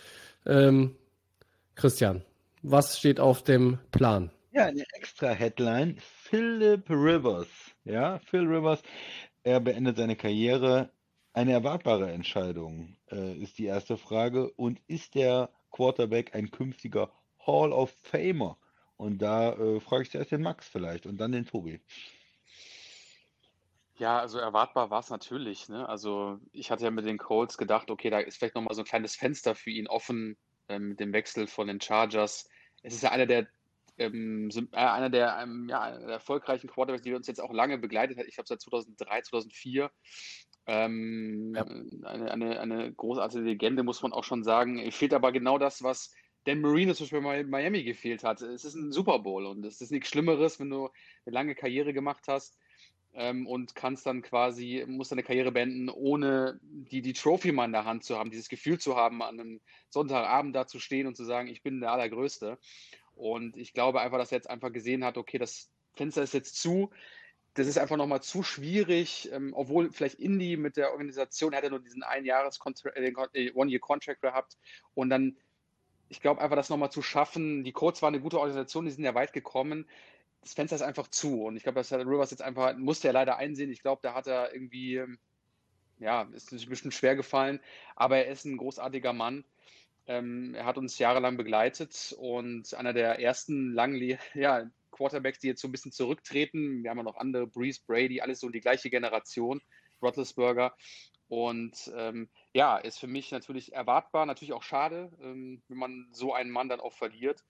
Ähm, 0.47 0.95
Christian, 1.75 2.23
was 2.63 2.97
steht 2.97 3.19
auf 3.19 3.43
dem 3.43 3.77
Plan? 3.91 4.31
Ja, 4.51 4.65
eine 4.65 4.83
extra 4.95 5.29
Headline. 5.29 5.97
Philip 5.99 6.89
Rivers. 6.89 7.47
Ja, 7.85 8.19
Phil 8.19 8.41
Rivers, 8.41 8.81
er 9.47 9.61
beendet 9.61 9.95
seine 9.95 10.17
Karriere. 10.17 10.91
Eine 11.31 11.53
erwartbare 11.53 12.11
Entscheidung 12.11 12.97
äh, 13.09 13.33
ist 13.37 13.57
die 13.57 13.65
erste 13.65 13.95
Frage. 13.95 14.51
Und 14.51 14.81
ist 14.87 15.15
der 15.15 15.49
Quarterback 15.71 16.35
ein 16.35 16.51
künftiger 16.51 17.11
Hall 17.45 17.71
of 17.71 17.91
Famer? 18.03 18.57
Und 18.97 19.21
da 19.21 19.53
äh, 19.53 19.79
frage 19.79 20.03
ich 20.03 20.11
zuerst 20.11 20.31
den 20.31 20.41
Max 20.41 20.67
vielleicht 20.67 21.05
und 21.05 21.17
dann 21.17 21.31
den 21.31 21.45
Tobi. 21.45 21.79
Ja, 23.95 24.19
also 24.19 24.37
erwartbar 24.37 24.89
war 24.89 24.99
es 24.99 25.09
natürlich. 25.09 25.69
Ne? 25.69 25.87
Also 25.87 26.39
ich 26.51 26.69
hatte 26.69 26.83
ja 26.83 26.91
mit 26.91 27.05
den 27.05 27.17
Colts 27.17 27.57
gedacht, 27.57 27.89
okay, 27.89 28.09
da 28.09 28.19
ist 28.19 28.37
vielleicht 28.37 28.55
nochmal 28.55 28.75
so 28.75 28.81
ein 28.81 28.87
kleines 28.87 29.15
Fenster 29.15 29.55
für 29.55 29.69
ihn 29.69 29.87
offen 29.87 30.35
ähm, 30.67 30.89
mit 30.89 30.99
dem 30.99 31.13
Wechsel 31.13 31.47
von 31.47 31.67
den 31.67 31.79
Chargers. 31.79 32.49
Es 32.83 32.93
ist 32.93 33.03
ja 33.03 33.11
einer 33.11 33.25
der, 33.25 33.47
ähm, 33.97 34.49
sym- 34.51 34.69
äh, 34.73 34.77
einer 34.77 35.09
der, 35.09 35.39
ähm, 35.41 35.67
ja, 35.69 35.81
einer 35.81 35.99
der 35.99 36.09
erfolgreichen 36.09 36.67
Quarterbacks, 36.69 37.03
die 37.03 37.13
uns 37.13 37.27
jetzt 37.27 37.41
auch 37.41 37.53
lange 37.53 37.77
begleitet 37.77 38.17
hat. 38.17 38.25
Ich 38.27 38.35
glaube 38.35 38.47
seit 38.47 38.61
2003, 38.61 39.21
2004. 39.21 39.91
Ähm, 40.65 41.53
Ja. 41.55 41.63
eine, 41.63 42.31
eine, 42.31 42.59
eine 42.59 42.93
großartige 42.93 43.43
Legende, 43.43 43.83
muss 43.83 44.01
man 44.01 44.13
auch 44.13 44.23
schon 44.23 44.43
sagen. 44.43 44.79
Es 44.79 44.95
fehlt 44.95 45.13
aber 45.13 45.31
genau 45.31 45.57
das, 45.57 45.81
was 45.81 46.13
Dan 46.43 46.61
Marino 46.61 46.93
zum 46.93 47.05
Beispiel 47.05 47.21
bei 47.21 47.43
Miami 47.43 47.83
gefehlt 47.83 48.23
hat. 48.23 48.41
Es 48.41 48.65
ist 48.65 48.75
ein 48.75 48.91
Super 48.91 49.19
Bowl 49.19 49.45
und 49.45 49.65
es 49.65 49.81
ist 49.81 49.91
nichts 49.91 50.09
Schlimmeres, 50.09 50.59
wenn 50.59 50.69
du 50.69 50.89
eine 51.25 51.33
lange 51.33 51.55
Karriere 51.55 51.93
gemacht 51.93 52.25
hast 52.27 52.57
ähm, 53.13 53.47
und 53.47 53.75
kannst 53.75 54.05
dann 54.05 54.21
quasi, 54.21 54.83
musst 54.87 55.11
deine 55.11 55.23
Karriere 55.23 55.51
beenden, 55.51 55.89
ohne 55.89 56.59
die, 56.61 57.01
die 57.01 57.13
Trophy 57.13 57.51
mal 57.51 57.65
in 57.65 57.71
der 57.71 57.85
Hand 57.85 58.03
zu 58.03 58.17
haben, 58.17 58.29
dieses 58.31 58.49
Gefühl 58.49 58.77
zu 58.79 58.95
haben, 58.95 59.21
an 59.23 59.39
einem 59.39 59.61
Sonntagabend 59.89 60.55
da 60.55 60.67
zu 60.67 60.79
stehen 60.79 61.07
und 61.07 61.15
zu 61.15 61.25
sagen, 61.25 61.47
ich 61.47 61.63
bin 61.63 61.79
der 61.81 61.91
Allergrößte. 61.91 62.57
Und 63.17 63.57
ich 63.57 63.73
glaube 63.73 64.01
einfach, 64.01 64.17
dass 64.17 64.31
er 64.31 64.37
jetzt 64.37 64.49
einfach 64.49 64.71
gesehen 64.71 65.03
hat, 65.03 65.17
okay, 65.17 65.37
das 65.37 65.69
Fenster 65.93 66.23
ist 66.23 66.33
jetzt 66.33 66.59
zu. 66.59 66.91
Das 67.53 67.67
ist 67.67 67.77
einfach 67.77 67.97
nochmal 67.97 68.21
zu 68.21 68.43
schwierig, 68.43 69.29
ähm, 69.31 69.53
obwohl 69.55 69.91
vielleicht 69.91 70.19
Indy 70.19 70.57
mit 70.57 70.77
der 70.77 70.91
Organisation, 70.91 71.53
er 71.53 71.57
hat 71.57 71.63
ja 71.63 71.71
nur 71.71 71.79
diesen 71.79 72.03
ein 72.03 72.23
Jahres 72.23 72.59
äh, 72.93 73.51
One-Year-Contract 73.51 74.21
gehabt 74.21 74.57
und 74.93 75.09
dann, 75.09 75.37
ich 76.07 76.21
glaube 76.21 76.39
einfach, 76.39 76.55
das 76.55 76.69
nochmal 76.69 76.91
zu 76.91 77.01
schaffen. 77.01 77.63
Die 77.63 77.71
Colts 77.71 78.03
waren 78.03 78.13
eine 78.13 78.21
gute 78.21 78.39
Organisation, 78.39 78.85
die 78.85 78.91
sind 78.91 79.03
ja 79.03 79.15
weit 79.15 79.33
gekommen 79.33 79.87
das 80.47 80.53
Fenster 80.53 80.77
ist 80.77 80.81
einfach 80.81 81.07
zu. 81.07 81.43
Und 81.43 81.57
ich 81.57 81.63
glaube, 81.63 81.79
dass 81.79 81.91
Rivers 81.91 82.31
jetzt 82.31 82.41
einfach, 82.41 82.75
musste 82.77 83.07
er 83.07 83.13
leider 83.13 83.37
einsehen. 83.37 83.71
Ich 83.71 83.81
glaube, 83.81 83.99
da 84.01 84.13
hat 84.13 84.27
er 84.27 84.53
irgendwie, 84.53 84.95
ähm, 84.95 85.19
ja, 85.99 86.23
ist 86.33 86.53
ein 86.53 86.69
bisschen 86.69 86.91
schwer 86.91 87.15
gefallen, 87.15 87.59
aber 87.95 88.17
er 88.17 88.31
ist 88.31 88.45
ein 88.45 88.57
großartiger 88.57 89.13
Mann. 89.13 89.43
Ähm, 90.07 90.55
er 90.55 90.65
hat 90.65 90.77
uns 90.77 90.97
jahrelang 90.99 91.37
begleitet 91.37 92.15
und 92.17 92.73
einer 92.73 92.93
der 92.93 93.19
ersten 93.19 93.73
langen 93.73 94.17
ja, 94.33 94.69
Quarterbacks, 94.91 95.39
die 95.39 95.47
jetzt 95.47 95.61
so 95.61 95.67
ein 95.67 95.71
bisschen 95.71 95.91
zurücktreten. 95.91 96.83
Wir 96.83 96.89
haben 96.89 96.97
ja 96.97 97.03
noch 97.03 97.17
andere, 97.17 97.45
Breeze, 97.45 97.81
Brady, 97.85 98.21
alles 98.21 98.39
so 98.39 98.49
die 98.49 98.61
gleiche 98.61 98.89
Generation, 98.89 99.61
Roethlisberger. 100.01 100.75
Und 101.29 101.91
ähm, 101.95 102.29
ja, 102.53 102.77
ist 102.77 102.99
für 102.99 103.07
mich 103.07 103.31
natürlich 103.31 103.73
erwartbar, 103.73 104.25
natürlich 104.25 104.53
auch 104.53 104.63
schade, 104.63 105.11
ähm, 105.21 105.61
wenn 105.67 105.77
man 105.77 106.07
so 106.11 106.33
einen 106.33 106.51
Mann 106.51 106.69
dann 106.69 106.79
auch 106.79 106.93
verliert. 106.93 107.43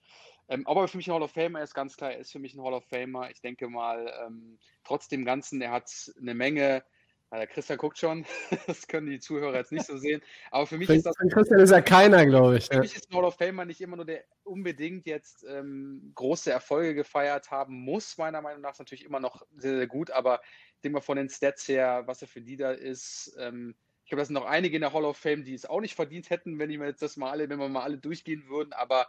Ähm, 0.49 0.65
aber 0.65 0.87
für 0.87 0.97
mich 0.97 1.07
ein 1.07 1.13
Hall 1.13 1.21
of 1.21 1.31
Famer 1.31 1.61
ist 1.61 1.75
ganz 1.75 1.95
klar, 1.95 2.11
er 2.11 2.19
ist 2.19 2.31
für 2.31 2.39
mich 2.39 2.55
ein 2.55 2.63
Hall 2.63 2.73
of 2.73 2.85
Famer. 2.85 3.29
Ich 3.29 3.41
denke 3.41 3.67
mal, 3.67 4.11
ähm, 4.25 4.57
trotz 4.83 5.07
dem 5.07 5.25
Ganzen, 5.25 5.61
er 5.61 5.71
hat 5.71 5.91
eine 6.19 6.33
Menge 6.33 6.83
Ja, 7.31 7.39
der 7.39 7.47
Christian 7.47 7.77
guckt 7.77 7.97
schon. 7.97 8.25
Das 8.67 8.87
können 8.87 9.07
die 9.07 9.19
Zuhörer 9.19 9.55
jetzt 9.55 9.71
nicht 9.71 9.85
so 9.85 9.97
sehen. 9.97 10.21
Aber 10.51 10.65
für 10.65 10.77
mich 10.77 10.87
Für, 10.87 10.95
ist 10.95 11.05
das 11.05 11.15
für 11.17 11.27
Christian 11.27 11.59
ist 11.59 11.71
ja 11.71 11.81
keiner, 11.81 12.25
glaube 12.25 12.57
ich. 12.57 12.67
Für 12.67 12.75
Ja. 12.75 12.79
mich 12.79 12.95
ist 12.95 13.11
ein 13.11 13.15
Hall 13.17 13.25
of 13.25 13.35
Famer 13.35 13.65
nicht 13.65 13.81
immer 13.81 13.97
nur 13.97 14.05
der 14.05 14.23
unbedingt 14.43 15.05
jetzt 15.05 15.45
ähm, 15.47 16.11
große 16.15 16.51
Erfolge 16.51 16.95
gefeiert 16.95 17.51
haben 17.51 17.75
muss, 17.83 18.17
meiner 18.17 18.41
Meinung 18.41 18.61
nach. 18.61 18.71
Ist 18.71 18.79
natürlich 18.79 19.05
immer 19.05 19.19
noch 19.19 19.45
sehr, 19.57 19.75
sehr 19.77 19.87
gut, 19.87 20.11
aber 20.11 20.41
ich 20.75 20.81
denke 20.81 20.95
mal 20.95 21.01
von 21.01 21.17
den 21.17 21.29
Stats 21.29 21.67
her, 21.67 22.03
was 22.05 22.21
er 22.21 22.27
für 22.27 22.41
die 22.41 22.55
da 22.55 22.71
ist. 22.71 23.35
Ähm, 23.39 23.75
ich 24.03 24.09
glaube, 24.09 24.21
da 24.21 24.25
sind 24.25 24.35
noch 24.35 24.45
einige 24.45 24.77
in 24.77 24.81
der 24.81 24.93
Hall 24.93 25.03
of 25.03 25.17
Fame, 25.17 25.43
die 25.43 25.53
es 25.53 25.65
auch 25.65 25.81
nicht 25.81 25.95
verdient 25.95 26.29
hätten, 26.29 26.59
wenn 26.59 26.69
ich 26.69 26.77
mir 26.77 26.85
jetzt 26.85 27.01
das 27.01 27.17
mal 27.17 27.29
alle, 27.29 27.49
wenn 27.49 27.59
wir 27.59 27.67
mal 27.67 27.83
alle 27.83 27.97
durchgehen 27.97 28.47
würden. 28.47 28.71
Aber 28.71 29.07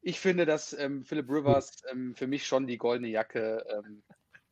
ich 0.00 0.20
finde, 0.20 0.46
dass 0.46 0.72
ähm, 0.72 1.04
Philip 1.04 1.28
Rivers 1.28 1.82
ähm, 1.92 2.14
für 2.14 2.26
mich 2.26 2.46
schon 2.46 2.66
die 2.66 2.78
goldene 2.78 3.08
Jacke 3.08 3.62
ähm, 3.68 4.02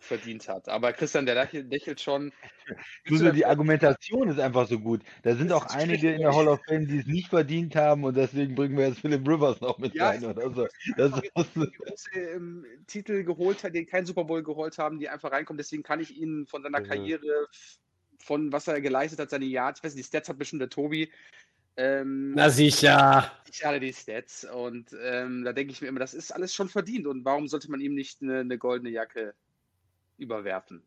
verdient 0.05 0.49
hat. 0.49 0.69
Aber 0.69 0.93
Christian, 0.93 1.27
der 1.27 1.49
lächelt, 1.53 2.01
schon. 2.01 2.33
So 3.09 3.31
die 3.31 3.45
Argumentation 3.45 4.29
ist 4.29 4.39
einfach 4.41 4.67
so 4.67 4.79
gut. 4.79 5.03
Da 5.23 5.35
sind 5.37 5.53
auch 5.53 5.67
einige 5.67 6.13
in 6.13 6.21
der 6.21 6.35
Hall 6.35 6.49
of 6.49 6.61
Fame, 6.67 6.87
die 6.87 6.99
es 6.99 7.07
nicht 7.07 7.29
verdient 7.29 7.77
haben 7.77 8.05
und 8.05 8.17
deswegen 8.17 8.55
bringen 8.55 8.77
wir 8.77 8.89
jetzt 8.89 9.01
Philip 9.01 9.27
Rivers 9.29 9.61
noch 9.61 9.79
mit 9.79 9.95
Ja, 9.95 10.09
rein 10.09 10.25
oder 10.25 10.51
so. 10.55 10.67
Das 10.97 11.13
große 11.13 12.11
ähm, 12.15 12.65
Titel 12.87 13.25
geholt 13.25 13.63
hat, 13.65 13.75
die 13.75 13.85
keinen 13.85 14.07
Super 14.07 14.25
Bowl 14.25 14.43
geholt 14.43 14.79
haben, 14.79 14.99
die 14.99 15.09
einfach 15.09 15.31
reinkommen. 15.33 15.59
Deswegen 15.59 15.83
kann 15.83 16.01
ich 16.01 16.17
ihn 16.17 16.47
von 16.47 16.63
seiner 16.63 16.81
Mhm. 16.81 16.85
Karriere, 16.85 17.47
von 18.19 18.53
was 18.53 18.67
er 18.69 18.81
geleistet 18.81 19.21
hat, 19.21 19.31
seine 19.31 19.45
Yards, 19.45 19.81
ich 19.81 19.85
weiß 19.85 19.95
nicht, 19.95 20.07
die 20.07 20.09
Stats 20.09 20.29
hat 20.29 20.39
bestimmt 20.39 20.63
der 20.63 20.71
Tobi. 20.71 21.13
Ähm, 21.77 22.33
Na 22.35 22.49
sicher. 22.51 23.31
ich 23.51 23.65
hatte 23.65 23.81
die 23.81 23.93
Stats 23.93 24.45
und 24.45 24.95
ähm, 25.01 25.45
da 25.45 25.53
denke 25.53 25.73
ich 25.73 25.81
mir 25.81 25.89
immer, 25.89 26.01
das 26.01 26.15
ist 26.15 26.33
alles 26.33 26.55
schon 26.55 26.69
verdient 26.69 27.07
und 27.07 27.25
warum 27.25 27.49
sollte 27.49 27.71
man 27.71 27.81
ihm 27.81 27.95
nicht 27.95 28.23
eine, 28.23 28.41
eine 28.41 28.59
goldene 28.59 28.91
Jacke 28.91 29.35
überwerfen? 30.17 30.83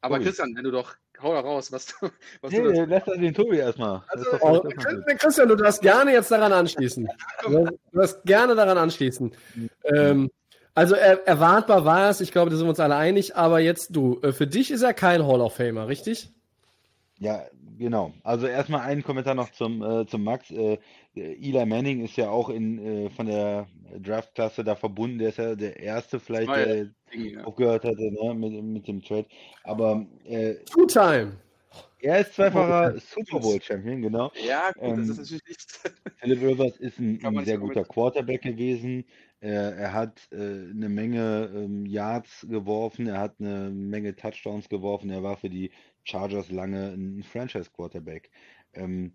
Aber 0.00 0.16
Tobi. 0.16 0.26
Christian, 0.26 0.54
wenn 0.56 0.64
du 0.64 0.70
doch, 0.72 0.96
hau 1.20 1.32
doch 1.32 1.44
raus, 1.44 1.70
was 1.70 1.86
du, 1.86 1.94
was 2.40 2.50
du 2.50 2.60
nee, 2.60 2.78
dazu 2.78 2.84
lass 2.90 3.04
das 3.04 3.16
den 3.16 3.34
Tobi 3.34 3.58
erstmal. 3.58 4.02
Das 4.12 4.24
doch 4.24 4.40
Oh, 4.42 4.60
Christian, 5.18 5.48
du 5.48 5.56
darfst 5.56 5.80
gerne 5.80 6.12
jetzt 6.12 6.30
daran 6.30 6.52
anschließen. 6.52 7.08
Du 7.46 7.78
darfst 7.92 8.22
gerne 8.24 8.54
daran 8.54 8.78
anschließen. 8.78 9.32
Ähm, 9.84 10.30
also 10.74 10.94
er, 10.94 11.26
erwartbar 11.26 11.84
war 11.84 12.10
es, 12.10 12.20
ich 12.20 12.32
glaube, 12.32 12.50
da 12.50 12.56
sind 12.56 12.66
wir 12.66 12.70
uns 12.70 12.80
alle 12.80 12.96
einig, 12.96 13.36
aber 13.36 13.60
jetzt 13.60 13.88
du. 13.90 14.20
Äh, 14.22 14.32
Für 14.32 14.46
dich 14.46 14.70
ist 14.70 14.82
er 14.82 14.94
kein 14.94 15.26
Hall 15.26 15.40
of 15.40 15.54
Famer, 15.54 15.86
richtig? 15.86 16.32
Ja, 17.18 17.44
genau. 17.78 18.12
Also 18.22 18.46
erstmal 18.46 18.82
einen 18.82 19.02
Kommentar 19.02 19.34
noch 19.34 19.50
zum, 19.52 19.82
äh, 19.82 20.06
zum 20.06 20.24
Max. 20.24 20.50
Äh, 20.50 20.78
Eli 21.14 21.66
Manning 21.66 22.04
ist 22.04 22.16
ja 22.16 22.30
auch 22.30 22.48
in, 22.48 22.78
äh, 23.06 23.10
von 23.10 23.26
der 23.26 23.66
Draftklasse 24.00 24.64
da 24.64 24.74
verbunden. 24.74 25.18
Der 25.18 25.28
ist 25.28 25.38
ja 25.38 25.54
der 25.54 25.78
erste 25.78 26.20
vielleicht, 26.20 26.48
ja. 26.48 26.64
der 26.64 26.88
Ja. 27.14 27.44
aufgehört 27.44 27.84
hatte 27.84 28.10
ne, 28.10 28.34
mit, 28.34 28.62
mit 28.62 28.88
dem 28.88 29.02
Trade. 29.02 29.26
Aber 29.64 30.06
äh, 30.24 30.54
Two-Time. 30.64 31.32
er 32.00 32.20
ist 32.20 32.34
zweifacher 32.34 32.98
Super 32.98 33.40
Bowl 33.40 33.60
Champion, 33.60 34.02
genau. 34.02 34.32
Ja, 34.46 34.70
gut, 34.72 34.82
Ähm, 34.82 34.96
das 34.96 35.08
ist 35.10 35.18
natürlich 35.18 35.42
nicht. 35.48 35.80
Philip 36.18 36.42
Rivers 36.42 36.76
ist 36.78 36.98
ein, 36.98 37.24
ein 37.24 37.44
sehr 37.44 37.58
guter 37.58 37.84
Quarterback 37.84 38.42
gewesen. 38.42 39.04
Er, 39.40 39.74
er 39.76 39.92
hat 39.92 40.20
äh, 40.30 40.36
eine 40.36 40.88
Menge 40.88 41.50
ähm, 41.52 41.84
Yards 41.84 42.46
geworfen, 42.48 43.08
er 43.08 43.18
hat 43.18 43.34
eine 43.40 43.70
Menge 43.70 44.14
Touchdowns 44.14 44.68
geworfen. 44.68 45.10
Er 45.10 45.22
war 45.24 45.36
für 45.36 45.50
die 45.50 45.72
Chargers 46.04 46.50
lange 46.50 46.92
ein 46.92 47.22
Franchise-Quarterback. 47.22 48.30
Ähm, 48.74 49.12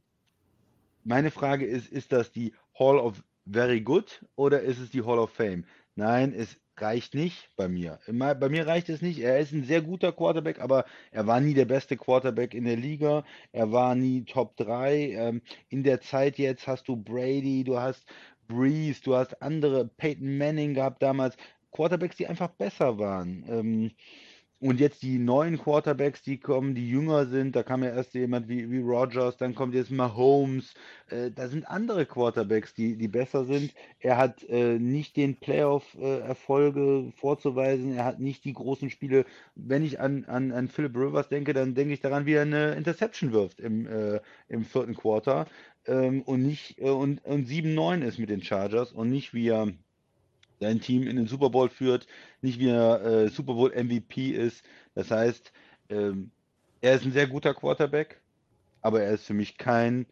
meine 1.04 1.32
Frage 1.32 1.66
ist, 1.66 1.90
ist 1.90 2.12
das 2.12 2.32
die 2.32 2.54
Hall 2.78 2.98
of 2.98 3.24
Very 3.46 3.82
Good 3.82 4.26
oder 4.36 4.62
ist 4.62 4.80
es 4.80 4.92
die 4.92 5.04
Hall 5.04 5.20
of 5.20 5.32
Fame? 5.32 5.66
Nein, 5.96 6.34
es 6.34 6.58
reicht 6.78 7.16
nicht 7.16 7.50
bei 7.56 7.68
mir. 7.68 8.00
Bei 8.08 8.50
mir 8.50 8.68
reicht 8.68 8.90
es 8.90 9.02
nicht. 9.02 9.20
Er 9.20 9.40
ist 9.40 9.52
ein 9.52 9.64
sehr 9.64 9.82
guter 9.82 10.12
Quarterback, 10.12 10.60
aber 10.60 10.86
er 11.12 11.26
war 11.26 11.40
nie 11.40 11.54
der 11.54 11.66
beste 11.66 11.98
Quarterback 11.98 12.54
in 12.54 12.66
der 12.66 12.76
Liga. 12.76 13.24
Er 13.52 13.72
war 13.72 13.96
nie 13.96 14.26
Top 14.26 14.56
3. 14.58 15.12
Ähm, 15.12 15.42
in 15.70 15.84
der 15.84 16.02
Zeit 16.02 16.38
jetzt 16.38 16.68
hast 16.68 16.88
du 16.88 16.96
Brady, 16.96 17.64
du 17.64 17.80
hast 17.80 18.06
Breeze, 18.48 19.02
du 19.04 19.16
hast 19.16 19.42
andere, 19.42 19.88
Peyton 19.88 20.38
Manning 20.38 20.74
gehabt 20.74 21.02
damals, 21.02 21.36
Quarterbacks, 21.72 22.16
die 22.18 22.28
einfach 22.28 22.50
besser 22.50 22.98
waren. 22.98 23.46
Ähm, 23.50 23.92
und 24.60 24.80
jetzt 24.80 25.04
die 25.04 25.20
neuen 25.20 25.60
Quarterbacks, 25.60 26.24
die 26.24 26.40
kommen, 26.40 26.74
die 26.74 26.90
jünger 26.90 27.28
sind, 27.28 27.56
da 27.56 27.62
kam 27.62 27.84
ja 27.84 27.92
erst 27.92 28.16
jemand 28.16 28.48
wie, 28.48 28.72
wie 28.72 28.80
Rodgers, 28.80 29.38
dann 29.38 29.54
kommt 29.54 29.76
jetzt 29.76 29.92
Mahomes, 29.92 30.74
äh, 31.10 31.30
da 31.32 31.48
sind 31.48 31.68
andere 31.70 32.06
Quarterbacks, 32.08 32.74
die, 32.74 32.98
die 32.98 33.08
besser 33.08 33.46
sind. 33.46 33.74
Er 34.00 34.18
hat 34.18 34.44
äh, 34.50 34.80
nicht 34.80 35.16
den 35.16 35.40
Playoff-Erfolge 35.40 37.12
vorzuweisen, 37.16 37.94
er 37.94 38.06
hat 38.06 38.20
nicht 38.20 38.46
die 38.46 38.54
großen 38.54 38.90
Spiele. 38.90 39.26
Wenn 39.56 39.84
ich 39.84 40.00
an, 40.00 40.26
an, 40.26 40.52
an 40.52 40.68
Philip 40.68 40.96
Rivers 40.96 41.30
denke, 41.30 41.54
dann 41.54 41.76
denke 41.76 41.94
ich 41.94 42.00
daran, 42.00 42.26
wie 42.26 42.34
er 42.34 42.42
eine 42.42 42.74
Interception 42.74 43.34
wirft 43.34 43.60
im, 43.60 43.86
äh, 43.86 44.20
im 44.48 44.66
vierten 44.66 44.96
Quarter 44.96 45.46
ähm, 45.86 46.24
und 46.24 46.42
nicht 46.44 46.80
äh, 46.80 46.90
und, 46.90 47.24
und 47.26 47.48
7-9 47.48 48.02
ist 48.04 48.18
mit 48.18 48.30
den 48.30 48.42
Chargers 48.42 48.92
und 48.92 49.10
nicht 49.10 49.34
wie 49.34 49.50
er 49.50 49.72
sein 50.60 50.80
Team 50.82 51.08
in 51.08 51.16
den 51.16 51.28
Super 51.28 51.50
Bowl 51.50 51.70
führt, 51.70 52.08
nicht 52.42 52.60
wie 52.60 52.70
er 52.70 53.04
äh, 53.04 53.30
Super 53.30 53.54
Bowl 53.54 53.72
MVP 53.72 54.32
ist. 54.32 54.66
Das 54.96 55.12
heißt, 55.12 55.52
ähm, 55.90 56.32
er 56.82 56.96
ist 56.96 57.06
ein 57.06 57.12
sehr 57.12 57.28
guter 57.28 57.54
Quarterback, 57.54 58.22
aber 58.82 59.02
er 59.02 59.14
ist 59.14 59.26
für 59.26 59.34
mich 59.34 59.58
kein 59.58 60.06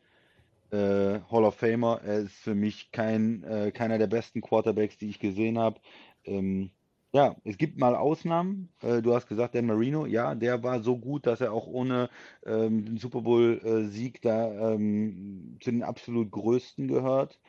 äh, 0.71 1.19
Hall 1.31 1.43
of 1.45 1.55
Famer. 1.55 2.01
Er 2.03 2.19
ist 2.19 2.35
für 2.35 2.55
mich 2.55 2.91
kein, 2.91 3.43
äh, 3.43 3.71
keiner 3.71 3.97
der 3.97 4.07
besten 4.07 4.41
Quarterbacks, 4.41 4.97
die 4.97 5.09
ich 5.09 5.19
gesehen 5.19 5.57
habe. 5.57 5.79
Ähm, 6.25 6.71
ja, 7.13 7.35
es 7.45 7.57
gibt 7.57 7.77
mal 7.79 7.95
Ausnahmen. 7.95 8.69
Äh, 8.81 9.01
du 9.01 9.13
hast 9.15 9.27
gesagt, 9.27 9.55
Dan 9.55 9.67
Marino, 9.67 10.05
ja, 10.05 10.35
der 10.35 10.63
war 10.63 10.81
so 10.81 10.97
gut, 10.97 11.25
dass 11.25 11.41
er 11.41 11.53
auch 11.53 11.67
ohne 11.67 12.09
ähm, 12.45 12.85
den 12.85 12.97
Super 12.97 13.21
Bowl-Sieg 13.21 14.21
da 14.21 14.73
ähm, 14.73 15.57
zu 15.61 15.71
den 15.71 15.83
absolut 15.83 16.31
größten 16.31 16.87
gehört. 16.89 17.39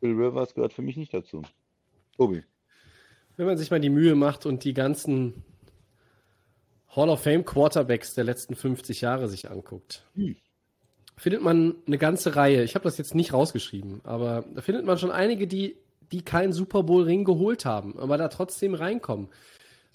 Phil 0.00 0.12
Rivers 0.12 0.54
gehört 0.54 0.72
für 0.72 0.82
mich 0.82 0.96
nicht 0.96 1.12
dazu. 1.12 1.42
Tobi. 2.20 2.42
Wenn 3.38 3.46
man 3.46 3.56
sich 3.56 3.70
mal 3.70 3.80
die 3.80 3.88
Mühe 3.88 4.14
macht 4.14 4.44
und 4.44 4.64
die 4.64 4.74
ganzen 4.74 5.42
Hall 6.94 7.08
of 7.08 7.22
Fame 7.22 7.46
Quarterbacks 7.46 8.12
der 8.12 8.24
letzten 8.24 8.54
50 8.54 9.00
Jahre 9.00 9.26
sich 9.26 9.50
anguckt, 9.50 10.04
Hm. 10.14 10.36
findet 11.16 11.40
man 11.40 11.76
eine 11.86 11.96
ganze 11.96 12.36
Reihe. 12.36 12.62
Ich 12.62 12.74
habe 12.74 12.82
das 12.82 12.98
jetzt 12.98 13.14
nicht 13.14 13.32
rausgeschrieben, 13.32 14.02
aber 14.04 14.44
da 14.54 14.60
findet 14.60 14.84
man 14.84 14.98
schon 14.98 15.10
einige, 15.10 15.46
die, 15.46 15.76
die 16.12 16.20
keinen 16.22 16.52
Super 16.52 16.82
Bowl 16.82 17.04
Ring 17.04 17.24
geholt 17.24 17.64
haben, 17.64 17.98
aber 17.98 18.18
da 18.18 18.28
trotzdem 18.28 18.74
reinkommen 18.74 19.28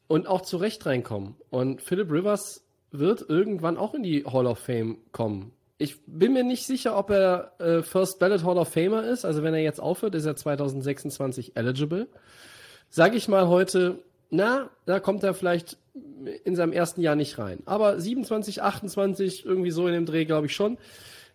und 0.07 0.26
auch 0.26 0.41
zu 0.41 0.57
Recht 0.57 0.84
reinkommen. 0.88 1.36
Und 1.51 1.84
Philip 1.84 2.11
Rivers 2.11 2.65
wird 2.89 3.30
irgendwann 3.30 3.78
auch 3.78 3.93
in 3.93 4.01
die 4.01 4.26
Hall 4.26 4.47
of 4.47 4.57
Fame 4.57 4.97
kommen. 5.11 5.51
Ich 5.78 5.97
bin 6.07 6.34
mir 6.34 6.43
nicht 6.43 6.65
sicher, 6.65 6.97
ob 6.97 7.09
er 7.09 7.51
äh, 7.59 7.82
First 7.84 8.19
Ballot 8.19 8.43
Hall 8.43 8.57
of 8.57 8.69
Famer 8.69 9.03
ist. 9.03 9.26
Also 9.26 9.43
wenn 9.43 9.53
er 9.53 9.61
jetzt 9.61 9.82
aufhört, 9.82 10.15
ist 10.15 10.26
er 10.26 10.36
2026 10.36 11.55
eligible. 11.57 12.07
Sage 12.89 13.17
ich 13.17 13.28
mal 13.28 13.47
heute, 13.49 13.99
na, 14.30 14.69
da 14.86 14.99
kommt 15.01 15.23
er 15.23 15.34
vielleicht 15.34 15.78
in 16.45 16.55
seinem 16.55 16.71
ersten 16.71 17.01
Jahr 17.01 17.15
nicht 17.15 17.38
rein. 17.39 17.59
Aber 17.65 17.99
27, 17.99 18.61
28, 18.61 19.45
irgendwie 19.45 19.71
so 19.71 19.88
in 19.88 19.93
dem 19.93 20.05
Dreh, 20.05 20.23
glaube 20.26 20.47
ich 20.47 20.55
schon. 20.55 20.78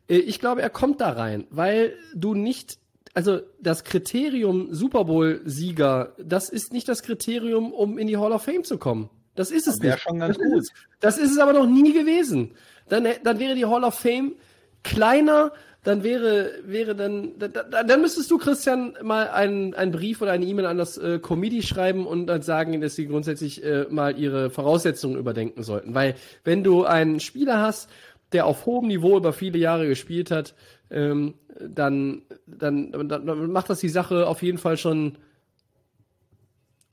Äh, 0.09 0.17
Ich 0.19 0.39
glaube, 0.41 0.63
er 0.63 0.71
kommt 0.71 1.01
da 1.03 1.11
rein, 1.11 1.47
weil 1.51 1.95
du 2.15 2.35
nicht, 2.35 2.79
also 3.13 3.41
das 3.61 3.85
Kriterium 3.85 4.73
Super 4.73 5.05
Bowl-Sieger, 5.05 6.15
das 6.19 6.49
ist 6.49 6.73
nicht 6.73 6.89
das 6.89 7.03
Kriterium, 7.03 7.73
um 7.73 7.99
in 7.99 8.07
die 8.07 8.17
Hall 8.17 8.33
of 8.33 8.43
Fame 8.43 8.65
zu 8.65 8.79
kommen. 8.79 9.11
Das 9.35 9.51
ist 9.51 9.69
es 9.69 9.81
Wäre 9.81 9.95
nicht. 9.95 10.03
schon 10.03 10.19
ganz 10.19 10.37
das 10.39 10.47
gut. 10.47 10.63
Ist, 10.63 10.73
das 11.01 11.19
ist 11.19 11.31
es 11.33 11.39
aber 11.39 11.53
noch 11.53 11.67
nie 11.67 11.93
gewesen. 11.93 12.53
Dann, 12.91 13.09
dann 13.25 13.39
wäre 13.39 13.55
die 13.55 13.65
Hall 13.65 13.85
of 13.85 13.95
Fame 13.95 14.35
kleiner, 14.83 15.53
dann 15.83 16.03
wäre, 16.03 16.51
wäre 16.65 16.95
dann, 16.95 17.39
dann, 17.39 17.53
dann 17.87 18.01
müsstest 18.03 18.31
du, 18.31 18.37
Christian, 18.37 18.95
mal 19.03 19.29
einen, 19.29 19.73
einen 19.75 19.93
Brief 19.93 20.21
oder 20.21 20.33
eine 20.33 20.45
E-Mail 20.45 20.67
an 20.67 20.77
das 20.77 20.99
äh, 20.99 21.19
Committee 21.19 21.63
schreiben 21.63 22.07
und 22.07 22.27
dann 22.27 22.43
sagen, 22.43 22.79
dass 22.83 22.97
sie 22.97 23.07
grundsätzlich 23.07 23.65
äh, 23.65 23.87
mal 23.89 24.19
ihre 24.19 24.51
Voraussetzungen 24.51 25.17
überdenken 25.17 25.63
sollten. 25.63 25.95
Weil 25.95 26.17
wenn 26.45 26.63
du 26.63 26.85
einen 26.85 27.19
Spieler 27.19 27.63
hast, 27.63 27.89
der 28.33 28.45
auf 28.45 28.67
hohem 28.67 28.89
Niveau 28.89 29.17
über 29.17 29.33
viele 29.33 29.59
Jahre 29.59 29.89
gespielt 29.89 30.31
hat, 30.31 30.55
ähm, 30.91 31.35
dann, 31.59 32.23
dann, 32.47 32.93
dann, 32.93 33.09
dann 33.09 33.51
macht 33.51 33.71
das 33.71 33.81
die 33.81 33.89
Sache 33.89 34.27
auf 34.27 34.43
jeden 34.43 34.59
Fall 34.59 34.77
schon 34.77 35.17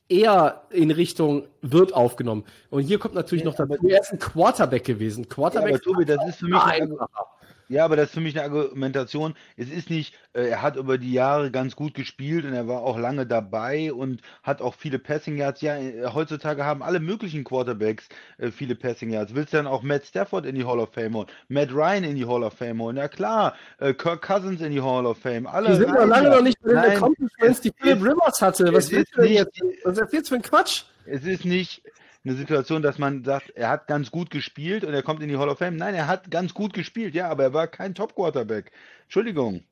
eher 0.10 0.64
in 0.70 0.92
Richtung 0.92 1.48
wird 1.62 1.94
aufgenommen. 1.94 2.46
Und 2.70 2.84
hier 2.84 3.00
kommt 3.00 3.16
natürlich 3.16 3.44
Ja, 3.44 3.52
noch 3.52 3.58
dazu, 3.58 3.88
er 3.88 4.02
ist 4.02 4.12
ein 4.12 4.20
Quarterback 4.20 4.86
gewesen. 4.86 5.24
Ja, 5.24 5.30
Quarterback 5.30 5.76
aber 5.76 5.82
Tobi, 5.82 6.06
das 6.06 6.28
ist 6.28 6.40
für 6.40 6.48
mich 6.48 6.62
einfacher. 6.62 7.26
Ja, 7.70 7.86
aber 7.86 7.96
das 7.96 8.08
ist 8.08 8.14
für 8.14 8.22
mich 8.22 8.40
eine 8.40 8.44
Argumentation. 8.44 9.36
Es 9.58 9.70
ist 9.70 9.90
nicht, 9.90 10.16
äh, 10.34 10.48
er 10.48 10.62
hat 10.62 10.76
über 10.76 10.98
die 10.98 11.12
Jahre 11.12 11.52
ganz 11.52 11.76
gut 11.76 11.94
gespielt 11.94 12.46
und 12.46 12.54
er 12.54 12.68
war 12.68 12.82
auch 12.82 12.98
lange 12.98 13.26
dabei 13.26 13.92
und 13.92 14.22
hat 14.44 14.62
auch 14.62 14.76
viele 14.76 15.00
Passing 15.00 15.38
Yards. 15.38 15.62
Ja, 15.62 15.78
äh, 15.78 16.08
heutzutage 16.14 16.64
haben 16.64 16.82
alle 16.82 17.00
möglichen 17.00 17.44
Quarterbacks 17.44 18.08
äh, 18.38 18.52
viele 18.52 18.76
Passing 18.76 19.10
Yards. 19.10 19.36
Willst 19.36 19.54
du 19.54 19.58
dann 19.58 19.68
auch 19.68 19.84
Matt 19.84 20.06
Stafford 20.06 20.46
in 20.46 20.56
die 20.56 20.66
Hall 20.66 20.80
of 20.80 20.94
Fame 20.94 21.16
holen, 21.16 21.28
Matt 21.50 21.72
Ryan 21.72 22.04
in 22.04 22.16
die 22.16 22.26
Hall 22.26 22.44
of 22.44 22.54
Fame 22.54 22.82
holen? 22.82 22.98
Ja 22.98 23.08
klar, 23.08 23.56
äh, 23.80 23.94
Kirk 23.94 24.22
Cousins 24.22 24.62
in 24.62 24.72
die 24.72 24.82
Hall 24.82 25.06
of 25.06 25.18
Fame. 25.18 25.48
Alle 25.48 25.70
Die 25.70 25.76
sind 25.76 25.90
rein 25.90 26.10
lange 26.10 26.30
noch 26.30 26.42
nicht 26.42 26.62
bei 26.62 26.70
den 26.70 26.78
Accomplishments, 26.78 27.62
die 27.62 27.74
Philip 27.78 28.02
Rivers 28.02 28.42
hatte. 28.42 28.74
Was 28.74 28.92
willst 28.92 29.16
du 29.16 29.22
denn 29.22 29.34
jetzt? 29.34 29.62
Was 29.84 29.98
erzählst 29.98 30.32
du 30.32 30.36
für 30.36 30.36
ein 30.36 30.42
Quatsch? 30.42 30.84
Es 31.06 31.24
ist 31.24 31.46
nicht, 31.46 31.82
eine 32.24 32.36
Situation, 32.36 32.82
dass 32.82 32.98
man 32.98 33.24
sagt, 33.24 33.52
er 33.52 33.70
hat 33.70 33.88
ganz 33.88 34.12
gut 34.12 34.30
gespielt 34.30 34.84
und 34.84 34.94
er 34.94 35.04
kommt 35.04 35.22
in 35.22 35.30
die 35.30 35.38
Hall 35.38 35.50
of 35.50 35.60
Fame. 35.60 35.78
Nein, 35.78 35.96
er 35.96 36.08
hat 36.08 36.32
ganz 36.32 36.54
gut 36.54 36.74
gespielt, 36.74 37.16
ja, 37.16 37.30
aber 37.30 37.44
er 37.44 37.54
war 37.54 37.68
kein 37.68 37.96
Top-Quarterback. 37.96 38.72
Entschuldigung. 39.04 39.64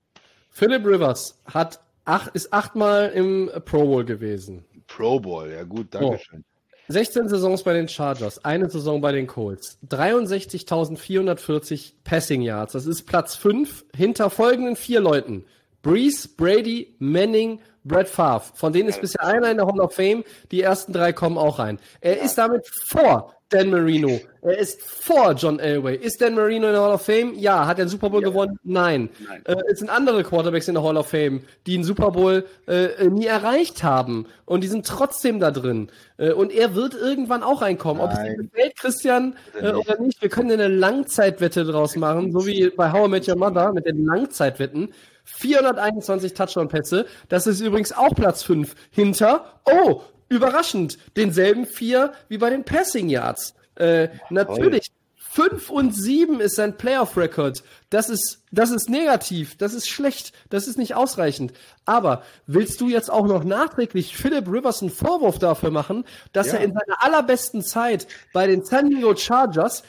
Philip 0.51 0.85
Rivers 0.85 1.37
hat 1.45 1.81
acht, 2.05 2.33
ist 2.33 2.53
achtmal 2.53 3.09
im 3.09 3.51
Pro 3.65 3.85
Bowl 3.85 4.05
gewesen. 4.05 4.63
Pro 4.87 5.19
Bowl, 5.19 5.51
ja 5.51 5.63
gut, 5.63 5.87
danke 5.91 6.19
schön. 6.19 6.45
16 6.87 7.29
Saisons 7.29 7.63
bei 7.63 7.73
den 7.73 7.87
Chargers, 7.87 8.45
eine 8.45 8.69
Saison 8.69 9.01
bei 9.01 9.11
den 9.11 9.25
Colts, 9.25 9.79
63.440 9.89 11.93
Passing 12.03 12.43
Yards. 12.43 12.73
Das 12.73 12.85
ist 12.85 13.01
Platz 13.03 13.35
5 13.35 13.85
hinter 13.95 14.29
folgenden 14.29 14.75
vier 14.75 14.99
Leuten. 14.99 15.45
Breeze, 15.81 16.27
Brady, 16.27 16.95
Manning, 16.99 17.59
Brett 17.85 18.09
Favre. 18.09 18.43
Von 18.55 18.73
denen 18.73 18.89
ist 18.89 18.99
bisher 18.99 19.23
einer 19.23 19.49
in 19.51 19.57
der 19.57 19.67
Hall 19.67 19.79
of 19.79 19.93
Fame. 19.93 20.23
Die 20.51 20.61
ersten 20.61 20.91
drei 20.91 21.13
kommen 21.13 21.37
auch 21.37 21.59
rein. 21.59 21.79
Er 22.01 22.19
ist 22.21 22.37
damit 22.37 22.67
vor 22.87 23.31
Dan 23.49 23.69
Marino. 23.69 24.19
Er 24.41 24.57
ist 24.57 24.81
vor 24.81 25.33
John 25.33 25.59
Elway. 25.59 25.95
Ist 25.95 26.19
Dan 26.19 26.33
Marino 26.33 26.65
in 26.65 26.73
der 26.73 26.81
Hall 26.81 26.93
of 26.95 27.03
Fame? 27.03 27.35
Ja. 27.35 27.67
Hat 27.67 27.77
er 27.77 27.85
den 27.85 27.89
Super 27.89 28.09
Bowl 28.09 28.23
Ja. 28.23 28.29
gewonnen? 28.29 28.57
Nein. 28.63 29.09
Nein. 29.27 29.43
Äh, 29.45 29.55
es 29.71 29.77
sind 29.79 29.89
andere 29.89 30.23
Quarterbacks 30.23 30.67
in 30.67 30.73
der 30.73 30.83
Hall 30.83 30.97
of 30.97 31.07
Fame, 31.07 31.41
die 31.67 31.75
einen 31.75 31.83
Super 31.83 32.09
Bowl 32.09 32.43
äh, 32.67 33.07
nie 33.07 33.27
erreicht 33.27 33.83
haben. 33.83 34.25
Und 34.45 34.63
die 34.63 34.67
sind 34.67 34.87
trotzdem 34.87 35.39
da 35.39 35.51
drin. 35.51 35.91
Äh, 36.17 36.31
und 36.31 36.51
er 36.51 36.73
wird 36.73 36.95
irgendwann 36.95 37.43
auch 37.43 37.61
reinkommen. 37.61 38.01
Ob 38.01 38.11
es 38.13 38.17
Nein. 38.17 38.49
gefällt, 38.51 38.77
Christian, 38.77 39.35
äh, 39.61 39.73
oder 39.73 39.99
nicht, 40.01 40.23
wir 40.23 40.29
können 40.29 40.51
eine 40.51 40.67
Langzeitwette 40.67 41.65
draus 41.65 41.95
machen, 41.95 42.31
so 42.31 42.47
wie 42.47 42.71
bei 42.71 42.91
How 42.91 43.05
I 43.05 43.09
Met 43.11 43.27
Your 43.27 43.37
Mother 43.37 43.71
mit 43.73 43.85
den 43.85 44.03
Langzeitwetten. 44.05 44.89
421 45.25 46.33
Touchdown-Pässe. 46.33 47.05
Das 47.29 47.47
ist 47.47 47.59
übrigens 47.59 47.91
auch 47.91 48.15
Platz 48.15 48.43
5 48.43 48.75
hinter, 48.91 49.59
oh, 49.65 50.01
überraschend, 50.29 50.97
denselben 51.17 51.65
vier 51.65 52.13
wie 52.29 52.37
bei 52.37 52.49
den 52.49 52.63
Passing 52.63 53.09
Yards. 53.09 53.53
Äh, 53.75 54.09
natürlich. 54.29 54.87
5 55.17 55.69
und 55.69 55.93
7 55.93 56.39
ist 56.39 56.55
sein 56.55 56.77
Playoff-Record. 56.77 57.61
Das 57.89 58.09
ist, 58.09 58.41
das 58.51 58.71
ist 58.71 58.89
negativ, 58.89 59.57
das 59.57 59.73
ist 59.73 59.89
schlecht, 59.89 60.31
das 60.49 60.65
ist 60.65 60.77
nicht 60.77 60.95
ausreichend. 60.95 61.51
Aber 61.83 62.23
willst 62.47 62.79
du 62.79 62.87
jetzt 62.87 63.11
auch 63.11 63.25
noch 63.27 63.43
nachträglich 63.43 64.15
Philip 64.15 64.47
Rivers 64.47 64.81
einen 64.81 64.91
Vorwurf 64.91 65.37
dafür 65.37 65.71
machen, 65.71 66.05
dass 66.31 66.47
Ja. 66.47 66.53
er 66.53 66.63
in 66.63 66.71
seiner 66.71 67.03
allerbesten 67.03 67.63
Zeit 67.63 68.07
bei 68.31 68.47
den 68.47 68.63
San 68.63 68.89
Diego 68.89 69.13
Chargers 69.13 69.83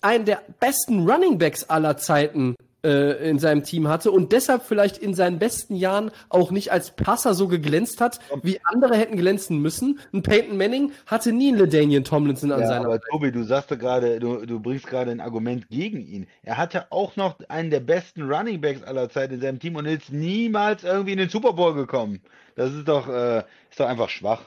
einen 0.00 0.26
der 0.26 0.42
besten 0.60 1.10
Running 1.10 1.38
Backs 1.38 1.68
aller 1.68 1.96
Zeiten 1.96 2.54
äh, 2.84 3.28
in 3.28 3.38
seinem 3.38 3.64
Team 3.64 3.88
hatte 3.88 4.10
und 4.10 4.32
deshalb 4.32 4.62
vielleicht 4.62 4.98
in 4.98 5.14
seinen 5.14 5.38
besten 5.38 5.74
Jahren 5.74 6.10
auch 6.28 6.50
nicht 6.50 6.70
als 6.70 6.90
Passer 6.92 7.34
so 7.34 7.48
geglänzt 7.48 8.00
hat, 8.00 8.20
wie 8.42 8.60
andere 8.64 8.96
hätten 8.96 9.16
glänzen 9.16 9.60
müssen. 9.60 9.98
Ein 10.12 10.22
Peyton 10.22 10.56
Manning 10.56 10.92
hatte 11.06 11.32
nie 11.32 11.48
einen 11.48 11.58
LaDainian 11.58 12.04
Tomlinson 12.04 12.52
an 12.52 12.60
Ja, 12.60 12.68
seiner 12.68 12.86
aber 12.86 13.00
Tobi, 13.00 13.32
du 13.32 13.42
sagst 13.42 13.70
doch 13.70 13.78
gerade, 13.78 14.20
du, 14.20 14.44
du 14.46 14.60
bringst 14.60 14.86
gerade 14.86 15.10
ein 15.10 15.20
Argument 15.20 15.68
gegen 15.70 16.00
ihn. 16.06 16.26
Er 16.42 16.58
hatte 16.58 16.92
auch 16.92 17.16
noch 17.16 17.38
einen 17.48 17.70
der 17.70 17.80
besten 17.80 18.22
Running 18.30 18.60
Backs 18.60 18.82
aller 18.82 19.08
Zeit 19.08 19.32
in 19.32 19.40
seinem 19.40 19.58
Team 19.58 19.76
und 19.76 19.86
ist 19.86 20.12
niemals 20.12 20.84
irgendwie 20.84 21.12
in 21.12 21.18
den 21.18 21.30
Super 21.30 21.54
Bowl 21.54 21.74
gekommen. 21.74 22.20
Das 22.54 22.72
ist 22.72 22.86
doch, 22.86 23.08
äh, 23.08 23.38
ist 23.70 23.80
doch 23.80 23.86
einfach 23.86 24.08
schwach. 24.10 24.42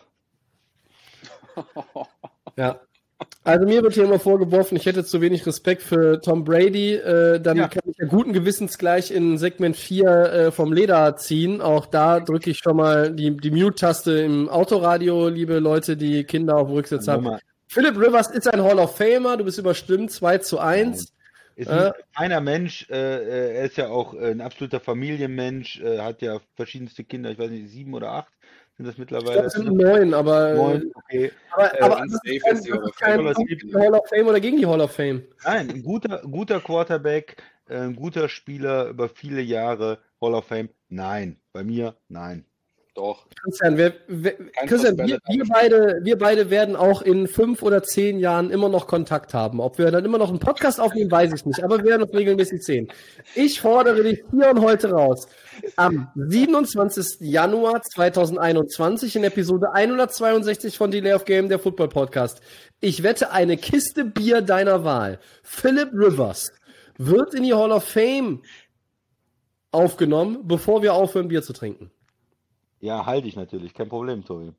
Ja. 2.57 2.79
Also 3.43 3.65
mir 3.65 3.82
wird 3.82 3.93
hier 3.93 4.03
immer 4.03 4.20
vorgeworfen, 4.20 4.76
ich 4.78 4.86
hätte 4.86 5.03
zu 5.05 5.22
wenig 5.22 5.45
Respekt 5.47 5.82
für 5.82 6.22
Tom 6.22 6.43
Brady. 6.43 6.95
Äh, 6.95 7.39
dann 7.39 7.57
Ja. 7.57 7.68
kann 7.68 7.82
ich 7.89 7.97
ja 7.97 8.05
guten 8.05 8.34
Gewissens 8.34 8.78
gleich 8.78 9.09
in 9.09 9.38
Segment 9.38 9.76
4 9.76 10.05
äh, 10.07 10.51
vom 10.51 10.72
Leder 10.74 11.15
ziehen. 11.15 11.61
Auch 11.61 11.86
da 11.88 12.20
drücke 12.20 12.51
ich 12.51 12.59
schon 12.59 12.76
mal 12.78 13.11
die, 13.11 13.36
die 13.38 13.49
Mute-Taste 13.51 14.20
im 14.20 14.49
Autoradio, 14.49 15.30
liebe 15.30 15.59
Leute, 15.59 15.97
die 15.97 16.26
Kinder 16.26 16.57
auf 16.57 16.68
dem 16.68 16.76
Rücksitz 16.76 17.07
haben. 17.07 17.24
Nummer- 17.24 17.39
Philip 17.70 17.97
Rivers 17.97 18.30
ist 18.32 18.53
ein 18.53 18.61
Hall 18.63 18.80
of 18.80 18.95
Famer, 18.95 19.36
du 19.38 19.43
bist 19.45 19.57
überstimmt, 19.57 20.11
2 20.11 20.38
zu 20.39 20.59
1. 20.59 21.13
Ist 21.55 21.68
Äh. 21.70 21.72
ein 21.72 21.91
feiner 22.13 22.39
Mensch, 22.39 22.88
äh, 22.89 22.95
äh, 22.95 23.55
er 23.57 23.65
ist 23.65 23.78
ja 23.78 23.88
auch 23.89 24.13
äh, 24.13 24.30
ein 24.32 24.41
absoluter 24.41 24.80
Familienmensch, 24.80 25.82
äh, 25.82 25.99
hat 25.99 26.22
ja 26.22 26.39
verschiedenste 26.55 27.03
Kinder, 27.03 27.32
ich 27.32 27.39
weiß 27.39 27.49
nicht, 27.49 27.70
sieben 27.70 27.93
oder 27.95 28.11
acht 28.11 28.32
sind 28.78 28.86
das 28.86 28.93
Ich 28.93 28.99
mittlerweile. 28.99 29.34
glaube, 29.34 29.47
es 29.47 29.53
sind 29.53 29.73
neun, 29.73 30.13
aber, 30.13 30.53
Neun, 30.53 30.91
okay. 30.95 31.32
aber, 31.51 31.73
Äh, 31.73 31.82
aber 31.82 31.95
das 32.07 32.19
ist 32.23 32.43
kein, 32.99 33.23
das 33.25 33.38
ist 33.39 33.73
Hall 33.75 33.93
of 33.95 34.07
Fame 34.07 34.28
oder 34.28 34.39
gegen 34.39 34.57
die 34.57 34.65
Hall 34.65 34.82
of 34.82 34.91
Fame. 34.91 35.23
Nein, 35.43 35.69
ein 35.69 35.84
guter, 35.84 36.21
guter 36.21 36.59
Quarterback, 36.59 37.38
äh, 37.67 37.78
ein 37.80 37.95
guter 37.95 38.30
Spieler 38.30 38.89
über 38.89 39.09
viele 39.09 39.41
Jahre, 39.41 39.99
Hall 40.21 40.34
of 40.34 40.45
Fame. 40.45 40.69
Nein, 40.89 41.38
bei 41.53 41.63
mir 41.63 41.95
nein. 42.07 42.45
Doch. 42.98 43.28
Christian, 43.43 43.78
wir, 43.78 43.93
wir, 44.08 44.36
Christian 44.66 44.98
wir, 44.98 45.20
wir, 45.28 45.45
beide, 45.48 46.00
wir 46.02 46.18
beide 46.18 46.50
werden 46.50 46.76
auch 46.76 47.04
in 47.04 47.28
fünf 47.28 47.62
oder 47.62 47.84
zehn 47.84 48.18
Jahren 48.18 48.50
immer 48.50 48.70
noch 48.70 48.88
Kontakt 48.88 49.36
haben. 49.36 49.60
Ob 49.60 49.78
wir 49.78 49.91
dann 49.91 50.04
immer 50.04 50.18
noch 50.18 50.30
einen 50.30 50.39
Podcast 50.39 50.80
aufnehmen, 50.80 51.12
weiß 51.12 51.32
ich 51.32 51.45
nicht, 51.45 51.64
aber 51.64 51.78
wir 51.78 51.86
werden 51.86 52.02
uns 52.02 52.14
regelmäßig 52.16 52.64
sehen. 52.64 52.88
Ich 53.36 53.62
fordere 53.62 54.02
dich 54.02 54.24
hier 54.32 54.50
und 54.50 54.62
heute 54.62 54.89
raus. 54.89 55.28
Am 55.76 56.08
27. 56.16 57.18
Januar 57.20 57.84
2021 57.84 59.16
in 59.16 59.26
Episode 59.26 59.74
162 59.74 60.76
von 60.76 60.89
Delay 60.89 61.14
of 61.14 61.26
Game, 61.26 61.50
der 61.50 61.60
Football 61.60 61.89
Podcast. 61.89 62.41
Ich 62.80 63.04
wette 63.04 63.30
eine 63.30 63.58
Kiste 63.58 64.06
Bier 64.06 64.41
deiner 64.41 64.84
Wahl. 64.84 65.20
Philip 65.43 65.89
Rivers 65.93 66.52
wird 66.98 67.36
in 67.36 67.43
die 67.43 67.54
Hall 67.54 67.72
of 67.72 67.84
Fame 67.84 68.41
aufgenommen, 69.70 70.48
bevor 70.48 70.82
wir 70.82 70.95
aufhören, 70.95 71.28
Bier 71.28 71.43
zu 71.43 71.54
trinken. 71.54 71.91
Ja, 72.88 73.05
halte 73.05 73.27
ich 73.27 73.35
natürlich, 73.35 73.73
kein 73.73 73.89
Problem, 73.89 74.23
Tobi. 74.23 74.53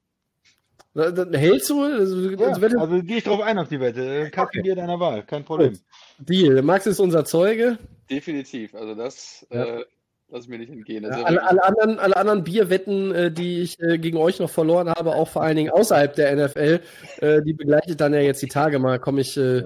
Da- 0.95 1.11
da- 1.11 1.39
Hältst 1.39 1.71
du? 1.71 1.83
Also, 1.83 2.31
Ja, 2.31 2.47
also, 2.49 2.61
wenn- 2.61 2.79
also 2.79 3.03
gehe 3.03 3.19
ich 3.19 3.25
drauf 3.25 3.41
ein 3.41 3.59
auf 3.59 3.69
die 3.69 3.81
Wette. 3.81 4.31
Kasten 4.31 4.61
Okay. 4.61 4.75
Deiner 4.75 4.99
Wahl, 5.01 5.23
kein 5.23 5.45
Problem. 5.45 5.79
Deal. 6.19 6.61
Max 6.63 6.87
ist 6.87 7.01
unser 7.01 7.25
Zeuge. 7.25 7.79
Definitiv. 8.11 8.75
Also 8.75 8.95
das 8.95 9.47
Ja. 9.51 9.65
äh, 9.81 9.85
lass 10.31 10.49
mir 10.49 10.59
nicht 10.59 10.71
entgehen. 10.71 11.05
Also 11.05 11.21
Ja, 11.21 11.27
alle, 11.27 11.43
alle, 11.43 11.65
anderen, 11.65 11.99
alle 11.99 12.17
anderen 12.17 12.43
Bierwetten, 12.45 13.15
äh, 13.15 13.31
die 13.31 13.63
ich 13.63 13.79
äh, 13.81 13.99
gegen 13.99 14.17
euch 14.19 14.41
noch 14.41 14.51
verloren 14.51 14.89
habe, 14.91 15.15
auch 15.15 15.29
vor 15.29 15.43
allen 15.43 15.57
Dingen 15.57 15.71
außerhalb 15.71 16.15
der 16.15 16.33
NFL, 16.33 16.81
äh, 17.21 17.43
die 17.43 17.53
begleite 17.55 17.91
ich 17.91 17.97
dann 17.97 18.13
ja 18.15 18.21
jetzt 18.21 18.43
die 18.43 18.49
Tage 18.49 18.79
mal. 18.79 18.99
Komme 18.99 19.21
ich, 19.21 19.37
äh, 19.37 19.65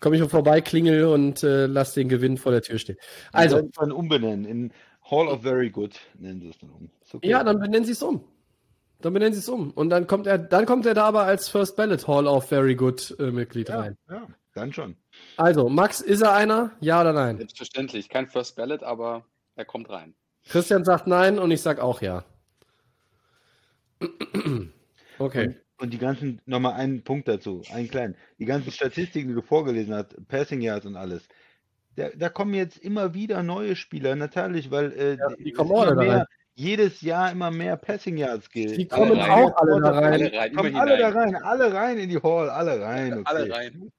komm 0.00 0.14
ich 0.14 0.22
vorbei, 0.22 0.60
klingel 0.62 1.04
und 1.04 1.42
äh, 1.42 1.66
lass 1.66 1.94
den 1.94 2.08
Gewinn 2.08 2.38
vor 2.38 2.52
der 2.52 2.62
Tür 2.62 2.78
stehen. 2.78 2.96
Also, 3.32 3.68
dann 3.78 3.92
umbenennen. 3.92 4.44
In 4.46 4.72
Hall 5.10 5.28
of 5.28 5.42
Very 5.42 5.70
Good 5.70 5.98
nennen 6.18 6.40
sie 6.40 6.48
es 6.48 6.58
dann 6.58 6.70
um. 6.70 6.90
Okay. 7.12 7.28
ja, 7.28 7.42
dann 7.42 7.58
benennen 7.58 7.84
sie 7.84 7.92
es 7.92 8.02
um. 8.02 8.24
Dann 9.00 9.12
benennen 9.12 9.32
sie 9.32 9.40
es 9.40 9.48
um. 9.48 9.70
Und 9.72 9.90
dann 9.90 10.06
kommt 10.06 10.26
er, 10.26 10.38
dann 10.38 10.66
kommt 10.66 10.86
er 10.86 10.94
da 10.94 11.06
aber 11.06 11.22
als 11.22 11.48
First 11.48 11.76
Ballot 11.76 12.06
Hall 12.06 12.26
of 12.26 12.48
Very 12.48 12.74
Good 12.74 13.16
äh, 13.18 13.30
Mitglied 13.30 13.68
ja, 13.68 13.80
rein. 13.80 13.98
ja, 14.08 14.26
dann 14.54 14.72
schon. 14.72 14.96
Also, 15.36 15.68
Max, 15.68 16.00
ist 16.00 16.20
er 16.20 16.34
einer? 16.34 16.72
Ja 16.80 17.00
oder 17.00 17.12
nein? 17.12 17.38
Selbstverständlich. 17.38 18.08
Kein 18.08 18.26
First 18.28 18.56
Ballot, 18.56 18.82
aber 18.82 19.24
er 19.56 19.64
kommt 19.64 19.90
rein. 19.90 20.14
Christian 20.48 20.84
sagt 20.84 21.06
nein 21.06 21.38
und 21.38 21.50
ich 21.50 21.62
sag 21.62 21.80
auch 21.80 22.02
ja. 22.02 22.24
Okay. 25.18 25.48
Und, 25.48 25.56
und 25.82 25.90
die 25.92 25.98
ganzen, 25.98 26.40
nochmal 26.46 26.72
einen 26.74 27.04
Punkt 27.04 27.28
dazu, 27.28 27.62
einen 27.74 27.90
kleinen. 27.90 28.16
Die 28.38 28.46
ganzen 28.46 28.72
Statistiken, 28.72 29.28
die 29.28 29.34
du 29.34 29.42
vorgelesen 29.42 29.94
hast, 29.94 30.16
Passing 30.28 30.62
Yards 30.62 30.86
und 30.86 30.96
alles. 30.96 31.28
Da, 31.96 32.08
da 32.16 32.28
kommen 32.28 32.54
jetzt 32.54 32.78
immer 32.78 33.14
wieder 33.14 33.42
neue 33.42 33.76
Spieler, 33.76 34.14
natürlich, 34.16 34.70
weil 34.70 34.92
äh, 34.92 35.16
Ja, 35.16 35.28
die 35.38 35.52
kommen 35.52 35.72
alle 35.74 35.94
da 35.96 36.02
mehr, 36.02 36.16
rein. 36.18 36.24
jedes 36.54 37.00
Jahr 37.00 37.32
immer 37.32 37.50
mehr 37.50 37.76
Passing 37.76 38.16
Yards 38.16 38.48
gilt. 38.50 38.76
Die 38.76 38.90
Alle 38.90 39.08
kommen 39.08 39.20
rein. 39.20 39.30
auch 39.30 39.56
alle 39.56 39.80
da 39.80 39.90
rein. 39.90 40.04
Alle 40.14 40.32
rein, 40.32 40.54
Kommen 40.54 40.76
alle 40.76 40.98
da 40.98 41.08
rein, 41.10 41.34
alle 41.36 41.72
rein 41.74 41.98
in 41.98 42.08
die 42.08 42.18
Hall, 42.22 42.48
alle 42.48 42.80
rein. 42.80 43.12
Okay. 43.14 43.22
Alle 43.24 43.50
rein. 43.52 43.92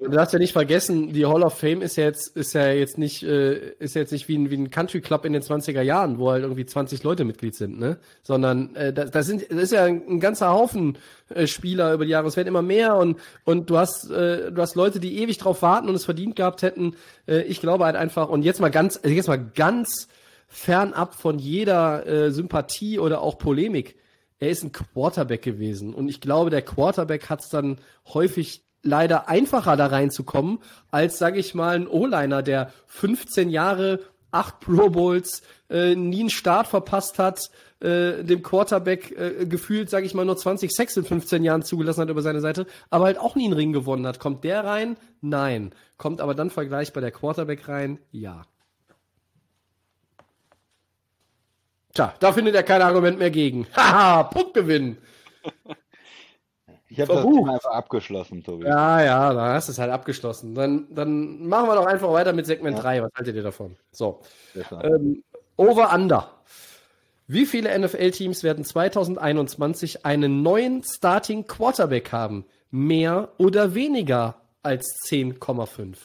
Du 0.00 0.08
darfst 0.08 0.32
ja 0.32 0.38
nicht 0.38 0.52
vergessen, 0.52 1.12
die 1.12 1.26
Hall 1.26 1.42
of 1.42 1.58
Fame 1.58 1.82
ist 1.82 1.96
ja 1.96 2.04
jetzt, 2.04 2.36
ist 2.36 2.52
ja 2.54 2.70
jetzt 2.70 2.98
nicht, 2.98 3.22
äh, 3.22 3.74
ist 3.78 3.94
ja 3.94 4.00
jetzt 4.00 4.12
nicht 4.12 4.28
wie 4.28 4.36
ein, 4.36 4.50
wie 4.50 4.56
ein 4.56 4.70
Country 4.70 5.00
Club 5.00 5.24
in 5.24 5.32
den 5.32 5.42
20er 5.42 5.82
Jahren, 5.82 6.18
wo 6.18 6.30
halt 6.30 6.42
irgendwie 6.42 6.66
20 6.66 7.02
Leute 7.02 7.24
Mitglied 7.24 7.54
sind, 7.54 7.78
ne? 7.78 7.98
Sondern 8.22 8.74
äh, 8.76 8.92
das, 8.92 9.10
das 9.10 9.26
sind, 9.26 9.50
das 9.50 9.58
ist 9.58 9.72
ja 9.72 9.84
ein, 9.84 10.02
ein 10.08 10.20
ganzer 10.20 10.50
Haufen 10.50 10.98
äh, 11.28 11.46
Spieler 11.46 11.94
über 11.94 12.04
die 12.04 12.10
Jahre. 12.10 12.26
Es 12.26 12.36
werden 12.36 12.48
immer 12.48 12.62
mehr 12.62 12.96
und 12.96 13.18
und 13.44 13.70
du 13.70 13.78
hast, 13.78 14.10
äh, 14.10 14.50
du 14.50 14.60
hast 14.60 14.74
Leute, 14.74 15.00
die 15.00 15.18
ewig 15.22 15.38
drauf 15.38 15.62
warten 15.62 15.88
und 15.88 15.94
es 15.94 16.04
verdient 16.04 16.36
gehabt 16.36 16.62
hätten. 16.62 16.96
Äh, 17.26 17.42
ich 17.42 17.60
glaube 17.60 17.84
halt 17.84 17.96
einfach 17.96 18.28
und 18.28 18.42
jetzt 18.42 18.60
mal 18.60 18.70
ganz, 18.70 18.98
also 19.02 19.14
jetzt 19.14 19.28
mal 19.28 19.42
ganz 19.54 20.08
fernab 20.48 21.14
von 21.14 21.38
jeder 21.38 22.06
äh, 22.06 22.30
Sympathie 22.30 22.98
oder 22.98 23.20
auch 23.20 23.38
Polemik. 23.38 23.96
Er 24.38 24.50
ist 24.50 24.62
ein 24.62 24.72
Quarterback 24.72 25.42
gewesen 25.42 25.94
und 25.94 26.08
ich 26.08 26.20
glaube, 26.20 26.50
der 26.50 26.62
Quarterback 26.62 27.30
hat 27.30 27.40
es 27.40 27.48
dann 27.48 27.78
häufig 28.12 28.63
leider 28.84 29.28
einfacher 29.28 29.76
da 29.76 29.86
reinzukommen, 29.86 30.58
als, 30.90 31.18
sage 31.18 31.40
ich 31.40 31.54
mal, 31.54 31.74
ein 31.74 31.88
O-Liner, 31.88 32.42
der 32.42 32.72
15 32.86 33.50
Jahre, 33.50 34.00
acht 34.30 34.60
Pro 34.60 34.90
Bowls, 34.90 35.42
äh, 35.70 35.94
nie 35.94 36.20
einen 36.20 36.30
Start 36.30 36.68
verpasst 36.68 37.18
hat, 37.18 37.50
äh, 37.80 38.22
dem 38.22 38.42
Quarterback 38.42 39.10
äh, 39.12 39.46
gefühlt, 39.46 39.90
sage 39.90 40.06
ich 40.06 40.14
mal, 40.14 40.24
nur 40.24 40.36
20 40.36 40.70
Sex 40.70 40.96
in 40.96 41.04
15 41.04 41.44
Jahren 41.44 41.62
zugelassen 41.62 42.02
hat 42.02 42.10
über 42.10 42.22
seine 42.22 42.40
Seite, 42.40 42.66
aber 42.90 43.06
halt 43.06 43.18
auch 43.18 43.36
nie 43.36 43.44
einen 43.44 43.54
Ring 43.54 43.72
gewonnen 43.72 44.06
hat. 44.06 44.18
Kommt 44.18 44.44
der 44.44 44.64
rein? 44.64 44.96
Nein. 45.20 45.74
Kommt 45.96 46.20
aber 46.20 46.34
dann 46.34 46.50
vergleichbar 46.50 47.00
der 47.00 47.12
Quarterback 47.12 47.68
rein? 47.68 47.98
Ja. 48.10 48.42
Tja, 51.94 52.12
da 52.18 52.32
findet 52.32 52.56
er 52.56 52.64
kein 52.64 52.82
Argument 52.82 53.18
mehr 53.18 53.30
gegen. 53.30 53.66
Haha, 53.76 54.24
Punktgewinn. 54.24 54.98
Ich 56.94 57.00
habe 57.00 57.12
das. 57.12 57.24
Thema 57.24 57.54
einfach 57.54 57.70
abgeschlossen, 57.72 58.44
Tobi. 58.44 58.66
Ja, 58.66 59.02
ja, 59.02 59.34
da 59.34 59.54
hast 59.54 59.68
du 59.68 59.72
es 59.72 59.78
halt 59.78 59.90
abgeschlossen. 59.90 60.54
Dann, 60.54 60.86
dann 60.94 61.44
machen 61.46 61.66
wir 61.68 61.74
doch 61.74 61.86
einfach 61.86 62.12
weiter 62.12 62.32
mit 62.32 62.46
Segment 62.46 62.76
Ja. 62.76 62.82
3. 62.82 63.02
Was 63.02 63.10
haltet 63.16 63.34
ihr 63.34 63.42
davon? 63.42 63.76
So. 63.90 64.20
Ähm, 64.82 65.24
over 65.56 65.92
Under. 65.92 66.30
Wie 67.26 67.46
viele 67.46 67.76
NFL-Teams 67.76 68.44
werden 68.44 68.64
2021 68.64 70.06
einen 70.06 70.42
neuen 70.42 70.84
Starting 70.84 71.46
Quarterback 71.46 72.12
haben? 72.12 72.44
Mehr 72.70 73.30
oder 73.38 73.74
weniger 73.74 74.36
als 74.62 74.84
10,5? 75.08 75.96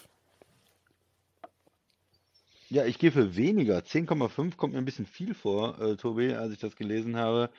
Ja, 2.71 2.85
ich 2.85 2.97
gehe 2.97 3.11
für 3.11 3.35
weniger. 3.35 3.79
10,5 3.79 4.55
kommt 4.55 4.73
mir 4.73 4.79
ein 4.79 4.85
bisschen 4.85 5.05
viel 5.05 5.33
vor, 5.35 5.79
äh, 5.81 5.95
Tobi, 5.97 6.33
als 6.33 6.53
ich 6.53 6.59
das 6.59 6.75
gelesen 6.75 7.15
habe. 7.15 7.49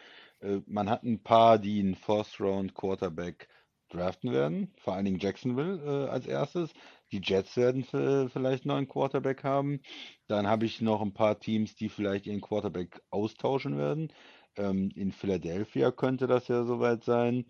Äh, 0.41 0.61
man 0.67 0.89
hat 0.91 1.03
ein 1.05 1.23
paar, 1.23 1.59
die 1.59 1.81
einen 1.81 1.95
First-Round-Quarterback 1.95 3.49
draften 3.89 4.33
werden, 4.33 4.73
vor 4.79 4.95
allen 4.95 5.05
Dingen 5.05 5.19
Jacksonville 5.19 6.07
äh, 6.07 6.09
als 6.11 6.27
erstes. 6.27 6.73
Die 7.13 7.21
Jets 7.23 7.57
werden 7.57 7.83
v- 7.85 8.29
vielleicht 8.29 8.65
noch 8.65 8.77
einen 8.77 8.87
Quarterback 8.89 9.43
haben. 9.45 9.81
Dann 10.29 10.47
habe 10.47 10.65
ich 10.67 10.81
noch 10.81 11.01
ein 11.03 11.13
paar 11.13 11.41
Teams, 11.41 11.75
die 11.75 11.89
vielleicht 11.89 12.27
ihren 12.27 12.41
Quarterback 12.41 13.03
austauschen 13.11 13.77
werden. 13.79 14.13
Ähm, 14.57 14.91
in 14.95 15.13
Philadelphia 15.13 15.91
könnte 15.91 16.27
das 16.29 16.47
ja 16.49 16.65
soweit 16.65 17.03
sein. 17.05 17.47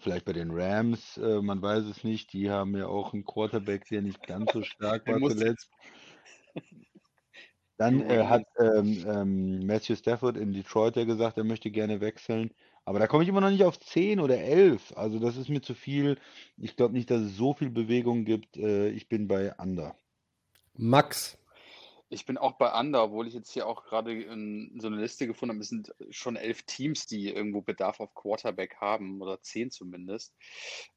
Vielleicht 0.00 0.24
bei 0.26 0.32
den 0.32 0.50
Rams, 0.52 1.16
äh, 1.18 1.40
man 1.42 1.62
weiß 1.62 1.84
es 1.86 2.04
nicht. 2.04 2.32
Die 2.32 2.50
haben 2.50 2.76
ja 2.76 2.86
auch 2.88 3.12
einen 3.14 3.24
Quarterback, 3.24 3.86
der 3.88 4.02
nicht 4.02 4.26
ganz 4.26 4.52
so 4.52 4.62
stark 4.62 5.06
war 5.08 5.22
zuletzt. 5.22 5.70
Dann 7.78 8.00
äh, 8.02 8.16
ja. 8.16 8.28
hat 8.28 8.44
ähm, 8.58 9.04
ähm, 9.06 9.66
Matthew 9.66 9.96
Stafford 9.96 10.36
in 10.36 10.52
Detroit 10.52 10.96
ja 10.96 11.04
gesagt, 11.04 11.36
er 11.36 11.44
möchte 11.44 11.70
gerne 11.70 12.00
wechseln. 12.00 12.50
Aber 12.84 13.00
da 13.00 13.06
komme 13.06 13.24
ich 13.24 13.28
immer 13.28 13.40
noch 13.40 13.50
nicht 13.50 13.64
auf 13.64 13.78
10 13.78 14.20
oder 14.20 14.38
11. 14.38 14.96
Also 14.96 15.18
das 15.18 15.36
ist 15.36 15.48
mir 15.48 15.60
zu 15.60 15.74
viel. 15.74 16.18
Ich 16.56 16.76
glaube 16.76 16.94
nicht, 16.94 17.10
dass 17.10 17.20
es 17.20 17.36
so 17.36 17.52
viel 17.52 17.68
Bewegung 17.68 18.24
gibt. 18.24 18.56
Äh, 18.56 18.90
ich 18.90 19.08
bin 19.08 19.28
bei 19.28 19.54
Under. 19.58 19.96
Max. 20.74 21.36
Ich 22.08 22.24
bin 22.24 22.38
auch 22.38 22.52
bei 22.52 22.78
Under, 22.78 23.02
obwohl 23.02 23.26
ich 23.26 23.34
jetzt 23.34 23.50
hier 23.50 23.66
auch 23.66 23.84
gerade 23.84 24.22
in 24.22 24.78
so 24.80 24.86
eine 24.86 25.00
Liste 25.00 25.26
gefunden 25.26 25.54
habe. 25.54 25.62
Es 25.62 25.68
sind 25.68 25.92
schon 26.10 26.36
elf 26.36 26.62
Teams, 26.62 27.06
die 27.06 27.28
irgendwo 27.28 27.62
Bedarf 27.62 27.98
auf 27.98 28.14
Quarterback 28.14 28.76
haben 28.76 29.20
oder 29.20 29.42
zehn 29.42 29.72
zumindest. 29.72 30.32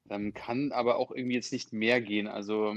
Ähm, 0.10 0.34
kann 0.35 0.72
aber 0.72 0.97
auch 0.97 1.11
irgendwie 1.11 1.35
jetzt 1.35 1.51
nicht 1.51 1.73
mehr 1.73 1.99
gehen. 1.99 2.27
Also 2.27 2.76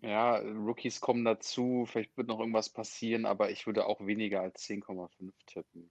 ja, 0.00 0.36
Rookies 0.36 1.00
kommen 1.00 1.24
dazu, 1.24 1.84
vielleicht 1.86 2.16
wird 2.16 2.28
noch 2.28 2.40
irgendwas 2.40 2.70
passieren, 2.70 3.26
aber 3.26 3.50
ich 3.50 3.66
würde 3.66 3.86
auch 3.86 4.04
weniger 4.06 4.40
als 4.40 4.62
10,5 4.62 5.32
tippen. 5.46 5.90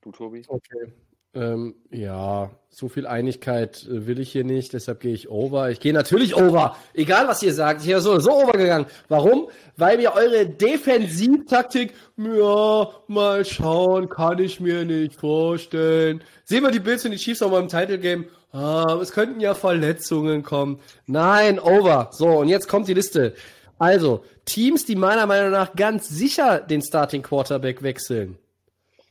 Du, 0.00 0.12
Tobi? 0.12 0.44
Okay. 0.46 0.92
Ähm, 1.34 1.74
ja, 1.90 2.50
so 2.70 2.88
viel 2.88 3.06
Einigkeit 3.06 3.84
äh, 3.84 4.06
will 4.06 4.18
ich 4.18 4.32
hier 4.32 4.44
nicht, 4.44 4.72
deshalb 4.72 5.00
gehe 5.00 5.12
ich 5.12 5.28
over. 5.28 5.70
Ich 5.70 5.78
gehe 5.78 5.92
natürlich 5.92 6.34
over, 6.34 6.76
egal 6.94 7.28
was 7.28 7.42
ihr 7.42 7.52
sagt. 7.52 7.82
Ich 7.82 7.88
wäre 7.88 8.00
so 8.00 8.18
so 8.18 8.32
overgegangen. 8.32 8.86
Warum? 9.08 9.48
Weil 9.76 9.98
mir 9.98 10.14
eure 10.14 10.46
Defensivtaktik, 10.46 11.92
ja, 12.16 12.88
mal 13.08 13.44
schauen, 13.44 14.08
kann 14.08 14.38
ich 14.38 14.58
mir 14.58 14.84
nicht 14.84 15.16
vorstellen. 15.16 16.22
Sehen 16.44 16.62
wir 16.62 16.70
die 16.70 16.80
Bills 16.80 17.04
und 17.04 17.10
die 17.10 17.18
Chiefs 17.18 17.42
auch 17.42 17.50
mal 17.50 17.60
im 17.60 17.68
Title 17.68 17.98
Game. 17.98 18.26
Ah, 18.52 18.98
es 19.02 19.12
könnten 19.12 19.40
ja 19.40 19.54
Verletzungen 19.54 20.42
kommen. 20.42 20.80
Nein, 21.06 21.58
over. 21.58 22.08
So, 22.12 22.28
und 22.28 22.48
jetzt 22.48 22.68
kommt 22.68 22.88
die 22.88 22.94
Liste. 22.94 23.34
Also, 23.78 24.24
Teams, 24.46 24.86
die 24.86 24.96
meiner 24.96 25.26
Meinung 25.26 25.50
nach 25.50 25.74
ganz 25.74 26.08
sicher 26.08 26.60
den 26.60 26.80
Starting 26.80 27.22
Quarterback 27.22 27.82
wechseln. 27.82 28.38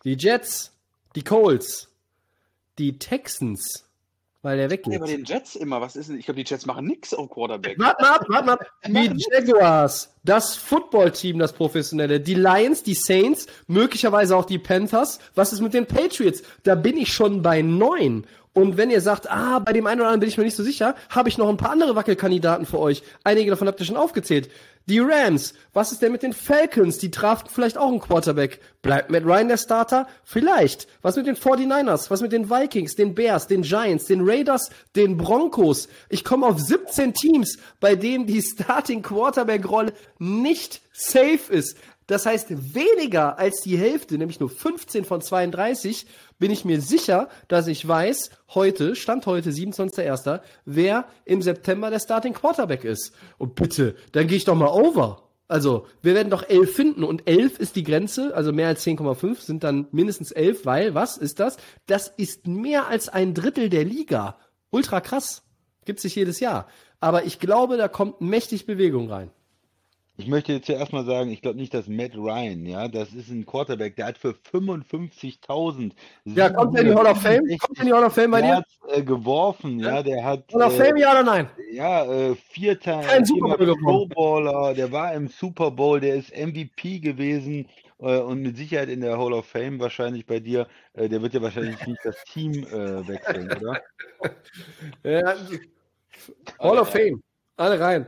Die 0.03 0.15
Jets, 0.15 0.73
die 1.15 1.23
Colts, 1.23 1.89
die 2.77 2.99
Texans, 2.99 3.85
weil 4.41 4.57
der 4.57 4.69
weggeht. 4.69 4.93
Ja, 4.93 4.99
bei 4.99 5.07
den 5.07 5.25
Jets 5.25 5.55
immer, 5.55 5.81
was 5.81 5.95
ist 5.95 6.09
denn? 6.09 6.17
Ich 6.17 6.25
glaube, 6.25 6.43
die 6.43 6.49
Jets 6.49 6.65
machen 6.65 6.85
nichts 6.85 7.13
auf 7.13 7.29
Quarterback. 7.29 7.77
Warte 7.79 8.01
mal 8.01 8.11
ab, 8.11 8.25
warte 8.29 8.45
mal. 8.45 8.59
Die 8.85 9.25
Jaguars, 9.31 10.13
das 10.23 10.55
Footballteam, 10.55 11.39
das 11.39 11.53
professionelle, 11.53 12.19
die 12.19 12.35
Lions, 12.35 12.83
die 12.83 12.93
Saints, 12.93 13.47
möglicherweise 13.67 14.35
auch 14.35 14.45
die 14.45 14.59
Panthers. 14.59 15.19
Was 15.35 15.53
ist 15.53 15.61
mit 15.61 15.73
den 15.73 15.85
Patriots? 15.85 16.43
Da 16.63 16.75
bin 16.75 16.97
ich 16.97 17.13
schon 17.13 17.41
bei 17.41 17.61
neun. 17.61 18.25
Und 18.53 18.75
wenn 18.75 18.89
ihr 18.89 19.01
sagt, 19.01 19.29
ah, 19.29 19.59
bei 19.59 19.71
dem 19.71 19.85
einen 19.85 20.01
oder 20.01 20.07
anderen 20.07 20.21
bin 20.21 20.29
ich 20.29 20.37
mir 20.37 20.43
nicht 20.43 20.55
so 20.55 20.63
sicher, 20.63 20.95
habe 21.09 21.29
ich 21.29 21.37
noch 21.37 21.47
ein 21.47 21.57
paar 21.57 21.69
andere 21.69 21.95
Wackelkandidaten 21.95 22.65
für 22.65 22.79
euch. 22.79 23.03
Einige 23.23 23.51
davon 23.51 23.67
habt 23.67 23.79
ihr 23.79 23.85
schon 23.85 23.97
aufgezählt. 23.97 24.49
Die 24.89 24.99
Rams, 24.99 25.53
was 25.73 25.91
ist 25.91 26.01
denn 26.01 26.13
mit 26.13 26.23
den 26.23 26.31
Falcons? 26.31 26.97
Die 26.97 27.11
draften 27.11 27.51
vielleicht 27.53 27.77
auch 27.77 27.89
einen 27.89 27.99
Quarterback. 27.99 28.61
Bleibt 28.81 29.11
Matt 29.11 29.25
Ryan 29.25 29.49
der 29.49 29.57
Starter? 29.57 30.07
Vielleicht. 30.23 30.87
Was 31.01 31.17
mit 31.17 31.27
den 31.27 31.35
49ers? 31.35 32.09
Was 32.09 32.21
mit 32.21 32.31
den 32.31 32.49
Vikings, 32.49 32.95
den 32.95 33.13
Bears, 33.13 33.47
den 33.47 33.63
Giants, 33.63 34.05
den 34.05 34.21
Raiders, 34.21 34.69
den 34.95 35.17
Broncos? 35.17 35.89
Ich 36.07 36.23
komme 36.23 36.45
auf 36.45 36.61
17 36.61 37.13
Teams, 37.13 37.57
bei 37.81 37.95
denen 37.95 38.27
die 38.27 38.41
Starting 38.41 39.01
Quarterback 39.01 39.69
Rolle 39.69 39.91
nicht 40.19 40.81
safe 40.93 41.51
ist. 41.51 41.75
Das 42.07 42.25
heißt, 42.25 42.73
weniger 42.73 43.37
als 43.37 43.59
die 43.59 43.77
Hälfte, 43.77 44.17
nämlich 44.17 44.39
nur 44.39 44.49
15 44.49 45.03
von 45.03 45.19
32, 45.19 46.07
bin 46.39 46.51
ich 46.51 46.65
mir 46.65 46.81
sicher, 46.81 47.29
dass 47.47 47.67
ich 47.67 47.87
weiß, 47.87 48.29
heute, 48.53 48.95
Stand 48.95 49.25
heute, 49.25 49.49
27.01., 49.49 50.41
wer 50.65 51.05
im 51.25 51.41
September 51.41 51.89
der 51.89 51.99
Starting 51.99 52.33
Quarterback 52.33 52.83
ist. 52.83 53.13
Und 53.37 53.55
bitte, 53.55 53.95
dann 54.11 54.27
gehe 54.27 54.37
ich 54.37 54.45
doch 54.45 54.55
mal 54.55 54.67
over. 54.67 55.23
Also, 55.47 55.87
wir 56.01 56.13
werden 56.13 56.29
doch 56.29 56.47
11 56.47 56.75
finden 56.75 57.03
und 57.03 57.27
11 57.27 57.59
ist 57.59 57.75
die 57.77 57.83
Grenze, 57.83 58.35
also 58.35 58.51
mehr 58.51 58.67
als 58.67 58.85
10,5 58.85 59.39
sind 59.39 59.63
dann 59.63 59.87
mindestens 59.91 60.31
11, 60.31 60.65
weil, 60.65 60.93
was 60.93 61.17
ist 61.17 61.39
das? 61.39 61.57
Das 61.85 62.09
ist 62.09 62.47
mehr 62.47 62.87
als 62.87 63.07
ein 63.07 63.33
Drittel 63.33 63.69
der 63.69 63.85
Liga. 63.85 64.37
Ultra 64.71 64.99
krass. 64.99 65.43
Gibt's 65.85 66.01
sich 66.01 66.15
jedes 66.15 66.41
Jahr. 66.41 66.67
Aber 66.99 67.23
ich 67.23 67.39
glaube, 67.39 67.77
da 67.77 67.87
kommt 67.87 68.19
mächtig 68.19 68.65
Bewegung 68.65 69.09
rein. 69.09 69.31
Ich 70.19 70.27
möchte 70.27 70.51
jetzt 70.51 70.67
ja 70.67 70.77
erstmal 70.77 71.05
sagen, 71.05 71.29
ich 71.29 71.43
glaube 71.43 71.59
nicht, 71.59 71.75
dass 71.75 71.87
Matt 71.87 72.15
Ryan, 72.15 72.65
ja, 72.65 72.87
das 72.87 73.13
ist 73.13 73.29
ein 73.29 73.45
Quarterback, 73.45 73.95
der 73.95 74.07
hat 74.07 74.17
für 74.17 74.33
55.000 74.51 75.91
Ja, 76.25 76.49
kommt 76.49 76.75
der 76.75 76.81
in 76.81 76.89
die 76.89 76.95
Hall 76.95 77.05
of 77.05 77.21
Fame? 77.21 77.45
Kommt 77.59 77.77
der 77.77 77.83
in 77.83 77.87
die 77.89 77.93
Hall 77.93 78.03
of 78.03 78.13
Fame 78.15 78.31
bei 78.31 78.41
dir? 78.41 78.47
Yards, 78.47 78.79
äh, 78.89 79.03
geworfen, 79.03 79.79
ja, 79.79 80.01
der 80.01 80.23
hat 80.23 80.51
Hall 80.51 80.63
of 80.63 80.79
äh, 80.79 80.85
Fame, 80.85 80.97
ja 80.97 81.11
oder 81.11 81.23
nein? 81.23 81.49
Ja, 81.71 82.03
äh, 82.05 82.35
vierter 82.49 83.01
Kein 83.01 83.25
Super 83.25 83.57
Bowl 83.57 83.67
gewonnen. 83.67 83.83
Pro 83.83 84.07
Bowler, 84.07 84.73
der 84.73 84.91
war 84.91 85.13
im 85.13 85.27
Super 85.27 85.69
Bowl, 85.69 85.99
der 85.99 86.15
ist 86.15 86.35
MVP 86.35 86.97
gewesen 86.99 87.67
äh, 87.99 88.17
und 88.17 88.41
mit 88.41 88.57
Sicherheit 88.57 88.89
in 88.89 89.01
der 89.01 89.19
Hall 89.19 89.33
of 89.33 89.45
Fame 89.45 89.79
wahrscheinlich 89.79 90.25
bei 90.25 90.39
dir. 90.39 90.67
Äh, 90.93 91.09
der 91.09 91.21
wird 91.21 91.35
ja 91.35 91.43
wahrscheinlich 91.43 91.85
nicht 91.85 91.99
das 92.03 92.15
Team 92.23 92.53
äh, 92.53 93.07
wechseln, 93.07 93.51
oder? 93.51 93.81
Ja, 95.03 95.35
Hall 96.59 96.79
of 96.79 96.89
Fame. 96.89 97.21
Alle 97.55 97.79
rein. 97.79 98.07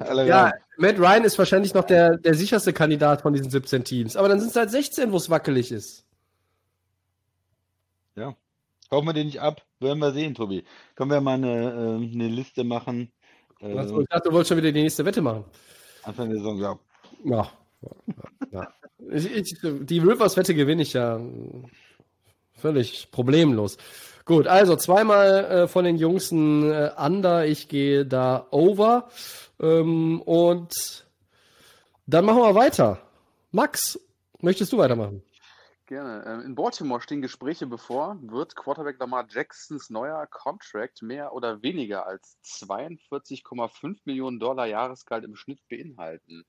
Alle 0.00 0.26
Ja, 0.26 0.44
rein. 0.46 0.52
Matt 0.76 0.98
Ryan 0.98 1.24
ist 1.24 1.38
wahrscheinlich 1.38 1.74
noch 1.74 1.84
der, 1.84 2.16
der 2.16 2.34
sicherste 2.34 2.72
Kandidat 2.72 3.22
von 3.22 3.32
diesen 3.32 3.50
17 3.50 3.84
Teams. 3.84 4.16
Aber 4.16 4.28
dann 4.28 4.40
sind 4.40 4.50
es 4.50 4.56
halt 4.56 4.70
16, 4.70 5.12
wo 5.12 5.16
es 5.16 5.30
wackelig 5.30 5.72
ist. 5.72 6.04
ja. 8.16 8.34
Kaufen 8.90 9.06
wir 9.06 9.12
den 9.12 9.26
nicht 9.26 9.40
ab? 9.40 9.62
Werden 9.80 9.98
wir 9.98 10.12
sehen, 10.12 10.34
Tobi. 10.34 10.64
Können 10.94 11.10
wir 11.10 11.20
mal 11.20 11.34
eine, 11.34 11.72
äh, 11.72 12.12
eine 12.12 12.28
Liste 12.28 12.64
machen? 12.64 13.10
Also, 13.60 14.00
ich 14.00 14.08
dachte, 14.08 14.28
du 14.28 14.34
wolltest 14.34 14.50
schon 14.50 14.58
wieder 14.58 14.72
die 14.72 14.82
nächste 14.82 15.04
Wette 15.04 15.22
machen. 15.22 15.44
Anfang 16.02 16.28
der 16.28 16.38
Saison, 16.38 16.58
ja. 16.58 16.78
Ja. 17.24 17.50
ja, 17.82 17.90
ja. 18.52 18.68
Ich, 19.10 19.30
ich, 19.34 19.58
die 19.62 19.98
Rivers-Wette 19.98 20.54
gewinne 20.54 20.82
ich 20.82 20.92
ja 20.92 21.20
völlig 22.52 23.10
problemlos. 23.10 23.78
Gut, 24.24 24.46
also 24.46 24.76
zweimal 24.76 25.44
äh, 25.44 25.68
von 25.68 25.84
den 25.84 25.96
Jungs 25.96 26.30
ein 26.32 26.70
äh, 26.70 26.90
Under. 26.96 27.46
Ich 27.46 27.68
gehe 27.68 28.06
da 28.06 28.46
over. 28.50 29.10
Ähm, 29.60 30.22
und 30.22 31.04
dann 32.06 32.24
machen 32.24 32.38
wir 32.38 32.54
weiter. 32.54 33.00
Max, 33.50 33.98
möchtest 34.40 34.72
du 34.72 34.78
weitermachen? 34.78 35.22
Gerne. 35.86 36.24
Ähm, 36.26 36.40
In 36.40 36.54
Baltimore 36.54 37.02
stehen 37.02 37.20
Gespräche 37.20 37.66
bevor. 37.66 38.16
Wird 38.22 38.56
Quarterback 38.56 38.98
Lamar 38.98 39.26
Jacksons 39.28 39.90
neuer 39.90 40.26
Contract 40.26 41.02
mehr 41.02 41.34
oder 41.34 41.62
weniger 41.62 42.06
als 42.06 42.38
42,5 42.44 43.98
Millionen 44.06 44.40
Dollar 44.40 44.66
Jahresgehalt 44.66 45.24
im 45.24 45.36
Schnitt 45.36 45.60
beinhalten? 45.68 46.46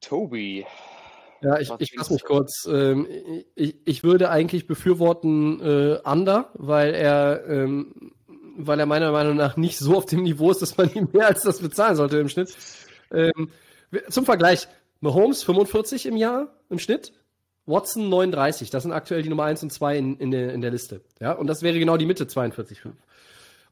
Toby. 0.00 0.66
Ja, 1.42 1.58
ich, 1.58 1.70
ich 1.78 1.92
fasse 1.96 2.12
mich 2.12 2.24
kurz. 2.24 2.68
Ähm, 2.70 3.06
ich, 3.54 3.76
ich 3.84 4.04
würde 4.04 4.30
eigentlich 4.30 4.66
befürworten 4.66 5.60
äh, 5.60 5.98
Under, 6.04 6.50
weil 6.54 6.94
er, 6.94 7.44
ähm, 7.48 8.12
weil 8.56 8.78
er 8.78 8.86
meiner 8.86 9.12
Meinung 9.12 9.36
nach 9.36 9.56
nicht 9.56 9.78
so 9.78 9.96
auf 9.96 10.06
dem 10.06 10.22
Niveau 10.22 10.50
ist, 10.50 10.62
dass 10.62 10.76
man 10.76 10.92
ihm 10.94 11.08
mehr 11.12 11.26
als 11.26 11.42
das 11.42 11.60
bezahlen 11.60 11.96
sollte 11.96 12.18
im 12.18 12.28
Schnitt. 12.28 12.54
Ähm, 13.10 13.50
zum 14.08 14.24
Vergleich, 14.24 14.68
Mahomes 15.00 15.42
45 15.42 16.06
im 16.06 16.16
Jahr 16.16 16.54
im 16.70 16.78
Schnitt, 16.78 17.12
Watson 17.66 18.08
39. 18.08 18.70
Das 18.70 18.84
sind 18.84 18.92
aktuell 18.92 19.22
die 19.22 19.28
Nummer 19.28 19.44
1 19.44 19.62
und 19.64 19.72
2 19.72 19.98
in, 19.98 20.16
in, 20.18 20.30
der, 20.30 20.52
in 20.52 20.60
der 20.60 20.70
Liste. 20.70 21.02
Ja, 21.20 21.32
und 21.32 21.48
das 21.48 21.62
wäre 21.62 21.78
genau 21.78 21.96
die 21.96 22.06
Mitte 22.06 22.24
42,5. 22.24 22.92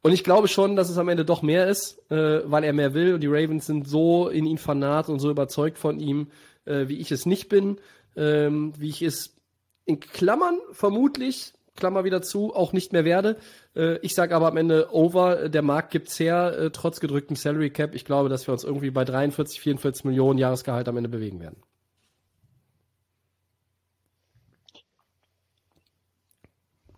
Und 0.02 0.12
ich 0.12 0.24
glaube 0.24 0.48
schon, 0.48 0.76
dass 0.76 0.88
es 0.88 0.98
am 0.98 1.09
Ende 1.09 1.24
doch 1.24 1.42
mehr 1.42 1.66
ist, 1.68 1.98
äh, 2.10 2.40
weil 2.51 2.64
er 2.64 2.72
mehr 2.72 2.94
will 2.94 3.14
und 3.14 3.20
die 3.20 3.26
Ravens 3.26 3.66
sind 3.66 3.86
so 3.86 4.28
in 4.28 4.47
ihn 4.47 4.56
fanat 4.59 5.09
und 5.09 5.18
so 5.18 5.30
überzeugt 5.30 5.78
von 5.78 6.01
ihm, 6.01 6.28
äh, 6.65 6.89
wie 6.89 6.99
ich 6.99 7.12
es 7.12 7.27
nicht 7.27 7.49
bin, 7.49 7.81
ähm, 8.16 8.73
wie 8.77 8.89
ich 8.89 9.03
es 9.03 9.37
in 9.85 10.01
Klammern 10.01 10.59
vermutlich 10.73 11.53
Klammer 11.77 12.05
wieder 12.05 12.23
zu, 12.23 12.55
auch 12.55 12.73
nicht 12.73 12.93
mehr 12.93 13.05
werde. 13.05 13.39
Äh, 13.74 13.99
ich 13.99 14.15
sage 14.15 14.35
aber 14.37 14.49
am 14.49 14.57
Ende 14.57 14.93
over, 14.93 15.49
der 15.49 15.62
Markt 15.62 15.91
gibt's 15.91 16.19
her, 16.20 16.57
äh, 16.59 16.70
trotz 16.70 17.01
gedrücktem 17.01 17.37
Salary 17.37 17.70
Cap. 17.70 17.95
Ich 17.95 18.05
glaube, 18.05 18.28
dass 18.28 18.47
wir 18.47 18.53
uns 18.53 18.65
irgendwie 18.65 18.91
bei 18.91 19.05
43, 19.05 19.61
44 19.61 20.05
Millionen 20.05 20.39
Jahresgehalt 20.39 20.89
am 20.89 20.97
Ende 20.97 21.09
bewegen 21.09 21.41
werden. 21.41 21.62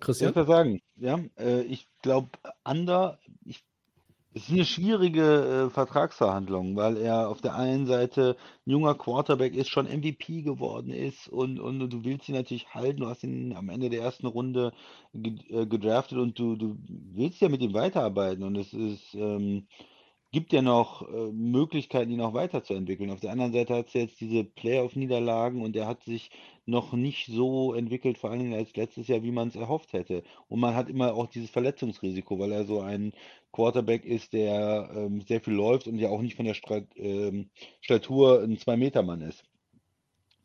Christian? 0.00 0.30
Ich 0.30 0.36
würde 0.36 0.50
sagen, 0.50 0.82
ja, 0.96 1.20
äh, 1.38 1.62
ich 1.62 1.88
glaube, 2.02 2.30
Under, 2.64 3.20
ich 3.44 3.64
es 4.34 4.44
ist 4.44 4.52
eine 4.52 4.64
schwierige 4.64 5.66
äh, 5.66 5.70
Vertragsverhandlung, 5.70 6.74
weil 6.76 6.96
er 6.96 7.28
auf 7.28 7.42
der 7.42 7.54
einen 7.54 7.86
Seite 7.86 8.36
ein 8.66 8.70
junger 8.70 8.94
Quarterback 8.94 9.54
ist, 9.54 9.68
schon 9.68 9.86
MVP 9.86 10.42
geworden 10.42 10.90
ist 10.90 11.28
und, 11.28 11.60
und, 11.60 11.82
und 11.82 11.92
du 11.92 12.04
willst 12.04 12.28
ihn 12.28 12.34
natürlich 12.34 12.72
halten. 12.74 13.00
Du 13.00 13.08
hast 13.08 13.24
ihn 13.24 13.54
am 13.54 13.68
Ende 13.68 13.90
der 13.90 14.00
ersten 14.02 14.26
Runde 14.26 14.72
ge 15.12 15.34
äh, 15.50 15.66
gedraftet 15.66 16.18
und 16.18 16.38
du, 16.38 16.56
du 16.56 16.76
willst 17.14 17.40
ja 17.40 17.50
mit 17.50 17.60
ihm 17.60 17.74
weiterarbeiten. 17.74 18.42
Und 18.42 18.56
es 18.56 18.72
ist, 18.72 19.14
ähm, 19.14 19.66
gibt 20.32 20.54
ja 20.54 20.62
noch 20.62 21.02
äh, 21.02 21.30
Möglichkeiten, 21.30 22.10
ihn 22.10 22.22
auch 22.22 22.32
weiterzuentwickeln. 22.32 23.10
Auf 23.10 23.20
der 23.20 23.32
anderen 23.32 23.52
Seite 23.52 23.74
hat 23.74 23.88
es 23.88 23.92
jetzt 23.92 24.20
diese 24.20 24.44
Playoff-Niederlagen 24.44 25.62
und 25.62 25.76
er 25.76 25.86
hat 25.86 26.02
sich 26.04 26.30
noch 26.64 26.94
nicht 26.94 27.26
so 27.26 27.74
entwickelt, 27.74 28.16
vor 28.16 28.30
allen 28.30 28.40
Dingen 28.40 28.54
als 28.54 28.74
letztes 28.74 29.08
Jahr, 29.08 29.22
wie 29.22 29.30
man 29.30 29.48
es 29.48 29.56
erhofft 29.56 29.92
hätte. 29.92 30.22
Und 30.48 30.60
man 30.60 30.74
hat 30.74 30.88
immer 30.88 31.14
auch 31.14 31.26
dieses 31.26 31.50
Verletzungsrisiko, 31.50 32.38
weil 32.38 32.52
er 32.52 32.64
so 32.64 32.80
ein 32.80 33.12
Quarterback 33.52 34.06
ist, 34.06 34.32
der 34.32 34.90
ähm, 34.96 35.20
sehr 35.20 35.42
viel 35.42 35.52
läuft 35.52 35.86
und 35.86 35.98
ja 35.98 36.08
auch 36.08 36.22
nicht 36.22 36.36
von 36.36 36.46
der 36.46 36.54
Strat 36.54 36.84
ähm, 36.96 37.50
Statur 37.82 38.42
ein 38.42 38.56
Zwei-Meter-Mann 38.56 39.20
ist. 39.20 39.44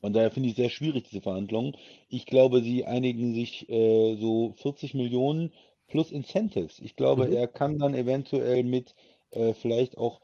Von 0.02 0.12
daher 0.12 0.32
finde 0.32 0.50
ich 0.50 0.56
sehr 0.56 0.70
schwierig, 0.70 1.06
diese 1.10 1.22
Verhandlungen. 1.22 1.78
Ich 2.10 2.26
glaube, 2.26 2.62
sie 2.62 2.86
einigen 2.86 3.34
sich 3.34 3.70
äh, 3.70 4.16
so 4.18 4.54
40 4.58 4.96
Millionen 4.96 5.54
plus 5.88 6.12
Incentives. 6.12 6.80
Ich 6.80 6.96
glaube, 6.98 7.28
mhm. 7.28 7.34
er 7.34 7.48
kann 7.48 7.80
dann 7.80 7.94
eventuell 7.94 8.64
mit 8.64 8.94
äh, 9.32 9.54
vielleicht 9.54 9.98
auch 9.98 10.22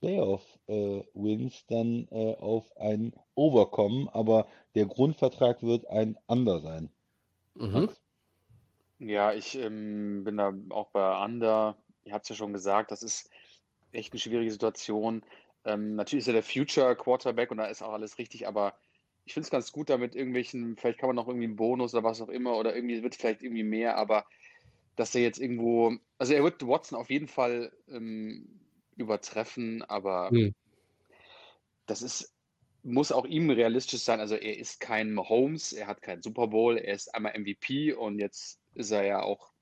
Playoff-Wins 0.00 1.54
äh, 1.54 1.64
dann 1.68 2.08
äh, 2.10 2.36
auf 2.36 2.76
ein 2.76 3.12
Over 3.34 3.70
kommen, 3.70 4.08
aber 4.08 4.46
der 4.74 4.86
Grundvertrag 4.86 5.62
wird 5.62 5.86
ein 5.88 6.16
Under 6.26 6.60
sein. 6.60 6.90
Mhm. 7.54 7.90
Ja, 9.00 9.32
ich 9.32 9.56
ähm, 9.58 10.24
bin 10.24 10.36
da 10.36 10.52
auch 10.70 10.90
bei 10.90 11.24
Under. 11.24 11.76
Ihr 12.04 12.12
habt 12.12 12.24
es 12.24 12.30
ja 12.30 12.36
schon 12.36 12.52
gesagt, 12.52 12.90
das 12.90 13.02
ist 13.02 13.30
echt 13.92 14.12
eine 14.12 14.20
schwierige 14.20 14.50
Situation. 14.50 15.22
Ähm, 15.64 15.94
natürlich 15.96 16.22
ist 16.22 16.28
er 16.28 16.34
der 16.34 16.42
Future 16.42 16.96
Quarterback 16.96 17.50
und 17.50 17.58
da 17.58 17.66
ist 17.66 17.82
auch 17.82 17.92
alles 17.92 18.18
richtig, 18.18 18.46
aber 18.46 18.74
ich 19.24 19.34
finde 19.34 19.44
es 19.44 19.50
ganz 19.50 19.72
gut, 19.72 19.90
damit 19.90 20.14
irgendwelchen, 20.14 20.76
vielleicht 20.76 20.98
kann 20.98 21.08
man 21.08 21.16
noch 21.16 21.28
irgendwie 21.28 21.46
einen 21.46 21.56
Bonus 21.56 21.94
oder 21.94 22.04
was 22.04 22.22
auch 22.22 22.30
immer 22.30 22.56
oder 22.56 22.74
irgendwie 22.74 23.02
wird 23.02 23.14
vielleicht 23.14 23.42
irgendwie 23.42 23.64
mehr, 23.64 23.96
aber 23.98 24.24
dass 24.98 25.14
er 25.14 25.22
jetzt 25.22 25.38
irgendwo, 25.38 25.96
also 26.18 26.34
er 26.34 26.42
wird 26.42 26.66
Watson 26.66 26.98
auf 26.98 27.10
jeden 27.10 27.28
Fall 27.28 27.72
ähm, 27.88 28.60
übertreffen, 28.96 29.82
aber 29.82 30.30
mhm. 30.32 30.54
das 31.86 32.02
ist, 32.02 32.34
muss 32.82 33.12
auch 33.12 33.24
ihm 33.24 33.50
realistisch 33.50 34.02
sein. 34.02 34.18
Also 34.18 34.34
er 34.34 34.58
ist 34.58 34.80
kein 34.80 35.12
Mahomes, 35.12 35.72
er 35.72 35.86
hat 35.86 36.02
keinen 36.02 36.22
Super 36.22 36.48
Bowl, 36.48 36.76
er 36.76 36.94
ist 36.94 37.14
einmal 37.14 37.38
MVP 37.38 37.92
und 37.92 38.18
jetzt 38.18 38.60
ist 38.74 38.90
er 38.90 39.04
ja 39.04 39.22
auch, 39.22 39.52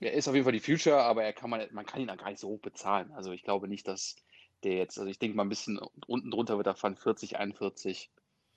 er 0.00 0.12
ist 0.12 0.26
auf 0.26 0.34
jeden 0.34 0.44
Fall 0.44 0.52
die 0.52 0.60
Future, 0.60 1.02
aber 1.02 1.22
er 1.22 1.34
kann 1.34 1.50
man, 1.50 1.66
man 1.72 1.84
kann 1.84 2.00
ihn 2.00 2.08
dann 2.08 2.18
gar 2.18 2.30
nicht 2.30 2.40
so 2.40 2.48
hoch 2.48 2.60
bezahlen. 2.60 3.12
Also 3.12 3.32
ich 3.32 3.42
glaube 3.42 3.68
nicht, 3.68 3.86
dass 3.86 4.16
der 4.64 4.76
jetzt, 4.76 4.98
also 4.98 5.10
ich 5.10 5.18
denke 5.18 5.36
mal 5.36 5.44
ein 5.44 5.50
bisschen 5.50 5.78
unten 6.06 6.30
drunter 6.30 6.56
wird 6.56 6.66
er 6.66 6.74
von 6.74 6.96
40, 6.96 7.36
41. 7.36 8.10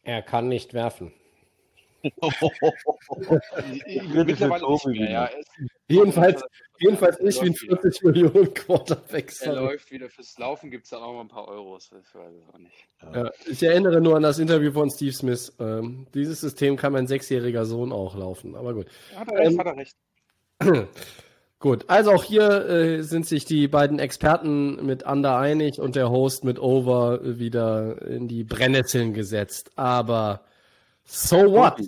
Er 0.03 0.21
kann 0.21 0.47
nicht 0.47 0.73
werfen. 0.73 1.13
Mittlerweile 4.13 4.71
nicht 4.71 4.85
mehr, 4.87 5.11
ja. 5.11 5.29
jedenfalls, 5.87 6.43
jedenfalls 6.79 7.19
nicht 7.19 7.41
wie 7.41 7.47
ein 7.47 7.55
40 7.55 8.03
Millionen 8.03 8.53
Quarterback. 8.53 9.33
Er 9.41 9.55
läuft 9.55 9.91
wieder 9.91 10.09
fürs 10.09 10.37
Laufen, 10.37 10.71
gibt 10.71 10.85
es 10.85 10.89
dann 10.91 11.01
auch 11.01 11.13
mal 11.13 11.21
ein 11.21 11.27
paar 11.27 11.47
Euros. 11.47 11.89
Das 11.89 12.15
weiß 12.15 12.33
ich 12.35 12.47
auch 12.53 12.57
nicht. 12.59 12.87
Ja, 13.13 13.29
ich 13.47 13.63
erinnere 13.63 14.01
nur 14.01 14.15
an 14.15 14.23
das 14.23 14.39
Interview 14.39 14.71
von 14.71 14.89
Steve 14.89 15.13
Smith. 15.13 15.53
Ähm, 15.59 16.07
dieses 16.13 16.41
System 16.41 16.77
kann 16.77 16.93
mein 16.93 17.07
sechsjähriger 17.07 17.65
Sohn 17.65 17.91
auch 17.91 18.15
laufen, 18.15 18.55
aber 18.55 18.73
gut. 18.73 18.87
Hat 19.15 19.31
er 19.31 19.37
recht, 19.37 19.51
ähm, 19.51 19.59
hat 19.59 19.65
er 19.67 19.77
recht. 19.77 19.95
Gut, 21.61 21.85
also 21.89 22.11
auch 22.11 22.23
hier 22.23 22.67
äh, 22.67 23.03
sind 23.03 23.27
sich 23.27 23.45
die 23.45 23.67
beiden 23.67 23.99
Experten 23.99 24.83
mit 24.83 25.03
Under 25.05 25.37
einig 25.37 25.79
und 25.79 25.95
der 25.95 26.09
Host 26.09 26.43
mit 26.43 26.57
Over 26.57 27.19
wieder 27.37 28.01
in 28.01 28.27
die 28.27 28.43
Brennnesseln 28.43 29.13
gesetzt. 29.13 29.69
Aber 29.75 30.41
So 31.05 31.37
what? 31.51 31.81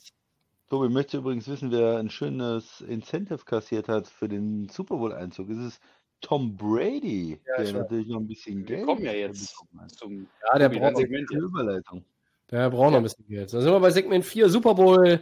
Tobi, 0.70 0.90
möchte 0.90 1.18
übrigens 1.18 1.48
wissen, 1.48 1.72
wer 1.72 1.98
ein 1.98 2.10
schönes 2.10 2.82
Incentive 2.82 3.46
kassiert 3.46 3.88
hat 3.88 4.08
für 4.08 4.28
den 4.28 4.70
Super 4.70 4.98
Bowl-Einzug. 4.98 5.50
Es 5.50 5.58
ist 5.60 5.80
Tom 6.22 6.56
Brady, 6.56 7.40
ja, 7.46 7.64
der 7.64 7.74
natürlich 7.74 8.08
noch 8.08 8.20
ein 8.20 8.28
bisschen 8.28 8.66
Geld. 8.66 8.80
Wir 8.80 8.86
kommen 8.86 9.04
ja 9.04 9.12
jetzt 9.12 9.56
zum 9.98 10.28
ja, 10.52 10.58
der 10.58 10.70
braucht 10.70 10.98
Segment 10.98 11.30
eine 11.32 11.42
Überleitung. 11.42 12.04
Der 12.50 12.70
braucht 12.70 12.92
noch 12.92 12.98
ein 12.98 13.04
bisschen 13.04 13.28
Geld. 13.28 13.54
Dann 13.54 13.62
sind 13.62 13.72
wir 13.72 13.80
bei 13.80 13.92
Segment 13.92 14.26
4, 14.26 14.50
Super 14.50 14.74
Bowl 14.74 15.20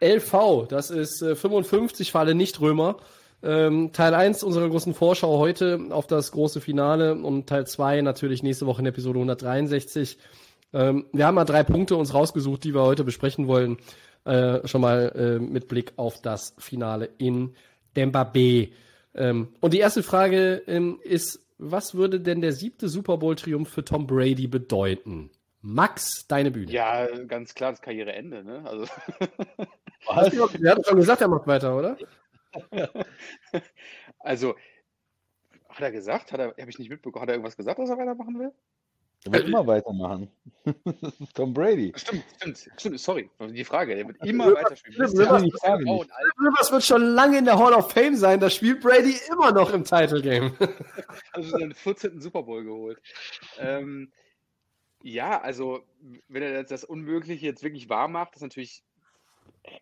LV. 0.00 0.66
Das 0.68 0.90
ist 0.90 1.22
äh, 1.22 1.36
55 1.36 2.12
für 2.12 2.18
alle 2.18 2.34
Nicht-Römer. 2.34 2.96
Ähm, 3.44 3.92
Teil 3.92 4.14
1 4.14 4.42
unserer 4.42 4.68
großen 4.68 4.94
Vorschau 4.94 5.38
heute 5.38 5.86
auf 5.90 6.06
das 6.06 6.32
große 6.32 6.60
Finale 6.60 7.14
und 7.14 7.48
Teil 7.48 7.66
2 7.66 8.02
natürlich 8.02 8.42
nächste 8.42 8.66
Woche 8.66 8.82
in 8.82 8.86
Episode 8.86 9.18
163 9.18 10.18
ähm, 10.72 11.06
wir 11.12 11.26
haben 11.26 11.34
mal 11.34 11.44
drei 11.44 11.62
Punkte 11.62 11.96
uns 11.96 12.14
rausgesucht, 12.14 12.64
die 12.64 12.74
wir 12.74 12.82
heute 12.82 13.04
besprechen 13.04 13.46
wollen. 13.46 13.78
Äh, 14.24 14.66
schon 14.68 14.80
mal 14.80 15.12
äh, 15.16 15.38
mit 15.38 15.68
Blick 15.68 15.92
auf 15.96 16.20
das 16.22 16.54
Finale 16.58 17.10
in 17.18 17.54
Demba 17.96 18.24
B. 18.24 18.68
Ähm, 19.14 19.54
und 19.60 19.74
die 19.74 19.80
erste 19.80 20.02
Frage 20.02 20.62
ähm, 20.66 21.00
ist, 21.02 21.40
was 21.58 21.94
würde 21.94 22.20
denn 22.20 22.40
der 22.40 22.52
siebte 22.52 22.88
Super 22.88 23.18
Bowl-Triumph 23.18 23.68
für 23.68 23.84
Tom 23.84 24.06
Brady 24.06 24.46
bedeuten? 24.46 25.30
Max, 25.60 26.26
deine 26.26 26.50
Bühne. 26.50 26.70
Ja, 26.72 27.06
ganz 27.26 27.54
klar, 27.54 27.70
das 27.70 27.80
Karriereende, 27.80 28.42
ne? 28.42 28.64
Also. 28.64 28.86
Was? 30.06 30.32
Er 30.54 30.72
hat 30.72 30.86
schon 30.86 30.96
gesagt, 30.96 31.20
er 31.20 31.28
macht 31.28 31.46
weiter, 31.46 31.76
oder? 31.76 31.96
also, 34.18 34.56
hat 35.68 35.80
er 35.80 35.92
gesagt? 35.92 36.32
Hat 36.32 36.40
er, 36.40 36.48
habe 36.48 36.70
ich 36.70 36.78
nicht 36.80 36.90
mitbekommen, 36.90 37.22
hat 37.22 37.28
er 37.28 37.34
irgendwas 37.34 37.56
gesagt, 37.56 37.78
dass 37.78 37.90
er 37.90 37.98
weitermachen 37.98 38.38
will? 38.40 38.52
Er 39.24 39.32
wird 39.32 39.46
immer 39.46 39.66
weitermachen. 39.66 40.28
Tom 41.34 41.54
Brady. 41.54 41.92
Stimmt, 41.94 42.24
stimmt, 42.36 42.70
stimmt, 42.76 43.00
sorry. 43.00 43.30
Die 43.40 43.64
Frage, 43.64 43.94
er 43.94 44.08
wird 44.08 44.24
immer 44.24 44.52
weiterspielen. 44.52 45.00
Rivers 45.00 46.72
wird 46.72 46.82
schon 46.82 47.02
lange 47.02 47.38
in 47.38 47.44
der 47.44 47.58
Hall 47.58 47.72
of 47.72 47.92
Fame 47.92 48.16
sein, 48.16 48.40
da 48.40 48.50
spielt 48.50 48.80
Brady 48.80 49.14
immer 49.30 49.52
noch 49.52 49.72
im 49.72 49.84
Title 49.84 50.22
Game. 50.22 50.56
also 51.32 51.50
seinen 51.50 51.72
14. 51.72 52.20
Super 52.20 52.42
Bowl 52.42 52.64
geholt. 52.64 53.00
Ähm, 53.58 54.10
ja, 55.02 55.40
also, 55.40 55.84
wenn 56.28 56.42
er 56.42 56.64
das 56.64 56.84
Unmögliche 56.84 57.46
jetzt 57.46 57.62
wirklich 57.62 57.88
wahr 57.88 58.08
macht, 58.08 58.34
ist 58.34 58.42
natürlich. 58.42 58.82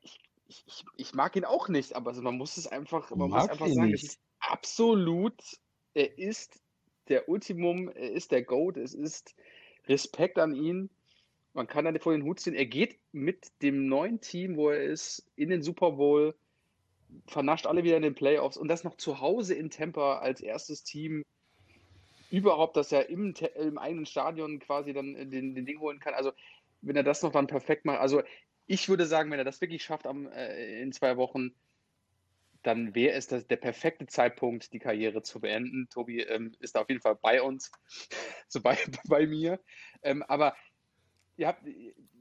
Ich, 0.02 0.18
ich, 0.66 0.84
ich 0.96 1.14
mag 1.14 1.36
ihn 1.36 1.44
auch 1.44 1.68
nicht, 1.68 1.94
aber 1.94 2.10
also 2.10 2.20
man 2.22 2.36
muss 2.36 2.56
es 2.56 2.66
einfach, 2.66 3.10
man 3.10 3.30
muss 3.30 3.48
einfach 3.48 3.68
sagen, 3.68 3.90
nicht. 3.90 4.04
es 4.04 4.10
ist 4.10 4.20
absolut, 4.40 5.40
er 5.94 6.18
ist 6.18 6.60
der 7.10 7.28
Ultimum, 7.28 7.88
er 7.88 8.12
ist 8.12 8.32
der 8.32 8.42
Goat, 8.42 8.76
es 8.76 8.94
ist 8.94 9.34
Respekt 9.88 10.38
an 10.38 10.54
ihn. 10.54 10.90
Man 11.52 11.66
kann 11.66 11.84
dann 11.84 11.98
vor 11.98 12.12
den 12.12 12.22
Hut 12.22 12.40
ziehen. 12.40 12.54
Er 12.54 12.66
geht 12.66 12.98
mit 13.12 13.50
dem 13.62 13.88
neuen 13.88 14.20
Team, 14.20 14.56
wo 14.56 14.70
er 14.70 14.82
ist, 14.82 15.28
in 15.36 15.50
den 15.50 15.62
Super 15.62 15.92
Bowl, 15.92 16.34
vernascht 17.26 17.66
alle 17.66 17.82
wieder 17.82 17.96
in 17.96 18.02
den 18.02 18.14
Playoffs 18.14 18.56
und 18.56 18.68
das 18.68 18.84
noch 18.84 18.96
zu 18.96 19.20
Hause 19.20 19.54
in 19.54 19.70
Tampa 19.70 20.18
als 20.18 20.40
erstes 20.40 20.84
Team 20.84 21.24
überhaupt, 22.30 22.76
dass 22.76 22.92
er 22.92 23.08
im, 23.08 23.34
im 23.56 23.78
eigenen 23.78 24.06
Stadion 24.06 24.60
quasi 24.60 24.92
dann 24.92 25.14
den, 25.30 25.54
den 25.54 25.66
Ding 25.66 25.80
holen 25.80 25.98
kann. 25.98 26.14
Also, 26.14 26.32
wenn 26.82 26.94
er 26.94 27.02
das 27.02 27.22
noch 27.22 27.32
dann 27.32 27.48
perfekt 27.48 27.84
macht, 27.84 27.98
also 27.98 28.22
ich 28.66 28.88
würde 28.88 29.06
sagen, 29.06 29.32
wenn 29.32 29.38
er 29.38 29.44
das 29.44 29.60
wirklich 29.60 29.82
schafft 29.82 30.06
am, 30.06 30.28
äh, 30.28 30.80
in 30.80 30.92
zwei 30.92 31.16
Wochen, 31.16 31.52
dann 32.62 32.94
wäre 32.94 33.14
es 33.14 33.26
das, 33.26 33.46
der 33.46 33.56
perfekte 33.56 34.06
Zeitpunkt, 34.06 34.72
die 34.72 34.78
Karriere 34.78 35.22
zu 35.22 35.40
beenden. 35.40 35.88
Tobi 35.88 36.20
ähm, 36.20 36.52
ist 36.60 36.74
da 36.74 36.82
auf 36.82 36.88
jeden 36.88 37.00
Fall 37.00 37.16
bei 37.16 37.42
uns, 37.42 37.70
so 38.48 38.60
bei, 38.60 38.78
bei 39.08 39.26
mir. 39.26 39.60
Ähm, 40.02 40.22
aber 40.22 40.54
ihr 41.40 41.48
habt, 41.48 41.64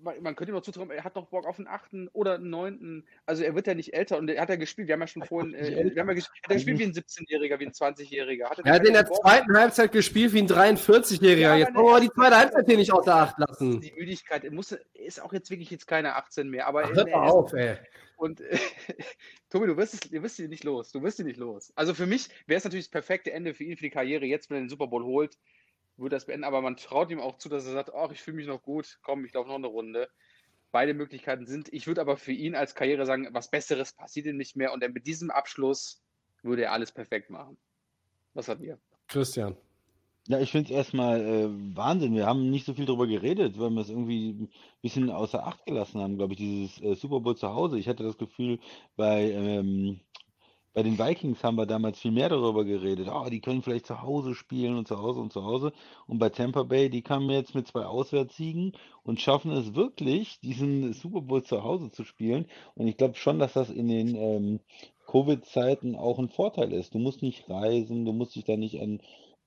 man 0.02 0.36
könnte 0.36 0.52
ihm 0.52 0.56
noch 0.56 0.62
zutrauen, 0.62 0.90
er 0.92 1.04
hat 1.04 1.16
noch 1.16 1.28
Bock 1.28 1.46
auf 1.46 1.58
den 1.58 1.68
achten 1.68 2.08
oder 2.14 2.38
neunten. 2.38 3.06
Also 3.26 3.44
er 3.44 3.54
wird 3.54 3.68
ja 3.68 3.76
nicht 3.76 3.94
älter 3.94 4.18
und 4.18 4.30
er 4.30 4.42
hat 4.42 4.50
ja 4.50 4.56
gespielt. 4.56 4.88
Wir 4.88 4.94
haben 4.94 5.02
ja 5.02 5.08
schon 5.08 5.26
vorhin, 5.26 5.54
äh, 5.54 5.94
wir 5.94 6.02
haben 6.02 6.08
ja 6.08 6.14
gespielt, 6.14 6.44
hat 6.44 6.52
er 6.52 6.56
gespielt 6.56 6.80
wie 6.80 6.84
ein 6.86 6.94
17-Jähriger, 6.94 7.60
wie 7.60 7.66
ein 7.66 7.74
20-Jähriger. 7.74 8.64
Er 8.64 8.74
hat 8.74 8.88
in 8.88 8.94
der 8.94 9.06
zweiten 9.06 9.58
Halbzeit 9.58 9.92
gespielt 9.92 10.34
wie 10.34 10.40
ein 10.40 10.48
43-Jähriger. 10.48 11.40
Ja, 11.40 11.58
jetzt 11.58 11.76
wollen 11.76 11.96
wir 11.96 12.00
die 12.00 12.14
zweite 12.16 12.38
Halbzeit 12.38 12.66
hier 12.66 12.78
nicht 12.78 12.94
außer 12.94 13.14
Acht 13.14 13.38
lassen. 13.38 13.82
Die 13.82 13.92
Müdigkeit, 13.92 14.46
er 14.46 14.52
muss, 14.52 14.72
ist 14.94 15.22
auch 15.22 15.34
jetzt 15.34 15.52
wirklich 15.52 15.70
jetzt 15.70 15.86
keine 15.86 16.16
18 16.16 16.50
mehr. 16.50 16.68
Aber 16.68 16.86
Ach, 16.86 16.94
hört 16.94 17.12
mal 17.12 17.28
auf, 17.28 17.54
ey. 17.54 17.76
Und 18.16 18.40
äh, 18.42 18.58
Tobi, 19.50 19.68
du 19.68 19.76
wirst, 19.76 19.96
es, 19.96 20.00
du 20.02 20.24
wirst 20.24 20.40
ihn 20.40 20.50
nicht 20.50 20.64
los. 20.64 20.92
Du 20.92 21.04
wirst 21.04 21.20
ihn 21.20 21.26
nicht 21.26 21.40
los. 21.40 21.74
Also 21.76 21.94
für 21.94 22.06
mich 22.06 22.30
wäre 22.48 22.58
es 22.58 22.64
natürlich 22.64 22.86
das 22.86 22.92
perfekte 22.92 23.32
Ende 23.34 23.54
für 23.54 23.66
ihn, 23.66 23.76
für 23.76 23.84
die 23.84 23.90
Karriere. 23.90 24.26
Jetzt, 24.26 24.50
wenn 24.50 24.58
er 24.58 24.62
den 24.62 24.70
Super 24.70 24.88
Bowl 24.88 25.04
holt, 25.04 25.38
würde 26.00 26.16
das 26.16 26.26
beenden. 26.26 26.44
Aber 26.44 26.62
man 26.62 26.78
traut 26.78 27.12
ihm 27.12 27.20
auch 27.20 27.38
zu, 27.38 27.50
dass 27.50 27.66
er 27.66 27.74
sagt, 27.74 27.94
ach, 27.94 28.12
ich 28.12 28.22
fühle 28.22 28.38
mich 28.38 28.48
noch 28.48 28.62
gut. 28.62 29.00
Komm, 29.04 29.26
ich 29.26 29.34
laufe 29.34 29.50
noch 29.50 29.56
eine 29.56 29.68
Runde. 29.68 30.10
Beide 30.72 30.94
Möglichkeiten 30.94 31.46
sind. 31.46 31.72
Ich 31.74 31.88
würde 31.88 32.02
aber 32.02 32.18
für 32.18 32.32
ihn 32.32 32.56
als 32.56 32.76
Karriere 32.76 33.06
sagen, 33.06 33.28
was 33.32 33.50
Besseres 33.50 33.94
passiert 33.94 34.28
ihm 34.28 34.38
nicht 34.38 34.56
mehr. 34.56 34.72
Und 34.72 34.88
mit 34.94 35.08
diesem 35.08 35.32
Abschluss 35.32 36.02
würde 36.44 36.64
er 36.64 36.74
alles 36.74 36.92
perfekt 36.92 37.30
machen. 37.30 37.58
Was 38.34 38.48
hat 38.48 38.62
ihr? 38.62 38.80
Christian. 39.08 39.58
Ja, 40.28 40.40
ich 40.40 40.52
finde 40.52 40.70
es 40.70 40.78
erstmal 40.78 41.22
äh, 41.22 41.50
Wahnsinn. 41.76 42.14
Wir 42.14 42.28
haben 42.28 42.52
nicht 42.52 42.66
so 42.66 42.76
viel 42.76 42.86
darüber 42.86 43.08
geredet, 43.08 43.58
weil 43.58 43.72
wir 43.72 43.82
es 43.82 43.90
irgendwie 43.90 44.30
ein 44.30 44.50
bisschen 44.82 45.10
außer 45.10 45.44
Acht 45.44 45.66
gelassen 45.66 46.00
haben, 46.02 46.18
glaube 46.18 46.34
ich, 46.34 46.40
dieses 46.40 46.82
äh, 46.84 46.94
Super 46.94 47.20
Bowl 47.20 47.36
zu 47.36 47.50
Hause. 47.50 47.80
Ich 47.80 47.88
hatte 47.88 48.04
das 48.04 48.18
Gefühl, 48.18 48.60
bei, 48.96 49.32
ähm, 49.32 50.02
bei 50.74 50.84
den 50.84 51.00
Vikings 51.00 51.44
haben 51.44 51.56
wir 51.56 51.66
damals 51.66 52.00
viel 52.00 52.12
mehr 52.12 52.30
darüber 52.30 52.64
geredet. 52.64 53.08
Ah, 53.08 53.30
die 53.30 53.42
können 53.42 53.64
vielleicht 53.64 53.88
zu 53.88 54.02
Hause 54.02 54.36
spielen 54.36 54.78
und 54.78 54.88
zu 54.88 55.00
Hause 55.00 55.20
und 55.20 55.34
zu 55.34 55.44
Hause. 55.44 55.74
Und 56.08 56.20
bei 56.20 56.30
Tampa 56.30 56.64
Bay, 56.64 56.90
die 56.90 57.02
kamen 57.02 57.30
jetzt 57.30 57.56
mit 57.56 57.68
zwei 57.68 57.86
Auswärtssiegen 57.86 58.74
und 59.04 59.20
schaffen 59.20 59.52
es 59.52 59.74
wirklich, 59.74 60.40
diesen 60.42 60.94
Super 60.94 61.22
Bowl 61.22 61.44
zu 61.44 61.64
Hause 61.64 61.92
zu 61.92 62.04
spielen. 62.04 62.46
Und 62.76 62.88
ich 62.88 62.98
glaube 62.98 63.16
schon, 63.16 63.40
dass 63.40 63.54
das 63.54 63.70
in 63.70 63.88
den 63.88 64.16
ähm, 64.16 64.60
Covid-Zeiten 65.08 65.96
auch 65.96 66.20
ein 66.20 66.30
Vorteil 66.30 66.72
ist. 66.72 66.94
Du 66.94 67.00
musst 67.00 67.24
nicht 67.24 67.50
reisen, 67.50 68.06
du 68.06 68.14
musst 68.14 68.36
dich 68.36 68.46
da 68.46 68.56
nicht 68.56 68.80
an 68.80 69.00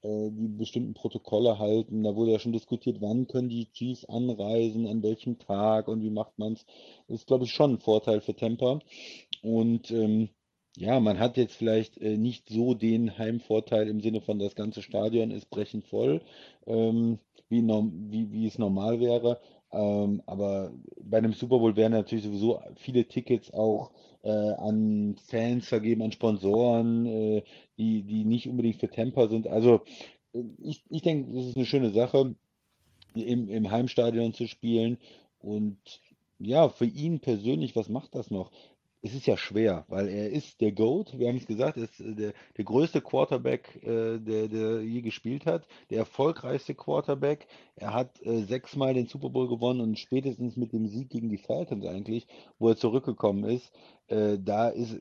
äh, 0.02 0.30
die 0.30 0.48
bestimmten 0.48 0.94
Protokolle 0.94 1.60
halten. 1.60 2.02
Da 2.02 2.16
wurde 2.16 2.32
ja 2.32 2.40
schon 2.40 2.52
diskutiert, 2.52 3.00
wann 3.00 3.28
können 3.28 3.48
die 3.48 3.70
Chiefs 3.72 4.04
anreisen, 4.04 4.88
an 4.88 5.04
welchem 5.04 5.38
Tag 5.38 5.86
und 5.86 6.02
wie 6.02 6.10
macht 6.10 6.36
man 6.38 6.54
es. 6.54 6.66
Das 7.06 7.20
ist, 7.20 7.26
glaube 7.28 7.44
ich, 7.44 7.52
schon 7.52 7.74
ein 7.74 7.78
Vorteil 7.78 8.20
für 8.20 8.34
Tampa. 8.34 8.80
Und 9.42 9.90
ähm, 9.92 10.30
ja, 10.76 11.00
man 11.00 11.18
hat 11.18 11.36
jetzt 11.36 11.54
vielleicht 11.54 11.98
äh, 11.98 12.16
nicht 12.16 12.48
so 12.48 12.74
den 12.74 13.18
Heimvorteil 13.18 13.88
im 13.88 14.00
Sinne 14.00 14.20
von, 14.20 14.38
das 14.38 14.54
ganze 14.54 14.82
Stadion 14.82 15.30
ist 15.30 15.50
brechend 15.50 15.84
voll, 15.86 16.22
ähm, 16.66 17.18
wie, 17.48 17.62
wie, 17.62 18.32
wie 18.32 18.46
es 18.46 18.58
normal 18.58 19.00
wäre. 19.00 19.40
Ähm, 19.72 20.22
aber 20.26 20.72
bei 21.02 21.18
einem 21.18 21.32
Super 21.32 21.58
Bowl 21.58 21.76
werden 21.76 21.92
natürlich 21.92 22.24
sowieso 22.24 22.60
viele 22.76 23.06
Tickets 23.06 23.52
auch 23.52 23.90
äh, 24.22 24.30
an 24.30 25.16
Fans 25.26 25.66
vergeben, 25.68 26.02
an 26.02 26.12
Sponsoren, 26.12 27.06
äh, 27.06 27.42
die, 27.78 28.02
die 28.02 28.24
nicht 28.24 28.48
unbedingt 28.48 28.76
für 28.76 28.90
Tampa 28.90 29.28
sind. 29.28 29.46
Also 29.48 29.80
äh, 30.34 30.42
ich, 30.62 30.84
ich 30.90 31.02
denke, 31.02 31.32
das 31.34 31.46
ist 31.46 31.56
eine 31.56 31.66
schöne 31.66 31.90
Sache, 31.90 32.34
im, 33.14 33.48
im 33.48 33.70
Heimstadion 33.70 34.34
zu 34.34 34.46
spielen. 34.46 34.98
Und 35.38 35.78
ja, 36.38 36.68
für 36.68 36.86
ihn 36.86 37.20
persönlich, 37.20 37.76
was 37.76 37.88
macht 37.88 38.14
das 38.14 38.30
noch? 38.30 38.50
Es 39.04 39.14
ist 39.14 39.26
ja 39.26 39.36
schwer, 39.36 39.84
weil 39.88 40.08
er 40.08 40.30
ist 40.30 40.60
der 40.60 40.70
GOAT, 40.70 41.18
wir 41.18 41.28
haben 41.28 41.36
es 41.36 41.46
gesagt, 41.46 41.76
er 41.76 41.84
ist 41.84 42.00
äh, 42.00 42.14
der, 42.14 42.32
der 42.56 42.64
größte 42.64 43.00
Quarterback, 43.00 43.82
äh, 43.82 44.18
der, 44.18 44.46
der 44.48 44.82
je 44.82 45.02
gespielt 45.02 45.44
hat, 45.44 45.66
der 45.90 45.98
erfolgreichste 45.98 46.74
Quarterback. 46.74 47.48
Er 47.74 47.94
hat 47.94 48.24
äh, 48.24 48.42
sechsmal 48.42 48.94
den 48.94 49.08
Super 49.08 49.30
Bowl 49.30 49.48
gewonnen 49.48 49.80
und 49.80 49.98
spätestens 49.98 50.56
mit 50.56 50.72
dem 50.72 50.86
Sieg 50.86 51.10
gegen 51.10 51.28
die 51.28 51.38
Falcons 51.38 51.84
eigentlich, 51.84 52.28
wo 52.60 52.68
er 52.68 52.76
zurückgekommen 52.76 53.44
ist, 53.44 53.72
äh, 54.06 54.38
da 54.38 54.68
ist, 54.68 55.00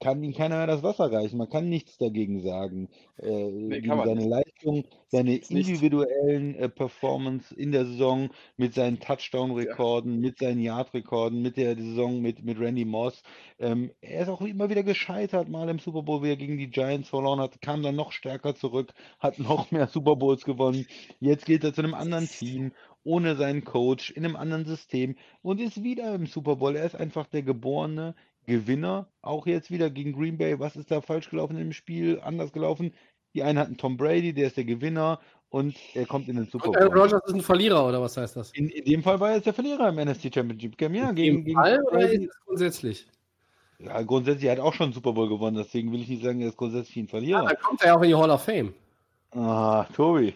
kann 0.00 0.22
ihm 0.22 0.34
keiner 0.34 0.56
mehr 0.56 0.66
das 0.66 0.82
Wasser 0.82 1.10
reichen. 1.12 1.38
Man 1.38 1.48
kann 1.48 1.68
nichts 1.68 1.98
dagegen 1.98 2.40
sagen. 2.42 2.88
Äh, 3.18 3.50
Nee, 3.50 3.80
seine. 3.86 4.26
Leistung, 4.26 4.84
seine 5.08 5.36
individuellen 5.36 6.54
äh, 6.56 6.68
Performance 6.68 7.54
in 7.54 7.72
der 7.72 7.86
Saison 7.86 8.30
mit 8.56 8.74
seinen 8.74 9.00
Touchdown-Rekorden, 9.00 10.20
mit 10.20 10.38
seinen 10.38 10.60
Yard-Rekorden, 10.60 11.40
mit 11.42 11.56
der 11.56 11.76
Saison 11.76 12.20
mit, 12.20 12.44
mit 12.44 12.58
Randy 12.58 12.84
Moss. 12.84 13.22
Ähm, 13.58 13.90
er 14.00 14.22
ist 14.22 14.28
auch 14.28 14.40
immer 14.40 14.70
wieder 14.70 14.82
gescheitert, 14.82 15.48
mal 15.48 15.68
im 15.68 15.78
Super 15.78 16.02
Bowl, 16.02 16.22
wie 16.22 16.30
er 16.30 16.36
gegen 16.36 16.58
die 16.58 16.70
Giants 16.70 17.08
verloren 17.08 17.40
hat, 17.40 17.60
kam 17.60 17.82
dann 17.82 17.96
noch 17.96 18.12
stärker 18.12 18.54
zurück, 18.54 18.92
hat 19.20 19.38
noch 19.38 19.70
mehr 19.70 19.86
Super 19.88 20.16
Bowls 20.16 20.44
gewonnen. 20.44 20.86
Jetzt 21.20 21.46
geht 21.46 21.64
er 21.64 21.74
zu 21.74 21.82
einem 21.82 21.94
anderen 21.94 22.28
Team, 22.28 22.72
ohne 23.04 23.36
seinen 23.36 23.64
Coach, 23.64 24.10
in 24.10 24.24
einem 24.24 24.36
anderen 24.36 24.64
System 24.64 25.16
und 25.42 25.60
ist 25.60 25.82
wieder 25.82 26.14
im 26.14 26.26
Super 26.26 26.56
Bowl. 26.56 26.76
Er 26.76 26.86
ist 26.86 26.96
einfach 26.96 27.26
der 27.26 27.42
geborene 27.42 28.14
Gewinner, 28.46 29.06
auch 29.22 29.46
jetzt 29.46 29.70
wieder 29.70 29.90
gegen 29.90 30.12
Green 30.12 30.38
Bay. 30.38 30.58
Was 30.58 30.76
ist 30.76 30.90
da 30.90 31.00
falsch 31.00 31.30
gelaufen 31.30 31.58
im 31.58 31.72
Spiel? 31.72 32.20
Anders 32.22 32.52
gelaufen? 32.52 32.92
Die 33.34 33.42
einen 33.42 33.58
hatten 33.58 33.76
Tom 33.76 33.96
Brady, 33.96 34.32
der 34.32 34.46
ist 34.48 34.56
der 34.56 34.64
Gewinner 34.64 35.18
und 35.48 35.74
er 35.94 36.06
kommt 36.06 36.28
in 36.28 36.36
den 36.36 36.46
Super 36.46 36.68
Und 36.68 36.76
Aaron 36.76 36.90
Bowl. 36.92 37.00
Rodgers 37.02 37.22
ist 37.26 37.34
ein 37.34 37.40
Verlierer, 37.40 37.86
oder 37.88 38.00
was 38.00 38.16
heißt 38.16 38.36
das? 38.36 38.52
In, 38.52 38.68
in 38.68 38.84
dem 38.84 39.02
Fall 39.02 39.18
war 39.20 39.30
er 39.30 39.36
jetzt 39.36 39.46
der 39.46 39.54
Verlierer 39.54 39.88
im 39.88 39.96
NFC 39.96 40.32
Championship 40.32 40.76
Game. 40.78 40.94
Ja, 40.94 41.10
gegen, 41.12 41.38
Im 41.38 41.44
gegen 41.44 41.58
Fall 41.60 41.80
oder 41.90 42.10
ist 42.10 42.22
es 42.30 42.40
grundsätzlich? 42.46 43.06
Ja, 43.80 44.02
grundsätzlich, 44.02 44.44
er 44.46 44.52
hat 44.52 44.60
auch 44.60 44.72
schon 44.72 44.84
einen 44.84 44.92
Super 44.92 45.12
Bowl 45.12 45.28
gewonnen, 45.28 45.56
deswegen 45.56 45.90
will 45.92 46.00
ich 46.00 46.08
nicht 46.08 46.22
sagen, 46.22 46.40
er 46.40 46.48
ist 46.48 46.56
grundsätzlich 46.56 46.96
ein 46.96 47.04
Ja, 47.06 47.10
Verlierer. 47.10 47.44
dann 47.46 47.58
kommt 47.60 47.80
er 47.82 47.88
ja 47.88 47.94
auch 47.96 48.02
in 48.02 48.08
die 48.08 48.14
Hall 48.14 48.30
of 48.30 48.42
Fame. 48.44 48.72
Ah, 49.32 49.84
Tobi. 49.94 50.34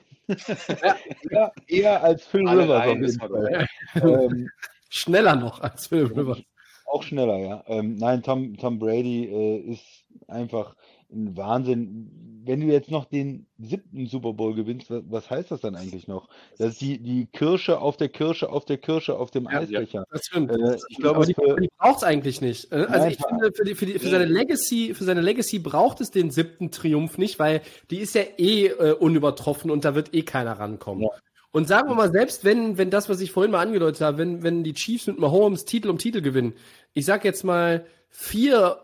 ja, 1.31 1.53
eher 1.69 2.03
als 2.03 2.27
Phil 2.27 2.47
Alle 2.49 2.65
Rivers 2.65 2.81
auf 2.81 2.97
jeden 2.97 3.19
Fall. 3.21 3.69
ähm, 4.03 4.51
Schneller 4.91 5.37
noch 5.37 5.61
als 5.61 5.87
Phil 5.87 6.07
Rivers. 6.07 6.43
Auch 6.91 7.03
schneller, 7.03 7.39
ja. 7.39 7.65
Ähm, 7.67 7.97
nein, 7.97 8.23
Tom, 8.23 8.57
Tom 8.57 8.79
Brady 8.79 9.25
äh, 9.27 9.59
ist 9.73 9.83
einfach 10.27 10.75
ein 11.13 11.37
Wahnsinn. 11.37 12.11
Wenn 12.45 12.61
du 12.61 12.67
jetzt 12.67 12.91
noch 12.91 13.05
den 13.05 13.47
siebten 13.59 14.07
Super 14.07 14.33
Bowl 14.33 14.55
gewinnst, 14.55 14.91
was, 14.91 15.03
was 15.09 15.31
heißt 15.31 15.51
das 15.51 15.61
dann 15.61 15.75
eigentlich 15.77 16.09
noch? 16.09 16.29
Das 16.57 16.71
ist 16.73 16.81
die, 16.81 16.99
die 16.99 17.27
Kirsche 17.27 17.79
auf 17.81 17.99
der 17.99 18.09
Kirsche 18.09 18.49
auf 18.51 18.65
der 18.65 18.79
Kirsche 18.79 19.19
auf 19.19 19.31
dem 19.31 19.45
Ja, 19.45 19.59
Eisbecher. 19.61 20.05
Das 20.11 20.25
stimmt. 20.25 20.51
Äh, 20.51 20.77
ich 20.89 20.97
glaube, 20.97 21.17
aber 21.17 21.27
die, 21.27 21.35
für- 21.35 21.61
die 21.61 21.69
braucht 21.79 21.99
es 21.99 22.03
eigentlich 22.05 22.41
nicht. 22.41 22.73
Äh, 22.73 22.77
Also 22.89 22.91
Nein, 23.05 23.11
ich 23.11 23.19
finde, 23.27 23.53
für, 23.53 23.65
die, 23.65 23.75
für, 23.75 23.87
die, 23.87 23.99
für, 23.99 24.09
seine 24.09 24.25
Legacy, 24.25 24.95
für 24.95 25.05
seine 25.05 25.21
Legacy 25.21 25.59
braucht 25.59 26.01
es 26.01 26.11
den 26.11 26.31
siebten 26.31 26.71
Triumph 26.71 27.19
nicht, 27.19 27.39
weil 27.39 27.61
die 27.91 27.99
ist 27.99 28.15
ja 28.15 28.23
eh 28.39 28.69
äh, 28.69 28.93
unübertroffen 28.95 29.71
und 29.71 29.85
da 29.85 29.95
wird 29.95 30.15
eh 30.15 30.23
keiner 30.23 30.53
rankommen. 30.59 31.03
Ja. 31.05 31.11
Und 31.51 31.67
sagen 31.67 31.89
wir 31.89 31.95
mal, 31.95 32.13
selbst 32.13 32.45
wenn, 32.45 32.79
wenn 32.79 32.91
das, 32.91 33.09
was 33.09 33.21
ich 33.21 33.33
vorhin 33.33 33.53
mal 33.53 33.63
angedeutet 33.63 34.03
habe, 34.03 34.19
wenn, 34.19 34.43
wenn 34.43 34.65
die 34.65 34.75
Chiefs 34.75 35.07
mit 35.07 35.19
Mahomes 35.19 35.65
Titel 35.65 35.89
um 35.89 35.99
Titel 35.99 36.21
gewinnen, 36.21 36.55
ich 36.93 37.07
sag 37.07 37.25
jetzt 37.25 37.45
mal 37.45 37.87
vier, 38.11 38.81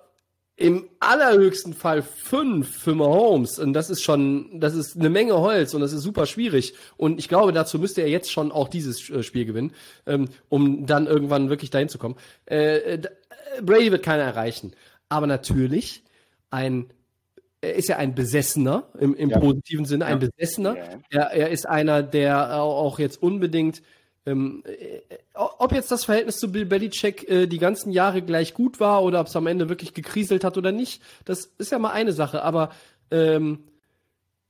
im 0.56 0.88
allerhöchsten 1.00 1.74
Fall 1.74 2.02
fünf 2.02 2.78
für 2.78 2.94
Mahomes. 2.94 3.58
Und 3.58 3.72
das 3.72 3.90
ist 3.90 4.02
schon, 4.02 4.60
das 4.60 4.74
ist 4.74 4.96
eine 4.96 5.10
Menge 5.10 5.36
Holz 5.38 5.74
und 5.74 5.80
das 5.80 5.92
ist 5.92 6.02
super 6.02 6.26
schwierig. 6.26 6.74
Und 6.96 7.18
ich 7.18 7.28
glaube, 7.28 7.52
dazu 7.52 7.78
müsste 7.78 8.02
er 8.02 8.08
jetzt 8.08 8.30
schon 8.30 8.52
auch 8.52 8.68
dieses 8.68 9.10
äh, 9.10 9.22
Spiel 9.24 9.46
gewinnen, 9.46 9.72
ähm, 10.06 10.28
um 10.48 10.86
dann 10.86 11.06
irgendwann 11.06 11.50
wirklich 11.50 11.70
dahin 11.70 11.88
zu 11.88 11.98
kommen. 11.98 12.14
Äh, 12.46 12.76
äh, 12.76 13.02
Brady 13.62 13.90
wird 13.90 14.04
keiner 14.04 14.22
erreichen. 14.22 14.74
Aber 15.08 15.26
natürlich 15.26 16.04
ein 16.50 16.86
er 17.64 17.74
ist 17.74 17.88
ja 17.88 17.96
ein 17.96 18.14
Besessener 18.14 18.84
im, 18.98 19.14
im 19.14 19.30
Ja. 19.30 19.38
positiven 19.40 19.84
Sinne, 19.84 20.06
ein 20.06 20.18
Besessener. 20.18 20.76
Ja. 20.76 20.84
Er, 21.10 21.30
er 21.32 21.50
ist 21.50 21.68
einer, 21.68 22.02
der 22.02 22.60
auch 22.62 22.98
jetzt 22.98 23.22
unbedingt, 23.22 23.82
ähm, 24.26 24.62
äh, 24.66 25.00
ob 25.34 25.72
jetzt 25.72 25.90
das 25.90 26.04
Verhältnis 26.04 26.38
zu 26.38 26.50
Bill 26.50 26.64
Belichick 26.64 27.28
äh, 27.28 27.46
die 27.46 27.58
ganzen 27.58 27.90
Jahre 27.90 28.22
gleich 28.22 28.54
gut 28.54 28.80
war 28.80 29.02
oder 29.02 29.20
ob 29.20 29.26
es 29.26 29.36
am 29.36 29.46
Ende 29.46 29.68
wirklich 29.68 29.94
gekriselt 29.94 30.44
hat 30.44 30.56
oder 30.56 30.72
nicht, 30.72 31.02
das 31.24 31.52
ist 31.58 31.72
ja 31.72 31.78
mal 31.78 31.90
eine 31.92 32.12
Sache. 32.12 32.42
Aber 32.42 32.70
ähm, 33.10 33.64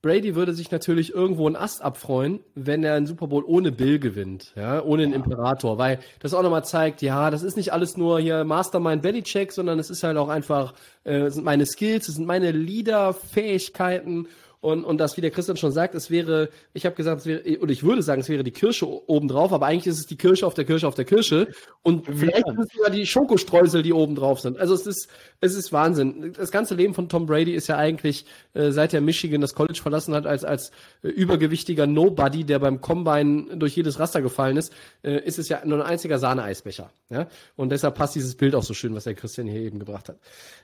Brady 0.05 0.35
würde 0.35 0.53
sich 0.53 0.69
natürlich 0.69 1.15
irgendwo 1.15 1.47
einen 1.47 1.55
Ast 1.55 1.81
abfreuen, 1.81 2.39
wenn 2.53 2.83
er 2.83 2.93
einen 2.93 3.07
Super 3.07 3.25
Bowl 3.25 3.43
ohne 3.43 3.71
Bill 3.71 3.97
gewinnt, 3.97 4.53
ja, 4.55 4.83
ohne 4.83 5.01
den 5.01 5.13
Imperator, 5.13 5.79
weil 5.79 5.97
das 6.19 6.35
auch 6.35 6.43
nochmal 6.43 6.63
zeigt, 6.63 7.01
ja, 7.01 7.31
das 7.31 7.41
ist 7.41 7.57
nicht 7.57 7.73
alles 7.73 7.97
nur 7.97 8.19
hier 8.19 8.43
Mastermind 8.43 9.01
Belichick, 9.01 9.51
sondern 9.51 9.79
es 9.79 9.89
ist 9.89 10.03
halt 10.03 10.17
auch 10.17 10.29
einfach, 10.29 10.75
äh, 11.05 11.21
es 11.21 11.33
sind 11.33 11.43
meine 11.43 11.65
Skills, 11.65 12.07
es 12.07 12.15
sind 12.17 12.27
meine 12.27 12.51
Leader-Fähigkeiten 12.51 14.27
und, 14.61 14.83
und 14.83 14.97
das, 14.97 15.17
wie 15.17 15.21
der 15.21 15.31
Christian 15.31 15.57
schon 15.57 15.71
sagt, 15.71 15.95
es 15.95 16.09
wäre, 16.09 16.49
ich 16.73 16.85
habe 16.85 16.95
gesagt, 16.95 17.21
es 17.21 17.25
wäre, 17.25 17.59
oder 17.59 17.71
ich 17.71 17.83
würde 17.83 18.01
sagen, 18.01 18.21
es 18.21 18.29
wäre 18.29 18.43
die 18.43 18.51
Kirsche 18.51 18.87
obendrauf, 18.87 19.53
aber 19.53 19.67
eigentlich 19.67 19.87
ist 19.87 19.99
es 19.99 20.07
die 20.07 20.17
Kirsche 20.17 20.45
auf 20.45 20.53
der 20.53 20.65
Kirsche 20.65 20.87
auf 20.87 20.95
der 20.95 21.05
Kirsche 21.05 21.47
und 21.81 22.05
vielleicht 22.05 22.45
sind 22.45 22.59
es 22.59 22.73
sogar 22.73 22.89
die 22.89 23.05
Schokostreusel, 23.05 23.83
die 23.83 23.93
oben 23.93 24.15
drauf 24.15 24.39
sind. 24.39 24.57
Also 24.57 24.73
es 24.73 24.87
ist, 24.87 25.09
es 25.41 25.55
ist 25.55 25.71
Wahnsinn. 25.71 26.33
Das 26.33 26.51
ganze 26.51 26.75
Leben 26.75 26.93
von 26.93 27.09
Tom 27.09 27.25
Brady 27.25 27.53
ist 27.53 27.67
ja 27.67 27.77
eigentlich, 27.77 28.25
äh, 28.53 28.71
seit 28.71 28.93
er 28.93 29.01
Michigan 29.01 29.41
das 29.41 29.53
College 29.53 29.79
verlassen 29.81 30.13
hat, 30.13 30.25
als, 30.25 30.43
als 30.43 30.71
äh, 31.03 31.09
übergewichtiger 31.09 31.87
Nobody, 31.87 32.43
der 32.43 32.59
beim 32.59 32.81
Combine 32.81 33.57
durch 33.57 33.75
jedes 33.75 33.99
Raster 33.99 34.21
gefallen 34.21 34.57
ist, 34.57 34.73
äh, 35.03 35.19
ist 35.25 35.39
es 35.39 35.49
ja 35.49 35.61
nur 35.65 35.79
ein 35.79 35.91
einziger 35.91 36.19
Sahneeisbecher. 36.19 36.91
Ja? 37.09 37.27
Und 37.55 37.69
deshalb 37.69 37.95
passt 37.95 38.15
dieses 38.15 38.35
Bild 38.35 38.55
auch 38.55 38.63
so 38.63 38.73
schön, 38.73 38.95
was 38.95 39.03
der 39.03 39.15
Christian 39.15 39.47
hier 39.47 39.61
eben 39.61 39.79
gebracht 39.79 40.09
hat. 40.09 40.17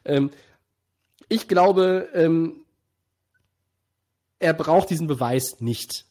Ähm, 0.06 0.32
ich 1.30 1.48
glaube, 1.48 2.10
ähm, 2.14 2.61
er 4.42 4.54
braucht 4.54 4.90
diesen 4.90 5.08
Beweis 5.08 5.60
nicht. 5.60 6.06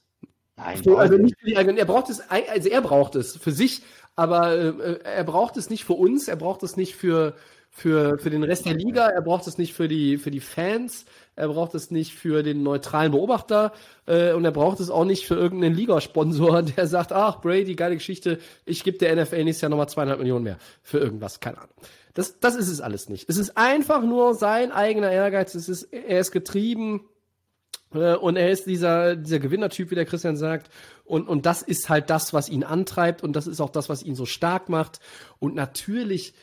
Nein, 0.57 0.83
So, 0.83 0.97
also 0.97 1.17
nicht 1.17 1.39
für 1.39 1.47
die 1.47 1.57
eigenen, 1.57 1.79
er 1.79 1.85
braucht 1.85 2.11
es, 2.11 2.21
also 2.29 2.69
er 2.69 2.81
braucht 2.83 3.15
es 3.17 3.37
für 3.37 3.53
sich, 3.53 3.83
aber 4.17 4.53
äh, 4.53 4.99
er 5.05 5.25
braucht 5.25 5.57
es 5.57 5.71
nicht 5.71 5.85
für 5.85 5.95
uns, 5.95 6.29
er 6.29 6.37
braucht 6.37 6.63
es 6.63 6.77
nicht 6.77 6.95
für, 6.95 7.35
für, 7.71 8.19
für 8.19 8.31
den 8.31 8.43
Rest 8.43 8.67
der 8.67 8.75
Liga, 8.75 9.09
er 9.09 9.23
braucht 9.23 9.47
es 9.47 9.57
nicht 9.57 9.73
für 9.73 9.89
die, 9.89 10.19
für 10.19 10.31
die 10.31 10.41
Fans, 10.41 11.07
er 11.37 11.49
braucht 11.49 11.75
es 11.75 11.91
nicht 11.91 12.15
für 12.15 12.43
den 12.43 12.63
neutralen 12.63 13.13
Beobachter 13.13 13.73
äh, 14.07 14.33
und 14.33 14.45
er 14.45 14.51
braucht 14.51 14.81
es 14.81 14.91
auch 14.91 15.05
nicht 15.05 15.27
für 15.27 15.37
irgendeinen 15.37 15.75
Ligasponsor, 15.75 16.63
der 16.77 16.87
sagt, 16.87 17.13
ach 17.13 17.41
Brady, 17.41 17.75
geile 17.75 17.95
Geschichte, 17.95 18.39
ich 18.67 18.85
gebe 18.85 18.99
der 18.99 19.17
NFL 19.17 19.45
nächstes 19.45 19.63
Jahr 19.63 19.71
nochmal 19.71 19.89
zweieinhalb 19.89 20.19
Millionen 20.19 20.45
mehr 20.45 20.59
für 20.83 20.99
irgendwas, 20.99 21.41
keine 21.41 21.59
Ahnung. 21.59 21.75
Das, 22.13 22.41
das 22.41 22.57
ist 22.57 22.69
es 22.69 22.81
alles 22.81 23.09
nicht. 23.09 23.29
Es 23.29 23.39
ist 23.39 23.57
einfach 23.57 24.03
nur 24.03 24.35
sein 24.35 24.73
eigener 24.73 25.11
Ehrgeiz, 25.11 25.55
es 25.55 25.69
ist, 25.69 25.85
er 25.85 26.19
ist 26.19 26.33
getrieben 26.33 27.09
und 27.91 28.37
er 28.37 28.51
ist 28.51 28.67
dieser, 28.67 29.17
dieser 29.17 29.41
Gewinnertyp, 29.41 29.91
wie 29.91 29.97
der 29.97 30.07
Christian 30.07 30.37
sagt. 30.37 30.71
Und, 31.05 31.29
und 31.29 31.45
das 31.45 31.63
ist 31.63 31.89
halt 31.89 32.09
das, 32.09 32.33
was 32.33 32.49
ihn 32.49 32.63
antreibt. 32.63 33.23
Und 33.23 33.35
das 33.35 33.47
ist 33.47 33.61
auch 33.61 33.71
das, 33.71 33.89
was 33.89 34.03
ihn 34.03 34.15
so 34.15 34.27
stark 34.27 34.69
macht. 34.69 35.01
Und 35.39 35.55
natürlich, 35.55 36.35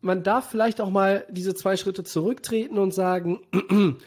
man 0.00 0.22
darf 0.22 0.50
vielleicht 0.50 0.80
auch 0.80 0.90
mal 0.90 1.26
diese 1.30 1.54
zwei 1.54 1.76
Schritte 1.76 2.04
zurücktreten 2.04 2.78
und 2.78 2.94
sagen, 2.94 3.40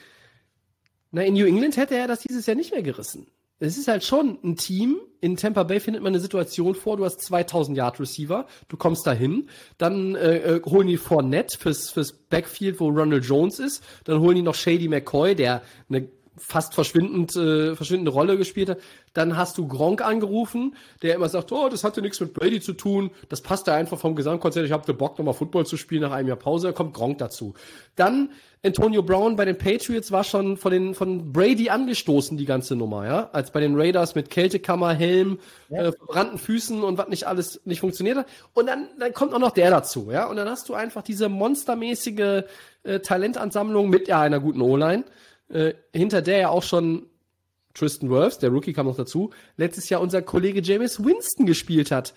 na, 1.11 1.23
in 1.23 1.33
New 1.33 1.45
England 1.45 1.75
hätte 1.75 1.95
er 1.95 2.07
das 2.07 2.21
dieses 2.21 2.45
Jahr 2.45 2.55
nicht 2.55 2.71
mehr 2.71 2.83
gerissen 2.83 3.27
es 3.61 3.77
ist 3.77 3.87
halt 3.87 4.03
schon 4.03 4.39
ein 4.43 4.55
Team. 4.55 4.99
In 5.21 5.37
Tampa 5.37 5.63
Bay 5.63 5.79
findet 5.79 6.01
man 6.01 6.11
eine 6.11 6.19
Situation 6.19 6.73
vor, 6.73 6.97
du 6.97 7.05
hast 7.05 7.21
2000 7.21 7.77
Yard 7.77 7.99
Receiver, 7.99 8.47
du 8.69 8.75
kommst 8.75 9.05
dahin, 9.05 9.49
dann 9.77 10.15
äh, 10.15 10.37
äh, 10.37 10.61
holen 10.65 10.87
die 10.87 10.97
Fournette 10.97 11.59
fürs, 11.59 11.91
fürs 11.91 12.11
Backfield, 12.11 12.79
wo 12.79 12.89
Ronald 12.89 13.23
Jones 13.23 13.59
ist, 13.59 13.83
dann 14.05 14.19
holen 14.19 14.35
die 14.35 14.41
noch 14.41 14.55
Shady 14.55 14.87
McCoy, 14.87 15.35
der 15.35 15.61
eine 15.89 16.09
fast 16.37 16.73
verschwindend, 16.73 17.35
äh, 17.35 17.75
verschwindende 17.75 18.11
Rolle 18.11 18.37
gespielt 18.37 18.69
hat. 18.69 18.79
Dann 19.13 19.35
hast 19.35 19.57
du 19.57 19.67
Gronk 19.67 20.01
angerufen, 20.01 20.75
der 21.01 21.15
immer 21.15 21.29
sagt, 21.29 21.51
oh, 21.51 21.67
das 21.69 21.83
hatte 21.83 22.01
nichts 22.01 22.19
mit 22.19 22.33
Brady 22.33 22.61
zu 22.61 22.73
tun. 22.73 23.11
Das 23.29 23.41
passt 23.41 23.67
da 23.67 23.75
einfach 23.75 23.99
vom 23.99 24.15
Gesamtkonzert. 24.15 24.65
Ich 24.65 24.71
habe 24.71 24.93
Bock, 24.93 25.17
nochmal 25.17 25.33
Football 25.33 25.65
zu 25.65 25.77
spielen 25.77 26.01
nach 26.01 26.11
einem 26.11 26.27
Jahr 26.27 26.37
Pause. 26.37 26.67
Da 26.67 26.73
kommt 26.73 26.93
Gronk 26.93 27.17
dazu. 27.17 27.53
Dann 27.95 28.29
Antonio 28.63 29.01
Brown 29.01 29.35
bei 29.35 29.45
den 29.45 29.57
Patriots 29.57 30.11
war 30.11 30.23
schon 30.23 30.55
von 30.55 30.71
den 30.71 30.93
von 30.93 31.33
Brady 31.33 31.71
angestoßen 31.71 32.37
die 32.37 32.45
ganze 32.45 32.75
Nummer, 32.75 33.07
ja, 33.07 33.29
als 33.33 33.49
bei 33.49 33.59
den 33.59 33.75
Raiders 33.75 34.13
mit 34.13 34.29
Kältekammer, 34.29 34.93
Helm, 34.93 35.39
ja. 35.69 35.85
äh, 35.85 35.91
verbrannten 35.91 36.37
Füßen 36.37 36.83
und 36.83 36.97
was 36.99 37.07
nicht 37.07 37.25
alles 37.25 37.61
nicht 37.65 37.79
funktioniert 37.79 38.17
hat. 38.17 38.27
Und 38.53 38.67
dann 38.67 38.87
dann 38.99 39.13
kommt 39.13 39.33
auch 39.33 39.39
noch 39.39 39.51
der 39.51 39.71
dazu, 39.71 40.09
ja, 40.11 40.27
und 40.27 40.35
dann 40.35 40.47
hast 40.47 40.69
du 40.69 40.75
einfach 40.75 41.01
diese 41.01 41.27
monstermäßige 41.27 42.43
äh, 42.83 42.99
Talentansammlung 42.99 43.89
mit 43.89 44.07
ja 44.07 44.21
einer 44.21 44.39
guten 44.39 44.61
O-Line 44.61 45.05
äh, 45.51 45.73
hinter 45.93 46.21
der 46.21 46.37
ja 46.37 46.49
auch 46.49 46.63
schon 46.63 47.07
Tristan 47.73 48.09
Wirfs, 48.09 48.37
der 48.37 48.49
Rookie 48.49 48.73
kam 48.73 48.85
noch 48.85 48.97
dazu, 48.97 49.31
letztes 49.57 49.89
Jahr 49.89 50.01
unser 50.01 50.21
Kollege 50.21 50.61
James 50.61 51.03
Winston 51.03 51.45
gespielt 51.45 51.91
hat. 51.91 52.13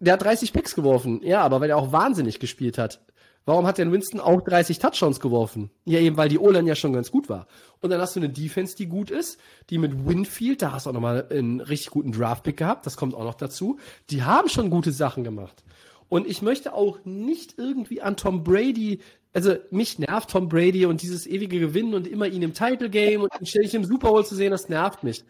Der 0.00 0.14
hat 0.14 0.22
30 0.22 0.52
Picks 0.52 0.74
geworfen. 0.74 1.20
Ja, 1.22 1.42
aber 1.42 1.60
weil 1.60 1.70
er 1.70 1.76
auch 1.76 1.92
wahnsinnig 1.92 2.38
gespielt 2.38 2.78
hat. 2.78 3.00
Warum 3.46 3.64
hat 3.64 3.78
denn 3.78 3.92
Winston 3.92 4.18
auch 4.18 4.40
30 4.42 4.80
Touchdowns 4.80 5.20
geworfen? 5.20 5.70
Ja, 5.84 6.00
eben, 6.00 6.16
weil 6.16 6.28
die 6.28 6.38
O-Line 6.38 6.68
ja 6.68 6.74
schon 6.74 6.92
ganz 6.92 7.12
gut 7.12 7.28
war. 7.28 7.46
Und 7.80 7.90
dann 7.90 8.00
hast 8.00 8.16
du 8.16 8.20
eine 8.20 8.28
Defense, 8.28 8.74
die 8.74 8.86
gut 8.86 9.10
ist, 9.10 9.38
die 9.70 9.78
mit 9.78 10.04
Winfield, 10.04 10.62
da 10.62 10.72
hast 10.72 10.86
du 10.86 10.90
auch 10.90 10.94
nochmal 10.94 11.28
einen 11.30 11.60
richtig 11.60 11.90
guten 11.90 12.10
Draft-Pick 12.10 12.56
gehabt, 12.56 12.86
das 12.86 12.96
kommt 12.96 13.14
auch 13.14 13.22
noch 13.22 13.34
dazu. 13.36 13.78
Die 14.10 14.24
haben 14.24 14.48
schon 14.48 14.68
gute 14.68 14.90
Sachen 14.90 15.22
gemacht. 15.22 15.62
Und 16.08 16.26
ich 16.26 16.40
möchte 16.40 16.72
auch 16.72 16.98
nicht 17.04 17.54
irgendwie 17.58 18.00
an 18.00 18.16
Tom 18.16 18.44
Brady 18.44 19.00
also 19.36 19.54
mich 19.70 19.98
nervt 19.98 20.30
Tom 20.30 20.48
Brady 20.48 20.86
und 20.86 21.02
dieses 21.02 21.26
ewige 21.26 21.60
Gewinnen 21.60 21.92
und 21.92 22.06
immer 22.06 22.26
ihn 22.26 22.40
im 22.40 22.54
Title 22.54 22.88
Game 22.88 23.20
und 23.20 23.30
ihn 23.38 23.44
ständig 23.44 23.74
im 23.74 23.84
Super 23.84 24.08
Bowl 24.08 24.24
zu 24.24 24.34
sehen, 24.34 24.50
das 24.50 24.70
nervt 24.70 25.04
mich. 25.04 25.24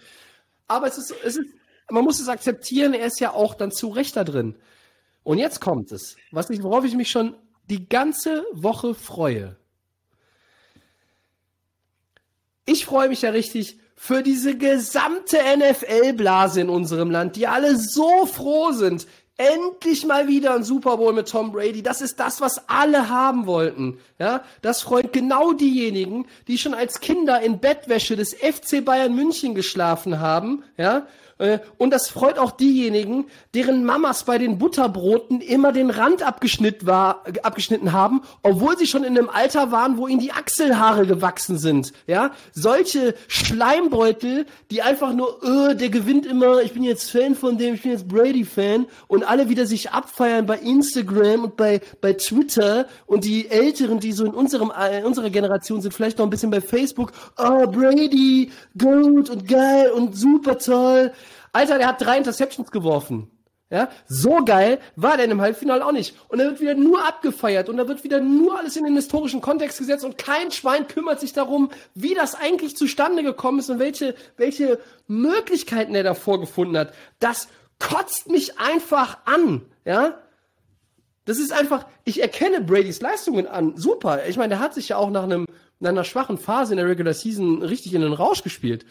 Aber 0.69 0.86
es 0.86 0.97
ist, 0.97 1.12
es 1.24 1.35
ist, 1.35 1.48
man 1.90 2.05
muss 2.05 2.20
es 2.20 2.28
akzeptieren, 2.28 2.94
er 2.94 3.07
ist 3.07 3.19
ja 3.19 3.32
auch 3.32 3.57
dann 3.57 3.73
zu 3.73 3.89
Recht 3.89 4.15
da 4.15 4.23
drin. 4.23 4.55
Und 5.24 5.39
jetzt 5.39 5.61
kommt 5.61 5.90
es, 5.90 6.15
was 6.31 6.51
ich, 6.51 6.62
worauf 6.62 6.85
ich 6.85 6.94
mich 6.94 7.11
schon 7.11 7.35
die 7.69 7.89
ganze 7.89 8.44
Woche 8.53 8.94
freue. 8.94 9.57
Ich 12.65 12.86
freue 12.86 13.09
mich 13.09 13.23
ja 13.23 13.31
richtig 13.31 13.81
für 13.97 14.23
diese 14.23 14.57
gesamte 14.57 15.39
NFL-Blase 15.57 16.61
in 16.61 16.69
unserem 16.69 17.11
Land, 17.11 17.35
die 17.35 17.48
alle 17.48 17.77
so 17.77 18.24
froh 18.27 18.70
sind, 18.70 19.09
Endlich 19.38 20.06
mal 20.06 20.28
wieder 20.28 20.54
ein 20.54 20.64
Super 20.64 20.96
Bowl 20.96 21.12
mit 21.12 21.28
Tom 21.28 21.52
Brady. 21.52 21.82
Das 21.82 22.00
ist 22.00 22.18
das, 22.18 22.40
was 22.40 22.68
alle 22.68 23.10
haben 23.10 23.44
wollten. 23.46 23.98
Ja, 24.18 24.42
das 24.62 24.80
freut 24.80 25.12
genau 25.12 25.52
diejenigen, 25.52 26.26
die 26.48 26.56
schon 26.56 26.72
als 26.72 27.00
Kinder 27.00 27.42
in 27.42 27.58
Bettwäsche 27.58 28.16
des 28.16 28.32
FC 28.32 28.82
Bayern 28.82 29.14
München 29.14 29.54
geschlafen 29.54 30.20
haben. 30.20 30.64
Ja, 30.78 31.06
und 31.76 31.90
das 31.90 32.08
freut 32.08 32.38
auch 32.38 32.50
diejenigen, 32.50 33.26
deren 33.54 33.84
Mamas 33.84 34.24
bei 34.24 34.38
den 34.38 34.56
Butterbroten 34.56 35.42
immer 35.42 35.72
den 35.72 35.90
Rand 35.90 36.22
abgeschnitten, 36.22 36.86
war, 36.86 37.24
abgeschnitten 37.42 37.92
haben, 37.92 38.22
obwohl 38.42 38.78
sie 38.78 38.86
schon 38.86 39.04
in 39.04 39.18
einem 39.18 39.28
Alter 39.28 39.70
waren, 39.70 39.98
wo 39.98 40.06
ihnen 40.08 40.20
die 40.20 40.32
Achselhaare 40.32 41.06
gewachsen 41.06 41.58
sind. 41.58 41.92
Ja, 42.06 42.30
solche 42.52 43.14
Schleimbeutel, 43.28 44.46
die 44.70 44.80
einfach 44.80 45.12
nur, 45.12 45.42
öh, 45.44 45.74
der 45.74 45.90
gewinnt 45.90 46.24
immer, 46.24 46.62
ich 46.62 46.72
bin 46.72 46.82
jetzt 46.82 47.10
Fan 47.10 47.34
von 47.34 47.58
dem, 47.58 47.74
ich 47.74 47.82
bin 47.82 47.92
jetzt 47.92 48.08
Brady-Fan 48.08 48.86
und 49.06 49.28
alle 49.28 49.50
wieder 49.50 49.66
sich 49.66 49.90
abfeiern 49.90 50.46
bei 50.46 50.56
Instagram 50.58 51.44
und 51.44 51.56
bei, 51.56 51.82
bei 52.00 52.14
Twitter 52.14 52.86
und 53.04 53.24
die 53.24 53.50
Älteren, 53.50 54.00
die 54.00 54.12
so 54.12 54.24
in 54.24 54.32
unserem, 54.32 54.72
in 54.90 55.04
unserer 55.04 55.28
Generation 55.28 55.82
sind, 55.82 55.92
vielleicht 55.92 56.16
noch 56.16 56.26
ein 56.26 56.30
bisschen 56.30 56.50
bei 56.50 56.62
Facebook, 56.62 57.12
oh, 57.36 57.66
Brady, 57.66 58.50
gut 58.78 59.28
und 59.28 59.46
geil 59.46 59.90
und 59.90 60.16
super 60.16 60.58
toll. 60.58 61.12
Alter, 61.56 61.78
der 61.78 61.88
hat 61.88 62.00
drei 62.00 62.18
Interceptions 62.18 62.70
geworfen. 62.70 63.30
Ja, 63.68 63.88
so 64.06 64.44
geil 64.44 64.78
war 64.94 65.16
der 65.16 65.24
in 65.24 65.30
dem 65.30 65.40
Halbfinale 65.40 65.84
auch 65.84 65.90
nicht. 65.90 66.14
Und 66.28 66.38
er 66.38 66.50
wird 66.50 66.60
wieder 66.60 66.74
nur 66.74 67.04
abgefeiert 67.04 67.68
und 67.68 67.78
da 67.78 67.88
wird 67.88 68.04
wieder 68.04 68.20
nur 68.20 68.56
alles 68.56 68.76
in 68.76 68.84
den 68.84 68.94
historischen 68.94 69.40
Kontext 69.40 69.78
gesetzt 69.78 70.04
und 70.04 70.18
kein 70.18 70.52
Schwein 70.52 70.86
kümmert 70.86 71.18
sich 71.18 71.32
darum, 71.32 71.70
wie 71.94 72.14
das 72.14 72.36
eigentlich 72.36 72.76
zustande 72.76 73.24
gekommen 73.24 73.58
ist 73.58 73.68
und 73.68 73.80
welche, 73.80 74.14
welche 74.36 74.78
Möglichkeiten 75.08 75.96
er 75.96 76.04
da 76.04 76.14
vorgefunden 76.14 76.78
hat. 76.78 76.94
Das 77.18 77.48
kotzt 77.80 78.30
mich 78.30 78.56
einfach 78.60 79.18
an, 79.24 79.62
ja. 79.84 80.20
Das 81.24 81.38
ist 81.38 81.52
einfach, 81.52 81.86
ich 82.04 82.22
erkenne 82.22 82.60
Bradys 82.60 83.00
Leistungen 83.00 83.48
an. 83.48 83.76
Super. 83.76 84.28
Ich 84.28 84.36
meine, 84.36 84.50
der 84.50 84.60
hat 84.60 84.74
sich 84.74 84.90
ja 84.90 84.96
auch 84.96 85.10
nach 85.10 85.24
einem, 85.24 85.46
nach 85.80 85.90
einer 85.90 86.04
schwachen 86.04 86.38
Phase 86.38 86.74
in 86.74 86.76
der 86.76 86.86
Regular 86.86 87.14
Season 87.14 87.62
richtig 87.62 87.94
in 87.94 88.02
den 88.02 88.12
Rausch 88.12 88.44
gespielt 88.44 88.86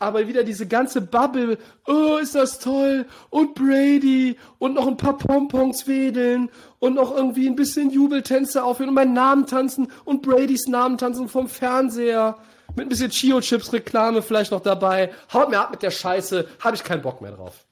aber 0.00 0.26
wieder 0.26 0.42
diese 0.42 0.66
ganze 0.66 1.00
Bubble, 1.00 1.58
oh, 1.86 2.16
ist 2.16 2.34
das 2.34 2.58
toll, 2.58 3.06
und 3.28 3.54
Brady, 3.54 4.36
und 4.58 4.74
noch 4.74 4.88
ein 4.88 4.96
paar 4.96 5.16
Pompons 5.16 5.86
wedeln, 5.86 6.50
und 6.80 6.94
noch 6.94 7.14
irgendwie 7.14 7.46
ein 7.46 7.54
bisschen 7.54 7.90
Jubeltänze 7.90 8.64
aufhören, 8.64 8.88
und 8.88 8.94
meinen 8.96 9.12
Namen 9.12 9.46
tanzen, 9.46 9.92
und 10.04 10.22
Bradys 10.22 10.66
Namen 10.66 10.98
tanzen 10.98 11.28
vom 11.28 11.48
Fernseher, 11.48 12.38
mit 12.74 12.86
ein 12.86 12.88
bisschen 12.88 13.10
Chio-Chips-Reklame 13.10 14.22
vielleicht 14.22 14.52
noch 14.52 14.60
dabei. 14.60 15.10
Haut 15.32 15.50
mir 15.50 15.60
ab 15.60 15.70
mit 15.72 15.82
der 15.82 15.90
Scheiße, 15.90 16.48
habe 16.60 16.76
ich 16.76 16.84
keinen 16.84 17.02
Bock 17.02 17.20
mehr 17.20 17.32
drauf. 17.32 17.66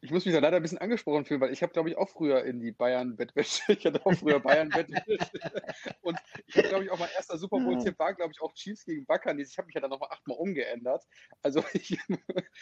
Ich 0.00 0.10
muss 0.10 0.24
mich 0.24 0.34
da 0.34 0.40
leider 0.40 0.56
ein 0.56 0.62
bisschen 0.62 0.78
angesprochen 0.78 1.24
fühlen, 1.24 1.40
weil 1.40 1.52
ich 1.52 1.62
habe, 1.62 1.72
glaube 1.72 1.88
ich, 1.90 1.96
auch 1.96 2.08
früher 2.08 2.44
in 2.44 2.60
die 2.60 2.72
Bayern-Bettwäsche, 2.72 3.62
ich 3.78 3.84
hatte 3.84 4.04
auch 4.04 4.14
früher 4.14 4.40
Bayern-Bettwäsche 4.40 5.30
und 6.02 6.18
ich 6.46 6.56
habe, 6.56 6.68
glaube 6.68 6.84
ich, 6.84 6.90
auch 6.90 6.98
mein 6.98 7.08
erster 7.16 7.38
Super 7.38 7.58
Bowl-Tipp 7.58 7.98
war, 7.98 8.14
glaube 8.14 8.32
ich, 8.34 8.40
auch 8.42 8.52
Chiefs 8.54 8.84
gegen 8.84 9.06
Buccaneers. 9.06 9.50
Ich 9.50 9.58
habe 9.58 9.66
mich 9.66 9.74
ja 9.74 9.80
dann 9.80 9.90
nochmal 9.90 10.10
achtmal 10.12 10.36
umgeändert. 10.36 11.04
Also 11.42 11.64
ich... 11.72 11.98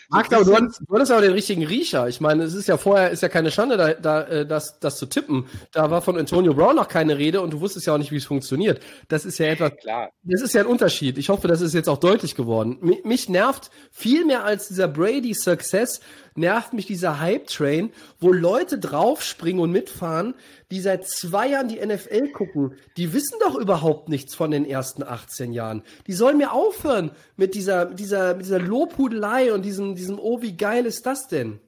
Marc, 0.08 0.32
aber 0.32 0.44
du 0.44 0.54
hattest, 0.54 0.82
du 0.86 0.94
hattest 0.94 1.12
auch 1.12 1.20
den 1.20 1.32
richtigen 1.32 1.64
Riecher. 1.64 2.08
Ich 2.08 2.20
meine, 2.20 2.44
es 2.44 2.54
ist 2.54 2.68
ja 2.68 2.76
vorher, 2.76 3.10
ist 3.10 3.22
ja 3.22 3.28
keine 3.28 3.50
Schande, 3.50 3.76
da, 3.76 3.94
da, 3.94 4.22
äh, 4.22 4.46
das, 4.46 4.78
das 4.80 4.98
zu 4.98 5.06
tippen. 5.06 5.48
Da 5.72 5.90
war 5.90 6.02
von 6.02 6.18
Antonio 6.18 6.54
Brown 6.54 6.76
noch 6.76 6.88
keine 6.88 7.18
Rede 7.18 7.40
und 7.40 7.52
du 7.52 7.60
wusstest 7.60 7.86
ja 7.86 7.94
auch 7.94 7.98
nicht, 7.98 8.12
wie 8.12 8.16
es 8.16 8.24
funktioniert. 8.26 8.82
Das 9.08 9.24
ist 9.24 9.38
ja 9.38 9.46
etwas, 9.46 9.76
Klar. 9.76 10.10
das 10.22 10.42
ist 10.42 10.54
ja 10.54 10.62
ein 10.62 10.66
Unterschied. 10.66 11.18
Ich 11.18 11.28
hoffe, 11.28 11.48
das 11.48 11.60
ist 11.60 11.74
jetzt 11.74 11.88
auch 11.88 11.98
deutlich 11.98 12.34
geworden. 12.34 12.78
Mich 13.04 13.28
nervt 13.28 13.70
viel 13.90 14.24
mehr 14.24 14.44
als 14.44 14.68
dieser 14.68 14.88
Brady-Success, 14.88 16.00
nervt 16.36 16.72
mich 16.72 16.86
dieser 16.86 17.20
Hype-Train, 17.20 17.92
wo 18.20 18.32
Leute 18.32 18.78
draufspringen 18.78 19.60
und 19.60 19.72
mitfahren, 19.72 20.34
die 20.70 20.80
seit 20.80 21.06
zwei 21.08 21.48
Jahren 21.48 21.68
die 21.68 21.84
NFL 21.84 22.28
gucken. 22.28 22.74
Die 22.96 23.12
wissen 23.12 23.38
doch 23.40 23.56
überhaupt 23.56 24.08
nichts 24.08 24.34
von 24.34 24.50
den 24.50 24.64
ersten 24.64 25.02
18 25.02 25.52
Jahren. 25.52 25.82
Die 26.06 26.12
sollen 26.12 26.38
mir 26.38 26.52
aufhören 26.52 27.10
mit 27.36 27.54
dieser, 27.54 27.86
dieser, 27.86 28.34
mit 28.34 28.46
dieser 28.46 28.60
Lobhudelei 28.60 29.52
und 29.52 29.64
diesem, 29.64 29.94
diesem, 29.94 30.18
oh, 30.18 30.42
wie 30.42 30.56
geil 30.56 30.86
ist 30.86 31.06
das 31.06 31.28
denn? 31.28 31.60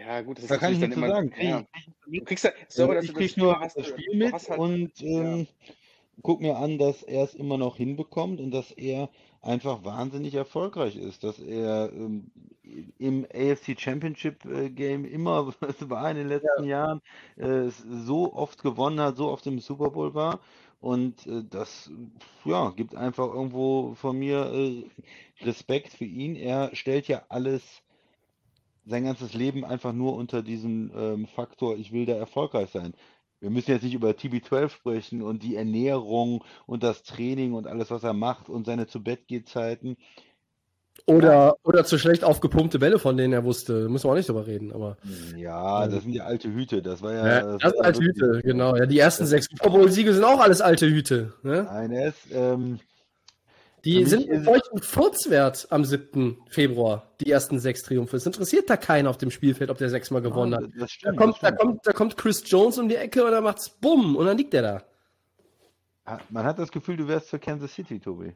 Ja, 0.00 0.22
gut, 0.22 0.38
das 0.38 0.46
da 0.46 0.56
kann 0.56 0.72
ich 0.72 0.80
nicht 0.80 0.94
so 0.94 1.00
sagen. 1.00 1.32
Ja. 1.38 1.64
Du 2.06 2.24
kriegst 2.24 2.44
ja, 2.44 2.50
sorry, 2.68 2.96
dass 2.96 3.04
ich 3.04 3.14
krieg 3.14 3.36
nur 3.36 3.60
das 3.74 3.86
Spiel 3.86 4.16
mit 4.16 4.32
halt, 4.32 4.58
und 4.58 4.92
ähm, 5.02 5.46
ja. 5.66 5.74
guck 6.22 6.40
mir 6.40 6.56
an, 6.56 6.78
dass 6.78 7.02
er 7.02 7.24
es 7.24 7.34
immer 7.34 7.58
noch 7.58 7.76
hinbekommt 7.76 8.40
und 8.40 8.50
dass 8.50 8.72
er 8.72 9.10
einfach 9.42 9.84
wahnsinnig 9.84 10.34
erfolgreich 10.34 10.96
ist, 10.96 11.24
dass 11.24 11.38
er 11.38 11.90
ähm, 11.92 12.30
im 12.98 13.24
AFC 13.24 13.78
Championship 13.78 14.44
äh, 14.44 14.70
Game 14.70 15.04
immer 15.04 15.52
war 15.80 16.10
in 16.10 16.16
den 16.18 16.28
letzten 16.28 16.64
ja. 16.64 16.86
Jahren, 16.86 17.02
äh, 17.36 17.70
so 17.70 18.32
oft 18.34 18.62
gewonnen 18.62 19.00
hat, 19.00 19.16
so 19.16 19.30
oft 19.30 19.46
im 19.46 19.58
Super 19.58 19.90
Bowl 19.90 20.14
war. 20.14 20.40
Und 20.80 21.26
äh, 21.26 21.42
das 21.48 21.90
ja, 22.44 22.70
gibt 22.70 22.94
einfach 22.94 23.32
irgendwo 23.32 23.94
von 23.94 24.18
mir 24.18 24.52
äh, 24.52 24.84
Respekt 25.42 25.92
für 25.92 26.06
ihn. 26.06 26.36
Er 26.36 26.74
stellt 26.74 27.08
ja 27.08 27.22
alles, 27.28 27.82
sein 28.86 29.04
ganzes 29.04 29.34
Leben 29.34 29.64
einfach 29.64 29.92
nur 29.92 30.14
unter 30.14 30.42
diesem 30.42 30.90
ähm, 30.96 31.26
Faktor, 31.26 31.76
ich 31.76 31.92
will 31.92 32.06
da 32.06 32.14
erfolgreich 32.14 32.70
sein 32.70 32.94
wir 33.40 33.50
müssen 33.50 33.70
jetzt 33.70 33.82
nicht 33.82 33.94
über 33.94 34.10
TB12 34.10 34.68
sprechen 34.68 35.22
und 35.22 35.42
die 35.42 35.56
Ernährung 35.56 36.44
und 36.66 36.82
das 36.82 37.02
Training 37.02 37.54
und 37.54 37.66
alles, 37.66 37.90
was 37.90 38.04
er 38.04 38.12
macht 38.12 38.48
und 38.48 38.66
seine 38.66 38.86
zu 38.86 39.02
Bett 39.02 39.26
geht 39.26 39.48
Zeiten. 39.48 39.96
Oder, 41.06 41.56
oder 41.64 41.84
zu 41.84 41.98
schlecht 41.98 42.24
aufgepumpte 42.24 42.78
Bälle, 42.78 42.98
von 42.98 43.16
denen 43.16 43.32
er 43.32 43.44
wusste. 43.44 43.84
Da 43.84 43.88
müssen 43.88 44.04
wir 44.04 44.12
auch 44.12 44.16
nicht 44.16 44.28
drüber 44.28 44.46
reden. 44.46 44.72
Aber, 44.72 44.98
ja, 45.36 45.88
das 45.88 46.02
sind 46.02 46.12
ja 46.12 46.24
alte 46.24 46.52
Hüte. 46.52 46.82
Das 46.82 47.02
war 47.02 47.12
ja. 47.12 47.26
ja 47.26 47.40
das, 47.40 47.62
das 47.62 47.72
sind 47.72 47.84
alte 47.84 48.00
Hüte, 48.00 48.40
genau. 48.44 48.76
Ja, 48.76 48.86
die 48.86 48.98
ersten 48.98 49.26
sechs 49.26 49.46
Super 49.50 49.70
Bowl-Siege 49.70 50.12
sind 50.12 50.24
auch 50.24 50.40
alles 50.40 50.60
alte 50.60 50.86
Hüte. 50.86 51.32
Ne? 51.42 51.64
Nein, 51.64 51.92
er 51.92 52.08
ist, 52.08 52.26
ähm, 52.32 52.80
Die 53.84 54.04
sind 54.04 54.28
mit 54.28 54.44
solchen 54.44 54.82
Furzwert 54.82 55.66
am 55.70 55.84
7. 55.84 56.38
Februar, 56.48 57.10
die 57.20 57.30
ersten 57.30 57.58
sechs 57.58 57.82
Triumphe. 57.82 58.16
Es 58.16 58.26
interessiert 58.26 58.68
da 58.68 58.76
keinen 58.76 59.06
auf 59.06 59.16
dem 59.16 59.30
Spielfeld, 59.30 59.70
ob 59.70 59.78
der 59.78 59.88
sechsmal 59.88 60.20
gewonnen 60.20 60.54
hat. 60.54 60.64
Das 60.64 60.80
Da 60.80 60.88
stimmt, 60.88 61.16
kommt, 61.16 61.34
das 61.34 61.40
da, 61.40 61.52
kommt, 61.52 61.86
da 61.86 61.92
kommt 61.92 62.16
Chris 62.16 62.42
Jones 62.46 62.78
um 62.78 62.88
die 62.88 62.96
Ecke 62.96 63.24
und 63.24 63.30
dann 63.30 63.44
macht's 63.44 63.70
bumm 63.70 64.16
und 64.16 64.26
dann 64.26 64.36
liegt 64.36 64.52
der 64.52 64.62
da. 64.62 64.82
Ah, 66.04 66.18
Man 66.28 66.44
hat 66.44 66.58
das 66.58 66.70
Gefühl, 66.70 66.96
du 66.96 67.08
wärst 67.08 67.30
für 67.30 67.38
Kansas 67.38 67.74
City, 67.74 67.98
Tobi. 67.98 68.34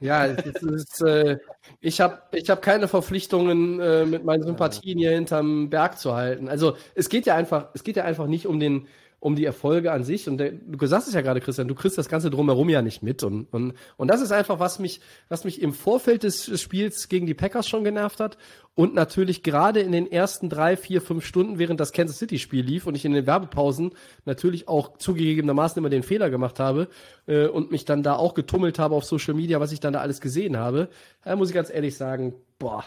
Ja, 0.00 0.24
ist, 0.24 1.02
äh, 1.02 1.38
ich 1.80 2.00
habe 2.00 2.22
ich 2.32 2.50
hab 2.50 2.60
keine 2.62 2.88
Verpflichtungen, 2.88 3.80
äh, 3.80 4.04
mit 4.04 4.24
meinen 4.24 4.42
Sympathien 4.42 4.98
hier 4.98 5.12
hinterm 5.12 5.70
Berg 5.70 5.98
zu 5.98 6.14
halten. 6.14 6.48
Also 6.48 6.76
es 6.94 7.08
geht 7.08 7.26
ja 7.26 7.36
einfach, 7.36 7.68
es 7.74 7.84
geht 7.84 7.96
ja 7.96 8.04
einfach 8.04 8.26
nicht 8.26 8.46
um 8.46 8.58
den, 8.58 8.88
um 9.24 9.36
die 9.36 9.46
Erfolge 9.46 9.90
an 9.90 10.04
sich. 10.04 10.28
Und 10.28 10.36
der, 10.36 10.52
du 10.52 10.86
sagst 10.86 11.08
es 11.08 11.14
ja 11.14 11.22
gerade, 11.22 11.40
Christian, 11.40 11.66
du 11.66 11.74
kriegst 11.74 11.96
das 11.96 12.10
Ganze 12.10 12.28
drumherum 12.28 12.68
ja 12.68 12.82
nicht 12.82 13.02
mit. 13.02 13.22
Und, 13.22 13.46
und, 13.52 13.72
und 13.96 14.08
das 14.08 14.20
ist 14.20 14.32
einfach, 14.32 14.60
was 14.60 14.78
mich, 14.78 15.00
was 15.30 15.44
mich 15.44 15.62
im 15.62 15.72
Vorfeld 15.72 16.24
des 16.24 16.60
Spiels 16.60 17.08
gegen 17.08 17.26
die 17.26 17.32
Packers 17.32 17.66
schon 17.66 17.84
genervt 17.84 18.20
hat. 18.20 18.36
Und 18.74 18.94
natürlich 18.94 19.42
gerade 19.42 19.80
in 19.80 19.92
den 19.92 20.12
ersten 20.12 20.50
drei, 20.50 20.76
vier, 20.76 21.00
fünf 21.00 21.24
Stunden, 21.24 21.58
während 21.58 21.80
das 21.80 21.92
Kansas 21.92 22.18
City-Spiel 22.18 22.62
lief 22.62 22.86
und 22.86 22.96
ich 22.96 23.06
in 23.06 23.14
den 23.14 23.26
Werbepausen 23.26 23.92
natürlich 24.26 24.68
auch 24.68 24.98
zugegebenermaßen 24.98 25.78
immer 25.78 25.88
den 25.88 26.02
Fehler 26.02 26.28
gemacht 26.28 26.60
habe 26.60 26.88
äh, 27.26 27.46
und 27.46 27.70
mich 27.70 27.86
dann 27.86 28.02
da 28.02 28.16
auch 28.16 28.34
getummelt 28.34 28.78
habe 28.78 28.94
auf 28.94 29.06
Social 29.06 29.32
Media, 29.32 29.58
was 29.58 29.72
ich 29.72 29.80
dann 29.80 29.94
da 29.94 30.00
alles 30.00 30.20
gesehen 30.20 30.58
habe, 30.58 30.90
da 31.24 31.34
muss 31.34 31.48
ich 31.48 31.54
ganz 31.54 31.70
ehrlich 31.70 31.96
sagen, 31.96 32.34
boah. 32.58 32.84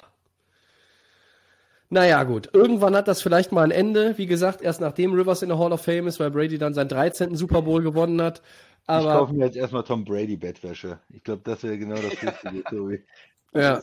Naja, 1.90 2.24
gut. 2.24 2.50
Irgendwann 2.54 2.96
hat 2.96 3.08
das 3.08 3.22
vielleicht 3.22 3.52
mal 3.52 3.64
ein 3.64 3.72
Ende. 3.72 4.18
Wie 4.18 4.28
gesagt, 4.28 4.62
erst 4.62 4.82
nachdem 4.82 5.14
Rivers 5.14 5.42
in 5.42 5.50
der 5.50 5.58
Hall 5.58 5.72
of 5.72 5.82
Fame 5.82 6.08
ist, 6.08 6.20
weil 6.20 6.32
Brady 6.32 6.58
dann 6.58 6.74
seinen 6.74 6.90
13. 6.90 7.36
Super 7.36 7.62
Bowl 7.62 7.82
gewonnen 7.82 8.22
hat. 8.22 8.42
ich 8.82 8.88
kaufe 8.88 9.10
Aber 9.10 9.34
mir 9.34 9.46
jetzt 9.46 9.56
erstmal 9.56 9.84
Tom 9.84 10.04
Brady 10.04 10.36
Bettwäsche. 10.36 11.00
Ich 11.10 11.24
glaube, 11.24 11.42
das 11.46 11.64
wäre 11.64 11.78
genau 11.78 11.96
das 11.96 12.12
Richtige, 12.12 12.64
Tobi. 12.64 13.04
ja, 13.54 13.82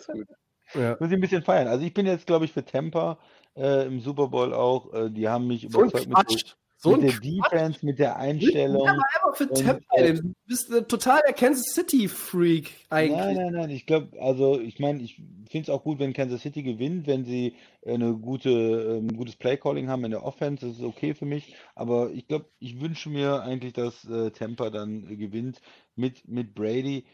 ja. 0.75 0.97
Muss 1.01 1.09
ich 1.09 1.15
ein 1.15 1.21
bisschen 1.21 1.43
feiern. 1.43 1.69
Also 1.69 1.85
ich 1.85 1.95
bin 1.95 2.07
jetzt, 2.07 2.27
glaube 2.27 2.45
ich, 2.45 2.53
für 2.53 2.65
Tampa 2.65 3.19
äh, 3.57 3.87
im 3.87 4.01
Super 4.01 4.29
Bowl 4.29 4.53
auch. 4.53 4.93
Äh, 4.93 5.11
die 5.11 5.29
haben 5.29 5.47
mich 5.47 5.65
überzeugt 5.65 6.09
mit, 6.09 6.57
So 6.85 6.91
mit 6.93 7.01
ein 7.01 7.07
der 7.07 7.13
Quatsch. 7.13 7.53
Defense, 7.53 7.87
mit 7.87 7.99
der 7.99 8.17
Einstellung. 8.17 8.85
Ja, 8.85 8.93
aber 8.93 9.03
einfach 9.15 9.37
für 9.37 9.53
Tampa. 9.53 9.97
äh. 9.97 10.15
Du 10.15 10.35
bist 10.47 10.69
total 10.89 11.21
der 11.27 11.35
Kansas 11.35 11.65
City 11.75 12.07
Freak 12.09 12.71
eigentlich. 12.91 13.17
Nein, 13.19 13.37
nein, 13.37 13.53
nein. 13.55 13.71
Ich 13.71 13.87
glaube, 13.87 14.21
also 14.21 14.61
ich 14.61 14.79
meine, 14.79 15.03
ich 15.03 15.17
finde 15.49 15.63
es 15.63 15.71
auch 15.71 15.83
gut, 15.83 15.99
wenn 15.99 16.13
Kansas 16.13 16.43
City 16.43 16.63
gewinnt, 16.63 17.07
wenn 17.07 17.25
sie 17.25 17.55
äh, 17.83 17.95
eine 17.95 18.15
gute, 18.15 18.51
ähm, 18.51 19.17
gutes 19.17 19.37
Playcalling 19.37 19.89
haben 19.89 20.05
in 20.05 20.11
der 20.13 20.25
Offense, 20.25 20.67
das 20.67 20.77
ist 20.77 20.85
okay 20.85 21.15
für 21.15 21.25
mich. 21.27 21.55
Aber 21.75 22.11
ich 22.11 22.29
glaube, 22.29 22.47
ich 22.59 22.81
wünsche 22.81 23.09
mir 23.09 23.43
eigentlich, 23.43 23.73
dass 23.73 24.05
äh, 24.05 24.31
Tampa 24.31 24.71
dann 24.71 25.11
äh, 25.11 25.17
gewinnt 25.17 25.61
mit, 25.97 26.29
mit 26.29 26.55
Brady. 26.55 27.05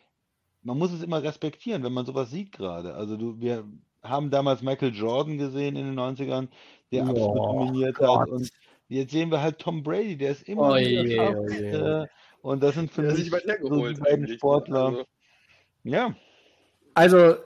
Man 0.63 0.79
muss 0.79 0.93
es 0.93 1.03
immer 1.03 1.23
respektieren, 1.23 1.83
wenn 1.85 1.93
man 1.93 2.05
sowas 2.07 2.31
sieht 2.31 2.53
gerade. 2.53 2.95
Also 2.95 3.17
du, 3.17 3.41
wir 3.41 3.65
haben 4.03 4.31
damals 4.31 4.63
Michael 4.63 4.95
Jordan 4.95 5.39
gesehen 5.39 5.77
in 5.77 5.87
den 5.87 5.99
90ern, 5.99 6.49
der 6.91 7.07
absolut 7.07 7.39
Oh, 7.39 7.53
dominiert 7.59 7.97
Gott. 7.97 8.21
hat. 8.21 8.29
Und 8.31 8.51
jetzt 8.97 9.13
sehen 9.13 9.31
wir 9.31 9.41
halt 9.41 9.59
Tom 9.59 9.83
Brady, 9.83 10.17
der 10.17 10.33
ist 10.33 10.49
immer 10.49 10.73
Oh 10.73 10.77
je, 10.77 11.19
oh 11.19 11.49
je. 11.49 12.07
Und 12.43 12.63
das 12.63 12.75
sind 12.75 12.91
für 12.91 13.03
mich 13.03 13.31
so 13.31 13.87
die 13.87 14.01
beiden 14.01 14.25
ne? 14.25 14.35
Sportler. 14.35 14.87
Also, 14.87 15.05
Ja. 15.85 16.15
Also, 16.93 17.37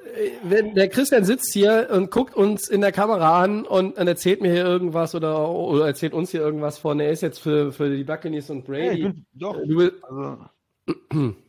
wenn 0.42 0.74
der 0.74 0.88
Christian 0.88 1.24
sitzt 1.24 1.52
hier 1.52 1.88
und 1.92 2.10
guckt 2.10 2.34
uns 2.34 2.68
in 2.68 2.80
der 2.80 2.92
Kamera 2.92 3.42
an 3.42 3.66
und, 3.66 3.98
und 3.98 4.08
erzählt 4.08 4.40
mir 4.40 4.50
hier 4.50 4.64
irgendwas 4.64 5.14
oder, 5.14 5.50
oder 5.50 5.86
erzählt 5.86 6.14
uns 6.14 6.30
hier 6.30 6.40
irgendwas 6.40 6.78
von, 6.78 6.98
er 6.98 7.10
ist 7.10 7.20
jetzt 7.20 7.40
für, 7.40 7.70
für 7.70 7.94
die 7.94 8.04
Buccaneers 8.04 8.48
und 8.48 8.64
Brady. 8.64 9.02
bin, 9.02 9.26
doch. 9.34 9.56
du 9.66 9.90
Also, 10.02 10.38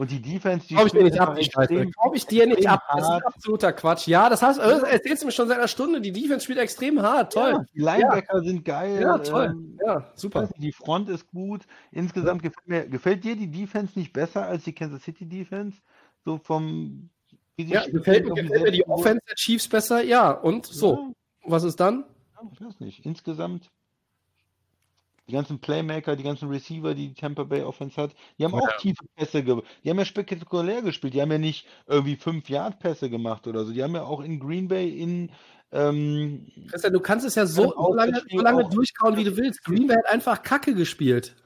und 0.00 0.10
die 0.10 0.22
Defense, 0.22 0.66
die 0.66 0.74
Glaube 0.74 0.86
ich 0.88 0.92
dir 0.94 1.02
nicht 1.04 1.20
ab, 1.20 1.36
die 1.36 1.44
Scheiße. 1.44 1.86
Glaube 1.86 2.16
ich 2.16 2.26
dir 2.26 2.46
nicht 2.46 2.66
ab. 2.66 2.82
Das 2.96 3.02
ist 3.06 3.26
absoluter 3.26 3.72
Quatsch. 3.74 4.06
Ja, 4.08 4.30
das 4.30 4.40
heißt, 4.40 4.58
das 4.58 4.82
erzählst 4.82 5.22
du 5.22 5.26
mir 5.26 5.32
schon 5.32 5.46
seit 5.46 5.58
einer 5.58 5.68
Stunde. 5.68 6.00
Die 6.00 6.10
Defense 6.10 6.40
spielt 6.44 6.58
extrem 6.58 7.02
hart. 7.02 7.34
Toll. 7.34 7.50
Ja, 7.52 7.64
die 7.74 7.80
Linebacker 7.80 8.40
sind 8.42 8.64
geil. 8.64 8.98
Ja, 9.02 9.18
toll. 9.18 9.50
ähm, 9.52 9.78
Ja, 9.84 10.10
ich 10.14 10.20
super. 10.20 10.48
die 10.56 10.72
Front 10.72 11.10
ist 11.10 11.26
gut. 11.30 11.66
Insgesamt 11.92 12.42
gefällt 12.42 12.66
mir, 12.66 12.88
gefällt 12.88 13.24
dir 13.24 13.36
die 13.36 13.50
Defense 13.50 13.98
nicht 13.98 14.14
besser 14.14 14.46
als 14.46 14.64
die 14.64 14.72
Kansas 14.72 15.02
City 15.02 15.26
Defense? 15.26 15.76
So 16.24 16.38
vom, 16.38 17.10
wie 17.56 17.64
sie 17.66 17.72
Ja, 17.74 17.86
gefällt, 17.86 18.24
mir- 18.26 18.34
gefällt 18.42 18.62
mir 18.62 18.70
die? 18.72 18.88
Offense 18.88 19.20
der 19.28 19.34
Chiefs 19.36 19.68
besser? 19.68 20.02
Ja, 20.02 20.30
und 20.30 20.64
so. 20.64 21.12
Ja, 21.44 21.50
Was 21.52 21.62
ist 21.64 21.78
dann? 21.78 22.04
ja, 22.42 22.48
ich 22.52 22.60
weiß 22.64 22.80
nicht. 22.80 23.04
Insgesamt 23.04 23.70
die 25.30 25.36
ganzen 25.36 25.60
Playmaker, 25.60 26.16
die 26.16 26.22
ganzen 26.22 26.48
Receiver, 26.48 26.94
die 26.94 27.08
die 27.08 27.14
Tampa 27.14 27.44
Bay 27.44 27.62
Offense 27.62 28.00
hat, 28.00 28.14
die 28.38 28.44
haben 28.44 28.54
auch 28.54 28.76
tiefe 28.78 29.04
Pässe, 29.16 29.42
ge 29.42 29.62
die 29.84 29.90
haben 29.90 29.98
ja 29.98 30.04
spektakulär 30.04 30.82
gespielt. 30.82 31.14
Die 31.14 31.22
haben 31.22 31.32
ja 31.32 31.38
nicht 31.38 31.66
irgendwie 31.86 32.16
5-Yard-Pässe 32.16 33.08
gemacht 33.10 33.46
oder 33.46 33.64
so. 33.64 33.72
Die 33.72 33.82
haben 33.82 33.94
ja 33.94 34.02
auch 34.02 34.20
in 34.20 34.40
Green 34.40 34.68
Bay 34.68 34.88
in 34.88 35.30
ähm, 35.72 36.48
Christian, 36.68 36.92
du 36.92 37.00
kannst 37.00 37.24
es 37.24 37.36
ja 37.36 37.46
so, 37.46 37.62
Ja, 37.62 37.70
so 37.76 37.94
lange, 37.94 38.22
so 38.28 38.40
lange 38.40 38.68
durchkauen, 38.68 39.16
wie 39.16 39.24
du 39.24 39.36
willst. 39.36 39.62
Green 39.64 39.86
Bay 39.86 39.96
hat 39.96 40.12
einfach 40.12 40.42
Kacke 40.42 40.74
gespielt. 40.74 41.36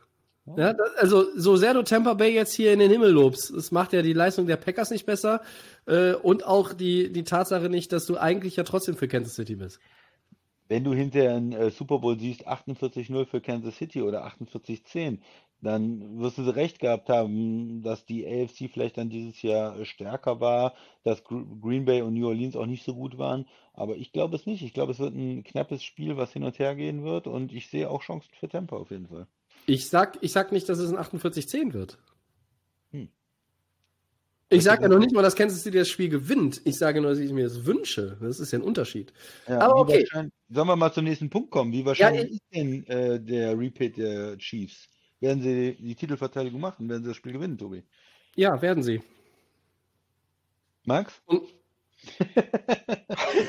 Ja, 0.57 0.75
das, 0.75 0.95
also, 0.97 1.27
so 1.37 1.57
sehr 1.57 1.73
du 1.73 1.83
Tampa 1.83 2.15
Bay 2.15 2.35
jetzt 2.35 2.53
hier 2.53 2.73
in 2.73 2.79
den 2.79 2.91
Himmel 2.91 3.11
lobst, 3.11 3.53
das 3.55 3.71
macht 3.71 3.95
ja 3.95 4.03
die 4.03 4.13
Leistung 4.13 4.47
der 4.47 4.57
Packers 4.57 4.91
nicht 4.91 5.07
besser 5.07 5.41
äh, 5.87 6.13
und 6.13 6.45
auch 6.45 6.75
die, 6.75 7.11
die 7.11 7.25
Tatsache 7.25 7.71
nicht, 7.71 7.93
dass 7.93 8.05
du 8.05 8.19
eigentlich 8.19 8.57
ja 8.57 8.65
trotzdem 8.65 8.95
für 8.95 9.09
Kansas 9.09 9.35
City 9.35 9.57
bist. 9.57 9.79
Wenn 10.69 10.85
du 10.85 10.95
hinterher 10.95 11.35
einen 11.35 11.53
äh, 11.53 11.71
Super 11.71 11.99
Bowl 11.99 12.19
siehst, 12.19 12.49
48-0 12.49 13.27
für 13.27 13.41
Kansas 13.41 13.77
City 13.77 14.03
oder 14.03 14.27
48-10, 14.27 15.19
dann 15.61 16.19
wirst 16.21 16.39
du 16.39 16.43
recht 16.43 16.79
gehabt 16.79 17.09
haben, 17.09 17.83
dass 17.83 18.05
die 18.05 18.27
AFC 18.27 18.71
vielleicht 18.71 18.99
dann 18.99 19.09
dieses 19.09 19.41
Jahr 19.43 19.79
äh, 19.79 19.85
stärker 19.85 20.41
war, 20.41 20.75
dass 21.03 21.25
Gr 21.25 21.45
Green 21.61 21.85
Bay 21.85 22.03
und 22.03 22.15
New 22.15 22.27
Orleans 22.27 22.57
auch 22.57 22.67
nicht 22.67 22.85
so 22.85 22.95
gut 22.95 23.19
waren. 23.19 23.47
Aber 23.73 23.97
ich 23.97 24.13
glaube 24.13 24.37
es 24.37 24.47
nicht. 24.47 24.63
Ich 24.63 24.75
glaube, 24.75 24.93
es 24.93 24.99
wird 24.99 25.15
ein 25.15 25.43
knappes 25.43 25.83
Spiel, 25.83 26.17
was 26.17 26.33
hin 26.33 26.45
und 26.45 26.59
her 26.59 26.75
gehen 26.75 27.03
wird. 27.03 27.27
Und 27.27 27.53
ich 27.53 27.69
sehe 27.69 27.91
auch 27.91 28.03
Chancen 28.03 28.31
für 28.39 28.49
Tampa 28.49 28.77
auf 28.77 28.91
jeden 28.91 29.09
Fall. 29.09 29.27
Ich 29.67 29.89
sag, 29.89 30.19
ich 30.21 30.33
sag 30.33 30.53
nicht, 30.53 30.69
dass 30.69 30.79
es 30.79 30.93
ein 30.93 30.99
48-10 30.99 31.73
wird. 31.73 31.99
Ich 34.51 34.63
sage 34.63 34.83
ja 34.83 34.89
noch 34.89 34.99
nicht 34.99 35.13
mal, 35.13 35.23
dass 35.23 35.35
Kansas 35.35 35.63
City 35.63 35.79
das 35.79 35.89
Spiel 35.89 36.09
gewinnt. 36.09 36.61
Ich 36.65 36.77
sage 36.79 37.01
nur, 37.01 37.11
dass 37.11 37.19
ich 37.19 37.33
mir 37.33 37.45
das 37.45 37.65
wünsche. 37.65 38.17
Das 38.21 38.39
ist 38.41 38.53
ja 38.53 38.59
ein 38.59 38.63
Unterschied. 38.63 39.13
Ja, 39.49 39.61
Aber 39.61 39.77
okay. 39.77 40.07
Sollen 40.13 40.69
wir 40.69 40.77
mal 40.77 40.93
zum 40.93 41.05
nächsten 41.05 41.31
Punkt 41.31 41.51
kommen? 41.51 41.73
Wie 41.73 41.85
wahrscheinlich 41.85 42.25
ich- 42.27 42.33
ist 42.35 42.43
denn 42.55 42.87
äh, 42.87 43.21
der 43.21 43.59
Repeat 43.59 43.97
der 43.97 44.37
Chiefs? 44.39 44.89
Werden 45.21 45.43
sie 45.43 45.75
die 45.81 45.95
Titelverteidigung 45.95 46.61
machen? 46.61 46.89
Werden 46.89 47.03
sie 47.03 47.09
das 47.09 47.17
Spiel 47.17 47.33
gewinnen, 47.33 47.57
Tobi? 47.59 47.83
Ja, 48.37 48.61
werden 48.61 48.83
sie. 48.83 49.03
Max? 50.85 51.23
Und 51.27 51.49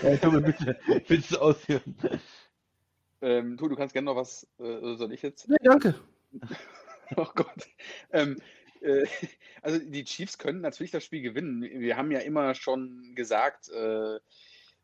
ja, 0.03 0.17
Tobi, 0.17 0.39
bitte, 0.41 0.77
willst 1.07 1.31
du 1.31 1.37
ausführen? 1.39 1.95
ähm, 3.21 3.57
du, 3.57 3.67
du 3.67 3.75
kannst 3.75 3.93
gerne 3.93 4.05
noch 4.05 4.15
was, 4.15 4.47
äh, 4.59 4.95
soll 4.95 5.11
ich 5.11 5.21
jetzt? 5.21 5.47
nee, 5.49 5.57
danke. 5.63 5.95
Oh 7.17 7.27
Gott. 7.35 7.67
Ähm, 8.13 8.37
äh, 8.85 9.05
also 9.61 9.79
die 9.79 10.03
Chiefs 10.03 10.37
können 10.37 10.61
natürlich 10.61 10.91
das 10.91 11.03
Spiel 11.03 11.21
gewinnen. 11.21 11.61
Wir 11.61 11.97
haben 11.97 12.11
ja 12.11 12.19
immer 12.19 12.55
schon 12.55 13.13
gesagt, 13.15 13.69
äh, 13.69 14.19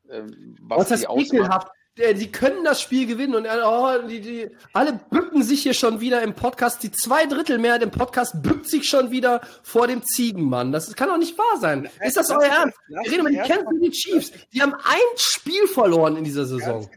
ähm, 0.09 0.55
was, 0.61 0.79
Was 0.79 0.91
ist 0.91 1.07
die 1.31 1.37
das? 1.37 1.65
Äh, 1.97 2.13
Die 2.13 2.31
können 2.31 2.63
das 2.63 2.81
Spiel 2.81 3.05
gewinnen 3.05 3.35
und 3.35 3.45
äh, 3.45 3.59
oh, 3.63 4.07
die, 4.07 4.21
die, 4.21 4.49
alle 4.73 4.93
bücken 4.93 5.43
sich 5.43 5.61
hier 5.63 5.73
schon 5.73 5.99
wieder 5.99 6.21
im 6.21 6.33
Podcast. 6.33 6.81
Die 6.83 6.91
zwei 6.91 7.25
Drittel 7.25 7.57
Mehrheit 7.57 7.83
im 7.83 7.91
Podcast 7.91 8.41
bückt 8.41 8.69
sich 8.69 8.87
schon 8.87 9.11
wieder 9.11 9.41
vor 9.61 9.87
dem 9.87 10.01
Ziegenmann. 10.03 10.71
Das 10.71 10.95
kann 10.95 11.09
doch 11.09 11.17
nicht 11.17 11.37
wahr 11.37 11.59
sein. 11.59 11.89
Ist 11.99 12.15
das 12.17 12.29
lass 12.29 12.37
euer 12.37 12.45
Ernst? 12.49 12.77
Wir 12.87 13.11
reden 13.11 13.19
über 13.19 13.29
die 13.29 13.37
Kansas 13.37 13.73
City 13.73 13.91
Chiefs. 13.91 14.31
Die 14.53 14.61
haben 14.61 14.73
ein 14.73 14.99
Spiel 15.17 15.67
verloren 15.67 16.15
in 16.15 16.23
dieser 16.23 16.45
Saison. 16.45 16.89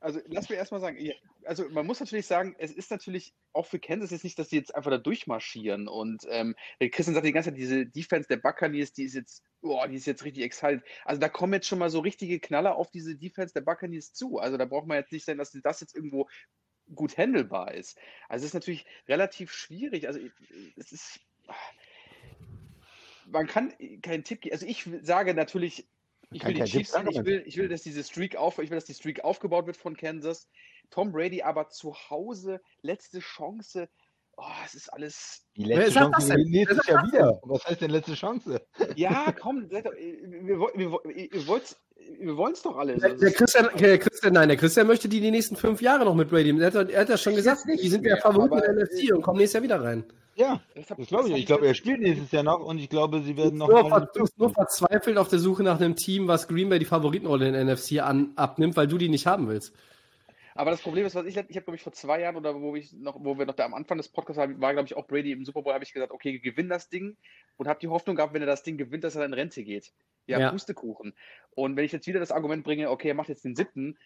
Also 0.00 0.20
lass 0.28 0.48
mir 0.48 0.56
erstmal 0.56 0.80
sagen, 0.80 0.96
also 1.44 1.68
man 1.70 1.86
muss 1.86 2.00
natürlich 2.00 2.26
sagen, 2.26 2.54
es 2.58 2.72
ist 2.72 2.90
natürlich 2.90 3.34
auch 3.52 3.66
für 3.66 3.78
Kansas 3.78 4.10
jetzt 4.10 4.24
nicht, 4.24 4.38
dass 4.38 4.48
die 4.48 4.56
jetzt 4.56 4.74
einfach 4.74 4.90
da 4.90 4.98
durchmarschieren. 4.98 5.88
Und 5.88 6.26
ähm, 6.28 6.54
Christian 6.78 7.14
sagt 7.14 7.26
die 7.26 7.32
ganze 7.32 7.50
Zeit, 7.50 7.58
diese 7.58 7.86
Defense 7.86 8.28
der 8.28 8.36
Buccaneers, 8.36 8.92
die 8.92 9.04
ist 9.04 9.14
jetzt, 9.14 9.42
boah, 9.60 9.88
die 9.88 9.96
ist 9.96 10.06
jetzt 10.06 10.24
richtig 10.24 10.44
excited. 10.44 10.82
Also 11.04 11.20
da 11.20 11.28
kommen 11.28 11.54
jetzt 11.54 11.66
schon 11.66 11.78
mal 11.78 11.90
so 11.90 12.00
richtige 12.00 12.40
Knaller 12.40 12.76
auf 12.76 12.90
diese 12.90 13.16
Defense 13.16 13.54
der 13.54 13.62
Buccaneers 13.62 14.12
zu. 14.12 14.38
Also 14.38 14.56
da 14.56 14.64
braucht 14.64 14.86
man 14.86 14.98
jetzt 14.98 15.12
nicht 15.12 15.24
sein, 15.24 15.38
dass 15.38 15.52
das 15.52 15.80
jetzt 15.80 15.94
irgendwo 15.94 16.28
gut 16.94 17.16
handelbar 17.16 17.74
ist. 17.74 17.98
Also 18.28 18.44
es 18.44 18.50
ist 18.50 18.54
natürlich 18.54 18.86
relativ 19.08 19.52
schwierig. 19.52 20.06
Also 20.06 20.20
es 20.76 20.92
ist. 20.92 21.20
Man 23.26 23.46
kann 23.46 23.72
keinen 24.02 24.24
Tipp 24.24 24.40
geben. 24.40 24.54
Also 24.54 24.66
ich 24.66 24.88
sage 25.02 25.34
natürlich, 25.34 25.86
ich 26.32 26.44
will 26.44 26.54
die 26.54 26.64
Chiefs 26.64 26.92
sehen, 26.92 27.06
ich 27.08 27.16
sagen. 27.16 27.26
will, 27.26 27.42
ich 27.44 27.56
will, 27.56 27.68
dass 27.68 27.82
diese 27.82 28.04
Streak 28.04 28.36
auf, 28.36 28.58
ich 28.58 28.70
will, 28.70 28.76
dass 28.76 28.84
die 28.84 28.94
Streak 28.94 29.24
aufgebaut 29.24 29.66
wird 29.66 29.76
von 29.76 29.96
Kansas. 29.96 30.48
Tom 30.90 31.12
Brady 31.12 31.42
aber 31.42 31.68
zu 31.68 31.94
Hause, 32.10 32.60
letzte 32.82 33.20
Chance. 33.20 33.88
Oh, 34.36 34.44
es 34.64 34.74
ist 34.74 34.92
alles. 34.92 35.44
Die 35.56 35.68
Wer 35.68 35.78
letzte 35.78 35.92
sagt 35.92 36.14
das 36.16 36.28
Chance 36.28 36.44
nächstes 36.48 36.86
Wer 36.86 36.94
Jahr 36.94 37.06
wieder. 37.06 37.40
Was 37.44 37.66
heißt 37.66 37.80
denn 37.80 37.90
letzte 37.90 38.14
Chance? 38.14 38.60
Ja, 38.96 39.32
komm, 39.38 39.70
wir, 39.70 39.84
wir, 39.84 41.50
wir 42.18 42.36
wollen 42.36 42.52
es 42.52 42.62
doch 42.62 42.76
alle. 42.76 42.96
Der, 42.96 43.14
der 43.14 43.32
Christian, 43.32 43.68
der 43.78 43.98
Christian, 43.98 44.32
nein, 44.32 44.48
der 44.48 44.56
Christian 44.56 44.86
möchte 44.86 45.08
die 45.08 45.20
die 45.20 45.30
nächsten 45.30 45.56
fünf 45.56 45.82
Jahre 45.82 46.04
noch 46.04 46.14
mit 46.14 46.30
Brady. 46.30 46.58
Er 46.58 46.72
hat, 46.72 46.90
er 46.90 47.00
hat 47.00 47.08
ja 47.08 47.16
schon 47.18 47.34
gesagt, 47.34 47.62
die 47.66 47.88
sind 47.88 48.04
der 48.04 48.14
mehr, 48.14 48.22
Favorit 48.22 48.52
in 48.52 48.76
der 48.76 48.84
NFC 48.84 49.14
und 49.14 49.22
kommen 49.22 49.38
nächstes 49.38 49.54
Jahr 49.54 49.62
wieder 49.62 49.82
rein. 49.82 50.04
Ja, 50.36 50.60
Das, 50.74 50.86
das 50.86 51.06
glaube 51.08 51.24
das 51.24 51.32
ich. 51.32 51.38
Ich 51.40 51.46
glaube, 51.46 51.66
er 51.66 51.74
spielt 51.74 52.00
nächstes 52.00 52.30
Jahr 52.30 52.42
noch 52.42 52.60
und 52.60 52.78
ich 52.78 52.88
glaube, 52.88 53.20
sie 53.22 53.36
werden 53.36 53.58
noch 53.58 53.68
nur, 53.68 53.82
mal 53.82 54.00
ver, 54.00 54.10
du 54.14 54.20
bist 54.22 54.38
nur 54.38 54.50
verzweifelt 54.50 55.18
auf 55.18 55.28
der 55.28 55.38
Suche 55.38 55.62
nach 55.62 55.78
einem 55.78 55.96
Team, 55.96 56.28
was 56.28 56.48
Green 56.48 56.70
Bay 56.70 56.78
die 56.78 56.86
Favoritenrolle 56.86 57.48
in 57.48 57.52
der 57.52 57.64
NFC 57.64 58.00
an, 58.00 58.32
abnimmt, 58.36 58.76
weil 58.76 58.86
du 58.86 58.96
die 58.96 59.10
nicht 59.10 59.26
haben 59.26 59.48
willst. 59.48 59.74
Aber 60.54 60.70
das 60.70 60.82
Problem 60.82 61.06
ist, 61.06 61.14
was 61.14 61.26
ich, 61.26 61.36
ich 61.36 61.38
habe, 61.38 61.48
glaube 61.48 61.76
ich, 61.76 61.82
vor 61.82 61.92
zwei 61.92 62.20
Jahren 62.20 62.36
oder 62.36 62.60
wo, 62.60 62.74
ich 62.76 62.92
noch, 62.92 63.16
wo 63.22 63.38
wir 63.38 63.46
noch 63.46 63.54
da 63.54 63.64
am 63.64 63.74
Anfang 63.74 63.98
des 63.98 64.08
Podcasts 64.08 64.38
waren, 64.38 64.60
war, 64.60 64.72
glaube 64.72 64.86
ich, 64.86 64.96
auch 64.96 65.06
Brady 65.06 65.32
im 65.32 65.44
Super 65.44 65.62
Bowl, 65.62 65.72
habe 65.72 65.84
ich 65.84 65.92
gesagt, 65.92 66.12
okay, 66.12 66.38
gewinn 66.38 66.68
das 66.68 66.88
Ding 66.88 67.16
und 67.56 67.68
habe 67.68 67.80
die 67.80 67.88
Hoffnung 67.88 68.16
gehabt, 68.16 68.34
wenn 68.34 68.42
er 68.42 68.46
das 68.46 68.62
Ding 68.62 68.76
gewinnt, 68.76 69.04
dass 69.04 69.16
er 69.16 69.24
in 69.24 69.34
Rente 69.34 69.62
geht. 69.62 69.92
Ja, 70.26 70.38
Ja. 70.38 70.50
Pustekuchen. 70.50 71.14
Und 71.54 71.76
wenn 71.76 71.84
ich 71.84 71.92
jetzt 71.92 72.06
wieder 72.06 72.20
das 72.20 72.32
Argument 72.32 72.64
bringe, 72.64 72.90
okay, 72.90 73.08
er 73.08 73.14
macht 73.14 73.28
jetzt 73.28 73.44
den 73.44 73.56
siebten, 73.56 73.98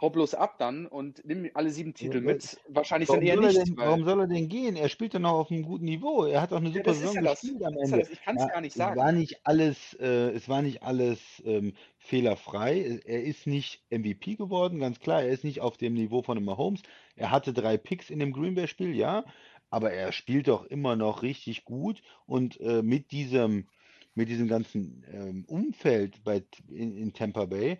hau 0.00 0.10
bloß 0.10 0.34
ab 0.34 0.58
dann 0.58 0.86
und 0.86 1.24
nimm 1.24 1.50
alle 1.54 1.70
sieben 1.70 1.94
Titel 1.94 2.20
Ja, 2.20 2.20
mit, 2.20 2.60
wahrscheinlich 2.68 3.08
Warum 3.08 3.10
dann 3.10 3.22
eher 3.22 3.36
soll, 3.36 3.46
er 3.46 3.52
nicht. 3.52 3.64
denn, 3.66 3.76
warum 3.78 4.04
soll 4.04 4.20
er 4.20 4.26
denn 4.28 4.48
gehen? 4.48 4.76
Er 4.76 4.88
spielt 4.88 5.14
doch 5.14 5.20
noch 5.20 5.32
auf 5.34 5.50
einem 5.50 5.62
guten 5.64 5.84
Niveau. 5.86 6.24
Er 6.24 6.42
hat 6.42 6.52
auch 6.52 6.58
eine 6.58 6.70
Ja, 6.72 6.82
super 6.82 6.94
ist 6.98 6.98
Saison 6.98 7.14
ja 7.14 7.22
das. 7.22 7.40
gespielt 7.42 7.62
am 7.64 7.76
ist 7.80 7.90
ja 7.90 7.96
Ende. 7.96 7.98
das. 7.98 8.08
Ich 8.10 8.20
kann's 8.20 8.46
gar 8.46 8.60
nicht 8.60 8.74
Es 8.74 8.76
sagen. 8.76 8.96
war 8.96 9.12
nicht 9.12 9.46
alles, 9.46 9.94
äh, 10.00 10.30
es 10.32 10.48
war 10.48 10.62
nicht 10.62 10.82
alles 10.82 11.42
ähm, 11.46 11.74
fehlerfrei. 11.98 13.00
Er 13.04 13.24
ist 13.24 13.46
nicht 13.46 13.84
MVP 13.90 14.36
geworden, 14.36 14.80
ganz 14.80 15.00
klar. 15.00 15.22
Er 15.22 15.30
ist 15.30 15.44
nicht 15.44 15.60
auf 15.60 15.76
dem 15.78 15.94
Niveau 15.94 16.22
von 16.22 16.36
einem 16.38 16.46
Mahomes. 16.46 16.82
Er 17.16 17.30
hatte 17.30 17.52
drei 17.54 17.76
Picks 17.78 18.10
in 18.10 18.18
dem 18.20 18.32
Green 18.32 18.54
Bay 18.54 18.68
Spiel, 18.68 18.94
ja, 18.96 19.24
aber 19.70 19.92
er 19.92 20.12
spielt 20.12 20.48
doch 20.48 20.64
immer 20.66 20.96
noch 20.96 21.22
richtig 21.22 21.64
gut 21.64 22.02
und 22.26 22.60
äh, 22.60 22.82
mit 22.82 23.12
diesem 23.12 23.68
mit 24.16 24.28
diesem 24.28 24.48
ganzen 24.48 25.04
ähm, 25.12 25.44
Umfeld 25.46 26.22
bei, 26.24 26.44
in, 26.68 26.96
in 26.96 27.12
Tampa 27.12 27.46
Bay, 27.46 27.78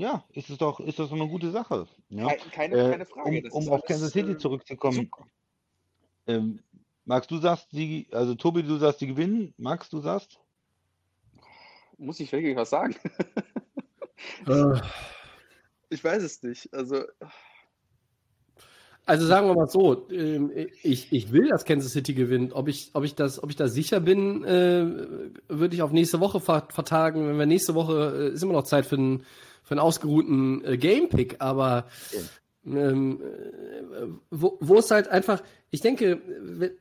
ja, 0.00 0.24
ist 0.32 0.48
es 0.50 0.58
doch, 0.58 0.80
ist 0.80 0.98
das 0.98 1.10
doch 1.10 1.16
eine 1.16 1.28
gute 1.28 1.50
Sache. 1.50 1.86
Ja? 2.08 2.28
Keine, 2.28 2.50
keine, 2.50 2.74
Äh, 2.76 2.90
keine 2.90 3.06
Frage. 3.06 3.48
um 3.50 3.62
um 3.62 3.68
auf 3.68 3.74
alles, 3.74 3.84
Kansas 3.86 4.12
City 4.12 4.32
äh, 4.32 4.38
zurückzukommen, 4.38 5.10
ähm, 6.26 6.60
Max, 7.04 7.26
du 7.26 7.38
sagst, 7.38 7.68
sie, 7.70 8.06
also 8.12 8.34
Tobi, 8.34 8.62
du 8.62 8.76
sagst, 8.76 9.00
die 9.00 9.06
gewinnen. 9.08 9.52
Max, 9.58 9.88
du 9.90 10.00
sagst? 10.00 10.38
Muss 11.98 12.20
ich 12.20 12.30
wirklich 12.32 12.56
was 12.56 12.70
sagen? 12.70 12.94
Äh, 14.46 14.80
Ich 15.92 16.04
weiß 16.04 16.22
es 16.22 16.40
nicht. 16.44 16.72
Also, 16.72 17.02
Also 19.06 19.26
sagen 19.26 19.48
wir 19.48 19.54
mal 19.56 19.66
so, 19.66 20.08
ähm, 20.10 20.52
ich, 20.84 21.12
ich 21.12 21.32
will, 21.32 21.48
dass 21.48 21.64
Kansas 21.64 21.90
City 21.92 22.14
gewinnt. 22.14 22.52
Ob 22.52 22.68
ich, 22.68 22.90
ob 22.94 23.02
ich, 23.02 23.16
das, 23.16 23.42
ob 23.42 23.50
ich 23.50 23.56
da 23.56 23.66
sicher 23.66 23.98
bin, 23.98 24.44
würde 24.44 25.74
ich 25.74 25.82
auf 25.82 25.90
nächste 25.90 26.20
Woche 26.20 26.38
ver 26.40 26.68
vertagen. 26.70 27.26
Wenn 27.26 27.38
wir 27.38 27.46
nächste 27.46 27.74
Woche, 27.74 28.30
ist 28.34 28.42
immer 28.44 28.52
noch 28.52 28.62
Zeit 28.62 28.86
für 28.86 28.96
einen, 28.96 29.24
für 29.70 29.74
einen 29.74 29.80
ausgeruhten 29.86 30.64
äh, 30.64 30.76
Game-Pick, 30.76 31.36
aber 31.38 31.86
ähm, 32.66 33.20
äh, 33.22 34.06
wo, 34.32 34.58
wo 34.60 34.78
es 34.78 34.90
halt 34.90 35.06
einfach, 35.06 35.44
ich 35.70 35.80
denke, 35.80 36.20
wir, 36.42 36.72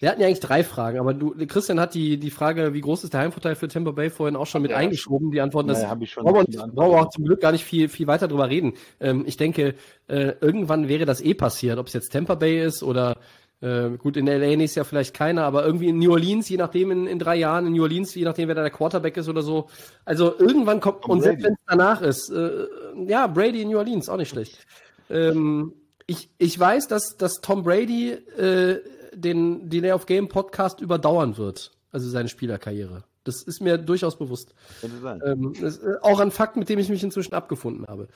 wir 0.00 0.08
hatten 0.08 0.22
ja 0.22 0.26
eigentlich 0.26 0.40
drei 0.40 0.64
Fragen, 0.64 0.98
aber 1.00 1.12
du, 1.12 1.34
Christian 1.46 1.78
hat 1.78 1.92
die, 1.92 2.16
die 2.18 2.30
Frage, 2.30 2.72
wie 2.72 2.80
groß 2.80 3.04
ist 3.04 3.12
der 3.12 3.20
Heimvorteil 3.20 3.56
für 3.56 3.68
Tampa 3.68 3.90
Bay 3.90 4.08
vorhin 4.08 4.36
auch 4.36 4.46
schon 4.46 4.62
mit 4.62 4.70
Ja. 4.70 4.78
eingeschoben. 4.78 5.30
Die 5.32 5.42
Antwort, 5.42 5.68
das 5.68 5.82
Naja, 5.82 5.94
beantwortet. 5.96 6.56
brauchen 6.74 6.92
wir 6.92 7.00
auch 7.02 7.10
zum 7.10 7.24
Glück 7.26 7.40
gar 7.42 7.52
nicht 7.52 7.64
viel, 7.64 7.90
viel 7.90 8.06
weiter 8.06 8.26
drüber 8.26 8.48
reden. 8.48 8.72
Ähm, 9.00 9.24
ich 9.26 9.36
denke, 9.36 9.74
äh, 10.06 10.32
irgendwann 10.40 10.88
wäre 10.88 11.04
das 11.04 11.20
eh 11.20 11.34
passiert, 11.34 11.76
ob 11.78 11.88
es 11.88 11.92
jetzt 11.92 12.10
Tampa 12.10 12.36
Bay 12.36 12.64
ist 12.64 12.82
oder 12.82 13.18
äh, 13.60 13.90
gut, 13.96 14.16
in 14.16 14.26
LA 14.26 14.62
ist 14.62 14.76
ja 14.76 14.84
vielleicht 14.84 15.14
keiner, 15.14 15.42
aber 15.44 15.66
irgendwie 15.66 15.88
in 15.88 15.98
New 15.98 16.12
Orleans, 16.12 16.48
je 16.48 16.56
nachdem 16.56 16.92
in, 16.92 17.06
in 17.06 17.18
drei 17.18 17.36
Jahren, 17.36 17.66
in 17.66 17.72
New 17.72 17.82
Orleans, 17.82 18.14
je 18.14 18.24
nachdem, 18.24 18.48
wer 18.48 18.54
da 18.54 18.62
der 18.62 18.70
Quarterback 18.70 19.16
ist 19.16 19.28
oder 19.28 19.42
so. 19.42 19.68
Also 20.04 20.38
irgendwann 20.38 20.80
kommt, 20.80 21.04
und 21.08 21.22
selbst 21.22 21.44
wenn 21.44 21.54
es 21.54 21.58
danach 21.66 22.00
ist, 22.00 22.30
äh, 22.30 22.66
ja, 23.06 23.26
Brady 23.26 23.62
in 23.62 23.70
New 23.70 23.78
Orleans, 23.78 24.08
auch 24.08 24.16
nicht 24.16 24.28
schlecht. 24.28 24.64
Ähm, 25.10 25.72
ich, 26.06 26.30
ich 26.38 26.58
weiß, 26.58 26.86
dass, 26.86 27.16
dass 27.16 27.40
Tom 27.40 27.64
Brady 27.64 28.10
äh, 28.12 28.80
den 29.12 29.68
Delay 29.68 29.92
of 29.92 30.06
Game 30.06 30.28
Podcast 30.28 30.80
überdauern 30.80 31.36
wird, 31.36 31.72
also 31.90 32.08
seine 32.08 32.28
Spielerkarriere. 32.28 33.04
Das 33.24 33.42
ist 33.42 33.60
mir 33.60 33.76
durchaus 33.76 34.16
bewusst. 34.16 34.54
Ähm, 34.82 35.52
das 35.60 35.78
äh, 35.78 35.96
auch 36.00 36.20
ein 36.20 36.30
Fakt, 36.30 36.56
mit 36.56 36.68
dem 36.68 36.78
ich 36.78 36.88
mich 36.88 37.02
inzwischen 37.02 37.34
abgefunden 37.34 37.86
habe. 37.86 38.08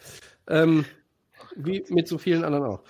Ähm, 0.47 0.85
wie 1.57 1.85
mit 1.89 2.09
so 2.09 2.17
vielen 2.17 2.45
anderen 2.45 2.65
auch. 2.65 2.83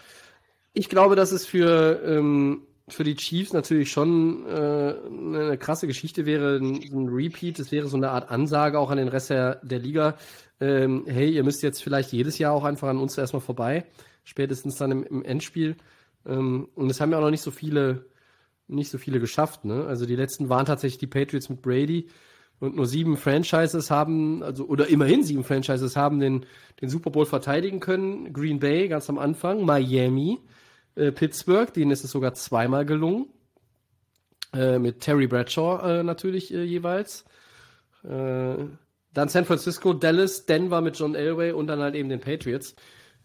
Ich 0.74 0.88
glaube, 0.88 1.16
dass 1.16 1.32
es 1.32 1.46
für, 1.46 2.02
ähm, 2.04 2.62
für 2.88 3.04
die 3.04 3.14
Chiefs 3.14 3.52
natürlich 3.52 3.90
schon 3.90 4.46
äh, 4.46 4.94
eine 5.06 5.58
krasse 5.58 5.86
Geschichte 5.86 6.24
wäre, 6.24 6.56
ein, 6.56 6.80
ein 6.82 7.08
Repeat. 7.08 7.58
Es 7.58 7.72
wäre 7.72 7.88
so 7.88 7.96
eine 7.96 8.10
Art 8.10 8.30
Ansage 8.30 8.78
auch 8.78 8.90
an 8.90 8.98
den 8.98 9.08
Rest 9.08 9.30
der, 9.30 9.56
der 9.56 9.78
Liga. 9.78 10.16
Ähm, 10.60 11.04
hey, 11.06 11.30
ihr 11.30 11.44
müsst 11.44 11.62
jetzt 11.62 11.82
vielleicht 11.82 12.12
jedes 12.12 12.38
Jahr 12.38 12.54
auch 12.54 12.64
einfach 12.64 12.88
an 12.88 12.98
uns 12.98 13.18
erstmal 13.18 13.42
vorbei. 13.42 13.84
Spätestens 14.24 14.76
dann 14.76 14.92
im, 14.92 15.04
im 15.04 15.24
Endspiel. 15.24 15.76
Ähm, 16.24 16.68
und 16.74 16.90
es 16.90 17.00
haben 17.00 17.10
ja 17.10 17.18
auch 17.18 17.22
noch 17.22 17.30
nicht 17.30 17.42
so 17.42 17.50
viele, 17.50 18.06
nicht 18.66 18.90
so 18.90 18.96
viele 18.96 19.20
geschafft. 19.20 19.64
Ne? 19.64 19.84
Also 19.86 20.06
die 20.06 20.16
letzten 20.16 20.48
waren 20.48 20.64
tatsächlich 20.64 20.98
die 20.98 21.06
Patriots 21.06 21.50
mit 21.50 21.60
Brady. 21.60 22.08
Und 22.60 22.76
nur 22.76 22.86
sieben 22.86 23.16
Franchises 23.16 23.90
haben, 23.90 24.42
also 24.44 24.66
oder 24.66 24.86
immerhin 24.86 25.24
sieben 25.24 25.42
Franchises 25.42 25.96
haben 25.96 26.20
den, 26.20 26.46
den 26.80 26.88
Super 26.88 27.10
Bowl 27.10 27.26
verteidigen 27.26 27.80
können. 27.80 28.32
Green 28.32 28.60
Bay 28.60 28.86
ganz 28.86 29.10
am 29.10 29.18
Anfang, 29.18 29.64
Miami, 29.64 30.38
äh, 30.94 31.12
Pittsburgh, 31.12 31.72
denen 31.72 31.90
ist 31.90 32.04
es 32.04 32.10
sogar 32.10 32.34
zweimal 32.34 32.84
gelungen. 32.84 33.26
Äh, 34.54 34.78
mit 34.78 35.00
Terry 35.00 35.26
Bradshaw 35.26 35.80
äh, 35.82 36.02
natürlich 36.02 36.52
äh, 36.52 36.62
jeweils. 36.62 37.24
Äh, 38.04 38.56
dann 39.14 39.28
San 39.28 39.44
Francisco, 39.44 39.92
Dallas, 39.92 40.46
Denver 40.46 40.80
mit 40.80 40.98
John 40.98 41.14
Elway 41.14 41.52
und 41.52 41.66
dann 41.66 41.80
halt 41.80 41.94
eben 41.94 42.08
den 42.08 42.20
Patriots, 42.20 42.74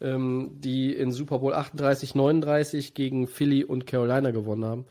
ähm, 0.01 0.51
die 0.59 0.93
in 0.93 1.11
Super 1.11 1.39
Bowl 1.39 1.53
38, 1.53 2.15
39 2.15 2.93
gegen 2.93 3.27
Philly 3.27 3.63
und 3.63 3.87
Carolina 3.87 4.31
gewonnen 4.31 4.65
haben. 4.65 4.85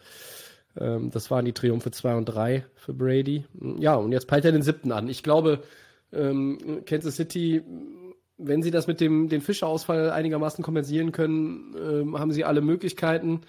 Ähm, 0.78 1.10
das 1.10 1.30
waren 1.30 1.44
die 1.44 1.52
Triumphe 1.52 1.90
2 1.90 2.16
und 2.16 2.24
3 2.26 2.64
für 2.74 2.94
Brady. 2.94 3.44
Ja, 3.78 3.94
und 3.94 4.12
jetzt 4.12 4.26
peilt 4.26 4.44
er 4.44 4.52
den 4.52 4.62
siebten 4.62 4.92
an. 4.92 5.08
Ich 5.08 5.22
glaube, 5.22 5.62
ähm, 6.12 6.82
Kansas 6.86 7.16
City, 7.16 7.62
wenn 8.38 8.62
sie 8.62 8.70
das 8.70 8.86
mit 8.86 9.00
dem 9.00 9.28
den 9.28 9.40
Fischerausfall 9.40 10.10
einigermaßen 10.10 10.62
kompensieren 10.62 11.12
können, 11.12 11.74
ähm, 11.78 12.18
haben 12.18 12.32
sie 12.32 12.44
alle 12.44 12.60
Möglichkeiten. 12.60 13.42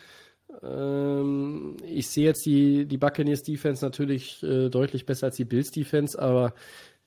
Ähm, 0.63 1.77
ich 1.85 2.07
sehe 2.07 2.25
jetzt 2.25 2.45
die, 2.45 2.85
die 2.85 2.97
Buccaneers 2.97 3.43
Defense 3.43 3.83
natürlich 3.83 4.41
äh, 4.43 4.69
deutlich 4.69 5.05
besser 5.05 5.27
als 5.27 5.35
die 5.35 5.45
Bills 5.45 5.71
Defense, 5.71 6.17
aber 6.17 6.53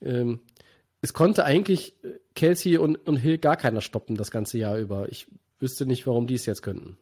ähm, 0.03 0.41
es 1.01 1.13
konnte 1.15 1.45
eigentlich 1.45 1.95
Kelsey 2.35 2.77
und, 2.77 2.97
und 3.09 3.17
Hill 3.17 3.39
gar 3.39 3.57
keiner 3.57 3.81
stoppen 3.81 4.17
das 4.17 4.31
ganze 4.31 4.59
Jahr 4.59 4.79
über. 4.79 5.09
Ich 5.11 5.27
wüsste 5.59 5.87
nicht, 5.87 6.07
warum 6.07 6.27
die 6.27 6.35
es 6.35 6.47
jetzt 6.47 6.63
könnten. 6.63 6.99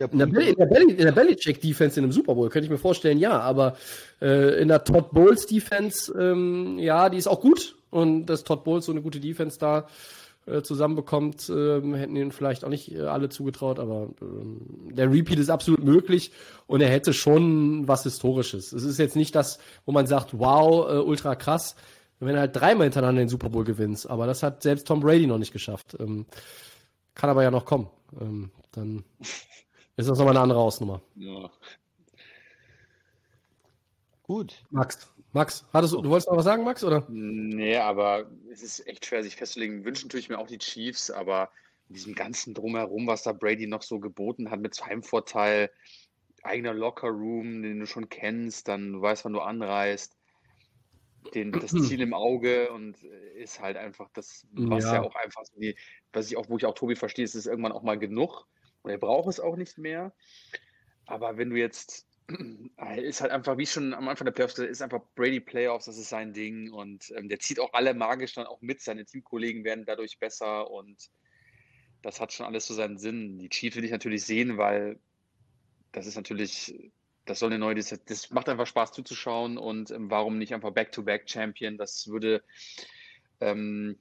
Der 0.00 0.12
In 0.12 0.18
der, 0.18 0.26
Bel 0.26 0.48
in 0.48 0.56
der, 0.56 0.66
Bel 0.66 0.90
in 0.90 0.96
der 0.96 1.12
Belichick-Defense 1.12 1.98
in 1.98 2.04
einem 2.04 2.12
Super 2.12 2.34
Bowl 2.34 2.50
könnte 2.50 2.64
ich 2.64 2.70
mir 2.70 2.78
vorstellen, 2.78 3.18
ja, 3.18 3.38
aber 3.38 3.76
äh, 4.20 4.60
in 4.60 4.68
der 4.68 4.82
Todd 4.82 5.12
Bowles-Defense, 5.12 6.12
ähm, 6.20 6.78
ja, 6.78 7.08
die 7.08 7.16
ist 7.16 7.28
auch 7.28 7.40
gut 7.40 7.76
und 7.94 8.26
dass 8.26 8.44
Todd 8.44 8.64
Bowles 8.64 8.86
so 8.86 8.92
eine 8.92 9.02
gute 9.02 9.20
Defense 9.20 9.58
da 9.58 9.86
äh, 10.46 10.62
zusammenbekommt, 10.62 11.48
ähm, 11.48 11.94
hätten 11.94 12.16
ihnen 12.16 12.32
vielleicht 12.32 12.64
auch 12.64 12.68
nicht 12.68 12.92
äh, 12.92 13.02
alle 13.02 13.28
zugetraut, 13.28 13.78
aber 13.78 14.10
ähm, 14.20 14.90
der 14.90 15.10
Repeat 15.10 15.38
ist 15.38 15.48
absolut 15.48 15.82
möglich 15.82 16.32
und 16.66 16.80
er 16.80 16.90
hätte 16.90 17.14
schon 17.14 17.86
was 17.86 18.02
Historisches. 18.02 18.72
Es 18.72 18.82
ist 18.82 18.98
jetzt 18.98 19.14
nicht 19.16 19.34
das, 19.34 19.58
wo 19.86 19.92
man 19.92 20.06
sagt, 20.06 20.38
wow, 20.38 20.90
äh, 20.90 20.98
ultra 20.98 21.36
krass, 21.36 21.76
wenn 22.18 22.34
er 22.34 22.40
halt 22.40 22.56
dreimal 22.56 22.86
hintereinander 22.86 23.22
den 23.22 23.28
Super 23.28 23.48
Bowl 23.48 23.64
gewinnst, 23.64 24.10
aber 24.10 24.26
das 24.26 24.42
hat 24.42 24.62
selbst 24.62 24.88
Tom 24.88 25.00
Brady 25.00 25.26
noch 25.26 25.38
nicht 25.38 25.52
geschafft. 25.52 25.96
Ähm, 26.00 26.26
kann 27.14 27.30
aber 27.30 27.44
ja 27.44 27.52
noch 27.52 27.64
kommen. 27.64 27.88
Ähm, 28.20 28.50
dann 28.72 29.04
ist 29.96 30.08
das 30.08 30.18
nochmal 30.18 30.34
eine 30.34 30.42
andere 30.42 30.58
Hausnummer. 30.58 31.00
ja. 31.14 31.48
Gut. 34.24 34.54
Max, 34.70 35.06
Max, 35.34 35.66
hattest 35.72 35.92
du, 35.92 36.04
wolltest 36.04 36.28
noch 36.28 36.36
was 36.36 36.44
sagen, 36.44 36.64
Max, 36.64 36.84
oder? 36.84 37.06
Nee, 37.06 37.76
aber 37.76 38.30
es 38.50 38.62
ist 38.62 38.86
echt 38.86 39.04
schwer, 39.04 39.22
sich 39.22 39.36
festzulegen. 39.36 39.84
Wünschen 39.84 40.08
tue 40.08 40.20
ich 40.20 40.28
mir 40.28 40.38
auch 40.38 40.46
die 40.46 40.58
Chiefs, 40.58 41.10
aber 41.10 41.50
in 41.88 41.94
diesem 41.94 42.14
ganzen 42.14 42.54
Drumherum, 42.54 43.06
was 43.06 43.24
da 43.24 43.32
Brady 43.32 43.66
noch 43.66 43.82
so 43.82 44.00
geboten 44.00 44.50
hat 44.50 44.60
mit 44.60 44.80
Heimvorteil, 44.86 45.70
eigener 46.42 46.72
Lockerroom, 46.72 47.62
den 47.62 47.80
du 47.80 47.86
schon 47.86 48.08
kennst, 48.08 48.68
dann 48.68 48.92
du 48.92 49.02
weißt, 49.02 49.24
wann 49.24 49.32
du 49.32 49.40
anreist, 49.40 50.16
den, 51.34 51.52
das 51.52 51.72
Ziel 51.76 52.00
im 52.00 52.14
Auge 52.14 52.70
und 52.70 53.02
äh, 53.02 53.42
ist 53.42 53.60
halt 53.60 53.76
einfach 53.76 54.10
das, 54.12 54.46
was 54.52 54.92
ja, 54.92 54.94
Ja. 54.94 55.02
auch 55.02 55.16
einfach 55.16 55.44
so 55.44 55.58
die, 55.58 55.76
was 56.12 56.30
ich 56.30 56.36
auch, 56.36 56.48
wo 56.48 56.56
ich 56.56 56.66
auch 56.66 56.74
Tobi 56.74 56.96
verstehe, 56.96 57.24
es 57.24 57.34
ist 57.34 57.46
irgendwann 57.46 57.72
auch 57.72 57.82
mal 57.82 57.98
genug 57.98 58.46
und 58.82 58.90
er 58.90 58.98
braucht 58.98 59.28
es 59.28 59.40
auch 59.40 59.56
nicht 59.56 59.78
mehr. 59.78 60.14
Aber 61.06 61.36
wenn 61.36 61.50
du 61.50 61.56
jetzt 61.56 62.06
ist 62.96 63.20
halt 63.20 63.32
einfach, 63.32 63.58
wie 63.58 63.66
schon 63.66 63.92
am 63.92 64.08
Anfang 64.08 64.24
der 64.24 64.32
Playoffs 64.32 64.58
ist 64.58 64.82
einfach 64.82 65.02
Brady 65.14 65.40
Playoffs, 65.40 65.86
das 65.86 65.98
ist 65.98 66.08
sein 66.08 66.32
Ding 66.32 66.72
und 66.72 67.12
ähm, 67.16 67.28
der 67.28 67.38
zieht 67.38 67.60
auch 67.60 67.72
alle 67.74 67.94
magisch 67.94 68.34
dann 68.34 68.46
auch 68.46 68.60
mit, 68.62 68.80
seine 68.80 69.04
Teamkollegen 69.04 69.64
werden 69.64 69.84
dadurch 69.84 70.18
besser 70.18 70.70
und 70.70 71.10
das 72.02 72.20
hat 72.20 72.32
schon 72.32 72.46
alles 72.46 72.66
so 72.66 72.74
seinen 72.74 72.98
Sinn. 72.98 73.38
Die 73.38 73.48
Chiefs 73.48 73.76
will 73.76 73.84
ich 73.84 73.90
natürlich 73.90 74.24
sehen, 74.24 74.56
weil 74.56 74.98
das 75.92 76.06
ist 76.06 76.16
natürlich, 76.16 76.90
das 77.24 77.38
soll 77.38 77.50
eine 77.50 77.58
neue, 77.58 77.74
das, 77.74 77.94
das 78.04 78.30
macht 78.30 78.48
einfach 78.48 78.66
Spaß 78.66 78.92
zuzuschauen 78.92 79.58
und 79.58 79.90
ähm, 79.90 80.10
warum 80.10 80.38
nicht 80.38 80.54
einfach 80.54 80.70
Back-to-Back-Champion, 80.70 81.76
das 81.76 82.08
würde 82.08 82.42
ähm, 83.40 83.98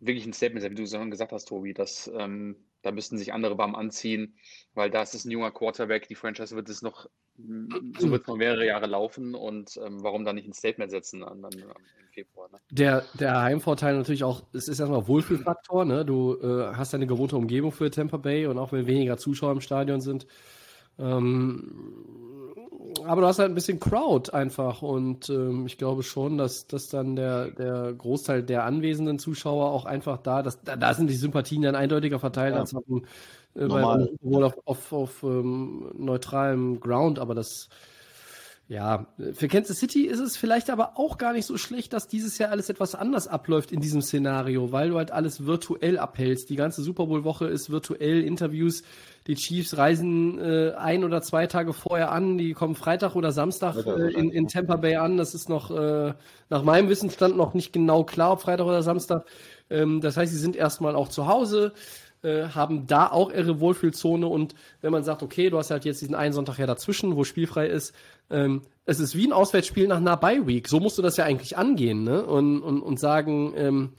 wirklich 0.00 0.26
ein 0.26 0.32
Statement 0.32 0.62
sein, 0.62 0.72
wie 0.72 0.82
du 0.82 0.86
schon 0.86 1.10
gesagt 1.10 1.32
hast, 1.32 1.46
Tobi, 1.46 1.74
dass 1.74 2.10
ähm, 2.14 2.56
Da 2.82 2.92
müssten 2.92 3.18
sich 3.18 3.32
andere 3.32 3.58
warm 3.58 3.74
anziehen, 3.74 4.36
weil 4.74 4.90
das 4.90 5.14
ist 5.14 5.24
ein 5.24 5.30
junger 5.30 5.50
Quarterback. 5.50 6.08
Die 6.08 6.14
Franchise 6.14 6.54
wird 6.54 6.68
es 6.68 6.82
noch, 6.82 7.08
so 7.36 8.10
wird 8.10 8.22
es 8.22 8.26
noch 8.28 8.36
mehrere 8.36 8.66
Jahre 8.66 8.86
laufen. 8.86 9.34
Und 9.34 9.78
ähm, 9.84 10.02
warum 10.02 10.24
dann 10.24 10.36
nicht 10.36 10.48
ein 10.48 10.52
Statement 10.52 10.90
setzen 10.90 11.24
an, 11.24 11.44
an, 11.44 11.52
im 11.52 11.68
Februar? 12.12 12.48
Ne? 12.50 12.60
Der, 12.70 13.04
der 13.18 13.42
Heimvorteil 13.42 13.96
natürlich 13.96 14.24
auch, 14.24 14.42
es 14.52 14.68
ist 14.68 14.78
erstmal 14.78 15.08
Wohlfühlfaktor. 15.08 15.84
Ne? 15.84 16.04
Du 16.04 16.36
äh, 16.40 16.74
hast 16.74 16.94
eine 16.94 17.06
gewohnte 17.06 17.36
Umgebung 17.36 17.72
für 17.72 17.90
Tampa 17.90 18.16
Bay 18.16 18.46
und 18.46 18.58
auch 18.58 18.72
wenn 18.72 18.86
weniger 18.86 19.16
Zuschauer 19.16 19.52
im 19.52 19.60
Stadion 19.60 20.00
sind. 20.00 20.26
Ähm, 20.98 22.54
aber 23.04 23.20
du 23.20 23.26
hast 23.26 23.38
halt 23.38 23.50
ein 23.50 23.54
bisschen 23.54 23.80
Crowd 23.80 24.32
einfach 24.32 24.82
und 24.82 25.28
ähm, 25.28 25.66
ich 25.66 25.78
glaube 25.78 26.02
schon, 26.02 26.38
dass, 26.38 26.66
dass 26.66 26.88
dann 26.88 27.16
der, 27.16 27.50
der 27.50 27.92
Großteil 27.92 28.42
der 28.42 28.64
anwesenden 28.64 29.18
Zuschauer 29.18 29.70
auch 29.70 29.84
einfach 29.84 30.18
da, 30.18 30.42
dass, 30.42 30.62
da, 30.62 30.76
da 30.76 30.94
sind 30.94 31.08
die 31.08 31.14
Sympathien 31.14 31.62
dann 31.62 31.74
eindeutiger 31.74 32.18
verteilt 32.18 32.54
ja. 32.54 32.60
als 32.60 32.74
auf, 32.74 32.84
äh, 32.88 33.66
bei, 33.66 33.82
auf, 33.82 34.54
auf, 34.64 34.92
auf 34.92 35.22
ähm, 35.22 35.90
neutralem 35.96 36.80
Ground, 36.80 37.18
aber 37.18 37.34
das 37.34 37.68
ja, 38.68 39.06
für 39.32 39.48
Kansas 39.48 39.78
City 39.78 40.04
ist 40.04 40.20
es 40.20 40.36
vielleicht 40.36 40.68
aber 40.68 40.98
auch 40.98 41.16
gar 41.16 41.32
nicht 41.32 41.46
so 41.46 41.56
schlecht, 41.56 41.94
dass 41.94 42.06
dieses 42.06 42.36
Jahr 42.36 42.50
alles 42.50 42.68
etwas 42.68 42.94
anders 42.94 43.26
abläuft 43.26 43.72
in 43.72 43.80
diesem 43.80 44.02
Szenario, 44.02 44.72
weil 44.72 44.90
du 44.90 44.98
halt 44.98 45.10
alles 45.10 45.46
virtuell 45.46 45.98
abhältst. 45.98 46.50
Die 46.50 46.56
ganze 46.56 46.82
Super 46.82 47.06
Bowl-Woche 47.06 47.46
ist 47.46 47.70
virtuell, 47.70 48.22
Interviews. 48.22 48.82
Die 49.26 49.36
Chiefs 49.36 49.78
reisen 49.78 50.38
äh, 50.38 50.72
ein 50.76 51.02
oder 51.02 51.22
zwei 51.22 51.46
Tage 51.46 51.72
vorher 51.72 52.12
an, 52.12 52.36
die 52.36 52.52
kommen 52.52 52.74
Freitag 52.74 53.16
oder 53.16 53.32
Samstag 53.32 53.86
äh, 53.86 54.12
in, 54.12 54.30
in 54.30 54.48
Tampa 54.48 54.76
Bay 54.76 54.96
an. 54.96 55.16
Das 55.16 55.34
ist 55.34 55.48
noch 55.48 55.70
äh, 55.70 56.12
nach 56.50 56.62
meinem 56.62 56.90
Wissensstand 56.90 57.38
noch 57.38 57.54
nicht 57.54 57.72
genau 57.72 58.04
klar, 58.04 58.32
ob 58.32 58.42
Freitag 58.42 58.66
oder 58.66 58.82
Samstag. 58.82 59.24
Ähm, 59.70 60.02
das 60.02 60.18
heißt, 60.18 60.30
sie 60.30 60.38
sind 60.38 60.56
erstmal 60.56 60.94
auch 60.94 61.08
zu 61.08 61.26
Hause. 61.26 61.72
Äh, 62.20 62.48
haben 62.48 62.88
da 62.88 63.06
auch 63.06 63.30
ihre 63.30 63.60
Wohlfühlzone 63.60 64.26
und 64.26 64.56
wenn 64.80 64.90
man 64.90 65.04
sagt, 65.04 65.22
okay, 65.22 65.50
du 65.50 65.58
hast 65.58 65.70
halt 65.70 65.84
jetzt 65.84 66.00
diesen 66.00 66.16
einen 66.16 66.32
Sonntag 66.32 66.58
ja 66.58 66.66
dazwischen, 66.66 67.14
wo 67.14 67.22
spielfrei 67.22 67.68
ist, 67.68 67.94
ähm, 68.30 68.62
es 68.84 69.00
ist 69.00 69.14
wie 69.16 69.26
ein 69.26 69.32
Auswärtsspiel 69.32 69.86
nach 69.86 69.98
einer 69.98 70.16
Bye-Week. 70.16 70.66
So 70.68 70.80
musst 70.80 70.98
du 70.98 71.02
das 71.02 71.16
ja 71.16 71.24
eigentlich 71.24 71.58
angehen, 71.58 72.04
ne? 72.04 72.24
Und, 72.24 72.62
und, 72.62 72.80
und 72.80 72.98
sagen, 72.98 73.52
ähm, 73.56 73.92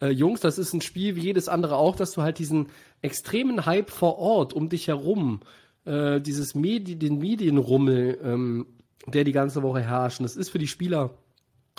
äh, 0.00 0.08
Jungs, 0.08 0.40
das 0.40 0.58
ist 0.58 0.74
ein 0.74 0.80
Spiel 0.80 1.16
wie 1.16 1.22
jedes 1.22 1.48
andere 1.48 1.76
auch, 1.76 1.96
dass 1.96 2.12
du 2.12 2.22
halt 2.22 2.38
diesen 2.38 2.68
extremen 3.00 3.66
Hype 3.66 3.90
vor 3.90 4.18
Ort 4.18 4.52
um 4.52 4.68
dich 4.68 4.88
herum, 4.88 5.40
äh, 5.84 6.20
dieses 6.20 6.54
Medi 6.54 6.96
den 6.96 7.18
Medienrummel, 7.18 8.18
ähm, 8.22 8.66
der 9.06 9.24
die 9.24 9.32
ganze 9.32 9.62
Woche 9.62 9.80
herrscht. 9.80 10.20
Und 10.20 10.24
das 10.24 10.36
ist 10.36 10.50
für 10.50 10.58
die 10.58 10.68
Spieler 10.68 11.14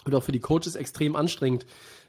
und 0.03 0.13
auch 0.15 0.23
für 0.23 0.31
die 0.31 0.39
Coaches 0.39 0.75
extrem 0.75 1.15
anstrengend. 1.15 1.65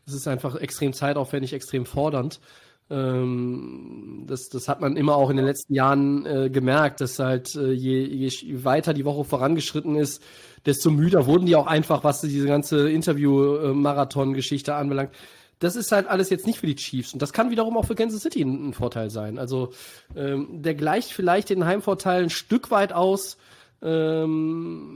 Es 0.07 0.15
ist 0.15 0.29
einfach 0.29 0.55
extrem 0.57 0.93
zeitaufwendig, 0.93 1.53
extrem 1.53 1.85
fordernd. 1.85 2.41
Ähm, 2.89 4.25
das, 4.29 4.49
das 4.49 4.69
hat 4.69 4.81
man 4.81 4.97
immer 4.97 5.17
auch 5.17 5.31
in 5.31 5.37
den 5.37 5.47
letzten 5.47 5.75
Jahren 5.75 6.25
äh, 6.25 6.51
gemerkt, 6.51 7.01
dass 7.01 7.19
halt 7.19 7.57
äh, 7.57 7.73
je, 7.73 8.05
je 8.05 8.65
weiter 8.65 8.95
die 8.95 9.05
Woche 9.05 9.25
vorangeschritten 9.25 9.97
ist, 9.97 10.23
desto 10.65 10.91
müder 10.91 11.27
wurden 11.27 11.47
die 11.47 11.57
auch 11.57 11.67
einfach, 11.67 12.05
was 12.05 12.21
diese 12.21 12.47
ganze 12.47 12.89
Interview-Marathon-Geschichte 12.89 14.77
anbelangt. 14.77 15.11
Das 15.59 15.75
ist 15.75 15.91
halt 15.91 16.07
alles 16.07 16.31
jetzt 16.31 16.47
nicht 16.47 16.61
für 16.61 16.67
die 16.67 16.77
Chiefs 16.77 17.13
und 17.13 17.23
das 17.23 17.33
kann 17.33 17.51
wiederum 17.51 17.77
auch 17.77 17.87
für 17.87 17.95
Kansas 17.95 18.23
City 18.23 18.43
ein, 18.43 18.69
ein 18.69 18.75
Vorteil 18.75 19.11
sein. 19.11 19.39
Also 19.39 19.73
ähm, 20.15 20.63
der 20.63 20.75
gleicht 20.75 21.13
vielleicht 21.13 21.51
den 21.51 21.65
Heimvorteil 21.65 22.25
ein 22.25 22.31
Stück 22.31 22.71
weit 22.71 22.93
aus, 22.93 23.39
ähm, 23.87 24.93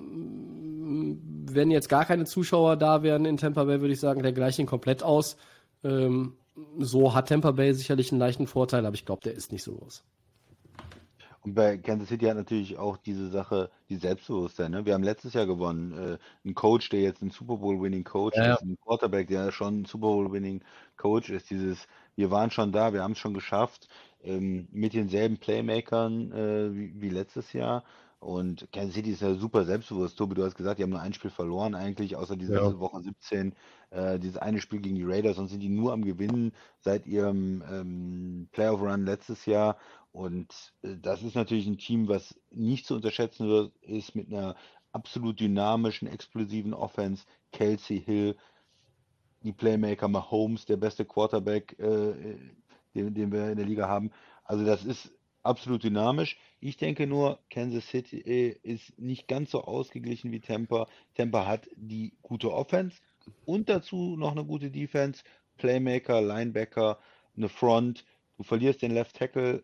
wenn 1.52 1.70
jetzt 1.70 1.88
gar 1.88 2.04
keine 2.04 2.24
Zuschauer 2.24 2.76
da 2.76 3.02
wären 3.02 3.24
in 3.24 3.36
Tampa 3.36 3.64
Bay, 3.64 3.80
würde 3.80 3.94
ich 3.94 4.00
sagen, 4.00 4.22
der 4.22 4.32
gleicht 4.32 4.58
ihn 4.58 4.66
komplett 4.66 5.02
aus. 5.02 5.36
Ähm, 5.84 6.34
so 6.78 7.14
hat 7.14 7.28
Tampa 7.28 7.52
Bay 7.52 7.72
sicherlich 7.72 8.10
einen 8.12 8.20
leichten 8.20 8.46
Vorteil, 8.46 8.84
aber 8.84 8.94
ich 8.94 9.06
glaube, 9.06 9.22
der 9.22 9.34
ist 9.34 9.52
nicht 9.52 9.62
so 9.62 9.72
groß. 9.72 10.04
Und 11.42 11.54
bei 11.54 11.78
Kansas 11.78 12.08
City 12.08 12.26
hat 12.26 12.36
natürlich 12.36 12.76
auch 12.76 12.98
diese 12.98 13.30
Sache, 13.30 13.70
die 13.88 13.96
Selbstbewusstsein. 13.96 14.72
Ne? 14.72 14.84
Wir 14.84 14.92
haben 14.92 15.02
letztes 15.02 15.32
Jahr 15.32 15.46
gewonnen. 15.46 15.96
Äh, 15.96 16.18
ein 16.46 16.54
Coach, 16.54 16.90
der 16.90 17.00
jetzt 17.00 17.22
ein 17.22 17.30
Super 17.30 17.56
Bowl-Winning 17.56 18.04
Coach 18.04 18.36
ja, 18.36 18.54
ist, 18.54 18.62
ein 18.62 18.76
Quarterback, 18.84 19.28
der 19.28 19.50
schon 19.50 19.80
ein 19.80 19.84
Super 19.86 20.08
Bowl-Winning 20.08 20.62
Coach 20.98 21.30
ist. 21.30 21.48
Dieses, 21.48 21.86
wir 22.14 22.30
waren 22.30 22.50
schon 22.50 22.72
da, 22.72 22.92
wir 22.92 23.02
haben 23.02 23.12
es 23.12 23.18
schon 23.18 23.32
geschafft, 23.32 23.88
ähm, 24.22 24.68
mit 24.70 24.92
denselben 24.92 25.38
Playmakern 25.38 26.32
äh, 26.32 26.74
wie, 26.74 27.00
wie, 27.00 27.08
letztes 27.08 27.54
Jahr. 27.54 27.84
Und 28.20 28.70
Kansas 28.70 28.94
City 28.94 29.10
ist 29.12 29.22
ja 29.22 29.34
super 29.34 29.64
selbstbewusst. 29.64 30.18
Tobi, 30.18 30.34
du 30.34 30.44
hast 30.44 30.54
gesagt, 30.54 30.78
die 30.78 30.82
haben 30.82 30.90
nur 30.90 31.00
ein 31.00 31.14
Spiel 31.14 31.30
verloren 31.30 31.74
eigentlich, 31.74 32.16
außer 32.16 32.36
diese 32.36 32.52
ja. 32.52 32.78
Woche 32.78 33.00
17, 33.00 33.54
äh, 33.88 34.18
dieses 34.18 34.36
eine 34.36 34.60
Spiel 34.60 34.80
gegen 34.80 34.96
die 34.96 35.04
Raiders, 35.04 35.36
sonst 35.36 35.52
sind 35.52 35.60
die 35.60 35.70
nur 35.70 35.94
am 35.94 36.04
Gewinnen 36.04 36.52
seit 36.80 37.06
ihrem 37.06 37.64
ähm, 37.70 38.48
Playoff-Run 38.52 39.06
letztes 39.06 39.46
Jahr. 39.46 39.78
Und 40.12 40.74
äh, 40.82 40.96
das 41.00 41.22
ist 41.22 41.34
natürlich 41.34 41.66
ein 41.66 41.78
Team, 41.78 42.08
was 42.08 42.38
nicht 42.50 42.84
zu 42.86 42.94
unterschätzen 42.94 43.48
wird, 43.48 43.74
ist 43.80 44.14
mit 44.14 44.28
einer 44.28 44.54
absolut 44.92 45.40
dynamischen, 45.40 46.06
explosiven 46.06 46.74
Offense. 46.74 47.24
Kelsey 47.52 48.02
Hill, 48.02 48.36
die 49.42 49.52
Playmaker 49.52 50.08
Mahomes, 50.08 50.66
der 50.66 50.76
beste 50.76 51.06
Quarterback, 51.06 51.78
äh, 51.78 52.36
den, 52.94 53.14
den 53.14 53.32
wir 53.32 53.48
in 53.48 53.56
der 53.56 53.66
Liga 53.66 53.88
haben. 53.88 54.10
Also 54.44 54.66
das 54.66 54.84
ist 54.84 55.10
absolut 55.42 55.82
dynamisch. 55.82 56.38
Ich 56.60 56.76
denke 56.76 57.06
nur, 57.06 57.38
Kansas 57.50 57.88
City 57.88 58.18
äh, 58.20 58.58
ist 58.62 58.98
nicht 58.98 59.28
ganz 59.28 59.50
so 59.50 59.64
ausgeglichen 59.64 60.32
wie 60.32 60.40
Tampa. 60.40 60.86
Tampa 61.14 61.46
hat 61.46 61.68
die 61.76 62.12
gute 62.22 62.52
Offense 62.52 62.98
und 63.44 63.68
dazu 63.68 64.16
noch 64.16 64.32
eine 64.32 64.44
gute 64.44 64.70
Defense, 64.70 65.22
Playmaker, 65.56 66.20
Linebacker, 66.20 66.98
eine 67.36 67.48
Front. 67.48 68.04
Du 68.36 68.44
verlierst 68.44 68.82
den 68.82 68.92
Left 68.92 69.16
Tackle, 69.16 69.62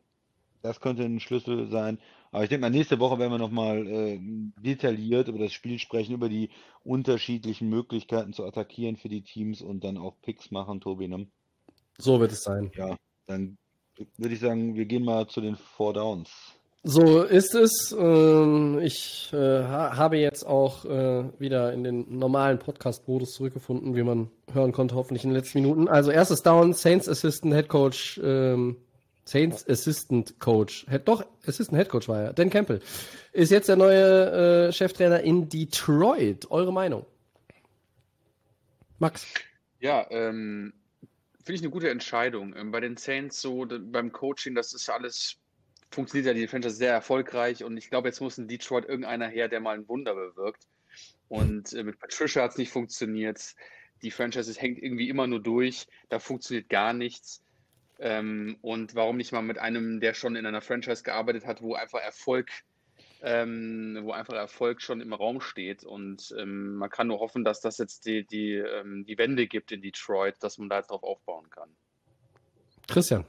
das 0.62 0.80
könnte 0.80 1.04
ein 1.04 1.20
Schlüssel 1.20 1.70
sein. 1.70 1.98
Aber 2.32 2.42
ich 2.42 2.50
denke 2.50 2.62
mal, 2.62 2.70
nächste 2.70 2.98
Woche 2.98 3.18
werden 3.18 3.32
wir 3.32 3.38
nochmal 3.38 3.86
äh, 3.86 4.20
detailliert 4.60 5.28
über 5.28 5.38
das 5.38 5.52
Spiel 5.52 5.78
sprechen, 5.78 6.12
über 6.12 6.28
die 6.28 6.50
unterschiedlichen 6.84 7.68
Möglichkeiten 7.68 8.32
zu 8.32 8.44
attackieren 8.44 8.96
für 8.96 9.08
die 9.08 9.22
Teams 9.22 9.62
und 9.62 9.84
dann 9.84 9.96
auch 9.96 10.20
Picks 10.22 10.50
machen, 10.50 10.80
Tobi. 10.80 11.08
Ne? 11.08 11.28
So 11.98 12.20
wird 12.20 12.32
es 12.32 12.42
sein. 12.42 12.70
Ja, 12.74 12.96
dann 13.26 13.56
würde 14.16 14.34
ich 14.34 14.40
sagen, 14.40 14.74
wir 14.74 14.84
gehen 14.84 15.04
mal 15.04 15.26
zu 15.26 15.40
den 15.40 15.56
Four 15.56 15.94
Downs. 15.94 16.30
So 16.88 17.22
ist 17.22 17.56
es. 17.56 17.94
Ähm, 17.98 18.78
ich 18.80 19.30
äh, 19.32 19.64
habe 19.64 20.18
jetzt 20.18 20.46
auch 20.46 20.84
äh, 20.84 21.24
wieder 21.40 21.72
in 21.72 21.82
den 21.82 22.16
normalen 22.16 22.60
Podcast-Modus 22.60 23.32
zurückgefunden, 23.32 23.96
wie 23.96 24.04
man 24.04 24.30
hören 24.52 24.70
konnte, 24.70 24.94
hoffentlich 24.94 25.24
in 25.24 25.30
den 25.30 25.36
letzten 25.36 25.62
Minuten. 25.62 25.88
Also 25.88 26.12
erstes 26.12 26.42
Down, 26.42 26.74
Saints 26.74 27.08
Assistant 27.08 27.54
Head 27.54 27.66
Coach, 27.68 28.20
ähm, 28.22 28.76
Saints 29.24 29.68
Assistant 29.68 30.38
Coach, 30.38 30.86
doch, 31.04 31.24
Assistant 31.44 31.76
Head 31.76 31.88
Coach 31.88 32.08
war 32.08 32.22
er, 32.22 32.32
Dan 32.32 32.50
Campbell, 32.50 32.80
ist 33.32 33.50
jetzt 33.50 33.68
der 33.68 33.74
neue 33.74 34.68
äh, 34.68 34.72
Cheftrainer 34.72 35.20
in 35.22 35.48
Detroit. 35.48 36.48
Eure 36.52 36.72
Meinung? 36.72 37.04
Max? 39.00 39.26
Ja, 39.80 40.06
ähm, 40.10 40.72
finde 41.46 41.60
ich 41.60 41.62
eine 41.62 41.70
gute 41.70 41.90
Entscheidung. 41.90 42.54
Ähm, 42.56 42.72
bei 42.72 42.80
den 42.80 42.96
Saints 42.96 43.40
so, 43.40 43.66
beim 43.66 44.10
Coaching, 44.10 44.56
das 44.56 44.74
ist 44.74 44.90
alles, 44.90 45.36
funktioniert 45.92 46.26
ja 46.26 46.34
die 46.34 46.48
Franchise 46.48 46.74
sehr 46.74 46.92
erfolgreich 46.92 47.62
und 47.62 47.76
ich 47.76 47.88
glaube, 47.88 48.08
jetzt 48.08 48.20
muss 48.20 48.36
in 48.36 48.48
Detroit 48.48 48.84
irgendeiner 48.84 49.28
her, 49.28 49.48
der 49.48 49.60
mal 49.60 49.76
ein 49.76 49.88
Wunder 49.88 50.14
bewirkt. 50.14 50.66
Und 51.28 51.72
äh, 51.72 51.84
mit 51.84 52.00
Patricia 52.00 52.42
hat 52.42 52.50
es 52.52 52.58
nicht 52.58 52.72
funktioniert. 52.72 53.54
Die 54.02 54.10
Franchise 54.10 54.60
hängt 54.60 54.82
irgendwie 54.82 55.08
immer 55.08 55.28
nur 55.28 55.40
durch. 55.40 55.86
Da 56.08 56.18
funktioniert 56.18 56.68
gar 56.68 56.92
nichts. 56.92 57.42
Ähm, 58.00 58.58
und 58.60 58.96
warum 58.96 59.16
nicht 59.16 59.32
mal 59.32 59.42
mit 59.42 59.58
einem, 59.58 60.00
der 60.00 60.14
schon 60.14 60.34
in 60.34 60.46
einer 60.46 60.60
Franchise 60.60 61.04
gearbeitet 61.04 61.46
hat, 61.46 61.62
wo 61.62 61.74
einfach 61.74 62.00
Erfolg 62.00 62.50
ähm, 63.22 63.98
wo 64.02 64.12
einfach 64.12 64.34
Erfolg 64.34 64.82
schon 64.82 65.00
im 65.00 65.12
Raum 65.12 65.40
steht. 65.40 65.84
Und 65.84 66.34
ähm, 66.38 66.76
man 66.76 66.90
kann 66.90 67.08
nur 67.08 67.20
hoffen, 67.20 67.44
dass 67.44 67.60
das 67.60 67.78
jetzt 67.78 68.06
die, 68.06 68.26
die, 68.26 68.54
ähm, 68.54 69.04
die 69.04 69.18
Wende 69.18 69.46
gibt 69.46 69.72
in 69.72 69.82
Detroit, 69.82 70.36
dass 70.42 70.58
man 70.58 70.68
da 70.68 70.78
jetzt 70.78 70.90
drauf 70.90 71.02
aufbauen 71.02 71.48
kann. 71.50 71.70
Christian. 72.86 73.24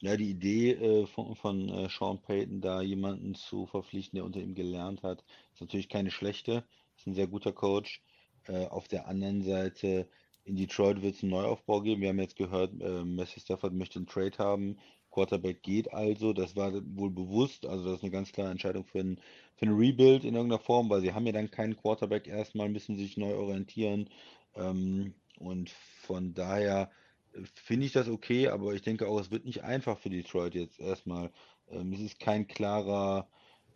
Ja, 0.00 0.16
die 0.16 0.30
Idee 0.30 0.72
äh, 0.72 1.06
von, 1.06 1.36
von 1.36 1.68
äh, 1.68 1.88
Sean 1.88 2.20
Payton, 2.20 2.60
da 2.60 2.82
jemanden 2.82 3.36
zu 3.36 3.66
verpflichten, 3.66 4.16
der 4.16 4.24
unter 4.24 4.40
ihm 4.40 4.54
gelernt 4.54 5.02
hat, 5.04 5.24
ist 5.54 5.60
natürlich 5.60 5.88
keine 5.88 6.10
schlechte. 6.10 6.64
Ist 6.96 7.06
ein 7.06 7.14
sehr 7.14 7.28
guter 7.28 7.52
Coach. 7.52 8.02
Äh, 8.48 8.66
auf 8.66 8.88
der 8.88 9.06
anderen 9.06 9.42
Seite, 9.42 10.08
in 10.44 10.56
Detroit 10.56 11.02
wird 11.02 11.14
es 11.14 11.22
einen 11.22 11.30
Neuaufbau 11.30 11.82
geben. 11.82 12.02
Wir 12.02 12.08
haben 12.08 12.18
jetzt 12.18 12.36
gehört, 12.36 12.72
äh, 12.80 13.04
Messi 13.04 13.38
Stafford 13.40 13.74
möchte 13.74 14.00
einen 14.00 14.06
Trade 14.06 14.38
haben. 14.38 14.78
Quarterback 15.12 15.62
geht 15.62 15.92
also. 15.92 16.32
Das 16.32 16.56
war 16.56 16.72
wohl 16.96 17.10
bewusst. 17.10 17.66
Also 17.66 17.84
das 17.84 17.98
ist 17.98 18.02
eine 18.02 18.10
ganz 18.12 18.32
klare 18.32 18.50
Entscheidung 18.50 18.84
für 18.84 19.00
ein, 19.00 19.20
für 19.56 19.66
ein 19.66 19.76
Rebuild 19.76 20.24
in 20.24 20.34
irgendeiner 20.34 20.60
Form, 20.62 20.90
weil 20.90 21.02
sie 21.02 21.12
haben 21.12 21.26
ja 21.26 21.32
dann 21.32 21.50
keinen 21.50 21.76
Quarterback. 21.76 22.26
Erstmal 22.26 22.68
müssen 22.68 22.96
sich 22.96 23.16
neu 23.16 23.34
orientieren. 23.36 24.08
Ähm, 24.56 25.14
und 25.38 25.70
von 25.70 26.34
daher 26.34 26.90
äh, 27.34 27.42
finde 27.54 27.86
ich 27.86 27.92
das 27.92 28.08
okay, 28.08 28.48
aber 28.48 28.74
ich 28.74 28.82
denke 28.82 29.08
auch, 29.08 29.20
es 29.20 29.30
wird 29.30 29.44
nicht 29.44 29.62
einfach 29.64 29.98
für 29.98 30.10
Detroit 30.10 30.54
jetzt 30.54 30.80
erstmal. 30.80 31.30
Ähm, 31.70 31.92
es 31.92 32.00
ist 32.00 32.18
kein 32.20 32.46
klarer, 32.48 33.28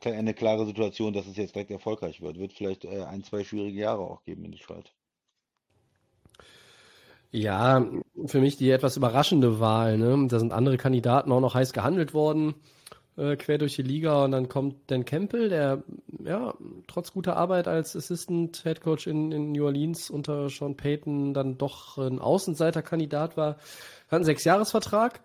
eine 0.04 0.34
klare 0.34 0.66
Situation, 0.66 1.12
dass 1.12 1.26
es 1.26 1.36
jetzt 1.36 1.54
direkt 1.54 1.70
erfolgreich 1.70 2.20
wird. 2.20 2.38
Wird 2.38 2.52
vielleicht 2.52 2.84
äh, 2.84 3.04
ein, 3.04 3.24
zwei 3.24 3.44
schwierige 3.44 3.78
Jahre 3.80 4.02
auch 4.02 4.22
geben 4.24 4.44
in 4.44 4.52
Detroit. 4.52 4.95
Ja, 7.36 7.84
für 8.24 8.40
mich 8.40 8.56
die 8.56 8.70
etwas 8.70 8.96
überraschende 8.96 9.60
Wahl. 9.60 9.98
Ne? 9.98 10.26
Da 10.28 10.38
sind 10.38 10.54
andere 10.54 10.78
Kandidaten 10.78 11.30
auch 11.32 11.40
noch 11.40 11.54
heiß 11.54 11.74
gehandelt 11.74 12.14
worden, 12.14 12.54
äh, 13.18 13.36
quer 13.36 13.58
durch 13.58 13.76
die 13.76 13.82
Liga. 13.82 14.24
Und 14.24 14.30
dann 14.30 14.48
kommt 14.48 14.76
Dan 14.86 15.04
Campbell, 15.04 15.50
der 15.50 15.82
ja 16.24 16.54
trotz 16.86 17.12
guter 17.12 17.36
Arbeit 17.36 17.68
als 17.68 17.94
Assistant 17.94 18.62
Head 18.62 18.80
Coach 18.80 19.06
in, 19.06 19.32
in 19.32 19.52
New 19.52 19.66
Orleans 19.66 20.08
unter 20.08 20.48
Sean 20.48 20.78
Payton 20.78 21.34
dann 21.34 21.58
doch 21.58 21.98
ein 21.98 22.20
Außenseiterkandidat 22.20 23.36
war. 23.36 23.58
Hat 24.08 24.16
einen 24.16 24.24
Sechsjahresvertrag 24.24 25.20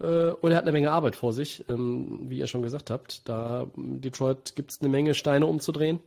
äh, 0.00 0.32
und 0.32 0.50
er 0.50 0.58
hat 0.58 0.64
eine 0.64 0.72
Menge 0.72 0.92
Arbeit 0.92 1.16
vor 1.16 1.32
sich, 1.32 1.64
ähm, 1.70 2.26
wie 2.28 2.36
ihr 2.36 2.48
schon 2.48 2.60
gesagt 2.60 2.90
habt. 2.90 3.26
Da 3.26 3.66
Detroit 3.76 4.56
gibt 4.56 4.72
es 4.72 4.82
eine 4.82 4.90
Menge 4.90 5.14
Steine 5.14 5.46
umzudrehen. 5.46 6.00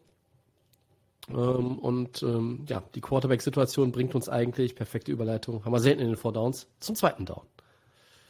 Ähm, 1.30 1.80
und 1.80 2.24
ähm, 2.24 2.66
ja, 2.68 2.84
die 2.96 3.02
Quarterback-Situation 3.02 3.92
bringt 3.92 4.16
uns 4.16 4.30
eigentlich, 4.30 4.76
perfekte 4.76 5.12
Überleitung, 5.12 5.64
haben 5.64 5.72
wir 5.72 5.80
selten 5.80 6.02
in 6.02 6.08
den 6.08 6.18
Four 6.18 6.34
Downs, 6.34 6.68
zum 6.80 6.96
zweiten 6.96 7.26
Down. 7.26 7.46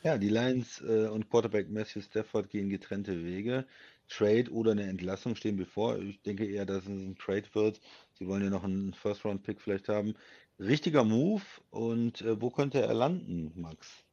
Ja, 0.03 0.17
die 0.17 0.29
Lions 0.29 0.81
äh, 0.81 1.07
und 1.07 1.29
Quarterback 1.29 1.69
Matthew 1.69 2.01
Stafford 2.01 2.49
gehen 2.49 2.69
getrennte 2.69 3.23
Wege. 3.25 3.65
Trade 4.07 4.49
oder 4.51 4.71
eine 4.71 4.83
Entlassung 4.83 5.35
stehen 5.35 5.57
bevor. 5.57 5.99
Ich 5.99 6.21
denke 6.21 6.45
eher, 6.45 6.65
dass 6.65 6.83
es 6.83 6.89
ein 6.89 7.17
Trade 7.17 7.45
wird. 7.53 7.79
Sie 8.13 8.27
wollen 8.27 8.43
ja 8.43 8.49
noch 8.49 8.63
einen 8.63 8.93
First-Round-Pick 8.93 9.61
vielleicht 9.61 9.89
haben. 9.89 10.15
Richtiger 10.59 11.03
Move. 11.03 11.43
Und 11.69 12.21
äh, 12.21 12.41
wo 12.41 12.49
könnte 12.49 12.81
er 12.81 12.93
landen, 12.93 13.51
Max? 13.55 14.03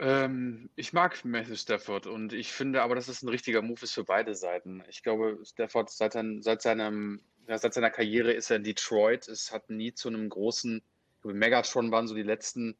Ähm, 0.00 0.70
ich 0.76 0.94
mag 0.94 1.22
Matthew 1.26 1.56
Stafford 1.56 2.06
und 2.06 2.32
ich 2.32 2.52
finde 2.52 2.80
aber, 2.80 2.94
dass 2.94 3.08
es 3.08 3.22
ein 3.22 3.28
richtiger 3.28 3.60
Move 3.60 3.82
ist 3.82 3.92
für 3.92 4.04
beide 4.04 4.34
Seiten. 4.34 4.82
Ich 4.88 5.02
glaube, 5.02 5.38
Stafford 5.44 5.90
seit, 5.90 6.14
sein, 6.14 6.40
seit, 6.40 6.62
seinem, 6.62 7.20
ja, 7.46 7.58
seit 7.58 7.74
seiner 7.74 7.90
Karriere 7.90 8.32
ist 8.32 8.48
er 8.48 8.56
in 8.56 8.64
Detroit. 8.64 9.28
Es 9.28 9.52
hat 9.52 9.68
nie 9.68 9.92
zu 9.92 10.08
einem 10.08 10.30
großen, 10.30 10.82
Megatron 11.22 11.92
waren 11.92 12.08
so 12.08 12.14
die 12.14 12.22
letzten 12.22 12.78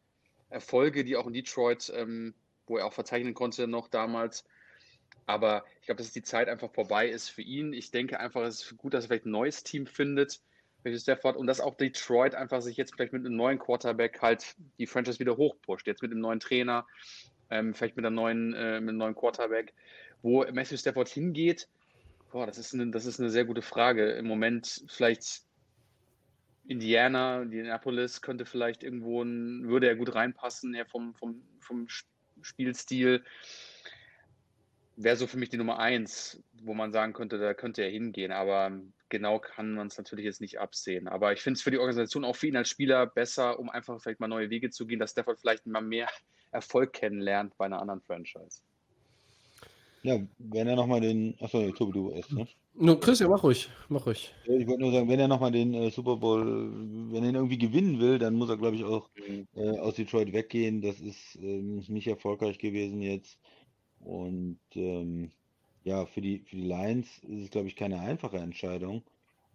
Erfolge, 0.48 1.04
die 1.04 1.16
auch 1.16 1.26
in 1.26 1.34
Detroit, 1.34 1.92
ähm, 1.94 2.34
wo 2.66 2.78
er 2.78 2.86
auch 2.86 2.94
verzeichnen 2.94 3.34
konnte 3.34 3.68
noch 3.68 3.88
damals. 3.88 4.44
Aber 5.26 5.66
ich 5.80 5.86
glaube, 5.86 5.98
dass 5.98 6.12
die 6.12 6.22
Zeit 6.22 6.48
einfach 6.48 6.72
vorbei 6.72 7.06
ist 7.06 7.28
für 7.28 7.42
ihn. 7.42 7.74
Ich 7.74 7.90
denke 7.90 8.18
einfach, 8.18 8.42
es 8.42 8.62
ist 8.62 8.78
gut, 8.78 8.94
dass 8.94 9.04
er 9.04 9.08
vielleicht 9.08 9.26
ein 9.26 9.30
neues 9.30 9.62
Team 9.62 9.86
findet 9.86 10.40
welches 10.82 11.02
Stafford 11.02 11.36
und 11.36 11.46
dass 11.46 11.60
auch 11.60 11.76
Detroit 11.76 12.34
einfach 12.34 12.62
sich 12.62 12.76
jetzt 12.76 12.94
vielleicht 12.94 13.12
mit 13.12 13.24
einem 13.24 13.36
neuen 13.36 13.58
Quarterback 13.58 14.20
halt 14.20 14.54
die 14.78 14.86
Franchise 14.86 15.18
wieder 15.18 15.36
hochpusht. 15.36 15.86
Jetzt 15.86 16.02
mit 16.02 16.10
einem 16.10 16.20
neuen 16.20 16.40
Trainer, 16.40 16.86
ähm, 17.50 17.74
vielleicht 17.74 17.96
mit 17.96 18.06
einem 18.06 18.16
neuen, 18.16 18.54
äh, 18.54 18.80
mit 18.80 18.90
einem 18.90 18.98
neuen 18.98 19.14
Quarterback. 19.14 19.74
Wo 20.22 20.44
Matthew 20.52 20.76
Stafford 20.76 21.08
hingeht, 21.08 21.68
boah, 22.30 22.46
das 22.46 22.58
ist, 22.58 22.74
eine, 22.74 22.90
das 22.90 23.06
ist 23.06 23.20
eine 23.20 23.30
sehr 23.30 23.44
gute 23.44 23.62
Frage. 23.62 24.12
Im 24.12 24.26
Moment 24.26 24.84
vielleicht 24.88 25.42
Indiana, 26.66 27.42
Indianapolis 27.42 28.22
könnte 28.22 28.44
vielleicht 28.44 28.82
irgendwo 28.82 29.22
ein, 29.22 29.68
würde 29.68 29.88
er 29.88 29.96
gut 29.96 30.14
reinpassen, 30.14 30.74
ja, 30.74 30.84
vom, 30.84 31.14
vom, 31.14 31.42
vom 31.60 31.88
Spielstil. 32.42 33.24
Wäre 35.02 35.16
so 35.16 35.26
für 35.26 35.38
mich 35.38 35.48
die 35.48 35.56
Nummer 35.56 35.78
eins, 35.78 36.42
wo 36.62 36.74
man 36.74 36.92
sagen 36.92 37.14
könnte, 37.14 37.38
da 37.38 37.54
könnte 37.54 37.82
er 37.82 37.90
hingehen. 37.90 38.32
Aber 38.32 38.70
genau 39.08 39.38
kann 39.38 39.72
man 39.72 39.86
es 39.86 39.96
natürlich 39.96 40.26
jetzt 40.26 40.42
nicht 40.42 40.60
absehen. 40.60 41.08
Aber 41.08 41.32
ich 41.32 41.40
finde 41.40 41.56
es 41.56 41.62
für 41.62 41.70
die 41.70 41.78
Organisation 41.78 42.24
auch 42.24 42.36
für 42.36 42.48
ihn 42.48 42.56
als 42.56 42.68
Spieler 42.68 43.06
besser, 43.06 43.58
um 43.58 43.70
einfach 43.70 44.00
vielleicht 44.00 44.20
mal 44.20 44.28
neue 44.28 44.50
Wege 44.50 44.68
zu 44.70 44.86
gehen, 44.86 44.98
dass 44.98 45.12
Stafford 45.12 45.40
vielleicht 45.40 45.66
mal 45.66 45.80
mehr 45.80 46.08
Erfolg 46.52 46.92
kennenlernt 46.92 47.56
bei 47.56 47.64
einer 47.64 47.80
anderen 47.80 48.02
Franchise. 48.02 48.60
Ja, 50.02 50.18
wenn 50.38 50.66
er 50.66 50.76
nochmal 50.76 51.00
den. 51.00 51.34
Achso, 51.40 51.70
Tobi, 51.72 51.92
du 51.92 52.10
erst, 52.12 52.32
ne? 52.32 52.46
No, 52.74 52.96
Chris, 52.96 53.18
ja, 53.18 53.28
mach 53.28 53.42
ruhig, 53.42 53.68
mach 53.88 54.06
ruhig. 54.06 54.32
Ich 54.44 54.66
wollte 54.66 54.80
nur 54.80 54.92
sagen, 54.92 55.08
wenn 55.08 55.20
er 55.20 55.28
nochmal 55.28 55.50
den 55.50 55.74
äh, 55.74 55.90
Super 55.90 56.16
Bowl, 56.16 56.70
wenn 57.12 57.22
er 57.22 57.28
ihn 57.28 57.34
irgendwie 57.34 57.58
gewinnen 57.58 58.00
will, 58.00 58.18
dann 58.18 58.34
muss 58.34 58.48
er, 58.48 58.56
glaube 58.56 58.76
ich, 58.76 58.84
auch 58.84 59.10
mhm. 59.16 59.46
äh, 59.54 59.78
aus 59.78 59.96
Detroit 59.96 60.32
weggehen. 60.32 60.80
Das 60.80 61.00
ist 61.00 61.36
ähm, 61.36 61.84
nicht 61.88 62.06
erfolgreich 62.06 62.58
gewesen 62.58 63.02
jetzt. 63.02 63.38
Und 64.00 64.58
ähm, 64.74 65.30
ja, 65.84 66.06
für 66.06 66.20
die, 66.20 66.40
für 66.40 66.56
die 66.56 66.66
Lions 66.66 67.06
ist 67.24 67.42
es, 67.44 67.50
glaube 67.50 67.68
ich, 67.68 67.76
keine 67.76 68.00
einfache 68.00 68.38
Entscheidung, 68.38 69.02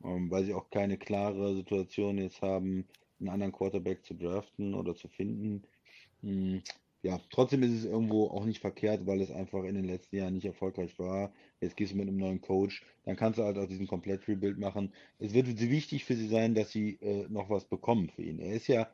ähm, 0.03 0.29
weil 0.31 0.45
sie 0.45 0.53
auch 0.53 0.69
keine 0.69 0.97
klare 0.97 1.55
Situation 1.55 2.17
jetzt 2.17 2.41
haben, 2.41 2.87
einen 3.19 3.29
anderen 3.29 3.51
Quarterback 3.51 4.03
zu 4.03 4.13
draften 4.13 4.73
oder 4.73 4.95
zu 4.95 5.07
finden. 5.07 5.63
Hm, 6.21 6.61
ja, 7.05 7.19
trotzdem 7.29 7.61
ist 7.61 7.71
es 7.71 7.85
irgendwo 7.85 8.29
auch 8.29 8.45
nicht 8.45 8.61
verkehrt, 8.61 9.05
weil 9.05 9.21
es 9.21 9.29
einfach 9.29 9.63
in 9.63 9.75
den 9.75 9.85
letzten 9.85 10.15
Jahren 10.15 10.33
nicht 10.33 10.45
erfolgreich 10.45 10.97
war. 10.97 11.31
Jetzt 11.61 11.77
gehst 11.77 11.93
du 11.93 11.97
mit 11.97 12.07
einem 12.07 12.17
neuen 12.17 12.41
Coach, 12.41 12.83
dann 13.03 13.15
kannst 13.15 13.37
du 13.37 13.43
halt 13.43 13.59
auch 13.59 13.67
diesen 13.67 13.85
komplett 13.85 14.27
Rebuild 14.27 14.57
machen. 14.57 14.91
Es 15.19 15.33
wird 15.35 15.47
wichtig 15.59 16.03
für 16.03 16.15
sie 16.15 16.27
sein, 16.27 16.55
dass 16.55 16.71
sie 16.71 16.97
äh, 17.01 17.27
noch 17.29 17.49
was 17.51 17.65
bekommen 17.65 18.09
für 18.09 18.23
ihn. 18.23 18.39
Er 18.39 18.53
ist 18.53 18.67
ja 18.67 18.89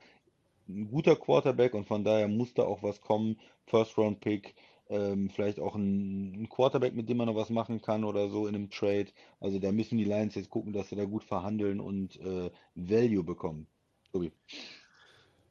ein 0.67 0.89
guter 0.91 1.15
Quarterback 1.15 1.73
und 1.73 1.87
von 1.87 2.03
daher 2.03 2.27
muss 2.27 2.53
da 2.53 2.63
auch 2.63 2.83
was 2.83 2.99
kommen. 2.99 3.39
First 3.67 3.97
Round 3.97 4.19
Pick, 4.19 4.55
ähm, 4.91 5.29
vielleicht 5.29 5.59
auch 5.59 5.75
ein, 5.75 6.43
ein, 6.43 6.49
Quarterback, 6.49 6.93
mit 6.93 7.09
dem 7.09 7.17
man 7.17 7.27
noch 7.27 7.35
was 7.35 7.49
machen 7.49 7.81
kann 7.81 8.03
oder 8.03 8.29
so 8.29 8.45
in 8.45 8.55
einem 8.55 8.69
Trade. 8.69 9.07
Also 9.39 9.57
da 9.57 9.71
müssen 9.71 9.97
die 9.97 10.03
Lions 10.03 10.35
jetzt 10.35 10.49
gucken, 10.49 10.73
dass 10.73 10.89
sie 10.89 10.95
da 10.95 11.05
gut 11.05 11.23
verhandeln 11.23 11.79
und 11.79 12.19
äh, 12.19 12.51
Value 12.75 13.23
bekommen. 13.23 13.67
Tobi. 14.11 14.31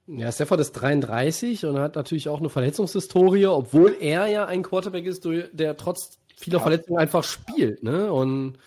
Ja, 0.07 0.31
Stafford 0.31 0.61
ist 0.61 0.73
33 0.73 1.65
und 1.65 1.79
hat 1.79 1.95
natürlich 1.95 2.29
auch 2.29 2.41
eine 2.41 2.51
Verletzungshistorie, 2.51 3.47
obwohl 3.47 3.97
er 4.01 4.27
ja 4.27 4.45
ein 4.45 4.63
Quarterback 4.63 5.07
ist, 5.07 5.25
der 5.25 5.77
trotz 5.77 6.19
vieler 6.37 6.59
ja. 6.59 6.63
Verletzungen 6.63 6.99
einfach 6.99 7.25
spielt. 7.25 7.83
Ne? 7.83 8.13
Und 8.13 8.59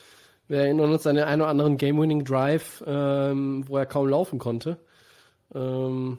wir 0.48 0.60
erinnern 0.60 0.92
uns 0.92 1.06
an 1.06 1.16
den 1.16 1.26
einen 1.26 1.42
oder 1.42 1.52
anderen 1.52 1.78
Game-Winning-Drive, 1.78 2.84
ähm, 2.88 3.66
wo 3.68 3.78
er 3.78 3.86
kaum 3.86 4.08
laufen 4.08 4.40
konnte. 4.40 4.80
Ähm, 5.54 6.18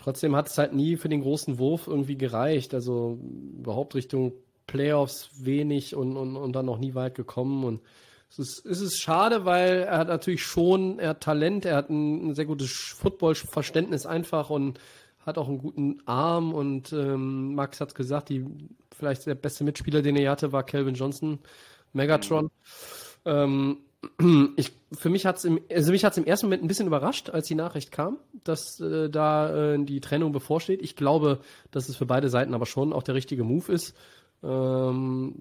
Trotzdem 0.00 0.34
hat 0.34 0.48
es 0.48 0.56
halt 0.56 0.72
nie 0.72 0.96
für 0.96 1.10
den 1.10 1.20
großen 1.20 1.58
Wurf 1.58 1.86
irgendwie 1.86 2.16
gereicht. 2.16 2.72
Also 2.72 3.18
überhaupt 3.58 3.94
Richtung 3.94 4.32
Playoffs 4.66 5.28
wenig 5.44 5.94
und, 5.94 6.16
und, 6.16 6.36
und 6.36 6.52
dann 6.54 6.64
noch 6.64 6.78
nie 6.78 6.94
weit 6.94 7.14
gekommen. 7.14 7.64
Und 7.64 7.82
es 8.30 8.38
ist, 8.38 8.64
es 8.64 8.80
ist 8.80 8.98
schade, 8.98 9.44
weil 9.44 9.82
er 9.82 9.98
hat 9.98 10.08
natürlich 10.08 10.42
schon, 10.42 10.98
er 10.98 11.10
hat 11.10 11.20
Talent, 11.20 11.66
er 11.66 11.76
hat 11.76 11.90
ein, 11.90 12.28
ein 12.28 12.34
sehr 12.34 12.46
gutes 12.46 12.70
Football-Verständnis 12.70 14.06
einfach 14.06 14.48
und 14.48 14.80
hat 15.26 15.36
auch 15.36 15.48
einen 15.48 15.58
guten 15.58 16.00
Arm. 16.06 16.54
Und 16.54 16.94
ähm, 16.94 17.54
Max 17.54 17.82
hat 17.82 17.94
gesagt, 17.94 18.30
die 18.30 18.46
vielleicht 18.96 19.26
der 19.26 19.34
beste 19.34 19.64
Mitspieler, 19.64 20.00
den 20.00 20.16
er 20.16 20.30
hatte, 20.30 20.50
war 20.50 20.62
Calvin 20.62 20.94
Johnson, 20.94 21.40
Megatron. 21.92 22.44
Mhm. 22.44 22.50
Ähm, 23.26 23.76
ich, 24.56 24.72
für 24.92 25.10
mich 25.10 25.26
hat 25.26 25.36
es 25.36 25.44
im, 25.44 25.60
also 25.70 25.92
mich 25.92 26.04
hat's 26.04 26.16
im 26.16 26.24
ersten 26.24 26.46
Moment 26.46 26.64
ein 26.64 26.68
bisschen 26.68 26.86
überrascht, 26.86 27.30
als 27.30 27.46
die 27.48 27.54
Nachricht 27.54 27.92
kam, 27.92 28.18
dass 28.44 28.80
äh, 28.80 29.10
da 29.10 29.74
äh, 29.74 29.84
die 29.84 30.00
Trennung 30.00 30.32
bevorsteht. 30.32 30.80
Ich 30.82 30.96
glaube, 30.96 31.40
dass 31.70 31.88
es 31.88 31.96
für 31.96 32.06
beide 32.06 32.30
Seiten 32.30 32.54
aber 32.54 32.66
schon 32.66 32.92
auch 32.92 33.02
der 33.02 33.14
richtige 33.14 33.44
Move 33.44 33.70
ist, 33.70 33.94
ähm, 34.42 35.34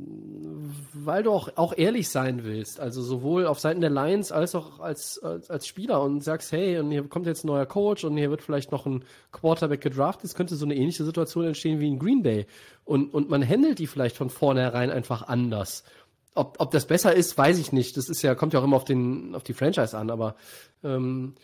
weil 0.94 1.24
du 1.24 1.32
auch, 1.32 1.50
auch 1.56 1.74
ehrlich 1.78 2.10
sein 2.10 2.44
willst. 2.44 2.82
Also 2.82 3.02
sowohl 3.02 3.46
auf 3.46 3.60
Seiten 3.60 3.80
der 3.80 3.90
Lions 3.90 4.34
als 4.34 4.56
auch 4.56 4.82
als, 4.82 5.20
als, 5.24 5.50
als 5.50 5.66
Spieler 5.66 6.02
und 6.02 6.22
sagst, 6.22 6.52
hey, 6.52 6.80
und 6.80 6.92
hier 6.92 7.08
kommt 7.08 7.26
jetzt 7.26 7.46
ein 7.46 7.48
neuer 7.48 7.66
Coach 7.66 8.04
und 8.04 8.18
hier 8.18 8.30
wird 8.30 8.42
vielleicht 8.42 8.74
noch 8.74 8.86
ein 8.86 9.06
Quarterback 9.32 9.80
gedraftet. 9.80 10.26
Es 10.26 10.36
könnte 10.36 10.56
so 10.56 10.66
eine 10.66 10.76
ähnliche 10.76 11.06
Situation 11.06 11.46
entstehen 11.46 11.80
wie 11.80 11.88
in 11.88 11.98
Green 11.98 12.24
Bay. 12.24 12.46
Und, 12.84 13.14
und 13.14 13.30
man 13.30 13.48
handelt 13.48 13.80
die 13.80 13.88
vielleicht 13.88 14.18
von 14.18 14.30
vornherein 14.30 14.90
einfach 14.90 15.22
anders 15.30 15.86
ob, 16.36 16.58
ob 16.60 16.72
das 16.72 16.86
besser 16.86 17.14
ist, 17.14 17.38
weiß 17.38 17.60
ich 17.60 17.72
nicht. 17.72 17.98
Das 17.98 18.10
ist 18.10 18.22
ja, 18.22 18.36
kommt 18.36 18.54
ja 18.54 18.60
auch 18.60 18.64
immer 18.64 18.76
auf 18.76 18.86
den, 18.86 19.36
auf 19.36 19.44
die 19.44 19.54
Franchise 19.54 19.98
an, 19.98 20.10
aber 20.10 20.36
ähm, 20.84 21.36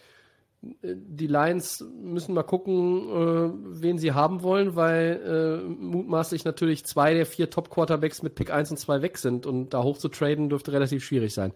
die 0.84 1.28
Lions 1.28 1.86
müssen 2.02 2.34
mal 2.34 2.44
gucken, 2.44 3.10
äh, 3.10 3.82
wen 3.82 4.00
sie 4.00 4.14
haben 4.14 4.42
wollen, 4.42 4.76
weil 4.76 5.62
äh, 5.64 5.70
mutmaßlich 5.70 6.44
natürlich 6.46 6.86
zwei 6.86 7.14
der 7.14 7.26
vier 7.26 7.50
Top-Quarterbacks 7.50 8.24
mit 8.24 8.36
Pick 8.36 8.52
1 8.52 8.72
und 8.72 8.78
2 8.78 9.02
weg 9.02 9.18
sind 9.18 9.46
und 9.46 9.74
da 9.74 9.84
hoch 9.84 9.98
zu 9.98 10.10
traden 10.10 10.50
dürfte 10.50 10.72
relativ 10.72 11.04
schwierig 11.04 11.34
sein. 11.34 11.54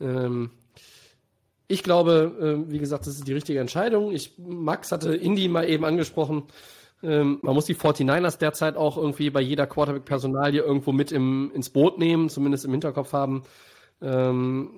Ähm, 0.00 0.50
ich 1.66 1.82
glaube, 1.82 2.64
äh, 2.68 2.70
wie 2.70 2.78
gesagt, 2.78 3.06
das 3.06 3.16
ist 3.16 3.26
die 3.26 3.32
richtige 3.32 3.60
Entscheidung. 3.60 4.12
Ich, 4.12 4.38
Max 4.38 4.92
hatte 4.92 5.14
Indy 5.14 5.48
mal 5.48 5.68
eben 5.68 5.84
angesprochen. 5.84 6.44
Ähm, 7.04 7.38
man 7.42 7.54
muss 7.54 7.66
die 7.66 7.74
49ers 7.74 8.38
derzeit 8.38 8.76
auch 8.76 8.96
irgendwie 8.96 9.30
bei 9.30 9.40
jeder 9.40 9.66
Quarterback-Personalie 9.66 10.62
irgendwo 10.62 10.92
mit 10.92 11.12
im, 11.12 11.52
ins 11.54 11.70
Boot 11.70 11.98
nehmen, 11.98 12.28
zumindest 12.28 12.64
im 12.64 12.70
Hinterkopf 12.70 13.12
haben. 13.12 13.42
Ähm, 14.00 14.70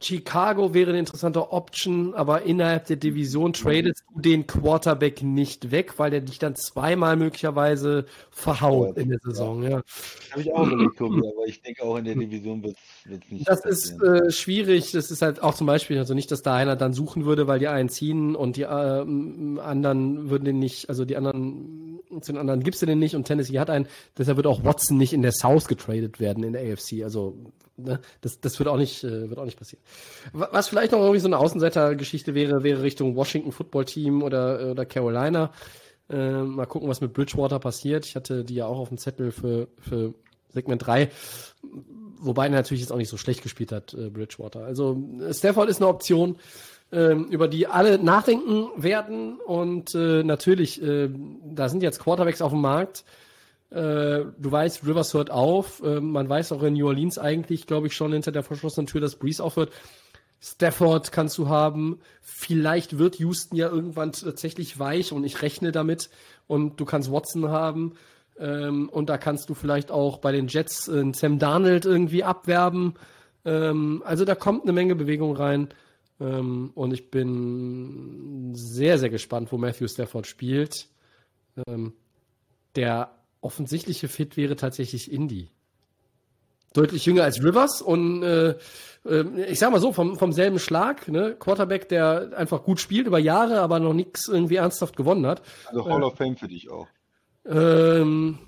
Chicago 0.00 0.74
wäre 0.74 0.90
eine 0.90 0.98
interessante 1.00 1.52
Option, 1.52 2.14
aber 2.14 2.42
innerhalb 2.42 2.86
der 2.86 2.96
Division 2.96 3.52
tradest 3.52 4.04
du 4.14 4.20
den 4.20 4.46
Quarterback 4.46 5.22
nicht 5.22 5.70
weg, 5.70 5.98
weil 5.98 6.10
der 6.10 6.20
dich 6.20 6.38
dann 6.38 6.54
zweimal 6.54 7.16
möglicherweise 7.16 8.06
verhaut 8.30 8.96
in 8.96 9.08
der 9.10 9.18
Saison. 9.18 9.62
Ja. 9.62 9.70
ja. 9.70 9.82
Habe 10.30 10.42
ich 10.42 10.52
auch 10.52 10.66
überlegt, 10.66 11.00
aber 11.00 11.46
ich 11.46 11.62
denke 11.62 11.82
auch 11.82 11.96
in 11.96 12.04
der 12.04 12.14
Division 12.14 12.62
wird 12.62 12.76
es 13.06 13.30
nicht. 13.30 13.48
Das 13.48 13.64
ist 13.64 14.00
äh, 14.02 14.30
schwierig. 14.30 14.92
Das 14.92 15.10
ist 15.10 15.22
halt 15.22 15.42
auch 15.42 15.54
zum 15.54 15.66
Beispiel, 15.66 15.98
also 15.98 16.14
nicht, 16.14 16.30
dass 16.30 16.42
da 16.42 16.54
einer 16.54 16.76
dann 16.76 16.92
suchen 16.92 17.24
würde, 17.24 17.46
weil 17.46 17.58
die 17.58 17.68
einen 17.68 17.88
ziehen 17.88 18.36
und 18.36 18.56
die 18.56 18.62
äh, 18.62 18.66
anderen 18.66 20.30
würden 20.30 20.44
den 20.44 20.58
nicht, 20.58 20.88
also 20.88 21.04
die 21.04 21.16
anderen 21.16 21.98
zu 22.20 22.32
den 22.32 22.40
anderen 22.40 22.62
gibst 22.62 22.80
du 22.82 22.86
den 22.86 22.98
nicht 22.98 23.14
und 23.14 23.24
Tennessee 23.24 23.58
hat 23.58 23.70
einen. 23.70 23.86
Deshalb 24.16 24.36
wird 24.36 24.46
auch 24.46 24.64
Watson 24.64 24.96
nicht 24.96 25.12
in 25.12 25.22
der 25.22 25.32
South 25.32 25.68
getradet 25.68 26.20
werden 26.20 26.44
in 26.44 26.52
der 26.52 26.72
AFC. 26.72 27.02
Also 27.02 27.36
das, 28.20 28.40
das 28.40 28.58
wird 28.58 28.68
auch 28.68 28.76
nicht 28.76 29.04
äh, 29.04 29.28
wird 29.28 29.38
auch 29.38 29.44
nicht 29.44 29.58
passieren. 29.58 29.82
Was 30.32 30.68
vielleicht 30.68 30.92
noch 30.92 31.00
irgendwie 31.00 31.20
so 31.20 31.28
eine 31.28 31.38
Außenseitergeschichte 31.38 32.34
wäre, 32.34 32.62
wäre 32.62 32.82
Richtung 32.82 33.16
Washington 33.16 33.52
Football 33.52 33.84
Team 33.84 34.22
oder 34.22 34.70
oder 34.70 34.84
Carolina. 34.84 35.52
Äh, 36.10 36.42
mal 36.42 36.66
gucken, 36.66 36.88
was 36.88 37.00
mit 37.00 37.12
Bridgewater 37.12 37.58
passiert. 37.58 38.06
Ich 38.06 38.16
hatte 38.16 38.44
die 38.44 38.54
ja 38.54 38.66
auch 38.66 38.78
auf 38.78 38.88
dem 38.88 38.98
Zettel 38.98 39.30
für 39.30 39.68
für 39.78 40.14
Segment 40.50 40.86
3. 40.86 41.10
Wobei 42.20 42.46
er 42.46 42.50
natürlich 42.50 42.80
jetzt 42.80 42.90
auch 42.90 42.96
nicht 42.96 43.10
so 43.10 43.16
schlecht 43.16 43.42
gespielt 43.42 43.72
hat, 43.72 43.94
äh, 43.94 44.10
Bridgewater. 44.10 44.64
Also 44.64 45.00
Stafford 45.30 45.68
ist 45.68 45.80
eine 45.80 45.88
Option 45.88 46.36
ähm, 46.92 47.26
über 47.26 47.48
die 47.48 47.66
alle 47.66 47.98
nachdenken 47.98 48.68
werden. 48.76 49.38
Und 49.40 49.94
äh, 49.94 50.22
natürlich, 50.22 50.82
äh, 50.82 51.10
da 51.44 51.68
sind 51.68 51.82
jetzt 51.82 52.00
Quarterbacks 52.00 52.42
auf 52.42 52.52
dem 52.52 52.60
Markt. 52.60 53.04
Äh, 53.70 54.24
du 54.38 54.50
weißt, 54.50 54.86
Rivers 54.86 55.12
hört 55.14 55.30
auf. 55.30 55.82
Äh, 55.82 56.00
man 56.00 56.28
weiß 56.28 56.52
auch 56.52 56.62
in 56.62 56.74
New 56.74 56.86
Orleans 56.86 57.18
eigentlich, 57.18 57.66
glaube 57.66 57.88
ich, 57.88 57.94
schon 57.94 58.12
hinter 58.12 58.32
der 58.32 58.42
verschlossenen 58.42 58.86
Tür, 58.86 59.00
dass 59.00 59.16
Breeze 59.16 59.42
aufhört. 59.42 59.72
Stafford 60.40 61.12
kannst 61.12 61.36
du 61.36 61.48
haben. 61.48 62.00
Vielleicht 62.22 62.98
wird 62.98 63.16
Houston 63.16 63.56
ja 63.56 63.68
irgendwann 63.68 64.12
tatsächlich 64.12 64.78
weich 64.78 65.12
und 65.12 65.24
ich 65.24 65.42
rechne 65.42 65.72
damit. 65.72 66.08
Und 66.46 66.80
du 66.80 66.84
kannst 66.84 67.12
Watson 67.12 67.48
haben. 67.48 67.94
Ähm, 68.38 68.88
und 68.88 69.10
da 69.10 69.18
kannst 69.18 69.50
du 69.50 69.54
vielleicht 69.54 69.90
auch 69.90 70.18
bei 70.18 70.32
den 70.32 70.46
Jets 70.46 70.88
äh, 70.88 71.12
Sam 71.12 71.38
Darnold 71.38 71.84
irgendwie 71.84 72.24
abwerben. 72.24 72.94
Ähm, 73.44 74.02
also 74.06 74.24
da 74.24 74.34
kommt 74.34 74.62
eine 74.62 74.72
Menge 74.72 74.94
Bewegung 74.94 75.36
rein. 75.36 75.68
Ähm, 76.20 76.70
und 76.74 76.94
ich 76.94 77.10
bin 77.10 78.54
sehr, 78.54 78.98
sehr 78.98 79.10
gespannt, 79.10 79.52
wo 79.52 79.58
Matthew 79.58 79.88
Stafford 79.88 80.26
spielt. 80.26 80.88
Der 82.76 83.17
offensichtliche 83.40 84.08
Fit 84.08 84.36
wäre 84.36 84.56
tatsächlich 84.56 85.12
Indy. 85.12 85.50
Deutlich 86.74 87.06
jünger 87.06 87.24
als 87.24 87.42
Rivers 87.42 87.80
und 87.80 88.22
äh, 88.22 88.54
äh, 89.04 89.44
ich 89.48 89.58
sag 89.58 89.70
mal 89.70 89.80
so, 89.80 89.92
vom, 89.92 90.18
vom 90.18 90.32
selben 90.32 90.58
Schlag, 90.58 91.08
ne? 91.08 91.34
Quarterback, 91.38 91.88
der 91.88 92.32
einfach 92.36 92.62
gut 92.62 92.80
spielt 92.80 93.06
über 93.06 93.18
Jahre, 93.18 93.60
aber 93.60 93.80
noch 93.80 93.94
nichts 93.94 94.28
irgendwie 94.28 94.56
ernsthaft 94.56 94.96
gewonnen 94.96 95.26
hat. 95.26 95.42
Also 95.66 95.86
Hall 95.86 96.02
of 96.02 96.16
Fame 96.16 96.36
für 96.36 96.48
dich 96.48 96.70
auch. 96.70 96.86
Ähm, 97.46 98.38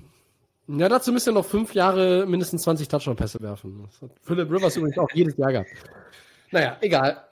ja, 0.69 0.89
dazu 0.89 1.13
müsst 1.13 1.27
ihr 1.27 1.33
noch 1.33 1.47
fünf 1.47 1.75
Jahre 1.75 2.27
mindestens 2.27 2.63
20 2.63 2.89
Touchdown-Pässe 2.89 3.41
werfen. 3.41 3.85
Das 3.87 4.03
hat 4.03 4.11
Philip 4.23 4.51
Rivers 4.51 4.77
übrigens 4.77 4.99
auch 4.99 5.11
jedes 5.15 5.37
Jahr 5.37 5.53
gehabt. 5.53 5.71
Naja, 6.51 6.77
egal. 6.81 7.25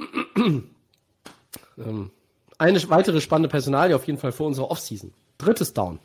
ähm, 1.79 2.11
eine 2.57 2.91
weitere 2.91 3.21
spannende 3.21 3.49
Personalie 3.49 3.95
auf 3.95 4.07
jeden 4.07 4.19
Fall 4.19 4.33
für 4.33 4.45
unsere 4.45 4.71
Offseason. 4.71 5.13
Drittes 5.37 5.73
Down. 5.73 6.01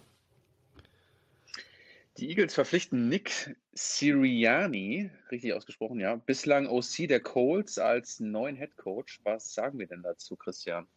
Die 2.18 2.30
Eagles 2.30 2.54
verpflichten 2.54 3.10
Nick 3.10 3.56
Siriani, 3.72 5.10
richtig 5.32 5.54
ausgesprochen, 5.54 6.00
ja, 6.00 6.16
bislang 6.16 6.68
OC 6.68 7.08
der 7.08 7.20
Colts 7.20 7.80
als 7.80 8.20
neuen 8.20 8.56
Head 8.56 8.78
Coach. 8.78 9.20
Was 9.24 9.52
sagen 9.54 9.80
wir 9.80 9.88
denn 9.88 10.04
dazu, 10.04 10.36
Christian? 10.36 10.88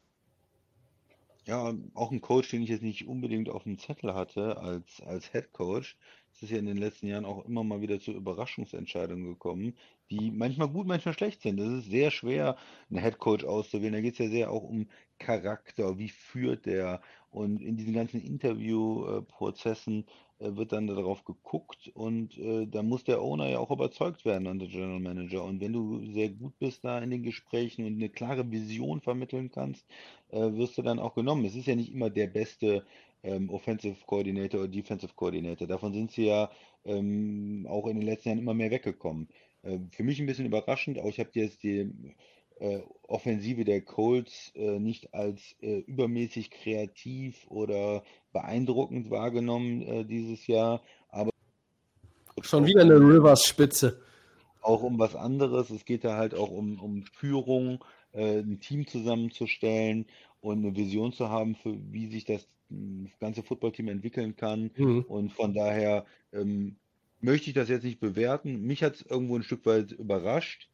Ja, 1.46 1.72
auch 1.94 2.10
ein 2.10 2.20
Coach, 2.20 2.50
den 2.50 2.62
ich 2.62 2.68
jetzt 2.68 2.82
nicht 2.82 3.06
unbedingt 3.06 3.48
auf 3.48 3.62
dem 3.62 3.78
Zettel 3.78 4.14
hatte 4.14 4.58
als, 4.58 5.00
als 5.00 5.30
Head 5.30 5.52
Coach. 5.52 5.96
Es 6.34 6.42
ist 6.42 6.50
ja 6.50 6.58
in 6.58 6.66
den 6.66 6.76
letzten 6.76 7.06
Jahren 7.06 7.24
auch 7.24 7.46
immer 7.46 7.64
mal 7.64 7.80
wieder 7.80 7.98
zu 7.98 8.10
Überraschungsentscheidungen 8.12 9.26
gekommen, 9.26 9.74
die 10.10 10.30
manchmal 10.30 10.68
gut, 10.68 10.86
manchmal 10.86 11.14
schlecht 11.14 11.40
sind. 11.40 11.58
Es 11.58 11.84
ist 11.84 11.90
sehr 11.90 12.10
schwer, 12.10 12.56
einen 12.90 12.98
Headcoach 12.98 13.44
auszuwählen. 13.44 13.94
Da 13.94 14.00
geht 14.02 14.14
es 14.14 14.18
ja 14.18 14.28
sehr 14.28 14.50
auch 14.50 14.64
um 14.64 14.88
Charakter, 15.18 15.98
wie 15.98 16.10
führt 16.10 16.66
der. 16.66 17.00
Und 17.30 17.62
in 17.62 17.76
diesen 17.76 17.94
ganzen 17.94 18.20
Interviewprozessen 18.20 20.04
wird 20.38 20.72
dann 20.72 20.86
darauf 20.86 21.24
geguckt 21.24 21.90
und 21.94 22.36
äh, 22.38 22.66
da 22.66 22.82
muss 22.82 23.04
der 23.04 23.22
Owner 23.22 23.48
ja 23.48 23.58
auch 23.58 23.70
überzeugt 23.70 24.24
werden 24.24 24.46
an 24.46 24.58
der 24.58 24.68
General 24.68 25.00
Manager. 25.00 25.42
Und 25.44 25.60
wenn 25.60 25.72
du 25.72 26.04
sehr 26.12 26.28
gut 26.28 26.58
bist 26.58 26.84
da 26.84 26.98
in 26.98 27.10
den 27.10 27.22
Gesprächen 27.22 27.86
und 27.86 27.94
eine 27.94 28.10
klare 28.10 28.50
Vision 28.50 29.00
vermitteln 29.00 29.50
kannst, 29.50 29.86
äh, 30.30 30.52
wirst 30.52 30.76
du 30.76 30.82
dann 30.82 30.98
auch 30.98 31.14
genommen. 31.14 31.44
Es 31.46 31.54
ist 31.54 31.66
ja 31.66 31.74
nicht 31.74 31.92
immer 31.92 32.10
der 32.10 32.26
beste 32.26 32.84
ähm, 33.22 33.48
Offensive 33.50 33.96
Coordinator 34.06 34.60
oder 34.60 34.68
Defensive 34.68 35.12
Coordinator. 35.14 35.66
Davon 35.66 35.94
sind 35.94 36.12
sie 36.12 36.26
ja 36.26 36.50
ähm, 36.84 37.66
auch 37.68 37.86
in 37.86 37.96
den 37.96 38.06
letzten 38.06 38.28
Jahren 38.28 38.38
immer 38.38 38.54
mehr 38.54 38.70
weggekommen. 38.70 39.28
Äh, 39.62 39.78
für 39.90 40.04
mich 40.04 40.20
ein 40.20 40.26
bisschen 40.26 40.46
überraschend, 40.46 40.98
auch 40.98 41.08
ich 41.08 41.18
habe 41.18 41.30
jetzt 41.32 41.62
die 41.62 41.90
äh, 42.58 42.80
Offensive 43.02 43.64
der 43.64 43.82
Colts 43.82 44.52
äh, 44.54 44.78
nicht 44.78 45.14
als 45.14 45.54
äh, 45.60 45.78
übermäßig 45.80 46.50
kreativ 46.50 47.46
oder 47.48 48.02
beeindruckend 48.32 49.10
wahrgenommen 49.10 49.82
äh, 49.82 50.04
dieses 50.04 50.46
Jahr, 50.46 50.82
aber 51.08 51.30
schon 52.42 52.66
wieder 52.66 52.82
eine 52.82 52.94
Rivers-Spitze. 52.94 54.00
Auch 54.60 54.82
um 54.82 54.98
was 54.98 55.14
anderes. 55.14 55.70
Es 55.70 55.84
geht 55.84 56.04
da 56.04 56.16
halt 56.16 56.34
auch 56.34 56.50
um, 56.50 56.80
um 56.80 57.02
Führung, 57.02 57.84
äh, 58.12 58.40
ein 58.40 58.60
Team 58.60 58.86
zusammenzustellen 58.86 60.06
und 60.40 60.58
eine 60.58 60.76
Vision 60.76 61.12
zu 61.12 61.28
haben, 61.28 61.54
für 61.54 61.76
wie 61.92 62.08
sich 62.08 62.24
das 62.24 62.48
ganze 63.20 63.42
Footballteam 63.42 63.88
entwickeln 63.88 64.36
kann. 64.36 64.70
Mhm. 64.76 65.02
Und 65.02 65.32
von 65.32 65.54
daher 65.54 66.04
ähm, 66.32 66.76
möchte 67.20 67.48
ich 67.48 67.54
das 67.54 67.68
jetzt 67.68 67.84
nicht 67.84 68.00
bewerten. 68.00 68.62
Mich 68.62 68.82
hat 68.82 68.96
es 68.96 69.02
irgendwo 69.02 69.36
ein 69.36 69.42
Stück 69.42 69.64
weit 69.66 69.92
überrascht. 69.92 70.68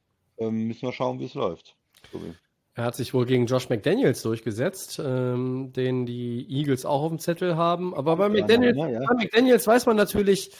Ähm, 0.48 0.68
müssen 0.68 0.82
wir 0.82 0.92
schauen, 0.92 1.18
wie 1.20 1.24
es 1.24 1.34
läuft. 1.34 1.76
Sorry. 2.10 2.34
Er 2.74 2.84
hat 2.84 2.96
sich 2.96 3.12
wohl 3.12 3.26
gegen 3.26 3.46
Josh 3.46 3.68
McDaniels 3.68 4.22
durchgesetzt, 4.22 4.98
ähm, 5.04 5.72
den 5.74 6.06
die 6.06 6.46
Eagles 6.48 6.86
auch 6.86 7.02
auf 7.02 7.10
dem 7.10 7.18
Zettel 7.18 7.56
haben. 7.56 7.94
Aber 7.94 8.16
bei, 8.16 8.30
McDaniels, 8.30 8.78
ja, 8.78 8.88
ja. 8.88 9.00
bei 9.06 9.14
McDaniels 9.14 9.66
weiß 9.66 9.84
man 9.84 9.96
natürlich, 9.96 10.52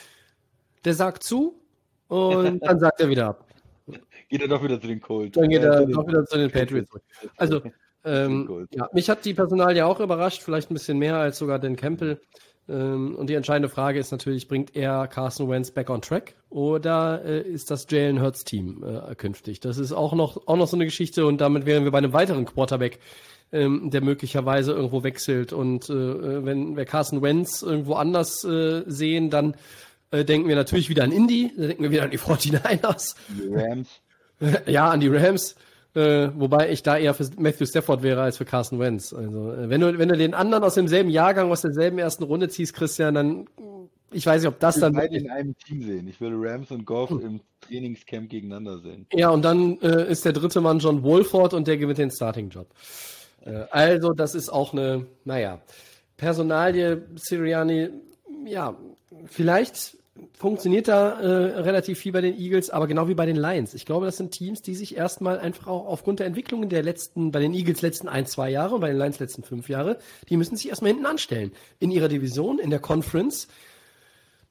der 0.84 0.92
sagt 0.92 1.22
zu 1.22 1.58
und 2.08 2.60
dann 2.62 2.78
sagt 2.78 3.00
er 3.00 3.08
wieder 3.08 3.28
ab. 3.28 3.46
Geht 4.28 4.42
er 4.42 4.48
doch 4.48 4.62
wieder 4.62 4.78
zu 4.80 4.88
den 4.88 5.00
Colts. 5.00 5.34
Dann 5.34 5.48
geht 5.48 5.62
er 5.62 5.86
doch 5.86 6.06
wieder 6.06 6.26
zu 6.26 6.36
den 6.36 6.50
Patriots. 6.50 6.90
Also 7.36 7.62
ähm, 8.04 8.68
ja, 8.72 8.88
mich 8.92 9.08
hat 9.08 9.24
die 9.24 9.32
Personal 9.34 9.74
ja 9.74 9.86
auch 9.86 10.00
überrascht, 10.00 10.42
vielleicht 10.42 10.70
ein 10.70 10.74
bisschen 10.74 10.98
mehr 10.98 11.16
als 11.16 11.38
sogar 11.38 11.58
den 11.58 11.76
Campbell. 11.76 12.20
Ähm, 12.68 13.16
und 13.16 13.28
die 13.28 13.34
entscheidende 13.34 13.68
Frage 13.68 13.98
ist 13.98 14.12
natürlich, 14.12 14.48
bringt 14.48 14.76
er 14.76 15.08
Carson 15.08 15.48
Wentz 15.48 15.70
back 15.70 15.90
on 15.90 16.00
track 16.00 16.34
oder 16.48 17.24
äh, 17.24 17.40
ist 17.42 17.70
das 17.70 17.86
Jalen 17.90 18.20
Hurts 18.20 18.44
Team 18.44 18.84
äh, 18.84 19.14
künftig? 19.14 19.60
Das 19.60 19.78
ist 19.78 19.92
auch 19.92 20.12
noch, 20.12 20.46
auch 20.46 20.56
noch 20.56 20.68
so 20.68 20.76
eine 20.76 20.84
Geschichte 20.84 21.26
und 21.26 21.40
damit 21.40 21.66
wären 21.66 21.84
wir 21.84 21.90
bei 21.90 21.98
einem 21.98 22.12
weiteren 22.12 22.44
Quarterback, 22.44 23.00
ähm, 23.50 23.90
der 23.90 24.02
möglicherweise 24.02 24.72
irgendwo 24.72 25.02
wechselt. 25.02 25.52
Und 25.52 25.90
äh, 25.90 26.44
wenn 26.44 26.76
wir 26.76 26.84
Carson 26.84 27.20
Wentz 27.20 27.62
irgendwo 27.62 27.94
anders 27.94 28.44
äh, 28.44 28.84
sehen, 28.86 29.30
dann 29.30 29.56
äh, 30.12 30.24
denken 30.24 30.48
wir 30.48 30.56
natürlich 30.56 30.88
wieder 30.88 31.02
an 31.02 31.12
Indy, 31.12 31.52
dann 31.56 31.68
denken 31.68 31.82
wir 31.82 31.90
wieder 31.90 32.04
an 32.04 32.10
die 32.10 32.18
49ers. 32.20 33.16
Die 33.28 33.54
Rams. 33.54 33.88
ja, 34.66 34.90
an 34.90 35.00
die 35.00 35.08
Rams. 35.08 35.56
Äh, 35.94 36.30
wobei 36.34 36.70
ich 36.70 36.82
da 36.82 36.96
eher 36.96 37.12
für 37.12 37.28
Matthew 37.38 37.66
Stafford 37.66 38.02
wäre 38.02 38.22
als 38.22 38.38
für 38.38 38.46
Carson 38.46 38.78
Wentz. 38.78 39.12
Also, 39.12 39.52
äh, 39.52 39.68
wenn 39.68 39.80
du, 39.82 39.98
wenn 39.98 40.08
du 40.08 40.16
den 40.16 40.32
anderen 40.32 40.64
aus 40.64 40.74
demselben 40.74 41.10
Jahrgang, 41.10 41.50
aus 41.50 41.60
derselben 41.60 41.98
ersten 41.98 42.24
Runde 42.24 42.48
ziehst, 42.48 42.72
Christian, 42.72 43.14
dann, 43.14 43.46
ich 44.10 44.24
weiß 44.24 44.40
nicht, 44.40 44.48
ob 44.48 44.58
das 44.58 44.76
ich 44.76 44.80
dann. 44.80 44.94
Ich 44.94 45.10
will 45.10 45.20
in 45.20 45.30
einem 45.30 45.56
Team 45.58 45.82
sehen. 45.82 46.08
Ich 46.08 46.18
will 46.20 46.32
Rams 46.34 46.70
und 46.70 46.86
Goff 46.86 47.10
hm. 47.10 47.20
im 47.20 47.40
Trainingscamp 47.60 48.30
gegeneinander 48.30 48.78
sehen. 48.78 49.06
Ja, 49.12 49.30
und 49.30 49.42
dann 49.42 49.78
äh, 49.80 50.10
ist 50.10 50.24
der 50.24 50.32
dritte 50.32 50.62
Mann 50.62 50.78
John 50.78 51.02
Wolford 51.02 51.52
und 51.52 51.68
der 51.68 51.76
gewinnt 51.76 51.98
den 51.98 52.10
Starting-Job. 52.10 52.68
Äh, 53.44 53.64
also, 53.70 54.14
das 54.14 54.34
ist 54.34 54.48
auch 54.48 54.72
eine, 54.72 55.06
naja, 55.24 55.60
Personalie, 56.16 57.02
Siriani, 57.16 57.90
ja, 58.46 58.76
vielleicht 59.26 59.98
funktioniert 60.34 60.88
da 60.88 61.20
äh, 61.20 61.60
relativ 61.60 61.98
viel 61.98 62.12
bei 62.12 62.20
den 62.20 62.38
Eagles, 62.38 62.70
aber 62.70 62.86
genau 62.86 63.08
wie 63.08 63.14
bei 63.14 63.26
den 63.26 63.36
Lions. 63.36 63.74
Ich 63.74 63.86
glaube, 63.86 64.06
das 64.06 64.18
sind 64.18 64.32
Teams, 64.32 64.60
die 64.60 64.74
sich 64.74 64.96
erstmal 64.96 65.38
einfach 65.38 65.66
auch 65.66 65.86
aufgrund 65.86 66.20
der 66.20 66.26
Entwicklungen 66.26 66.68
der 66.68 66.82
letzten, 66.82 67.32
bei 67.32 67.40
den 67.40 67.54
Eagles 67.54 67.80
letzten 67.80 68.08
ein, 68.08 68.26
zwei 68.26 68.50
Jahre 68.50 68.74
und 68.74 68.80
bei 68.82 68.88
den 68.88 68.98
Lions 68.98 69.18
letzten 69.20 69.42
fünf 69.42 69.68
Jahre, 69.68 69.98
die 70.28 70.36
müssen 70.36 70.56
sich 70.56 70.68
erstmal 70.68 70.90
hinten 70.90 71.06
anstellen. 71.06 71.52
In 71.78 71.90
ihrer 71.90 72.08
Division, 72.08 72.58
in 72.58 72.70
der 72.70 72.80
Conference. 72.80 73.48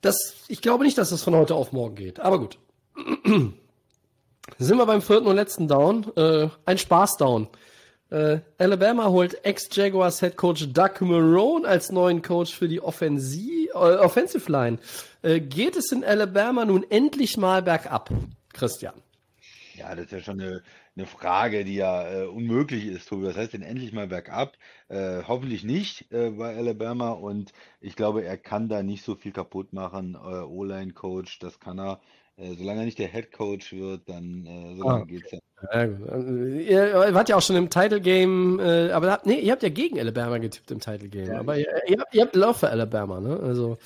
Das, 0.02 0.18
ich 0.48 0.62
glaube 0.62 0.84
nicht, 0.84 0.98
dass 0.98 1.12
das 1.12 1.22
von 1.22 1.36
heute 1.36 1.54
auf 1.54 1.72
morgen 1.72 1.96
geht. 1.96 2.20
Aber 2.20 2.40
gut. 2.40 2.58
Sind 4.58 4.78
wir 4.78 4.86
beim 4.86 5.02
vierten 5.02 5.28
und 5.28 5.36
letzten 5.36 5.68
Down. 5.68 6.06
Äh, 6.16 6.50
ein 6.66 6.78
Spaß-Down. 6.80 7.48
Äh, 8.12 8.42
Alabama 8.58 9.08
holt 9.08 9.46
Ex-Jaguars 9.46 10.20
Head 10.20 10.36
Coach 10.36 10.68
Doug 10.74 11.00
Marone 11.00 11.66
als 11.66 11.94
neuen 11.94 12.22
Coach 12.22 12.54
für 12.54 12.68
die 12.68 12.82
Offensiv, 12.82 13.70
äh, 13.70 13.78
Offensive 13.78 14.52
Line. 14.52 14.80
Äh, 15.22 15.40
geht 15.40 15.78
es 15.78 15.94
in 15.94 16.04
Alabama 16.04 16.66
nun 16.66 16.86
endlich 16.90 17.38
mal 17.38 17.62
bergab, 17.62 18.10
Christian? 18.52 18.96
Ja, 19.76 19.96
das 19.96 20.06
ist 20.06 20.12
ja 20.12 20.20
schon 20.20 20.42
eine, 20.42 20.62
eine 20.98 21.06
Frage, 21.06 21.64
die 21.64 21.76
ja 21.76 22.24
äh, 22.24 22.26
unmöglich 22.26 22.86
ist, 22.86 23.08
Tobi. 23.08 23.28
Was 23.28 23.38
heißt 23.38 23.54
denn 23.54 23.62
endlich 23.62 23.94
mal 23.94 24.08
bergab? 24.08 24.58
Äh, 24.90 25.24
hoffentlich 25.26 25.64
nicht 25.64 26.12
äh, 26.12 26.32
bei 26.32 26.54
Alabama 26.58 27.12
und 27.12 27.54
ich 27.80 27.96
glaube, 27.96 28.26
er 28.26 28.38
kann 28.38 28.68
da 28.68 28.84
nicht 28.84 29.06
so 29.06 29.16
viel 29.16 29.32
kaputt 29.32 29.72
machen. 29.72 30.18
O-Line-Coach, 30.18 31.40
das 31.40 31.62
kann 31.62 31.80
er. 31.80 32.02
Solange 32.38 32.82
er 32.82 32.86
nicht 32.86 33.00
der 33.00 33.08
Head 33.08 33.32
Coach 33.32 33.74
wird, 33.74 34.08
dann 34.10 34.46
solange 34.78 35.02
ah. 35.02 35.06
geht 35.06 35.26
es 35.26 35.32
ja 35.32 35.40
Ja, 35.74 35.86
gut. 35.86 36.10
Also, 36.10 36.30
ihr 36.34 37.14
wart 37.14 37.30
ja 37.30 37.36
auch 37.36 37.42
schon 37.42 37.56
im 37.56 37.70
Title 37.70 38.02
Game, 38.02 38.60
äh, 38.60 38.92
aber 38.92 39.06
da, 39.06 39.22
nee, 39.26 39.40
ihr 39.40 39.52
habt 39.52 39.64
ja 39.64 39.70
gegen 39.70 40.00
Alabama 40.00 40.38
getippt 40.40 40.72
im 40.72 40.80
Title 40.80 41.10
Game. 41.10 41.28
Ja, 41.28 41.40
aber 41.40 41.58
ihr, 41.58 41.68
ihr, 41.88 42.00
habt, 42.00 42.16
ihr 42.16 42.22
habt 42.24 42.36
Love 42.36 42.60
für 42.60 42.70
Alabama, 42.70 43.20
ne? 43.20 43.40
Also 43.40 43.78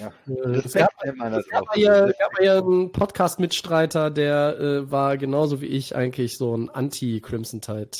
Ja. 0.00 0.12
äh, 0.28 0.56
es 0.56 0.72
gab, 0.72 0.92
es 1.04 1.48
gab 1.48 1.74
hier, 1.74 2.14
gab 2.18 2.38
hier 2.38 2.58
einen 2.58 2.92
Podcast-Mitstreiter, 2.92 4.10
der 4.10 4.58
äh, 4.58 4.90
war 4.90 5.18
genauso 5.18 5.60
wie 5.60 5.66
ich 5.66 5.94
eigentlich 5.94 6.38
so 6.38 6.56
ein 6.56 6.70
Anti-Crimson 6.70 7.60
Tide. 7.60 7.90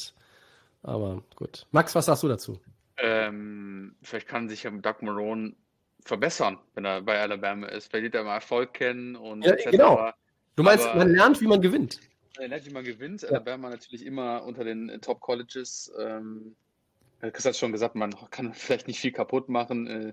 Aber 0.82 1.22
gut. 1.36 1.66
Max, 1.72 1.94
was 1.94 2.06
sagst 2.06 2.22
du 2.22 2.28
dazu? 2.28 2.58
Ähm, 2.96 3.94
vielleicht 4.02 4.28
kann 4.28 4.48
sich 4.48 4.62
ja 4.62 4.70
Doug 4.70 5.02
Marone 5.02 5.54
verbessern, 6.04 6.58
wenn 6.74 6.84
er 6.84 7.02
bei 7.02 7.20
Alabama 7.20 7.66
ist. 7.68 7.90
Vielleicht 7.90 8.04
wird 8.04 8.14
er 8.14 8.24
mal 8.24 8.34
Erfolg 8.36 8.74
kennen 8.74 9.16
und 9.16 9.44
Ja, 9.44 9.54
genau. 9.56 10.10
Du 10.56 10.62
meinst, 10.62 10.86
Aber- 10.86 10.98
man 10.98 11.14
lernt, 11.14 11.40
wie 11.40 11.46
man 11.46 11.60
gewinnt. 11.60 12.00
Er 12.38 12.48
lernt, 12.48 12.66
wie 12.66 12.70
man 12.72 12.84
gewinnt. 12.84 13.24
Alabama 13.24 13.70
natürlich 13.70 14.04
immer 14.04 14.44
unter 14.44 14.64
den 14.64 14.88
äh, 14.88 14.98
Top 14.98 15.20
Colleges. 15.20 15.92
Ähm, 15.98 16.54
Chris 17.20 17.44
hat 17.44 17.56
schon 17.56 17.72
gesagt, 17.72 17.94
man 17.94 18.14
kann 18.30 18.54
vielleicht 18.54 18.88
nicht 18.88 19.00
viel 19.00 19.12
kaputt 19.12 19.48
machen. 19.48 19.86
Äh, 19.86 20.12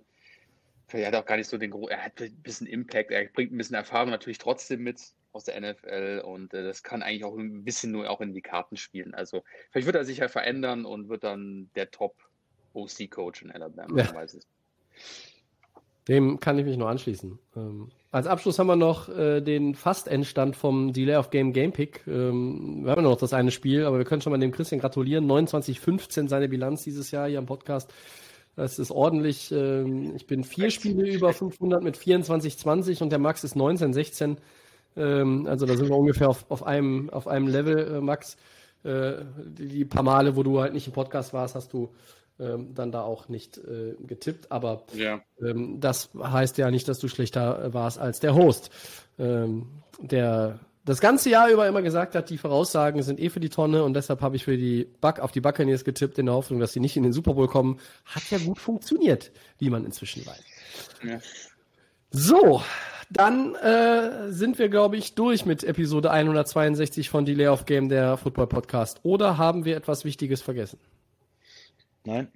vielleicht 0.88 1.08
hat 1.08 1.14
er 1.14 1.20
auch 1.22 1.26
gar 1.26 1.38
nicht 1.38 1.50
so 1.50 1.58
den 1.58 1.72
Gro 1.72 1.88
Er 1.88 2.04
hat 2.04 2.22
ein 2.22 2.36
bisschen 2.42 2.68
Impact, 2.68 3.12
er 3.12 3.26
bringt 3.26 3.52
ein 3.54 3.58
bisschen 3.58 3.76
Erfahrung 3.76 4.10
natürlich 4.10 4.38
trotzdem 4.38 4.84
mit 4.84 5.02
aus 5.32 5.44
der 5.44 5.60
NFL 5.62 6.24
und 6.26 6.54
äh, 6.54 6.64
das 6.64 6.84
kann 6.84 7.04
eigentlich 7.04 7.24
auch 7.24 7.38
ein 7.38 7.64
bisschen 7.64 7.92
nur 7.92 8.10
auch 8.10 8.22
in 8.22 8.34
die 8.34 8.42
Karten 8.42 8.76
spielen. 8.76 9.14
Also 9.14 9.44
vielleicht 9.70 9.86
wird 9.86 9.96
er 9.96 10.06
sich 10.06 10.18
ja 10.18 10.28
verändern 10.28 10.86
und 10.86 11.10
wird 11.10 11.24
dann 11.24 11.70
der 11.76 11.92
Top 11.92 12.16
OC-Coach 12.74 13.44
in 13.44 13.52
Alabama. 13.52 13.98
Ja. 13.98 14.06
man 14.06 14.16
weiß 14.16 14.34
es. 14.36 14.48
Dem 16.08 16.40
kann 16.40 16.58
ich 16.58 16.66
mich 16.66 16.78
nur 16.78 16.90
anschließen. 16.90 17.38
Ähm, 17.56 17.90
als 18.12 18.28
Abschluss 18.28 18.58
haben 18.58 18.68
wir 18.68 18.78
noch 18.78 19.10
äh, 19.10 19.42
den 19.42 19.76
Fast-Endstand 19.76 20.56
vom 20.56 20.94
Delay 20.94 21.18
of 21.18 21.30
Game 21.30 21.52
Game 21.52 21.74
Pick. 21.74 22.02
Ähm, 22.08 22.84
wir 22.84 22.92
haben 22.92 23.04
ja 23.04 23.10
noch 23.10 23.18
das 23.18 23.34
eine 23.34 23.52
Spiel, 23.52 23.86
aber 23.86 23.98
wir 23.98 24.06
können 24.06 24.22
schon 24.22 24.32
mal 24.32 24.40
dem 24.40 24.52
Christian 24.52 24.80
gratulieren. 24.80 25.30
29-15 25.30 26.30
seine 26.30 26.48
Bilanz 26.48 26.84
dieses 26.84 27.12
Jahr 27.12 27.28
hier 27.28 27.40
am 27.40 27.46
Podcast. 27.46 27.94
Das 28.56 28.80
ist 28.80 28.92
ordentlich. 28.92 29.52
Ähm, 29.52 30.16
ich 30.16 30.26
bin 30.26 30.44
vier 30.44 30.72
Spiele 30.72 31.08
über 31.10 31.34
500 31.34 31.84
mit 31.84 31.98
24-20 31.98 33.04
und 33.04 33.12
der 33.12 33.20
Max 33.20 33.44
ist 33.44 33.56
19-16. 33.56 34.38
Ähm, 34.96 35.46
also 35.46 35.66
da 35.66 35.76
sind 35.76 35.90
wir 35.90 35.98
ungefähr 35.98 36.30
auf, 36.30 36.46
auf, 36.50 36.66
einem, 36.66 37.10
auf 37.10 37.28
einem 37.28 37.48
Level, 37.48 37.98
äh, 37.98 38.02
Max. 38.02 38.38
Äh, 38.84 39.26
die, 39.46 39.68
die 39.68 39.86
paar 39.86 40.04
Male, 40.04 40.36
wo 40.36 40.44
du 40.44 40.62
halt 40.62 40.74
nicht 40.74 40.88
im 40.88 40.94
Podcast 40.94 41.34
warst, 41.34 41.56
hast 41.56 41.74
du 41.74 41.90
ähm, 42.40 42.74
dann 42.76 42.92
da 42.92 43.02
auch 43.02 43.30
nicht 43.30 43.58
äh, 43.58 43.96
getippt. 44.06 44.52
Aber 44.52 44.84
Ja. 44.94 45.22
ähm, 45.42 45.80
das 45.80 46.10
heißt 46.20 46.58
ja 46.58 46.72
nicht, 46.72 46.88
dass 46.88 47.00
du 47.00 47.08
schlechter 47.08 47.74
warst 47.74 47.98
als 48.00 48.20
der 48.20 48.36
Host, 48.36 48.70
ähm, 49.20 49.68
der 50.00 50.60
das 50.86 51.02
ganze 51.02 51.30
Jahr 51.30 51.50
über 51.50 51.68
immer 51.68 51.82
gesagt 51.82 52.16
hat, 52.16 52.30
die 52.30 52.38
Voraussagen 52.38 53.04
sind 53.04 53.20
eh 53.20 53.30
für 53.30 53.42
die 53.42 53.50
Tonne 53.50 53.84
und 53.84 53.94
deshalb 53.94 54.22
habe 54.22 54.38
ich 54.38 54.46
für 54.46 54.56
die 54.56 54.86
Buck 55.02 55.20
auf 55.20 55.34
die 55.34 55.42
Buccaneers 55.42 55.84
getippt 55.84 56.18
in 56.18 56.28
der 56.28 56.36
Hoffnung, 56.36 56.62
dass 56.62 56.72
sie 56.72 56.80
nicht 56.80 56.96
in 56.96 57.04
den 57.04 57.12
Super 57.12 57.34
Bowl 57.34 57.48
kommen. 57.48 57.80
Hat 58.06 58.24
ja 58.32 58.38
gut 58.38 58.58
funktioniert, 58.58 59.32
wie 59.60 59.70
man 59.70 59.84
inzwischen 59.84 60.26
weiß. 60.26 60.42
Ja. 61.04 61.20
So, 62.10 62.62
dann 63.10 63.56
äh, 63.56 64.32
sind 64.32 64.60
wir, 64.60 64.70
glaube 64.70 64.96
ich, 64.96 65.14
durch 65.16 65.46
mit 65.46 65.64
Episode 65.66 66.10
162 66.12 67.10
von 67.10 67.26
Delay 67.26 67.48
of 67.48 67.66
Game, 67.66 67.90
der 67.90 68.16
Football 68.16 68.48
Podcast. 68.48 69.00
Oder 69.04 69.38
haben 69.38 69.66
wir 69.66 69.76
etwas 69.76 70.06
Wichtiges 70.06 70.42
vergessen? 70.42 70.80
Nein? 72.08 72.32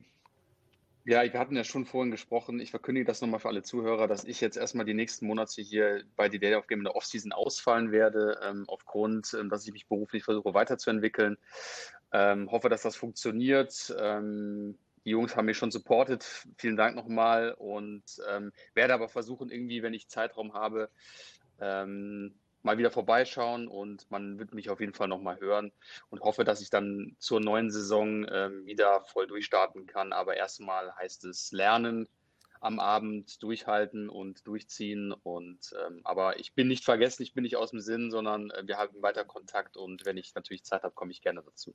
Ja, 1.06 1.24
wir 1.24 1.40
hatten 1.40 1.56
ja 1.56 1.64
schon 1.64 1.86
vorhin 1.86 2.12
gesprochen. 2.12 2.60
Ich 2.60 2.72
verkündige 2.72 3.06
das 3.06 3.22
nochmal 3.22 3.40
für 3.40 3.48
alle 3.48 3.64
Zuhörer, 3.64 4.08
dass 4.08 4.26
ich 4.26 4.42
jetzt 4.42 4.58
erstmal 4.58 4.86
die 4.86 4.94
nächsten 4.94 5.26
Monate 5.26 5.62
hier 5.62 6.04
bei 6.18 6.28
die 6.28 6.40
Data 6.40 6.58
of 6.58 6.68
Game 6.68 6.80
in 6.80 6.84
der 6.84 6.96
Offseason 6.96 7.32
ausfallen 7.32 7.94
werde, 7.94 8.38
ähm, 8.44 8.66
aufgrund, 8.68 9.34
ähm, 9.34 9.50
dass 9.50 9.66
ich 9.66 9.72
mich 9.72 9.88
beruflich 9.88 10.26
versuche 10.26 10.54
weiterzuentwickeln. 10.54 11.38
Ähm, 12.12 12.52
hoffe, 12.52 12.68
dass 12.68 12.82
das 12.82 12.98
funktioniert. 12.98 13.96
Ähm, 13.98 14.78
die 15.06 15.12
Jungs 15.12 15.38
haben 15.38 15.46
mich 15.46 15.58
schon 15.58 15.72
supportet. 15.72 16.46
Vielen 16.58 16.76
Dank 16.76 16.98
nochmal 16.98 17.54
und 17.58 18.04
ähm, 18.30 18.52
werde 18.74 18.94
aber 18.94 19.08
versuchen, 19.08 19.50
irgendwie, 19.50 19.82
wenn 19.84 19.94
ich 19.94 20.10
Zeitraum 20.10 20.54
habe, 20.54 20.90
ähm, 21.62 22.36
mal 22.64 22.78
wieder 22.78 22.92
vorbeischauen 22.92 23.68
und 23.68 24.10
man 24.10 24.40
wird 24.40 24.54
mich 24.54 24.70
auf 24.70 24.80
jeden 24.80 24.94
Fall 24.94 25.08
nochmal 25.08 25.40
hören 25.40 25.72
und 26.10 26.22
hoffe, 26.22 26.44
dass 26.44 26.62
ich 26.62 26.70
dann 26.70 27.16
zur 27.20 27.40
neuen 27.40 27.72
Saison 27.72 28.26
ähm, 28.32 28.66
wieder 28.66 29.04
voll 29.06 29.28
durchstarten 29.28 29.88
kann. 29.88 30.14
Aber 30.14 30.36
erstmal 30.36 30.96
heißt 30.96 31.26
es 31.26 31.52
lernen, 31.52 32.08
am 32.62 32.80
Abend 32.80 33.42
durchhalten 33.42 34.08
und 34.10 34.46
durchziehen. 34.48 35.12
Und 35.12 35.74
ähm, 35.86 36.02
aber 36.04 36.40
ich 36.40 36.54
bin 36.54 36.68
nicht 36.68 36.86
vergessen, 36.86 37.24
ich 37.24 37.34
bin 37.34 37.44
nicht 37.44 37.58
aus 37.58 37.72
dem 37.72 37.82
Sinn, 37.82 38.12
sondern 38.12 38.52
äh, 38.52 38.64
wir 38.66 38.78
haben 38.78 39.02
weiter 39.02 39.26
Kontakt 39.26 39.76
und 39.78 40.06
wenn 40.06 40.18
ich 40.18 40.34
natürlich 40.36 40.64
Zeit 40.64 40.84
habe, 40.84 40.94
komme 40.94 41.12
ich 41.12 41.22
gerne 41.22 41.42
dazu. 41.44 41.74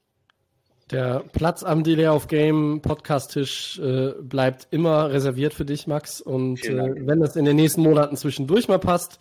Der 0.93 1.25
Platz 1.33 1.65
am 1.65 1.83
Delay 1.83 2.07
of 2.07 2.29
Game 2.29 2.81
Podcast-Tisch 2.81 3.81
äh, 3.81 4.13
bleibt 4.21 4.69
immer 4.71 5.11
reserviert 5.11 5.53
für 5.53 5.65
dich, 5.65 5.89
Max. 5.89 6.21
Und 6.21 6.65
äh, 6.65 6.77
wenn 6.77 7.19
das 7.19 7.35
in 7.35 7.45
den 7.45 7.57
nächsten 7.57 7.83
Monaten 7.83 8.17
zwischendurch 8.17 8.69
mal 8.69 8.79
passt, 8.79 9.19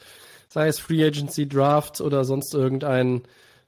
sei 0.47 0.67
es 0.67 0.79
Free 0.79 1.05
Agency, 1.05 1.47
Draft 1.47 2.01
oder 2.01 2.25
sonst 2.25 2.53
irgendein 2.53 3.23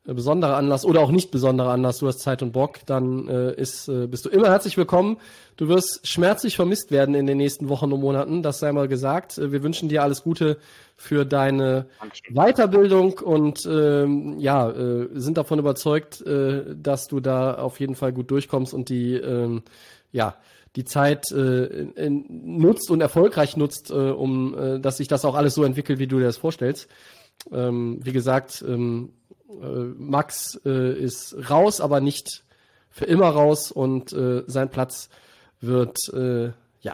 äh, 0.08 0.14
besonderer 0.14 0.56
Anlass 0.56 0.86
oder 0.86 1.02
auch 1.02 1.12
nicht 1.12 1.32
besonderer 1.32 1.72
Anlass, 1.72 2.00
du 2.00 2.08
hast 2.08 2.20
Zeit 2.20 2.42
und 2.42 2.54
Bock, 2.54 2.80
dann 2.86 3.28
äh, 3.28 3.54
ist, 3.54 3.90
äh, 3.90 4.08
bist 4.08 4.26
du 4.26 4.30
immer 4.30 4.50
herzlich 4.50 4.78
willkommen. 4.78 5.18
Du 5.58 5.68
wirst 5.68 6.08
schmerzlich 6.08 6.56
vermisst 6.56 6.92
werden 6.92 7.14
in 7.14 7.28
den 7.28 7.38
nächsten 7.38 7.68
Wochen 7.68 7.92
und 7.92 8.00
Monaten, 8.00 8.42
das 8.42 8.60
sei 8.60 8.72
mal 8.72 8.88
gesagt. 8.88 9.38
Äh, 9.38 9.52
wir 9.52 9.64
wünschen 9.64 9.90
dir 9.90 10.04
alles 10.04 10.24
Gute 10.24 10.58
für 10.96 11.26
deine 11.26 11.88
Dankeschön. 12.00 12.36
Weiterbildung 12.36 13.20
und 13.20 13.68
ähm, 13.70 14.40
ja, 14.40 14.70
äh, 14.70 15.10
sind 15.14 15.38
davon 15.38 15.60
überzeugt, 15.60 16.22
äh, 16.22 16.64
dass 16.76 17.08
du 17.08 17.20
da 17.20 17.56
auf 17.56 17.80
jeden 17.80 17.96
Fall 17.96 18.14
gut 18.14 18.32
durchkommst 18.32 18.74
und 18.74 18.90
die 18.90 19.16
ähm, 19.16 19.64
ja 20.12 20.36
die 20.78 20.86
Zeit 20.86 21.32
äh, 21.32 22.10
nutzt 22.10 22.92
und 22.92 23.02
erfolgreich 23.02 23.58
nutzt, 23.58 23.90
äh, 23.90 23.94
um 23.94 24.58
äh, 24.58 24.80
dass 24.80 24.98
sich 24.98 25.08
das 25.08 25.26
auch 25.26 25.34
alles 25.34 25.56
so 25.56 25.64
entwickelt, 25.64 25.98
wie 25.98 26.06
du 26.06 26.20
dir 26.20 26.26
das 26.26 26.38
vorstellst. 26.38 26.88
Ähm, 27.52 28.00
wie 28.04 28.14
gesagt, 28.14 28.64
ähm, 28.66 29.14
äh, 29.50 29.66
Max 29.98 30.62
äh, 30.66 30.94
ist 30.94 31.36
raus, 31.50 31.82
aber 31.82 32.00
nicht 32.00 32.44
für 32.92 33.06
immer 33.06 33.28
raus 33.28 33.72
und 33.72 34.14
äh, 34.14 34.44
sein 34.46 34.70
Platz 34.70 35.10
wird 35.60 35.98
ja 36.14 36.94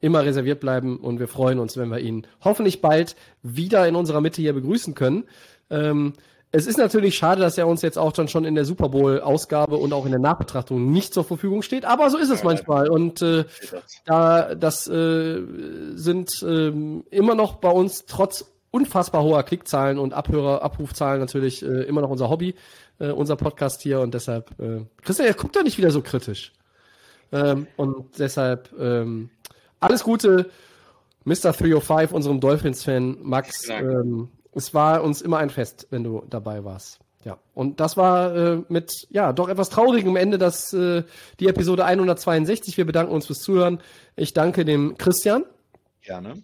immer 0.00 0.24
reserviert 0.24 0.60
bleiben 0.60 0.98
und 0.98 1.18
wir 1.18 1.26
freuen 1.26 1.58
uns, 1.58 1.76
wenn 1.76 1.88
wir 1.88 1.98
ihn 1.98 2.28
hoffentlich 2.44 2.80
bald 2.80 3.16
wieder 3.42 3.88
in 3.88 3.96
unserer 3.96 4.20
Mitte 4.20 4.40
hier 4.40 4.52
begrüßen 4.52 4.94
können. 4.94 5.24
Ähm, 5.68 6.12
es 6.54 6.68
ist 6.68 6.78
natürlich 6.78 7.16
schade, 7.16 7.40
dass 7.40 7.58
er 7.58 7.66
uns 7.66 7.82
jetzt 7.82 7.98
auch 7.98 8.12
dann 8.12 8.28
schon 8.28 8.44
in 8.44 8.54
der 8.54 8.64
Super 8.64 8.88
Bowl-Ausgabe 8.88 9.76
und 9.76 9.92
auch 9.92 10.04
in 10.04 10.12
der 10.12 10.20
Nachbetrachtung 10.20 10.92
nicht 10.92 11.12
zur 11.12 11.24
Verfügung 11.24 11.62
steht, 11.62 11.84
aber 11.84 12.10
so 12.10 12.16
ist 12.16 12.30
es 12.30 12.44
manchmal. 12.44 12.88
Und 12.88 13.20
äh, 13.22 13.44
da 14.04 14.54
das 14.54 14.86
äh, 14.86 15.42
sind 15.94 16.30
ähm, 16.46 17.02
immer 17.10 17.34
noch 17.34 17.56
bei 17.56 17.70
uns 17.70 18.06
trotz 18.06 18.44
unfassbar 18.70 19.24
hoher 19.24 19.42
Klickzahlen 19.42 19.98
und 19.98 20.14
Abhörer, 20.14 20.62
Abrufzahlen 20.62 21.18
natürlich 21.18 21.64
äh, 21.64 21.82
immer 21.82 22.02
noch 22.02 22.10
unser 22.10 22.30
Hobby, 22.30 22.54
äh, 23.00 23.10
unser 23.10 23.34
Podcast 23.34 23.82
hier 23.82 23.98
und 23.98 24.14
deshalb, 24.14 24.52
äh, 24.60 24.84
Christian, 25.02 25.26
er 25.26 25.34
guckt 25.34 25.56
doch 25.56 25.64
nicht 25.64 25.76
wieder 25.76 25.90
so 25.90 26.02
kritisch. 26.02 26.52
Ähm, 27.32 27.66
und 27.76 28.16
deshalb 28.20 28.72
ähm, 28.78 29.28
alles 29.80 30.04
Gute, 30.04 30.50
Mr. 31.24 31.52
305, 31.52 32.12
unserem 32.12 32.38
Dolphins-Fan 32.38 33.18
Max. 33.22 33.68
Ähm, 33.68 34.28
es 34.54 34.74
war 34.74 35.02
uns 35.02 35.20
immer 35.22 35.38
ein 35.38 35.50
Fest, 35.50 35.86
wenn 35.90 36.04
du 36.04 36.22
dabei 36.28 36.64
warst. 36.64 36.98
Ja, 37.24 37.38
und 37.54 37.80
das 37.80 37.96
war 37.96 38.34
äh, 38.36 38.62
mit 38.68 38.92
ja 39.10 39.32
doch 39.32 39.48
etwas 39.48 39.70
traurigem 39.70 40.14
Ende 40.16 40.36
das 40.36 40.72
äh, 40.74 41.04
die 41.40 41.46
Episode 41.48 41.84
162. 41.86 42.76
Wir 42.76 42.84
bedanken 42.84 43.12
uns 43.14 43.26
fürs 43.26 43.40
Zuhören. 43.40 43.80
Ich 44.14 44.34
danke 44.34 44.66
dem 44.66 44.98
Christian 44.98 45.44
Gerne. 46.02 46.42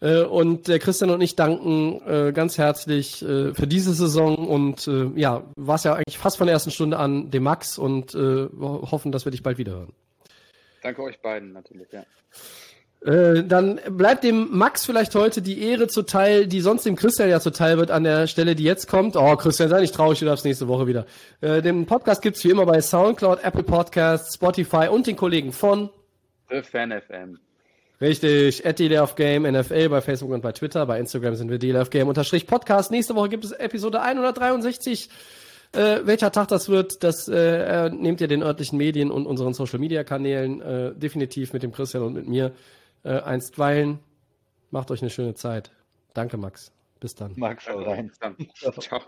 äh, 0.00 0.20
und 0.22 0.68
der 0.68 0.80
Christian 0.80 1.08
und 1.08 1.22
ich 1.22 1.34
danken 1.34 2.02
äh, 2.06 2.32
ganz 2.34 2.58
herzlich 2.58 3.22
äh, 3.22 3.54
für 3.54 3.66
diese 3.66 3.94
Saison 3.94 4.36
und 4.46 4.86
äh, 4.86 5.06
ja, 5.18 5.44
war 5.56 5.76
es 5.76 5.84
ja 5.84 5.94
eigentlich 5.94 6.18
fast 6.18 6.36
von 6.36 6.46
der 6.46 6.52
ersten 6.52 6.70
Stunde 6.72 6.98
an 6.98 7.30
dem 7.30 7.44
Max 7.44 7.78
und 7.78 8.14
äh, 8.14 8.18
ho- 8.60 8.90
hoffen, 8.90 9.12
dass 9.12 9.24
wir 9.24 9.32
dich 9.32 9.42
bald 9.42 9.56
wieder 9.56 9.72
hören. 9.72 9.94
Danke 10.82 11.02
euch 11.04 11.22
beiden 11.22 11.52
natürlich, 11.54 11.90
ja. 11.90 12.04
Äh, 13.04 13.42
dann 13.42 13.80
bleibt 13.90 14.22
dem 14.22 14.48
Max 14.56 14.86
vielleicht 14.86 15.14
heute 15.16 15.42
die 15.42 15.60
Ehre 15.60 15.88
zuteil, 15.88 16.46
die 16.46 16.60
sonst 16.60 16.86
dem 16.86 16.94
Christian 16.94 17.28
ja 17.28 17.40
zuteil 17.40 17.76
wird 17.76 17.90
an 17.90 18.04
der 18.04 18.28
Stelle, 18.28 18.54
die 18.54 18.62
jetzt 18.62 18.86
kommt. 18.86 19.16
Oh, 19.16 19.36
Christian, 19.36 19.68
sei 19.68 19.80
nicht 19.80 19.94
traurig, 19.94 20.20
du 20.20 20.26
darfst 20.26 20.44
nächste 20.44 20.68
Woche 20.68 20.86
wieder. 20.86 21.06
Äh, 21.40 21.62
den 21.62 21.86
Podcast 21.86 22.22
gibt's 22.22 22.44
wie 22.44 22.50
immer 22.50 22.64
bei 22.64 22.80
Soundcloud, 22.80 23.42
Apple 23.42 23.64
Podcasts, 23.64 24.34
Spotify 24.34 24.86
und 24.88 25.08
den 25.08 25.16
Kollegen 25.16 25.52
von 25.52 25.90
The 26.48 26.62
Fan 26.62 26.92
FM. 26.92 27.38
Richtig, 28.00 28.66
at 28.66 28.76
Game 29.16 29.42
NFL 29.44 29.88
bei 29.88 30.00
Facebook 30.00 30.30
und 30.30 30.40
bei 30.40 30.52
Twitter. 30.52 30.86
Bei 30.86 30.98
Instagram 30.98 31.34
sind 31.34 31.50
wir 31.50 31.58
Dealer 31.58 31.82
of 31.82 31.90
Game 31.90 32.08
unterstrich 32.08 32.46
Podcast. 32.46 32.90
Nächste 32.90 33.14
Woche 33.14 33.28
gibt 33.28 33.44
es 33.44 33.52
Episode 33.52 34.00
163. 34.00 35.08
Äh, 35.72 36.00
welcher 36.04 36.30
Tag 36.30 36.48
das 36.48 36.68
wird, 36.68 37.02
das 37.02 37.28
äh, 37.28 37.86
äh, 37.86 37.90
nehmt 37.90 38.20
ihr 38.20 38.28
den 38.28 38.42
örtlichen 38.42 38.76
Medien 38.76 39.10
und 39.10 39.26
unseren 39.26 39.54
Social 39.54 39.78
Media 39.78 40.04
Kanälen 40.04 40.60
äh, 40.60 40.94
definitiv 40.94 41.52
mit 41.52 41.62
dem 41.62 41.72
Christian 41.72 42.02
und 42.02 42.12
mit 42.12 42.28
mir 42.28 42.52
äh, 43.04 43.20
einstweilen. 43.20 44.00
Macht 44.70 44.90
euch 44.90 45.02
eine 45.02 45.10
schöne 45.10 45.34
Zeit. 45.34 45.72
Danke, 46.14 46.36
Max. 46.36 46.72
Bis 47.00 47.14
dann. 47.14 47.32
Max, 47.36 47.66
rein. 47.68 48.08
Bis 48.08 48.18
dann. 48.18 48.36
Ciao. 48.80 49.02